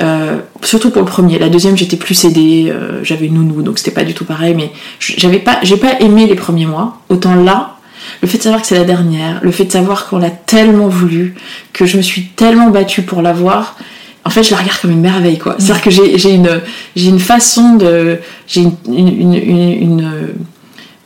euh, 0.00 0.38
surtout 0.62 0.88
pour 0.88 1.02
le 1.02 1.08
premier. 1.08 1.38
La 1.38 1.50
deuxième, 1.50 1.76
j'étais 1.76 1.98
plus 1.98 2.24
aidée, 2.24 2.72
j'avais 3.02 3.26
une 3.26 3.34
nounou, 3.34 3.60
donc 3.60 3.78
c'était 3.78 3.90
pas 3.90 4.04
du 4.04 4.14
tout 4.14 4.24
pareil. 4.24 4.54
Mais 4.54 4.72
j'avais 4.98 5.38
pas, 5.38 5.58
j'ai 5.64 5.76
pas 5.76 6.00
aimé 6.00 6.26
les 6.26 6.34
premiers 6.34 6.64
mois. 6.64 6.96
Autant 7.10 7.34
là, 7.34 7.71
le 8.20 8.28
fait 8.28 8.38
de 8.38 8.42
savoir 8.42 8.62
que 8.62 8.68
c'est 8.68 8.78
la 8.78 8.84
dernière, 8.84 9.40
le 9.42 9.50
fait 9.50 9.64
de 9.64 9.72
savoir 9.72 10.08
qu'on 10.08 10.18
l'a 10.18 10.30
tellement 10.30 10.88
voulu, 10.88 11.34
que 11.72 11.86
je 11.86 11.96
me 11.96 12.02
suis 12.02 12.26
tellement 12.26 12.70
battue 12.70 13.02
pour 13.02 13.22
l'avoir, 13.22 13.76
en 14.24 14.30
fait, 14.30 14.42
je 14.42 14.52
la 14.52 14.58
regarde 14.58 14.78
comme 14.80 14.92
une 14.92 15.00
merveille, 15.00 15.38
quoi. 15.38 15.56
C'est-à-dire 15.58 15.82
que 15.82 15.90
j'ai 15.90 16.34
une, 16.34 16.60
j'ai 16.94 17.08
une 17.08 17.18
façon 17.18 17.74
de, 17.74 18.18
j'ai 18.46 18.62
une, 18.62 18.76
une, 18.86 19.08
une, 19.08 19.34
une, 19.34 20.28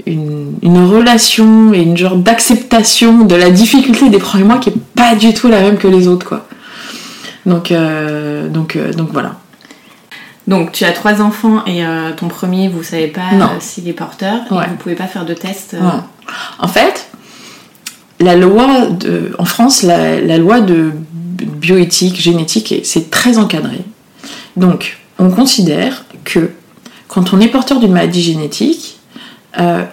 une, 0.07 0.53
une 0.63 0.85
relation 0.85 1.73
et 1.73 1.81
une 1.81 1.97
genre 1.97 2.17
d'acceptation 2.17 3.25
de 3.25 3.35
la 3.35 3.51
difficulté 3.51 4.11
des 4.11 4.19
premiers 4.19 4.45
mois 4.45 4.59
qui 4.59 4.71
est 4.71 4.81
pas 4.95 5.15
du 5.15 5.33
tout 5.33 5.49
la 5.49 5.61
même 5.61 5.79
que 5.79 5.89
les 5.89 6.09
autres, 6.09 6.27
quoi. 6.27 6.47
Donc, 7.47 7.71
euh, 7.71 8.49
donc, 8.49 8.77
euh, 8.77 8.93
donc 8.93 9.11
voilà. 9.13 9.37
Donc 10.47 10.73
tu 10.73 10.85
as 10.85 10.93
trois 10.93 11.21
enfants 11.23 11.65
et 11.67 11.85
euh, 11.85 12.13
ton 12.17 12.29
premier, 12.29 12.69
vous 12.69 12.83
savez 12.83 13.09
pas 13.09 13.33
euh, 13.33 13.45
s'il 13.61 13.89
est 13.89 13.93
porteur 13.93 14.41
Ouais. 14.51 14.65
et 14.65 14.69
vous 14.69 14.77
pouvez 14.77 14.95
pas 14.95 15.07
faire 15.07 15.25
de 15.25 15.35
test. 15.35 15.75
euh. 15.75 15.81
En 16.59 16.69
fait, 16.69 17.09
la 18.21 18.37
loi 18.37 18.87
de, 18.87 19.35
en 19.39 19.45
France, 19.45 19.83
la, 19.83 20.21
la 20.21 20.39
loi 20.39 20.61
de 20.61 20.93
bioéthique, 21.43 22.21
génétique, 22.21 22.73
est- 22.73 22.85
c'est 22.85 23.11
très 23.11 23.39
encadré. 23.39 23.81
Donc, 24.57 24.99
on 25.19 25.31
considère 25.31 26.05
que 26.25 26.51
quand 27.09 27.33
on 27.33 27.41
est 27.41 27.49
porteur 27.49 27.79
d'une 27.81 27.93
maladie 27.93 28.23
génétique, 28.23 28.99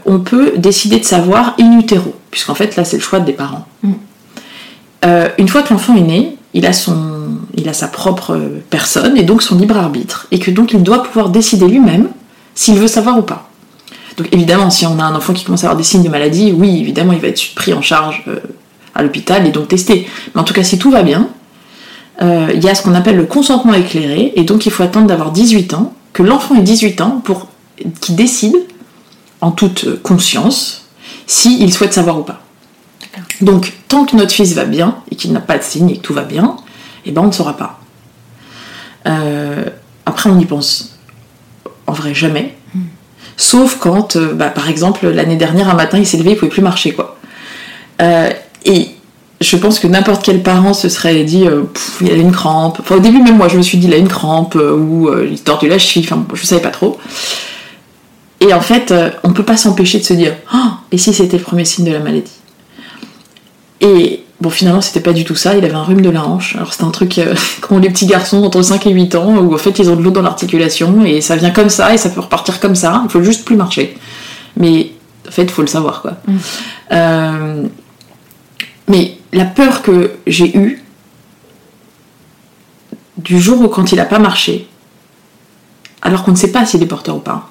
on 0.05 0.19
peut 0.19 0.53
décider 0.57 0.99
de 0.99 1.05
savoir 1.05 1.55
in 1.59 1.79
utero, 1.79 2.13
puisqu'en 2.31 2.55
fait, 2.55 2.75
là, 2.75 2.83
c'est 2.85 2.97
le 2.97 3.01
choix 3.03 3.19
des 3.19 3.33
parents. 3.33 3.65
Mm. 3.83 3.93
Une 5.37 5.47
fois 5.47 5.63
que 5.63 5.73
l'enfant 5.73 5.95
est 5.95 6.01
né, 6.01 6.37
il 6.53 6.65
a, 6.65 6.73
sa 7.73 7.87
propre 7.87 8.39
personne 8.69 9.17
et 9.17 9.23
donc 9.23 9.41
son 9.41 9.57
libre 9.57 9.77
arbitre, 9.77 10.27
et 10.31 10.39
que 10.39 10.51
donc 10.51 10.73
il 10.73 10.83
doit 10.83 11.03
pouvoir 11.03 11.29
décider 11.29 11.67
lui-même 11.67 12.09
s'il 12.55 12.75
veut 12.75 12.87
savoir 12.87 13.17
ou 13.17 13.23
pas. 13.23 13.49
Donc 14.17 14.27
évidemment, 14.31 14.69
si 14.69 14.85
on 14.85 14.99
a 14.99 15.03
un 15.03 15.15
enfant 15.15 15.33
qui 15.33 15.43
commence 15.43 15.63
à 15.63 15.67
avoir 15.67 15.77
des 15.77 15.83
signes 15.83 16.03
de 16.03 16.09
maladie, 16.09 16.53
oui, 16.55 16.79
évidemment, 16.79 17.13
il 17.13 17.19
va 17.19 17.29
être 17.29 17.55
pris 17.55 17.73
en 17.73 17.81
charge 17.81 18.23
euh, 18.27 18.39
à 18.93 19.01
l'hôpital 19.01 19.47
et 19.47 19.51
donc 19.51 19.69
testé. 19.69 20.07
Mais 20.33 20.41
en 20.41 20.43
tout 20.43 20.53
cas, 20.53 20.63
si 20.63 20.77
tout 20.77 20.91
va 20.91 21.01
bien, 21.01 21.29
euh, 22.21 22.51
il 22.53 22.63
y 22.63 22.69
a 22.69 22.75
ce 22.75 22.83
qu'on 22.83 22.93
appelle 22.93 23.15
le 23.15 23.25
consentement 23.25 23.73
éclairé, 23.73 24.33
et 24.35 24.43
donc 24.43 24.67
il 24.67 24.71
faut 24.71 24.83
attendre 24.83 25.07
d'avoir 25.07 25.31
18 25.31 25.73
ans, 25.73 25.93
que 26.13 26.21
l'enfant 26.21 26.55
ait 26.55 26.61
18 26.61 27.01
ans 27.01 27.21
pour 27.23 27.47
qu'il 28.01 28.15
décide, 28.15 28.55
en 29.41 29.51
toute 29.51 30.01
conscience, 30.03 30.85
s'il 31.25 31.73
souhaite 31.73 31.93
savoir 31.93 32.19
ou 32.19 32.23
pas. 32.23 32.41
Donc, 33.43 33.73
tant 33.89 34.05
que 34.05 34.15
notre 34.15 34.31
fils 34.31 34.53
va 34.53 34.63
bien, 34.63 34.95
et 35.11 35.15
qu'il 35.15 35.33
n'a 35.33 35.41
pas 35.41 35.57
de 35.57 35.63
signes 35.63 35.89
et 35.89 35.97
que 35.97 36.01
tout 36.01 36.13
va 36.13 36.23
bien, 36.23 36.55
eh 37.05 37.11
ben 37.11 37.21
on 37.21 37.27
ne 37.27 37.31
saura 37.31 37.57
pas. 37.57 37.79
Euh, 39.05 39.65
après, 40.05 40.29
on 40.29 40.39
y 40.39 40.45
pense 40.45 40.97
en 41.85 41.91
vrai 41.91 42.13
jamais. 42.13 42.55
Sauf 43.35 43.77
quand, 43.79 44.15
euh, 44.15 44.33
bah, 44.33 44.47
par 44.49 44.69
exemple, 44.69 45.07
l'année 45.09 45.35
dernière, 45.35 45.69
un 45.69 45.73
matin, 45.73 45.97
il 45.97 46.07
s'est 46.07 46.17
levé, 46.17 46.31
il 46.31 46.37
pouvait 46.37 46.51
plus 46.51 46.61
marcher, 46.61 46.93
quoi. 46.93 47.17
Euh, 48.01 48.29
et 48.63 48.91
je 49.41 49.57
pense 49.57 49.79
que 49.79 49.87
n'importe 49.87 50.23
quel 50.23 50.41
parent 50.41 50.73
se 50.73 50.87
serait 50.87 51.23
dit, 51.25 51.45
Pff, 51.73 51.97
il 51.99 52.11
a 52.11 52.15
une 52.15 52.31
crampe. 52.31 52.77
Enfin, 52.79 52.95
au 52.95 52.99
début, 52.99 53.21
même 53.21 53.35
moi, 53.35 53.49
je 53.49 53.57
me 53.57 53.61
suis 53.61 53.77
dit, 53.77 53.87
il 53.87 53.93
a 53.93 53.97
une 53.97 54.07
crampe, 54.07 54.55
ou 54.55 55.09
il 55.29 55.41
tord 55.41 55.59
de 55.59 55.67
la 55.67 55.79
cheville, 55.79 56.07
enfin, 56.09 56.25
je 56.33 56.45
savais 56.45 56.61
pas 56.61 56.69
trop. 56.69 56.97
Et 58.39 58.53
en 58.53 58.61
fait, 58.61 58.93
on 59.23 59.33
peut 59.33 59.43
pas 59.43 59.57
s'empêcher 59.57 59.99
de 59.99 60.05
se 60.05 60.13
dire, 60.13 60.33
Oh, 60.53 60.69
et 60.93 60.97
si 60.97 61.13
c'était 61.13 61.37
le 61.37 61.43
premier 61.43 61.65
signe 61.65 61.85
de 61.85 61.91
la 61.91 61.99
maladie? 61.99 62.31
Et 63.83 64.23
bon, 64.39 64.49
finalement, 64.49 64.81
c'était 64.81 65.01
pas 65.01 65.13
du 65.13 65.25
tout 65.25 65.35
ça, 65.35 65.55
il 65.55 65.63
avait 65.63 65.75
un 65.75 65.83
rhume 65.83 66.01
de 66.01 66.09
la 66.09 66.25
hanche. 66.25 66.55
Alors, 66.55 66.71
c'était 66.71 66.85
un 66.85 66.91
truc 66.91 67.17
euh, 67.19 67.35
qu'ont 67.61 67.79
les 67.79 67.89
petits 67.89 68.07
garçons 68.07 68.41
entre 68.43 68.61
5 68.61 68.87
et 68.87 68.91
8 68.91 69.15
ans, 69.15 69.37
où 69.37 69.53
en 69.53 69.57
fait, 69.57 69.77
ils 69.77 69.89
ont 69.89 69.95
de 69.95 70.01
l'eau 70.01 70.11
dans 70.11 70.21
l'articulation, 70.21 71.03
et 71.03 71.21
ça 71.21 71.35
vient 71.35 71.51
comme 71.51 71.69
ça, 71.69 71.93
et 71.93 71.97
ça 71.97 72.09
peut 72.09 72.21
repartir 72.21 72.59
comme 72.59 72.75
ça, 72.75 73.01
il 73.03 73.11
faut 73.11 73.21
juste 73.21 73.45
plus 73.45 73.57
marcher. 73.57 73.95
Mais 74.57 74.91
en 75.27 75.31
fait, 75.31 75.43
il 75.43 75.51
faut 75.51 75.61
le 75.61 75.67
savoir, 75.67 76.01
quoi. 76.01 76.13
Euh, 76.91 77.63
mais 78.87 79.17
la 79.33 79.45
peur 79.45 79.81
que 79.81 80.11
j'ai 80.27 80.57
eue, 80.57 80.83
du 83.17 83.39
jour 83.39 83.61
où 83.61 83.67
quand 83.67 83.91
il 83.91 83.99
a 83.99 84.05
pas 84.05 84.19
marché, 84.19 84.67
alors 86.01 86.23
qu'on 86.23 86.31
ne 86.31 86.37
sait 86.37 86.51
pas 86.51 86.65
s'il 86.65 86.81
est 86.83 86.87
porteur 86.87 87.17
ou 87.17 87.19
pas, 87.19 87.49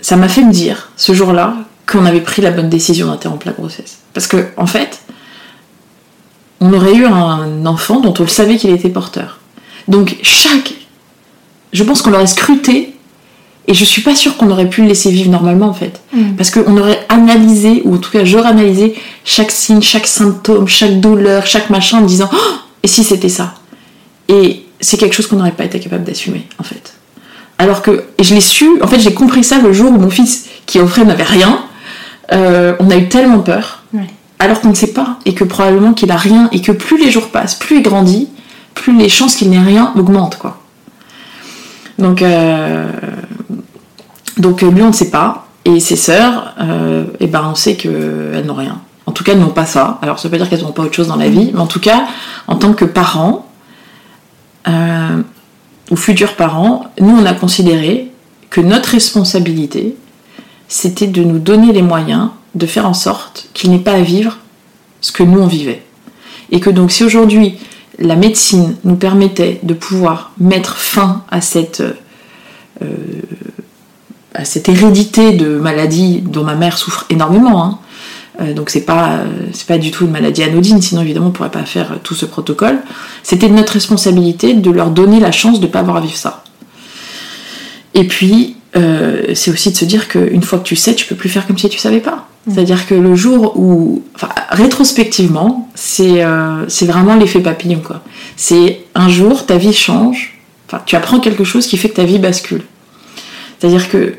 ça 0.00 0.16
m'a 0.16 0.28
fait 0.28 0.42
me 0.42 0.52
dire, 0.52 0.90
ce 0.96 1.12
jour-là, 1.12 1.54
qu'on 1.86 2.06
avait 2.06 2.20
pris 2.20 2.42
la 2.42 2.50
bonne 2.50 2.68
décision 2.68 3.06
d'interrompre 3.08 3.46
la 3.46 3.52
grossesse. 3.52 4.01
Parce 4.14 4.26
que, 4.26 4.48
en 4.56 4.66
fait, 4.66 5.00
on 6.60 6.72
aurait 6.72 6.94
eu 6.94 7.06
un 7.06 7.66
enfant 7.66 8.00
dont 8.00 8.14
on 8.18 8.22
le 8.22 8.28
savait 8.28 8.56
qu'il 8.56 8.70
était 8.70 8.88
porteur. 8.88 9.40
Donc, 9.88 10.16
chaque. 10.22 10.74
Je 11.72 11.82
pense 11.84 12.02
qu'on 12.02 12.10
l'aurait 12.10 12.26
scruté, 12.26 12.94
et 13.66 13.74
je 13.74 13.84
suis 13.84 14.02
pas 14.02 14.14
sûre 14.14 14.36
qu'on 14.36 14.50
aurait 14.50 14.68
pu 14.68 14.82
le 14.82 14.88
laisser 14.88 15.10
vivre 15.10 15.30
normalement, 15.30 15.68
en 15.68 15.74
fait. 15.74 16.00
Parce 16.36 16.50
qu'on 16.50 16.76
aurait 16.76 17.04
analysé, 17.08 17.82
ou 17.84 17.94
en 17.94 17.98
tout 17.98 18.10
cas, 18.10 18.24
j'aurais 18.24 18.50
analysé 18.50 18.94
chaque 19.24 19.50
signe, 19.50 19.80
chaque 19.80 20.06
symptôme, 20.06 20.68
chaque 20.68 21.00
douleur, 21.00 21.46
chaque 21.46 21.70
machin, 21.70 21.98
en 21.98 22.02
disant, 22.02 22.28
Oh, 22.32 22.36
et 22.82 22.88
si 22.88 23.04
c'était 23.04 23.28
ça? 23.28 23.54
Et 24.28 24.64
c'est 24.80 24.98
quelque 24.98 25.14
chose 25.14 25.26
qu'on 25.26 25.36
n'aurait 25.36 25.52
pas 25.52 25.64
été 25.64 25.80
capable 25.80 26.04
d'assumer, 26.04 26.46
en 26.58 26.64
fait. 26.64 26.94
Alors 27.62 27.80
que 27.82 28.04
et 28.18 28.24
je 28.24 28.34
l'ai 28.34 28.40
su, 28.40 28.66
en 28.82 28.88
fait 28.88 28.98
j'ai 28.98 29.14
compris 29.14 29.44
ça 29.44 29.58
le 29.58 29.72
jour 29.72 29.92
où 29.92 29.96
mon 29.96 30.10
fils, 30.10 30.46
qui 30.66 30.80
au 30.80 30.84
vrai 30.86 31.04
n'avait 31.04 31.22
rien, 31.22 31.64
euh, 32.32 32.74
on 32.78 32.90
a 32.90 32.96
eu 32.96 33.08
tellement 33.08 33.40
peur, 33.40 33.82
Ouais. 33.92 34.06
alors 34.38 34.60
qu'on 34.60 34.70
ne 34.70 34.74
sait 34.74 34.92
pas, 34.92 35.18
et 35.24 35.34
que 35.34 35.44
probablement 35.44 35.92
qu'il 35.92 36.10
a 36.10 36.16
rien, 36.16 36.48
et 36.52 36.60
que 36.60 36.72
plus 36.72 36.98
les 36.98 37.10
jours 37.10 37.28
passent, 37.30 37.54
plus 37.54 37.78
il 37.78 37.82
grandit, 37.82 38.28
plus 38.74 38.96
les 38.96 39.08
chances 39.08 39.34
qu'il 39.36 39.50
n'ait 39.50 39.60
rien 39.60 39.92
augmentent, 39.96 40.38
quoi. 40.38 40.58
Donc, 41.98 42.22
euh, 42.22 42.88
donc 44.38 44.62
euh, 44.62 44.70
lui 44.70 44.82
on 44.82 44.88
ne 44.88 44.92
sait 44.92 45.10
pas, 45.10 45.46
et 45.64 45.78
ses 45.78 45.96
sœurs, 45.96 46.54
euh, 46.60 47.04
eh 47.20 47.26
ben 47.26 47.44
on 47.50 47.54
sait 47.54 47.76
qu'elles 47.76 48.44
n'ont 48.46 48.54
rien. 48.54 48.80
En 49.06 49.12
tout 49.12 49.24
cas, 49.24 49.32
elles 49.32 49.38
n'ont 49.40 49.48
pas 49.48 49.66
ça. 49.66 49.98
Alors 50.02 50.18
ça 50.18 50.28
veut 50.28 50.32
pas 50.32 50.38
dire 50.38 50.48
qu'elles 50.48 50.62
n'ont 50.62 50.72
pas 50.72 50.82
autre 50.82 50.94
chose 50.94 51.08
dans 51.08 51.16
la 51.16 51.28
vie, 51.28 51.50
mais 51.52 51.60
en 51.60 51.66
tout 51.66 51.80
cas, 51.80 52.06
en 52.46 52.56
tant 52.56 52.72
que 52.72 52.84
parents, 52.84 53.46
ou 55.90 55.96
futurs 55.96 56.34
parents, 56.34 56.86
nous 57.00 57.10
on 57.16 57.26
a 57.26 57.34
considéré 57.34 58.10
que 58.50 58.60
notre 58.60 58.90
responsabilité, 58.90 59.96
c'était 60.72 61.06
de 61.06 61.22
nous 61.22 61.38
donner 61.38 61.70
les 61.70 61.82
moyens 61.82 62.30
de 62.54 62.64
faire 62.64 62.86
en 62.86 62.94
sorte 62.94 63.50
qu'il 63.52 63.70
n'ait 63.70 63.78
pas 63.78 63.92
à 63.92 64.00
vivre 64.00 64.38
ce 65.02 65.12
que 65.12 65.22
nous 65.22 65.38
on 65.38 65.46
vivait. 65.46 65.82
Et 66.50 66.60
que 66.60 66.70
donc 66.70 66.90
si 66.90 67.04
aujourd'hui 67.04 67.58
la 67.98 68.16
médecine 68.16 68.76
nous 68.82 68.96
permettait 68.96 69.60
de 69.64 69.74
pouvoir 69.74 70.32
mettre 70.38 70.78
fin 70.78 71.24
à 71.30 71.42
cette, 71.42 71.82
euh, 72.80 72.86
à 74.34 74.46
cette 74.46 74.70
hérédité 74.70 75.32
de 75.32 75.58
maladie 75.58 76.22
dont 76.22 76.42
ma 76.42 76.54
mère 76.54 76.78
souffre 76.78 77.04
énormément, 77.10 77.62
hein. 77.62 77.78
euh, 78.40 78.54
donc 78.54 78.70
c'est 78.70 78.86
pas, 78.86 79.20
pas 79.68 79.76
du 79.76 79.90
tout 79.90 80.06
une 80.06 80.10
maladie 80.10 80.42
anodine, 80.42 80.80
sinon 80.80 81.02
évidemment 81.02 81.26
on 81.26 81.32
pourrait 81.32 81.50
pas 81.50 81.66
faire 81.66 81.98
tout 82.02 82.14
ce 82.14 82.24
protocole, 82.24 82.78
c'était 83.22 83.50
de 83.50 83.54
notre 83.54 83.74
responsabilité 83.74 84.54
de 84.54 84.70
leur 84.70 84.90
donner 84.90 85.20
la 85.20 85.32
chance 85.32 85.60
de 85.60 85.66
ne 85.66 85.70
pas 85.70 85.80
avoir 85.80 85.98
à 85.98 86.00
vivre 86.00 86.16
ça. 86.16 86.44
Et 87.92 88.06
puis, 88.06 88.56
euh, 88.74 89.34
c'est 89.34 89.50
aussi 89.50 89.70
de 89.70 89.76
se 89.76 89.84
dire 89.84 90.08
qu'une 90.08 90.42
fois 90.42 90.58
que 90.58 90.64
tu 90.64 90.76
sais, 90.76 90.94
tu 90.94 91.06
peux 91.06 91.14
plus 91.14 91.28
faire 91.28 91.46
comme 91.46 91.58
si 91.58 91.68
tu 91.68 91.78
savais 91.78 92.00
pas. 92.00 92.28
C'est-à-dire 92.48 92.86
que 92.86 92.94
le 92.94 93.14
jour 93.14 93.56
où, 93.56 94.02
enfin, 94.14 94.28
rétrospectivement, 94.50 95.68
c'est 95.74 96.24
euh, 96.24 96.68
c'est 96.68 96.86
vraiment 96.86 97.14
l'effet 97.14 97.40
papillon 97.40 97.80
quoi. 97.84 98.02
C'est 98.36 98.80
un 98.96 99.08
jour 99.08 99.46
ta 99.46 99.58
vie 99.58 99.72
change, 99.72 100.40
enfin 100.66 100.82
tu 100.84 100.96
apprends 100.96 101.20
quelque 101.20 101.44
chose 101.44 101.66
qui 101.68 101.76
fait 101.76 101.88
que 101.88 101.96
ta 101.96 102.04
vie 102.04 102.18
bascule. 102.18 102.64
C'est-à-dire 103.58 103.88
que 103.88 104.16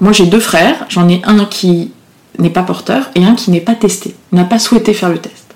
moi 0.00 0.12
j'ai 0.12 0.24
deux 0.24 0.40
frères, 0.40 0.86
j'en 0.88 1.06
ai 1.08 1.20
un 1.24 1.44
qui 1.44 1.92
n'est 2.38 2.50
pas 2.50 2.62
porteur 2.62 3.10
et 3.14 3.24
un 3.24 3.34
qui 3.34 3.50
n'est 3.50 3.60
pas 3.60 3.74
testé, 3.74 4.14
n'a 4.32 4.44
pas 4.44 4.58
souhaité 4.58 4.94
faire 4.94 5.10
le 5.10 5.18
test. 5.18 5.54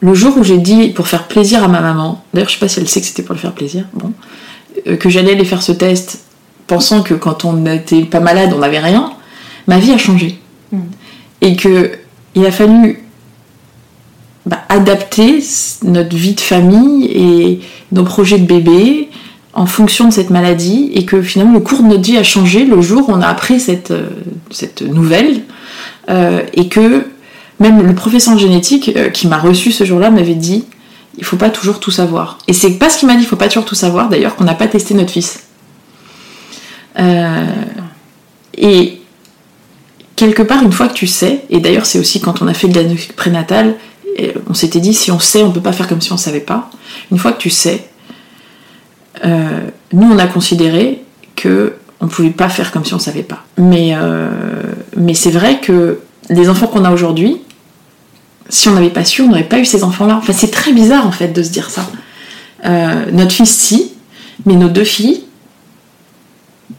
Le 0.00 0.14
jour 0.14 0.38
où 0.38 0.44
j'ai 0.44 0.58
dit 0.58 0.90
pour 0.90 1.08
faire 1.08 1.26
plaisir 1.26 1.64
à 1.64 1.68
ma 1.68 1.80
maman, 1.80 2.24
d'ailleurs 2.32 2.48
je 2.48 2.54
sais 2.54 2.60
pas 2.60 2.68
si 2.68 2.78
elle 2.78 2.88
sait 2.88 3.00
que 3.00 3.06
c'était 3.06 3.24
pour 3.24 3.34
le 3.34 3.40
faire 3.40 3.54
plaisir, 3.54 3.86
bon, 3.94 4.12
que 4.96 5.08
j'allais 5.08 5.32
aller 5.32 5.44
faire 5.44 5.62
ce 5.62 5.72
test 5.72 6.20
pensant 6.66 7.02
que 7.02 7.14
quand 7.14 7.44
on 7.44 7.54
n'était 7.54 8.02
pas 8.02 8.20
malade 8.20 8.52
on 8.54 8.58
n'avait 8.58 8.78
rien, 8.78 9.12
ma 9.66 9.78
vie 9.78 9.92
a 9.92 9.98
changé. 9.98 10.38
Mm. 10.72 10.78
Et 11.40 11.56
que 11.56 11.92
il 12.34 12.46
a 12.46 12.52
fallu 12.52 13.00
bah, 14.46 14.60
adapter 14.68 15.42
notre 15.82 16.16
vie 16.16 16.34
de 16.34 16.40
famille 16.40 17.06
et 17.06 17.60
nos 17.92 18.04
projets 18.04 18.38
de 18.38 18.46
bébé 18.46 19.08
en 19.54 19.66
fonction 19.66 20.08
de 20.08 20.12
cette 20.12 20.30
maladie 20.30 20.90
et 20.94 21.04
que 21.04 21.20
finalement 21.20 21.54
le 21.54 21.60
cours 21.60 21.82
de 21.82 21.88
notre 21.88 22.02
vie 22.02 22.16
a 22.16 22.22
changé 22.22 22.64
le 22.64 22.80
jour 22.80 23.08
où 23.08 23.12
on 23.12 23.20
a 23.20 23.26
appris 23.26 23.58
cette, 23.60 23.90
euh, 23.90 24.08
cette 24.50 24.82
nouvelle 24.82 25.42
euh, 26.10 26.42
et 26.54 26.68
que 26.68 27.06
même 27.58 27.84
le 27.84 27.94
professeur 27.94 28.34
de 28.34 28.38
génétique 28.38 28.92
euh, 28.96 29.10
qui 29.10 29.26
m'a 29.26 29.38
reçu 29.38 29.72
ce 29.72 29.84
jour-là 29.84 30.10
m'avait 30.10 30.34
dit 30.34 30.64
il 31.18 31.24
faut 31.24 31.36
pas 31.36 31.50
toujours 31.50 31.80
tout 31.80 31.90
savoir. 31.90 32.38
Et 32.46 32.52
c'est 32.52 32.72
parce 32.78 32.96
qu'il 32.96 33.08
m'a 33.08 33.14
dit 33.16 33.22
il 33.22 33.26
faut 33.26 33.36
pas 33.36 33.48
toujours 33.48 33.64
tout 33.64 33.74
savoir 33.74 34.08
d'ailleurs 34.08 34.36
qu'on 34.36 34.44
n'a 34.44 34.54
pas 34.54 34.68
testé 34.68 34.94
notre 34.94 35.10
fils. 35.10 35.40
Euh, 36.98 37.46
et 38.56 39.00
quelque 40.16 40.42
part, 40.42 40.62
une 40.62 40.72
fois 40.72 40.88
que 40.88 40.94
tu 40.94 41.06
sais, 41.06 41.44
et 41.50 41.60
d'ailleurs 41.60 41.86
c'est 41.86 41.98
aussi 41.98 42.20
quand 42.20 42.40
on 42.40 42.46
a 42.46 42.54
fait 42.54 42.68
de 42.68 42.80
la 42.80 42.88
prénatale, 43.16 43.76
et 44.16 44.32
on 44.48 44.54
s'était 44.54 44.80
dit 44.80 44.94
si 44.94 45.10
on 45.10 45.18
sait, 45.18 45.42
on 45.42 45.50
peut 45.50 45.60
pas 45.60 45.72
faire 45.72 45.88
comme 45.88 46.00
si 46.00 46.12
on 46.12 46.16
savait 46.16 46.40
pas. 46.40 46.70
Une 47.12 47.18
fois 47.18 47.32
que 47.32 47.38
tu 47.38 47.50
sais, 47.50 47.88
euh, 49.24 49.60
nous 49.92 50.10
on 50.10 50.18
a 50.18 50.26
considéré 50.26 51.02
que 51.36 51.74
on 52.00 52.06
pouvait 52.06 52.30
pas 52.30 52.48
faire 52.48 52.70
comme 52.70 52.84
si 52.84 52.94
on 52.94 52.98
savait 52.98 53.22
pas. 53.22 53.44
Euh, 53.58 54.30
mais 54.96 55.14
c'est 55.14 55.30
vrai 55.30 55.60
que 55.60 56.00
les 56.30 56.48
enfants 56.48 56.68
qu'on 56.68 56.84
a 56.84 56.92
aujourd'hui, 56.92 57.38
si 58.48 58.68
on 58.68 58.72
n'avait 58.72 58.90
pas 58.90 59.04
su, 59.04 59.22
on 59.22 59.28
n'aurait 59.28 59.44
pas 59.44 59.58
eu 59.58 59.64
ces 59.64 59.84
enfants-là. 59.84 60.16
Enfin, 60.16 60.32
c'est 60.32 60.50
très 60.50 60.72
bizarre 60.72 61.06
en 61.06 61.12
fait 61.12 61.28
de 61.28 61.42
se 61.42 61.50
dire 61.50 61.70
ça. 61.70 61.88
Euh, 62.64 63.06
notre 63.12 63.32
fils, 63.32 63.50
si, 63.50 63.92
mais 64.46 64.54
nos 64.54 64.68
deux 64.68 64.84
filles, 64.84 65.24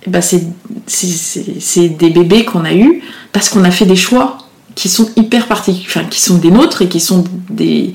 eh 0.05 0.09
ben, 0.09 0.21
c'est 0.21 1.89
des 1.89 2.09
bébés 2.09 2.45
qu'on 2.45 2.65
a 2.65 2.73
eus 2.73 3.01
parce 3.31 3.49
qu'on 3.49 3.63
a 3.63 3.71
fait 3.71 3.85
des 3.85 3.95
choix 3.95 4.37
qui 4.75 4.89
sont 4.89 5.09
hyper 5.15 5.47
particuliers, 5.47 6.05
qui 6.09 6.21
sont 6.21 6.37
des 6.37 6.51
nôtres 6.51 6.81
et 6.81 6.87
qui 6.87 6.99
sont 6.99 7.23
des. 7.49 7.93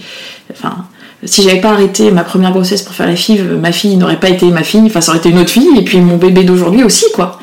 Enfin, 0.53 0.87
si 1.25 1.43
j'avais 1.43 1.61
pas 1.61 1.70
arrêté 1.70 2.11
ma 2.11 2.25
première 2.25 2.53
grossesse 2.53 2.83
pour 2.83 2.95
faire 2.95 3.07
la 3.07 3.16
FIV, 3.16 3.59
ma 3.61 3.72
fille 3.72 3.97
n'aurait 3.97 4.20
pas 4.20 4.29
été 4.29 4.47
ma 4.51 4.62
fille, 4.62 4.83
enfin 4.87 5.01
ça 5.01 5.12
aurait 5.12 5.18
été 5.18 5.31
une 5.31 5.39
autre 5.39 5.51
fille, 5.51 5.79
et 5.79 5.83
puis 5.83 5.99
mon 6.01 6.16
bébé 6.16 6.45
d'aujourd'hui 6.45 6.83
aussi, 6.85 7.07
quoi. 7.14 7.39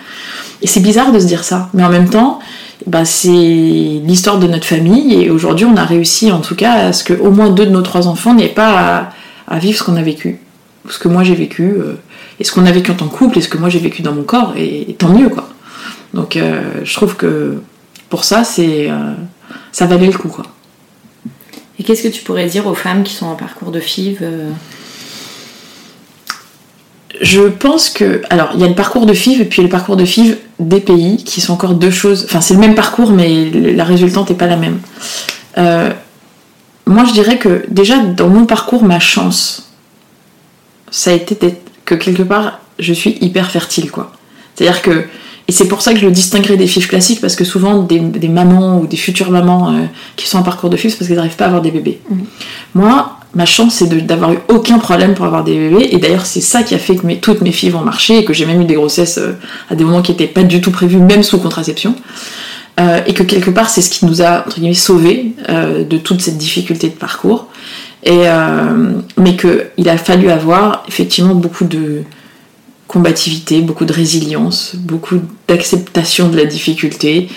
Et 0.61 0.67
c'est 0.67 0.81
bizarre 0.81 1.11
de 1.11 1.19
se 1.19 1.25
dire 1.25 1.43
ça, 1.43 1.69
mais 1.73 1.83
en 1.83 1.89
même 1.89 2.09
temps, 2.09 2.39
bah, 2.87 3.05
c'est 3.05 3.29
l'histoire 3.29 4.39
de 4.39 4.47
notre 4.47 4.65
famille, 4.65 5.13
et 5.13 5.29
aujourd'hui 5.29 5.65
on 5.65 5.75
a 5.75 5.85
réussi 5.85 6.31
en 6.31 6.39
tout 6.39 6.55
cas 6.55 6.73
à 6.73 6.93
ce 6.93 7.03
que 7.03 7.13
au 7.13 7.31
moins 7.31 7.49
deux 7.49 7.65
de 7.65 7.71
nos 7.71 7.81
trois 7.81 8.07
enfants 8.07 8.33
n'aient 8.33 8.47
pas 8.47 9.11
à, 9.47 9.59
vivre 9.59 9.77
ce 9.77 9.83
qu'on 9.83 9.97
a 9.97 10.01
vécu, 10.01 10.39
ce 10.89 10.97
que 10.97 11.07
moi 11.07 11.23
j'ai 11.23 11.35
vécu, 11.35 11.63
euh, 11.63 11.99
et 12.39 12.43
ce 12.43 12.51
qu'on 12.51 12.65
a 12.65 12.71
vécu 12.71 12.91
en 12.91 12.95
tant 12.95 13.07
que 13.07 13.15
couple, 13.15 13.37
et 13.37 13.41
ce 13.41 13.49
que 13.49 13.57
moi 13.57 13.69
j'ai 13.69 13.79
vécu 13.79 14.01
dans 14.01 14.13
mon 14.13 14.23
corps, 14.23 14.53
et, 14.57 14.95
tant 14.97 15.09
mieux, 15.09 15.29
quoi. 15.29 15.49
Donc 16.13 16.35
euh, 16.35 16.61
je 16.83 16.93
trouve 16.93 17.15
que 17.15 17.61
pour 18.09 18.23
ça, 18.23 18.43
c'est 18.43 18.89
euh, 18.89 19.13
ça 19.71 19.85
valait 19.85 20.07
le 20.07 20.17
coup, 20.17 20.29
quoi. 20.29 20.45
Et 21.79 21.83
qu'est-ce 21.83 22.03
que 22.03 22.07
tu 22.07 22.23
pourrais 22.23 22.47
dire 22.47 22.67
aux 22.67 22.75
femmes 22.75 23.03
qui 23.03 23.13
sont 23.13 23.27
en 23.27 23.35
parcours 23.35 23.71
de 23.71 23.79
FIV 23.79 24.19
Je 27.21 27.41
pense 27.41 27.89
que. 27.89 28.21
Alors, 28.31 28.49
il 28.55 28.59
y 28.59 28.63
a 28.63 28.67
le 28.67 28.73
parcours 28.73 29.05
de 29.05 29.13
FIV 29.13 29.41
et 29.41 29.45
puis 29.45 29.61
le 29.61 29.69
parcours 29.69 29.95
de 29.95 30.05
FIV 30.05 30.37
des 30.59 30.79
pays 30.79 31.23
qui 31.23 31.39
sont 31.39 31.53
encore 31.53 31.75
deux 31.75 31.91
choses. 31.91 32.25
Enfin, 32.25 32.41
c'est 32.41 32.55
le 32.55 32.59
même 32.59 32.73
parcours, 32.73 33.11
mais 33.11 33.49
la 33.51 33.83
résultante 33.83 34.31
n'est 34.31 34.35
pas 34.35 34.47
la 34.47 34.57
même. 34.57 34.79
Euh, 35.59 35.91
moi, 36.87 37.05
je 37.05 37.13
dirais 37.13 37.37
que 37.37 37.63
déjà, 37.69 37.97
dans 37.99 38.27
mon 38.27 38.45
parcours, 38.45 38.83
ma 38.83 38.99
chance, 38.99 39.71
ça 40.89 41.11
a 41.11 41.13
été 41.13 41.37
que 41.85 41.93
quelque 41.93 42.23
part, 42.23 42.59
je 42.79 42.91
suis 42.91 43.17
hyper 43.21 43.51
fertile, 43.51 43.91
quoi. 43.91 44.11
C'est-à-dire 44.55 44.81
que. 44.81 45.05
Et 45.47 45.51
c'est 45.51 45.67
pour 45.67 45.81
ça 45.81 45.93
que 45.93 45.99
je 45.99 46.05
le 46.05 46.11
distinguerai 46.11 46.57
des 46.57 46.65
FIV 46.65 46.87
classiques, 46.87 47.21
parce 47.21 47.35
que 47.35 47.43
souvent, 47.43 47.83
des, 47.83 47.99
des 47.99 48.29
mamans 48.29 48.79
ou 48.79 48.87
des 48.87 48.97
futures 48.97 49.29
mamans 49.29 49.71
euh, 49.71 49.85
qui 50.15 50.27
sont 50.27 50.39
en 50.39 50.43
parcours 50.43 50.71
de 50.71 50.77
FIV, 50.77 50.91
c'est 50.91 50.97
parce 50.97 51.07
qu'elles 51.07 51.17
n'arrivent 51.17 51.35
pas 51.35 51.45
à 51.45 51.47
avoir 51.47 51.61
des 51.61 51.71
bébés. 51.71 51.99
Moi, 52.73 53.17
ma 53.33 53.45
chance, 53.45 53.75
c'est 53.75 53.87
d'avoir 54.05 54.33
eu 54.33 54.39
aucun 54.49 54.77
problème 54.79 55.13
pour 55.13 55.25
avoir 55.25 55.43
des 55.43 55.55
bébés. 55.55 55.89
Et 55.91 55.97
d'ailleurs, 55.97 56.25
c'est 56.25 56.41
ça 56.41 56.63
qui 56.63 56.75
a 56.75 56.77
fait 56.77 56.95
que 56.95 57.13
toutes 57.15 57.41
mes 57.41 57.51
filles 57.51 57.69
vont 57.69 57.81
marcher 57.81 58.17
et 58.17 58.25
que 58.25 58.33
j'ai 58.33 58.45
même 58.45 58.61
eu 58.61 58.65
des 58.65 58.75
grossesses 58.75 59.17
euh, 59.17 59.37
à 59.69 59.75
des 59.75 59.83
moments 59.83 60.01
qui 60.01 60.11
n'étaient 60.11 60.27
pas 60.27 60.43
du 60.43 60.61
tout 60.61 60.71
prévus, 60.71 60.97
même 60.97 61.23
sous 61.23 61.39
contraception. 61.39 61.95
Euh, 62.79 63.01
et 63.05 63.13
que 63.13 63.23
quelque 63.23 63.49
part, 63.49 63.69
c'est 63.69 63.81
ce 63.81 63.89
qui 63.89 64.05
nous 64.05 64.21
a, 64.21 64.45
sauvés 64.73 65.33
euh, 65.49 65.83
de 65.83 65.97
toute 65.97 66.21
cette 66.21 66.37
difficulté 66.37 66.89
de 66.89 66.95
parcours. 66.95 67.47
Et, 68.03 68.23
mais 69.15 69.37
qu'il 69.37 69.87
a 69.87 69.95
fallu 69.95 70.31
avoir 70.31 70.83
effectivement 70.87 71.35
beaucoup 71.35 71.65
de 71.65 72.01
combativité, 72.87 73.61
beaucoup 73.61 73.85
de 73.85 73.93
résilience, 73.93 74.71
beaucoup 74.75 75.17
d'acceptation 75.47 76.29
de 76.29 76.35
la 76.35 76.45
difficulté, 76.45 77.29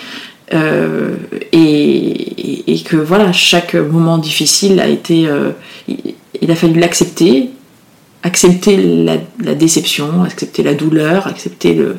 euh, 0.53 1.15
et, 1.51 2.83
que 2.85 2.97
voilà, 2.97 3.31
chaque 3.31 3.73
moment 3.73 4.19
difficile 4.19 4.79
a 4.79 4.87
été. 4.87 5.27
euh, 5.27 5.51
il, 5.87 6.51
a 6.51 6.55
fallu 6.55 6.79
l'accepter, 6.79 7.49
accepter 8.21 8.77
la, 8.77 9.17
la 9.43 9.55
déception, 9.55 10.23
accepter 10.23 10.61
la 10.61 10.75
douleur, 10.75 11.25
accepter 11.25 11.73
le, 11.73 11.97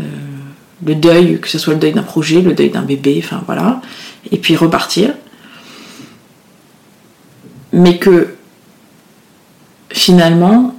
euh, 0.00 0.04
le 0.84 0.94
deuil, 0.94 1.40
que 1.40 1.48
ce 1.48 1.58
soit 1.58 1.72
le 1.72 1.80
deuil 1.80 1.92
d'un 1.92 2.02
projet, 2.02 2.42
le 2.42 2.52
deuil 2.52 2.68
d'un 2.68 2.82
bébé, 2.82 3.22
enfin 3.24 3.42
voilà, 3.46 3.80
et 4.30 4.36
puis 4.36 4.54
repartir. 4.54 5.14
Mais 7.72 7.96
que 7.96 8.34
finalement, 9.90 10.76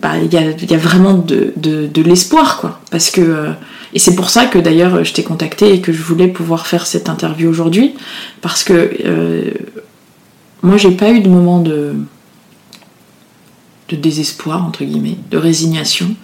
bah, 0.00 0.16
il 0.18 0.32
y, 0.32 0.36
a, 0.74 0.78
vraiment 0.78 1.14
de, 1.14 2.02
l'espoir, 2.02 2.58
quoi. 2.58 2.80
Parce 2.90 3.10
que, 3.10 3.20
euh, 3.20 3.50
et 3.92 3.98
c'est 3.98 4.14
pour 4.14 4.30
ça 4.30 4.46
que 4.46 4.58
d'ailleurs 4.58 5.04
je 5.04 5.12
t'ai 5.12 5.22
contacté 5.22 5.74
et 5.74 5.80
que 5.80 5.92
je 5.92 6.02
voulais 6.02 6.28
pouvoir 6.28 6.66
faire 6.66 6.86
cette 6.86 7.10
interview 7.10 7.50
aujourd'hui, 7.50 7.94
parce 8.40 8.64
que 8.64 8.90
euh, 9.04 9.50
moi 10.62 10.78
j'ai 10.78 10.92
pas 10.92 11.10
eu 11.10 11.20
de 11.20 11.28
moment 11.28 11.60
de, 11.60 11.94
de 13.90 13.96
désespoir, 13.96 14.64
entre 14.64 14.82
guillemets, 14.84 15.18
de 15.30 15.36
résignation, 15.36 16.14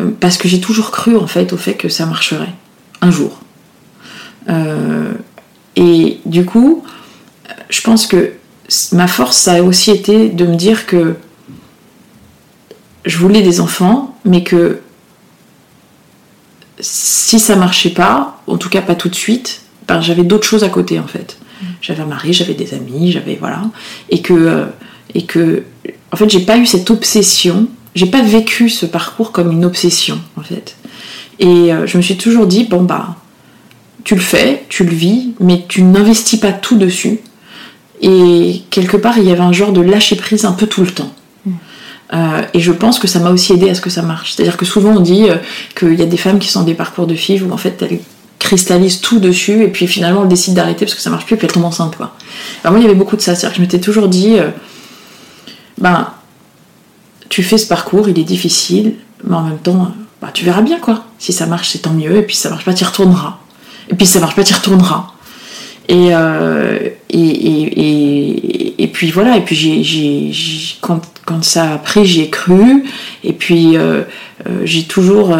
euh, 0.00 0.10
parce 0.18 0.38
que 0.38 0.48
j'ai 0.48 0.60
toujours 0.60 0.90
cru 0.92 1.14
en 1.16 1.26
fait 1.26 1.52
au 1.52 1.58
fait 1.58 1.74
que 1.74 1.90
ça 1.90 2.06
marcherait, 2.06 2.54
un 3.00 3.10
jour. 3.10 3.38
Et 5.76 6.20
du 6.26 6.44
coup, 6.44 6.84
je 7.70 7.80
pense 7.80 8.06
que 8.06 8.32
ma 8.92 9.06
force, 9.06 9.36
ça 9.36 9.54
a 9.54 9.62
aussi 9.62 9.90
été 9.90 10.28
de 10.28 10.46
me 10.46 10.56
dire 10.56 10.84
que 10.86 11.16
je 13.04 13.18
voulais 13.18 13.42
des 13.42 13.60
enfants, 13.60 14.16
mais 14.24 14.42
que 14.42 14.80
si 16.80 17.38
ça 17.38 17.56
marchait 17.56 17.90
pas, 17.90 18.42
en 18.46 18.56
tout 18.56 18.68
cas 18.68 18.82
pas 18.82 18.94
tout 18.94 19.08
de 19.08 19.14
suite, 19.14 19.62
ben, 19.88 20.00
j'avais 20.00 20.24
d'autres 20.24 20.46
choses 20.46 20.64
à 20.64 20.68
côté 20.68 20.98
en 20.98 21.06
fait. 21.06 21.38
J'avais 21.80 22.02
un 22.02 22.06
mari, 22.06 22.32
j'avais 22.32 22.54
des 22.54 22.74
amis, 22.74 23.12
j'avais 23.12 23.36
voilà, 23.36 23.62
et 24.10 24.20
que 24.20 24.32
euh, 24.32 24.66
et 25.14 25.24
que 25.24 25.64
en 26.10 26.16
fait 26.16 26.28
j'ai 26.28 26.40
pas 26.40 26.58
eu 26.58 26.66
cette 26.66 26.90
obsession, 26.90 27.68
j'ai 27.94 28.06
pas 28.06 28.22
vécu 28.22 28.68
ce 28.68 28.86
parcours 28.86 29.32
comme 29.32 29.52
une 29.52 29.64
obsession 29.64 30.20
en 30.36 30.42
fait. 30.42 30.76
Et 31.38 31.72
euh, 31.72 31.86
je 31.86 31.96
me 31.96 32.02
suis 32.02 32.16
toujours 32.16 32.46
dit 32.46 32.64
bon 32.64 32.82
bah 32.82 33.16
tu 34.04 34.14
le 34.14 34.20
fais, 34.20 34.64
tu 34.68 34.84
le 34.84 34.90
vis, 34.90 35.34
mais 35.38 35.64
tu 35.68 35.82
n'investis 35.82 36.40
pas 36.40 36.52
tout 36.52 36.76
dessus. 36.76 37.20
Et 38.00 38.62
quelque 38.70 38.96
part, 38.96 39.18
il 39.18 39.24
y 39.24 39.30
avait 39.30 39.40
un 39.40 39.52
genre 39.52 39.72
de 39.72 39.80
lâcher 39.80 40.16
prise 40.16 40.44
un 40.44 40.52
peu 40.52 40.66
tout 40.66 40.82
le 40.82 40.90
temps. 40.90 41.12
Euh, 42.12 42.42
et 42.52 42.60
je 42.60 42.72
pense 42.72 42.98
que 42.98 43.08
ça 43.08 43.18
m'a 43.20 43.30
aussi 43.30 43.52
aidé 43.54 43.70
à 43.70 43.74
ce 43.74 43.80
que 43.80 43.90
ça 43.90 44.02
marche. 44.02 44.34
C'est-à-dire 44.34 44.56
que 44.56 44.66
souvent 44.66 44.96
on 44.96 45.00
dit 45.00 45.30
euh, 45.30 45.36
qu'il 45.74 45.94
y 45.94 46.02
a 46.02 46.06
des 46.06 46.16
femmes 46.16 46.38
qui 46.38 46.48
sont 46.48 46.62
des 46.62 46.74
parcours 46.74 47.06
de 47.06 47.14
FIV 47.14 47.46
où 47.48 47.52
en 47.52 47.56
fait 47.56 47.80
elles, 47.82 48.00
cristallise 48.42 49.00
tout 49.00 49.20
dessus 49.20 49.62
et 49.62 49.68
puis 49.68 49.86
finalement 49.86 50.22
elle 50.22 50.28
décide 50.28 50.54
d'arrêter 50.54 50.84
parce 50.84 50.94
que 50.94 51.00
ça 51.00 51.10
marche 51.10 51.26
plus 51.26 51.34
et 51.34 51.38
puis 51.38 51.46
elle 51.46 51.52
tombe 51.52 51.64
enceinte 51.64 51.96
quoi. 51.96 52.14
Moi 52.64 52.78
il 52.78 52.82
y 52.82 52.86
avait 52.86 52.94
beaucoup 52.94 53.16
de 53.16 53.22
ça, 53.22 53.34
c'est-à-dire 53.34 53.50
que 53.50 53.56
je 53.56 53.62
m'étais 53.62 53.78
toujours 53.78 54.08
dit 54.08 54.38
euh, 54.38 54.50
ben 55.78 56.08
tu 57.28 57.42
fais 57.42 57.56
ce 57.56 57.66
parcours, 57.66 58.08
il 58.08 58.18
est 58.18 58.24
difficile, 58.24 58.96
mais 59.24 59.36
en 59.36 59.42
même 59.42 59.58
temps 59.58 59.92
bah, 60.20 60.30
tu 60.34 60.44
verras 60.44 60.62
bien 60.62 60.80
quoi. 60.80 61.04
Si 61.18 61.32
ça 61.32 61.46
marche 61.46 61.70
c'est 61.70 61.78
tant 61.78 61.92
mieux 61.92 62.16
et 62.16 62.22
puis 62.22 62.34
si 62.34 62.42
ça 62.42 62.50
marche 62.50 62.64
pas 62.64 62.74
tu 62.74 62.84
retourneras. 62.84 63.38
Et 63.88 63.94
puis 63.94 64.06
si 64.06 64.14
ça 64.14 64.20
marche 64.20 64.34
pas 64.34 64.44
tu 64.44 64.54
retourneras. 64.54 65.06
Et, 65.92 66.08
euh, 66.14 66.88
et, 67.10 67.18
et, 67.18 68.82
et, 68.82 68.88
puis 68.88 69.10
voilà, 69.10 69.36
et 69.36 69.42
puis 69.42 69.54
j'ai, 69.84 70.32
quand, 70.80 71.02
quand, 71.26 71.44
ça 71.44 71.74
a 71.74 71.76
pris, 71.76 72.06
j'y 72.06 72.22
ai 72.22 72.30
cru, 72.30 72.84
et 73.22 73.34
puis 73.34 73.76
euh, 73.76 74.04
euh, 74.46 74.62
j'ai 74.64 74.84
toujours 74.84 75.36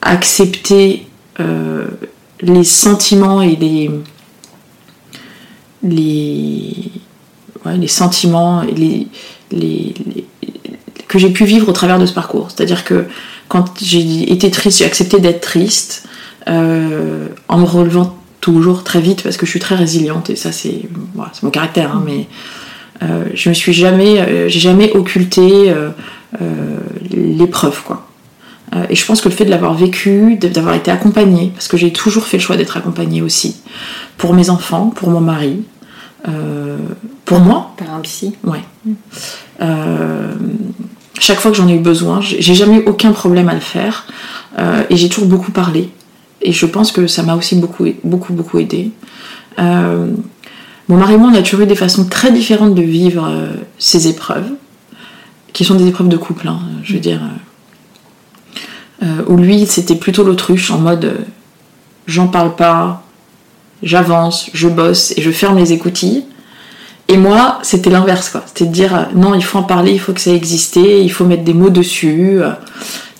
accepté 0.00 1.08
les 2.40 2.64
sentiments 2.64 3.42
et 3.42 3.56
les, 3.56 3.90
les, 5.82 6.92
les 7.64 7.88
sentiments 7.88 8.62
et 8.62 8.70
les, 8.70 9.08
les, 9.50 9.94
que 11.08 11.18
j'ai 11.18 11.30
pu 11.30 11.44
vivre 11.44 11.68
au 11.68 11.72
travers 11.72 11.98
de 11.98 12.06
ce 12.06 12.12
parcours. 12.12 12.52
C'est-à-dire 12.52 12.84
que 12.84 13.06
quand 13.48 13.74
j'ai 13.82 14.30
été 14.30 14.52
triste, 14.52 14.78
j'ai 14.78 14.84
accepté 14.84 15.18
d'être 15.18 15.40
triste 15.40 16.08
en 16.46 16.52
me 17.58 17.64
relevant 17.64 18.16
toujours 18.52 18.84
très 18.84 19.00
vite 19.00 19.24
parce 19.24 19.36
que 19.36 19.44
je 19.44 19.50
suis 19.50 19.58
très 19.58 19.74
résiliente 19.74 20.30
et 20.30 20.36
ça 20.36 20.52
c'est 20.52 20.82
mon 21.42 21.50
caractère 21.50 21.96
hein, 21.96 22.02
mais 22.06 22.28
euh, 23.02 23.24
je 23.34 23.48
me 23.48 23.54
suis 23.54 23.72
jamais 23.72 24.20
euh, 24.20 24.48
j'ai 24.48 24.60
jamais 24.60 24.92
occulté 24.92 25.72
euh, 25.72 25.90
l'épreuve 27.10 27.82
quoi. 27.82 28.06
Et 28.90 28.94
je 28.94 29.06
pense 29.06 29.20
que 29.20 29.28
le 29.28 29.34
fait 29.34 29.46
de 29.46 29.50
l'avoir 29.50 29.74
vécu 29.74 30.36
d'avoir 30.36 30.74
été 30.74 30.90
accompagnée 30.90 31.50
parce 31.54 31.66
que 31.66 31.76
j'ai 31.76 31.92
toujours 31.92 32.26
fait 32.26 32.36
le 32.36 32.42
choix 32.42 32.56
d'être 32.56 32.76
accompagnée 32.76 33.22
aussi 33.22 33.62
pour 34.16 34.34
mes 34.34 34.50
enfants 34.50 34.92
pour 34.94 35.10
mon 35.10 35.20
mari 35.20 35.62
pour 37.24 37.40
moi. 37.40 37.72
Par 37.78 37.94
un 37.94 38.00
psy. 38.00 38.34
Ouais. 38.44 38.60
Chaque 41.18 41.40
fois 41.40 41.50
que 41.52 41.56
j'en 41.56 41.68
ai 41.68 41.74
eu 41.74 41.80
besoin 41.80 42.20
j'ai 42.20 42.54
jamais 42.54 42.78
eu 42.78 42.82
aucun 42.86 43.12
problème 43.12 43.48
à 43.48 43.54
le 43.54 43.60
faire 43.60 44.06
et 44.90 44.96
j'ai 44.96 45.08
toujours 45.08 45.28
beaucoup 45.28 45.52
parlé 45.52 45.90
et 46.42 46.52
je 46.52 46.66
pense 46.66 46.92
que 46.92 47.06
ça 47.06 47.22
m'a 47.22 47.34
aussi 47.34 47.56
beaucoup, 47.56 47.86
beaucoup, 48.04 48.32
beaucoup 48.32 48.58
aidé. 48.58 48.90
Euh, 49.58 50.10
mon 50.88 50.96
mari 50.96 51.14
et 51.14 51.16
moi, 51.16 51.30
on 51.32 51.34
a 51.34 51.42
toujours 51.42 51.62
eu 51.62 51.66
des 51.66 51.76
façons 51.76 52.04
très 52.04 52.30
différentes 52.30 52.74
de 52.74 52.82
vivre 52.82 53.26
euh, 53.28 53.52
ces 53.78 54.08
épreuves, 54.08 54.50
qui 55.52 55.64
sont 55.64 55.74
des 55.74 55.88
épreuves 55.88 56.08
de 56.08 56.16
couple, 56.16 56.48
hein, 56.48 56.60
je 56.84 56.94
veux 56.94 57.00
dire. 57.00 57.20
Euh, 59.02 59.22
où 59.26 59.36
lui, 59.36 59.66
c'était 59.66 59.96
plutôt 59.96 60.24
l'autruche, 60.24 60.70
en 60.70 60.78
mode 60.78 61.16
j'en 62.06 62.28
parle 62.28 62.54
pas, 62.54 63.02
j'avance, 63.82 64.48
je 64.54 64.68
bosse 64.68 65.12
et 65.16 65.22
je 65.22 65.30
ferme 65.30 65.58
les 65.58 65.72
écoutilles. 65.72 66.24
Et 67.08 67.16
moi, 67.16 67.58
c'était 67.62 67.90
l'inverse, 67.90 68.30
quoi. 68.30 68.42
C'était 68.46 68.66
de 68.66 68.72
dire 68.72 69.08
non, 69.14 69.34
il 69.34 69.42
faut 69.42 69.58
en 69.58 69.62
parler, 69.62 69.92
il 69.92 70.00
faut 70.00 70.12
que 70.12 70.20
ça 70.20 70.32
existe, 70.32 70.76
il 70.76 71.10
faut 71.10 71.24
mettre 71.24 71.44
des 71.44 71.54
mots 71.54 71.70
dessus. 71.70 72.40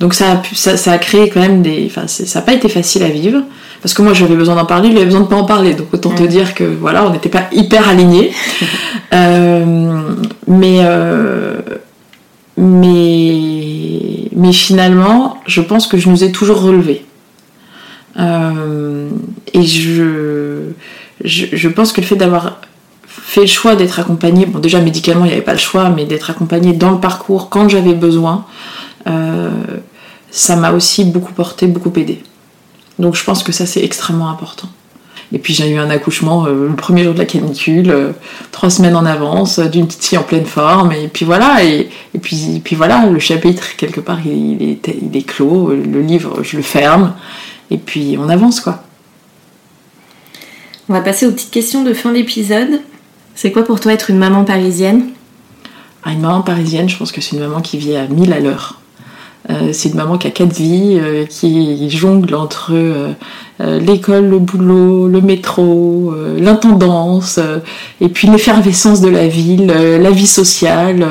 Donc 0.01 0.15
ça 0.15 0.33
a, 0.33 0.43
ça, 0.55 0.77
ça 0.77 0.93
a 0.93 0.99
créé 0.99 1.31
quand 1.31 1.41
même 1.41 1.63
des... 1.63 1.87
Enfin, 1.87 2.07
ça 2.07 2.39
n'a 2.39 2.45
pas 2.45 2.53
été 2.53 2.69
facile 2.69 3.03
à 3.03 3.09
vivre. 3.09 3.43
Parce 3.83 3.95
que 3.95 4.03
moi 4.03 4.15
j'avais 4.15 4.35
besoin 4.35 4.57
d'en 4.57 4.65
parler, 4.65 4.89
lui 4.89 4.97
avait 4.97 5.07
besoin 5.07 5.21
de 5.21 5.27
pas 5.27 5.37
en 5.37 5.45
parler. 5.45 5.75
Donc 5.75 5.89
autant 5.93 6.11
te 6.11 6.23
dire 6.23 6.55
que 6.55 6.65
voilà, 6.65 7.07
on 7.07 7.11
n'était 7.11 7.29
pas 7.29 7.45
hyper 7.53 7.89
alignés. 7.89 8.33
euh, 9.13 10.01
mais, 10.49 10.79
euh, 10.81 11.61
mais, 12.57 14.29
mais 14.35 14.53
finalement, 14.53 15.39
je 15.47 15.61
pense 15.61 15.87
que 15.87 15.99
je 15.99 16.09
nous 16.09 16.25
ai 16.25 16.33
toujours 16.33 16.63
relevés. 16.63 17.05
Euh, 18.19 19.09
et 19.53 19.63
je, 19.63 20.71
je, 21.23 21.47
je, 21.53 21.69
pense 21.69 21.93
que 21.93 22.01
le 22.01 22.07
fait 22.07 22.17
d'avoir 22.17 22.61
fait 23.07 23.43
le 23.43 23.47
choix 23.47 23.77
d'être 23.77 24.01
accompagnée, 24.01 24.47
bon 24.47 24.59
déjà 24.59 24.81
médicalement 24.81 25.27
il 25.27 25.29
n'y 25.29 25.35
avait 25.35 25.43
pas 25.43 25.53
le 25.53 25.59
choix, 25.59 25.91
mais 25.91 26.07
d'être 26.07 26.31
accompagnée 26.31 26.73
dans 26.73 26.91
le 26.91 26.99
parcours 26.99 27.51
quand 27.51 27.69
j'avais 27.69 27.93
besoin, 27.93 28.47
ça 30.31 30.57
m'a 30.57 30.73
aussi 30.73 31.05
beaucoup 31.05 31.33
porté, 31.33 31.67
beaucoup 31.67 31.93
aidé. 31.97 32.23
Donc 32.99 33.15
je 33.15 33.25
pense 33.25 33.43
que 33.43 33.53
ça 33.53 33.67
c'est 33.67 33.83
extrêmement 33.83 34.29
important. 34.29 34.69
Et 35.33 35.39
puis 35.39 35.55
j'ai 35.55 35.69
eu 35.69 35.79
un 35.79 35.91
accouchement 35.91 36.47
euh, 36.47 36.69
le 36.69 36.77
premier 36.77 37.03
jour 37.03 37.13
de 37.13 37.19
la 37.19 37.25
canicule, 37.25 37.91
euh, 37.91 38.13
trois 38.53 38.71
semaines 38.71 38.95
en 38.95 39.05
avance, 39.05 39.59
d'une 39.59 39.87
petite 39.87 40.05
fille 40.05 40.19
en 40.19 40.23
pleine 40.23 40.47
forme, 40.47 40.93
et 40.93 41.09
puis 41.09 41.25
voilà, 41.25 41.65
et, 41.65 41.89
puis, 42.23 42.61
puis 42.63 42.77
voilà, 42.77 43.07
le 43.07 43.19
chapitre 43.19 43.77
quelque 43.77 44.01
part 44.01 44.21
il, 44.25 44.63
est, 44.63 44.89
il 45.03 45.17
est 45.17 45.23
clos, 45.23 45.71
le 45.71 46.01
livre 46.01 46.43
je 46.43 46.57
le 46.57 46.63
ferme, 46.63 47.15
et 47.71 47.79
puis 47.79 48.17
on 48.21 48.29
avance 48.29 48.61
quoi. 48.61 48.83
On 50.89 50.93
va 50.93 51.01
passer 51.01 51.27
aux 51.27 51.33
petites 51.33 51.51
questions 51.51 51.83
de 51.83 51.93
fin 51.93 52.13
d'épisode. 52.13 52.81
C'est 53.35 53.51
quoi 53.51 53.65
pour 53.65 53.81
toi 53.81 53.93
être 53.93 54.11
une 54.11 54.19
maman 54.19 54.45
parisienne? 54.45 55.09
Ah, 56.05 56.13
Une 56.13 56.21
maman 56.21 56.43
parisienne, 56.43 56.89
je 56.89 56.97
pense 56.97 57.11
que 57.11 57.21
c'est 57.21 57.35
une 57.35 57.43
maman 57.43 57.61
qui 57.61 57.77
vit 57.77 57.97
à 57.97 58.07
1000 58.07 58.33
à 58.33 58.39
l'heure. 58.39 58.81
Euh, 59.51 59.71
c'est 59.73 59.91
une 59.91 59.97
maman 59.97 60.19
qui 60.19 60.27
a 60.27 60.31
quatre 60.31 60.53
vies, 60.53 60.99
euh, 61.01 61.25
qui 61.25 61.89
jongle 61.91 62.35
entre 62.35 62.73
euh, 62.73 63.15
l'école, 63.61 64.27
le 64.27 64.39
boulot, 64.39 65.09
le 65.09 65.21
métro, 65.21 66.15
l'intendance, 66.39 67.41
et 68.01 68.09
puis 68.09 68.29
l'effervescence 68.29 69.01
de 69.01 69.09
la 69.09 69.29
ville, 69.29 69.67
la 69.67 70.11
vie 70.11 70.27
sociale. 70.27 71.07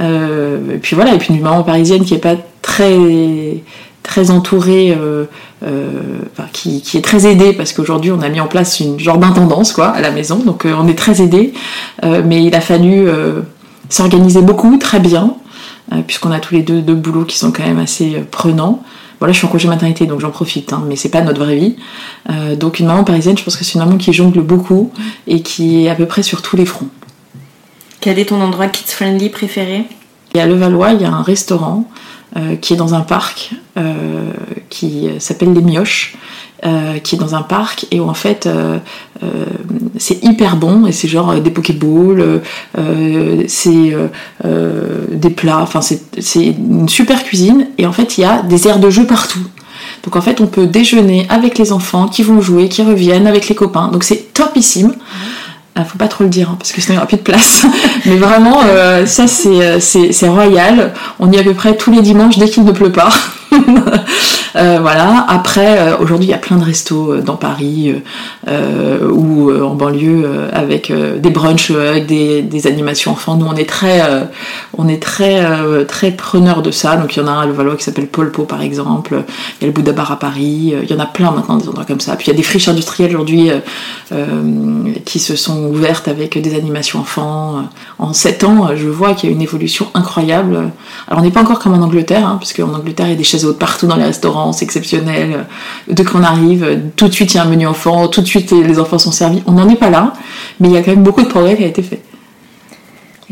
et 0.00 0.78
puis 0.80 0.96
voilà, 0.96 1.14
et 1.14 1.18
puis 1.18 1.34
une 1.34 1.42
maman 1.42 1.62
parisienne 1.62 2.04
qui 2.04 2.14
est 2.14 2.18
pas 2.18 2.36
très 2.62 3.62
très 4.02 4.30
entourée, 4.30 4.96
qui, 6.52 6.80
qui, 6.80 6.96
est 6.96 7.02
très 7.02 7.26
aidée 7.26 7.52
parce 7.52 7.74
qu'aujourd'hui 7.74 8.10
on 8.12 8.20
a 8.20 8.30
mis 8.30 8.40
en 8.40 8.46
place 8.46 8.80
une 8.80 8.98
genre 8.98 9.18
d'intendance 9.18 9.72
quoi 9.72 9.88
à 9.88 10.00
la 10.00 10.10
maison, 10.10 10.36
donc 10.36 10.64
on 10.66 10.88
est 10.88 10.98
très 10.98 11.20
aidé, 11.20 11.52
mais 12.02 12.44
il 12.44 12.54
a 12.54 12.62
fallu 12.62 13.08
s'organiser 13.90 14.40
beaucoup, 14.40 14.78
très 14.78 15.00
bien, 15.00 15.34
puisqu'on 16.06 16.30
a 16.32 16.40
tous 16.40 16.54
les 16.54 16.62
deux 16.62 16.80
deux 16.80 16.94
boulots 16.94 17.24
qui 17.24 17.36
sont 17.36 17.52
quand 17.52 17.64
même 17.64 17.78
assez 17.78 18.16
euh, 18.16 18.24
prenants. 18.30 18.82
Voilà, 19.20 19.32
je 19.32 19.38
suis 19.38 19.46
en 19.46 19.50
congé 19.50 19.68
maternité, 19.68 20.06
donc 20.06 20.20
j'en 20.20 20.30
profite, 20.30 20.72
hein, 20.72 20.82
mais 20.86 20.96
c'est 20.96 21.08
pas 21.08 21.20
notre 21.22 21.38
vraie 21.38 21.56
vie. 21.56 21.76
Euh, 22.30 22.56
donc 22.56 22.78
une 22.78 22.86
maman 22.86 23.04
parisienne, 23.04 23.38
je 23.38 23.44
pense 23.44 23.56
que 23.56 23.64
c'est 23.64 23.74
une 23.74 23.84
maman 23.84 23.96
qui 23.96 24.12
jongle 24.12 24.40
beaucoup 24.42 24.92
et 25.26 25.40
qui 25.40 25.84
est 25.84 25.88
à 25.88 25.94
peu 25.94 26.06
près 26.06 26.22
sur 26.22 26.42
tous 26.42 26.56
les 26.56 26.66
fronts. 26.66 26.88
Quel 28.00 28.18
est 28.18 28.26
ton 28.26 28.40
endroit 28.40 28.66
kids 28.66 28.92
friendly 28.92 29.30
préféré? 29.30 29.84
Et 30.34 30.40
à 30.40 30.46
Levallois, 30.46 30.92
il 30.92 31.02
y 31.02 31.04
a 31.04 31.12
un 31.12 31.22
restaurant 31.22 31.88
qui 32.60 32.74
est 32.74 32.76
dans 32.76 32.94
un 32.94 33.02
parc 33.02 33.52
qui 34.68 35.08
s'appelle 35.20 35.52
Les 35.54 35.62
Mioches. 35.62 36.16
Euh, 36.64 36.98
qui 36.98 37.16
est 37.16 37.18
dans 37.18 37.34
un 37.34 37.42
parc 37.42 37.84
et 37.90 38.00
où 38.00 38.08
en 38.08 38.14
fait 38.14 38.46
euh, 38.46 38.78
euh, 39.22 39.44
c'est 39.98 40.24
hyper 40.24 40.56
bon 40.56 40.86
et 40.86 40.92
c'est 40.92 41.08
genre 41.08 41.34
des 41.34 41.50
pokéballs, 41.50 42.40
c'est 43.48 43.94
des 45.12 45.30
plats, 45.30 45.60
enfin 45.60 45.80
c'est 45.82 46.00
une 46.36 46.88
super 46.88 47.22
cuisine 47.24 47.66
et 47.76 47.86
en 47.86 47.92
fait 47.92 48.16
il 48.16 48.22
y 48.22 48.24
a 48.24 48.40
des 48.42 48.66
aires 48.66 48.78
de 48.78 48.88
jeu 48.88 49.04
partout. 49.04 49.44
Donc 50.04 50.16
en 50.16 50.22
fait 50.22 50.40
on 50.40 50.46
peut 50.46 50.66
déjeuner 50.66 51.26
avec 51.28 51.58
les 51.58 51.70
enfants 51.70 52.06
qui 52.06 52.22
vont 52.22 52.40
jouer, 52.40 52.70
qui 52.70 52.82
reviennent 52.82 53.26
avec 53.26 53.48
les 53.48 53.54
copains. 53.54 53.88
Donc 53.88 54.04
c'est 54.04 54.32
topissime. 54.32 54.94
Ah, 55.76 55.84
faut 55.84 55.98
pas 55.98 56.08
trop 56.08 56.22
le 56.24 56.30
dire 56.30 56.50
hein, 56.50 56.56
parce 56.58 56.72
que 56.72 56.80
sinon 56.80 56.92
il 56.92 56.96
n'y 56.96 56.98
aura 56.98 57.06
plus 57.06 57.16
de 57.16 57.22
place. 57.22 57.66
Mais 58.06 58.16
vraiment, 58.16 58.60
ça 59.06 59.26
c'est 59.26 60.28
royal. 60.28 60.92
On 61.18 61.30
y 61.32 61.36
est 61.36 61.40
à 61.40 61.44
peu 61.44 61.54
près 61.54 61.76
tous 61.76 61.90
les 61.90 62.00
dimanches 62.00 62.38
dès 62.38 62.48
qu'il 62.48 62.64
ne 62.64 62.72
pleut 62.72 62.92
pas. 62.92 63.10
Euh, 64.56 64.78
voilà. 64.80 65.26
Après, 65.28 65.80
euh, 65.80 65.96
aujourd'hui, 65.98 66.28
il 66.28 66.30
y 66.30 66.34
a 66.34 66.38
plein 66.38 66.58
de 66.58 66.64
restos 66.64 67.14
euh, 67.14 67.22
dans 67.22 67.34
Paris 67.34 67.92
ou 68.46 69.50
en 69.52 69.74
banlieue 69.74 70.28
avec 70.52 70.92
des 70.92 71.30
brunchs, 71.30 71.72
avec 71.72 72.06
des, 72.06 72.66
animations 72.68 73.10
enfants. 73.10 73.34
Nous, 73.34 73.46
on 73.46 73.56
est 73.56 73.68
très, 73.68 74.00
on 74.78 74.86
est 74.86 75.02
très, 75.02 75.44
très 75.86 76.12
preneurs 76.12 76.62
de 76.62 76.70
ça. 76.70 76.96
Donc, 76.96 77.16
il 77.16 77.20
y 77.20 77.22
en 77.22 77.26
a 77.26 77.32
un 77.32 77.40
à 77.40 77.46
Levallois 77.46 77.76
qui 77.76 77.82
s'appelle 77.82 78.06
Polpo, 78.06 78.44
par 78.44 78.62
exemple. 78.62 79.24
Il 79.60 79.62
y 79.62 79.64
a 79.64 79.66
le 79.66 79.72
Bouddha 79.72 79.92
Bar 79.92 80.12
à 80.12 80.18
Paris. 80.20 80.74
Il 80.82 80.88
y 80.88 80.94
en 80.94 81.00
a 81.00 81.06
plein 81.06 81.32
maintenant 81.32 81.56
des 81.56 81.68
endroits 81.68 81.84
comme 81.84 82.00
ça. 82.00 82.14
Puis 82.14 82.28
il 82.28 82.30
y 82.30 82.34
a 82.34 82.36
des 82.36 82.44
friches 82.44 82.68
industrielles 82.68 83.16
aujourd'hui 83.16 83.50
qui 85.04 85.18
se 85.18 85.34
sont 85.34 85.63
ouvertes 85.66 86.08
avec 86.08 86.40
des 86.40 86.54
animations 86.54 87.00
enfants. 87.00 87.64
En 87.98 88.12
7 88.12 88.44
ans, 88.44 88.76
je 88.76 88.88
vois 88.88 89.14
qu'il 89.14 89.30
y 89.30 89.32
a 89.32 89.34
une 89.34 89.42
évolution 89.42 89.88
incroyable. 89.94 90.70
Alors, 91.08 91.20
on 91.20 91.22
n'est 91.22 91.30
pas 91.30 91.42
encore 91.42 91.58
comme 91.58 91.74
en 91.74 91.84
Angleterre, 91.84 92.26
hein, 92.26 92.36
parce 92.38 92.52
qu'en 92.52 92.72
Angleterre, 92.72 93.06
il 93.06 93.10
y 93.10 93.14
a 93.14 93.18
des 93.18 93.24
chaises 93.24 93.44
hautes 93.44 93.58
partout 93.58 93.86
dans 93.86 93.96
les 93.96 94.04
restaurants 94.04 94.44
c'est 94.52 94.64
exceptionnel. 94.64 95.46
Dès 95.88 96.04
qu'on 96.04 96.22
arrive, 96.22 96.80
tout 96.96 97.08
de 97.08 97.12
suite 97.12 97.34
il 97.34 97.36
y 97.36 97.40
a 97.40 97.44
un 97.44 97.48
menu 97.48 97.66
enfant, 97.66 98.08
tout 98.08 98.20
de 98.20 98.26
suite 98.26 98.52
les 98.52 98.78
enfants 98.78 98.98
sont 98.98 99.12
servis. 99.12 99.42
On 99.46 99.52
n'en 99.52 99.68
est 99.68 99.76
pas 99.76 99.90
là, 99.90 100.12
mais 100.60 100.68
il 100.68 100.74
y 100.74 100.76
a 100.76 100.82
quand 100.82 100.90
même 100.90 101.02
beaucoup 101.02 101.22
de 101.22 101.28
progrès 101.28 101.56
qui 101.56 101.64
a 101.64 101.66
été 101.66 101.82
fait. 101.82 102.02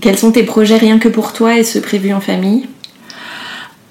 Quels 0.00 0.18
sont 0.18 0.32
tes 0.32 0.42
projets 0.42 0.76
rien 0.76 0.98
que 0.98 1.08
pour 1.08 1.32
toi 1.32 1.56
et 1.56 1.64
ceux 1.64 1.80
prévus 1.80 2.12
en 2.12 2.20
famille? 2.20 2.68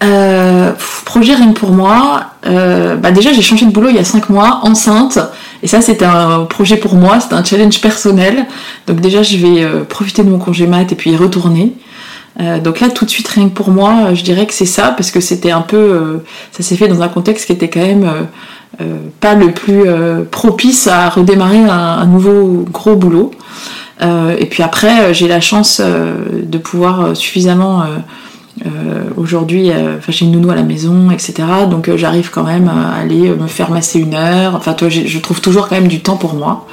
Euh, 0.04 0.74
projet 1.12 1.36
rien 1.36 1.52
pour 1.52 1.72
moi. 1.72 2.24
Euh, 2.46 2.96
bah 2.96 3.12
déjà 3.12 3.34
j'ai 3.34 3.42
changé 3.42 3.66
de 3.66 3.72
boulot 3.72 3.90
il 3.90 3.98
y 3.98 4.00
a 4.00 4.06
5 4.06 4.30
mois, 4.30 4.62
enceinte. 4.64 5.20
Et 5.62 5.68
ça 5.68 5.82
c'était 5.82 6.06
un 6.06 6.46
projet 6.46 6.78
pour 6.78 6.96
moi, 6.96 7.20
c'était 7.20 7.36
un 7.36 7.44
challenge 7.44 7.82
personnel. 7.82 8.46
Donc 8.88 9.02
déjà 9.02 9.22
je 9.22 9.36
vais 9.36 9.62
euh, 9.62 9.84
profiter 9.84 10.24
de 10.24 10.30
mon 10.30 10.40
congé 10.40 10.68
mat 10.68 10.90
et 10.90 10.96
puis 10.96 11.12
y 11.12 11.18
retourner. 11.18 11.74
Euh, 12.40 12.60
donc 12.62 12.80
là, 12.80 12.88
tout 12.88 13.04
de 13.04 13.10
suite, 13.10 13.28
rien 13.28 13.50
que 13.50 13.54
pour 13.54 13.72
moi, 13.72 14.14
je 14.14 14.24
dirais 14.24 14.46
que 14.46 14.54
c'est 14.54 14.66
ça, 14.66 14.94
parce 14.96 15.12
que 15.12 15.20
c'était 15.20 15.52
un 15.52 15.60
peu. 15.60 16.22
Ça 16.54 16.64
s'est 16.64 16.78
fait 16.78 16.88
dans 16.88 17.02
un 17.02 17.10
contexte 17.10 17.46
qui 17.46 17.52
était 17.52 17.70
quand 17.70 17.86
même 17.86 18.10
pas 19.20 19.36
le 19.36 19.52
plus 19.52 19.84
propice 20.32 20.88
à 20.88 21.10
redémarrer 21.10 21.66
un, 21.66 22.06
nouveau 22.06 22.66
gros 22.72 22.96
boulot. 22.96 23.32
et 24.02 24.46
puis 24.46 24.64
après, 24.64 25.14
j'ai 25.14 25.28
la 25.28 25.42
chance 25.42 25.82
de 25.82 26.58
pouvoir 26.58 27.18
suffisamment 27.18 27.84
aujourd'hui, 29.18 29.72
enfin 29.72 30.12
j'ai 30.12 30.26
une 30.26 30.32
nounou 30.32 30.52
à 30.52 30.56
la 30.56 30.64
maison, 30.64 31.12
etc. 31.12 31.34
Donc 31.70 31.94
j'arrive 31.96 32.30
quand 32.32 32.44
même 32.44 32.68
à 32.68 32.96
aller 32.96 33.30
me 33.30 33.48
faire 33.48 33.72
masser 33.72 34.00
une 34.00 34.14
heure. 34.14 34.56
Enfin, 34.56 34.74
toi, 34.74 34.90
je 34.90 35.20
trouve 35.20 35.42
toujours 35.42 35.68
quand 35.68 35.76
même 35.76 35.88
du 35.88 36.02
temps 36.02 36.18
pour 36.18 36.34
moi. 36.34 36.68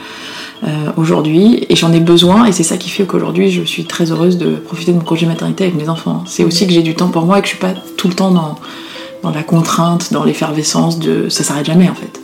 Euh, 0.64 0.90
aujourd'hui 0.96 1.64
et 1.68 1.76
j'en 1.76 1.92
ai 1.92 2.00
besoin 2.00 2.46
et 2.46 2.50
c'est 2.50 2.64
ça 2.64 2.76
qui 2.78 2.90
fait 2.90 3.04
qu'aujourd'hui 3.04 3.48
je 3.48 3.62
suis 3.62 3.84
très 3.84 4.10
heureuse 4.10 4.38
de 4.38 4.56
profiter 4.56 4.90
de 4.90 4.96
mon 4.96 5.04
congé 5.04 5.24
maternité 5.24 5.62
avec 5.62 5.76
mes 5.76 5.88
enfants. 5.88 6.24
C'est 6.26 6.42
aussi 6.42 6.66
que 6.66 6.72
j'ai 6.72 6.82
du 6.82 6.96
temps 6.96 7.10
pour 7.10 7.26
moi 7.26 7.38
et 7.38 7.42
que 7.42 7.46
je 7.46 7.52
suis 7.52 7.60
pas 7.60 7.74
tout 7.96 8.08
le 8.08 8.14
temps 8.14 8.32
dans, 8.32 9.30
la 9.30 9.44
contrainte, 9.44 10.12
dans 10.12 10.24
l'effervescence 10.24 10.98
de 10.98 11.28
ça 11.28 11.44
s'arrête 11.44 11.66
jamais 11.66 11.88
en 11.88 11.94
fait. 11.94 12.20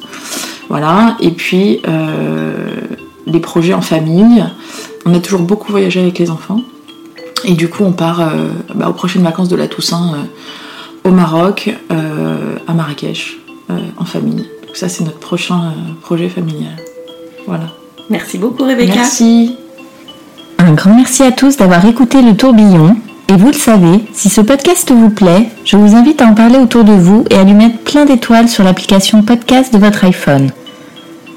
Voilà, 0.69 1.17
et 1.21 1.31
puis 1.31 1.81
euh, 1.87 2.71
les 3.29 3.39
projets 3.39 3.75
en 3.75 3.83
famille, 3.83 4.45
on 5.07 5.15
a 5.15 5.21
toujours 5.21 5.43
beaucoup 5.43 5.71
voyagé 5.71 6.01
avec 6.01 6.19
les 6.19 6.29
enfants 6.29 6.61
et 7.45 7.55
du 7.55 7.69
coup 7.69 7.85
on 7.85 7.93
part 7.93 8.21
euh, 8.21 8.49
bah, 8.75 8.89
aux 8.89 8.93
prochaines 8.93 9.23
vacances 9.23 9.49
de 9.49 9.57
la 9.57 9.69
Toussaint 9.69 10.17
au 11.05 11.11
Maroc, 11.11 11.75
à 11.91 12.73
Marrakech, 12.73 13.39
en 13.99 14.05
famille. 14.05 14.49
Donc 14.67 14.77
ça 14.77 14.89
c'est 14.89 15.05
notre 15.05 15.19
prochain 15.19 15.75
projet 16.01 16.29
familial. 16.29 16.77
Voilà. 17.47 17.67
Merci 18.11 18.39
beaucoup 18.39 18.65
Rebecca. 18.65 18.95
Merci. 18.95 19.57
Un 20.59 20.73
grand 20.73 20.95
merci 20.95 21.23
à 21.23 21.33
tous 21.33 21.57
d'avoir 21.57 21.85
écouté 21.85 22.23
le 22.23 22.37
tourbillon. 22.37 22.97
Et 23.29 23.37
vous 23.37 23.49
le 23.49 23.55
savez, 23.55 24.05
si 24.13 24.29
ce 24.29 24.41
podcast 24.43 24.93
vous 24.93 25.11
plaît, 25.11 25.49
je 25.65 25.77
vous 25.77 25.97
invite 25.97 26.21
à 26.21 26.27
en 26.27 26.35
parler 26.35 26.59
autour 26.59 26.85
de 26.85 26.93
vous 26.93 27.25
et 27.31 27.37
à 27.37 27.45
lui 27.45 27.55
mettre 27.55 27.79
plein 27.79 28.05
d'étoiles 28.05 28.49
sur 28.49 28.65
l'application 28.65 29.23
podcast 29.23 29.73
de 29.73 29.79
votre 29.79 30.05
iPhone. 30.05 30.51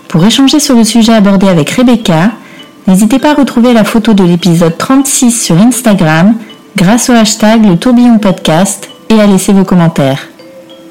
Pour 0.08 0.24
échanger 0.26 0.60
sur 0.60 0.76
le 0.76 0.84
sujet 0.84 1.14
abordé 1.14 1.48
avec 1.48 1.70
Rebecca, 1.72 2.32
n'hésitez 2.88 3.20
pas 3.20 3.32
à 3.32 3.34
retrouver 3.36 3.74
la 3.74 3.84
photo 3.84 4.14
de 4.14 4.24
l'épisode 4.24 4.78
36 4.78 5.32
sur 5.32 5.58
Instagram 5.58 6.36
grâce 6.76 7.10
au 7.10 7.14
hashtag 7.14 7.66
le 7.66 7.78
tourbillon 7.78 8.18
podcast 8.20 8.90
et 9.10 9.20
à 9.20 9.28
laisser 9.28 9.54
vos 9.54 9.64
commentaires. 9.64 10.28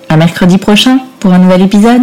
À 0.09 0.17
mercredi 0.17 0.59
prochain 0.59 0.99
pour 1.21 1.33
un 1.33 1.39
nouvel 1.39 1.63
épisode. 1.63 2.03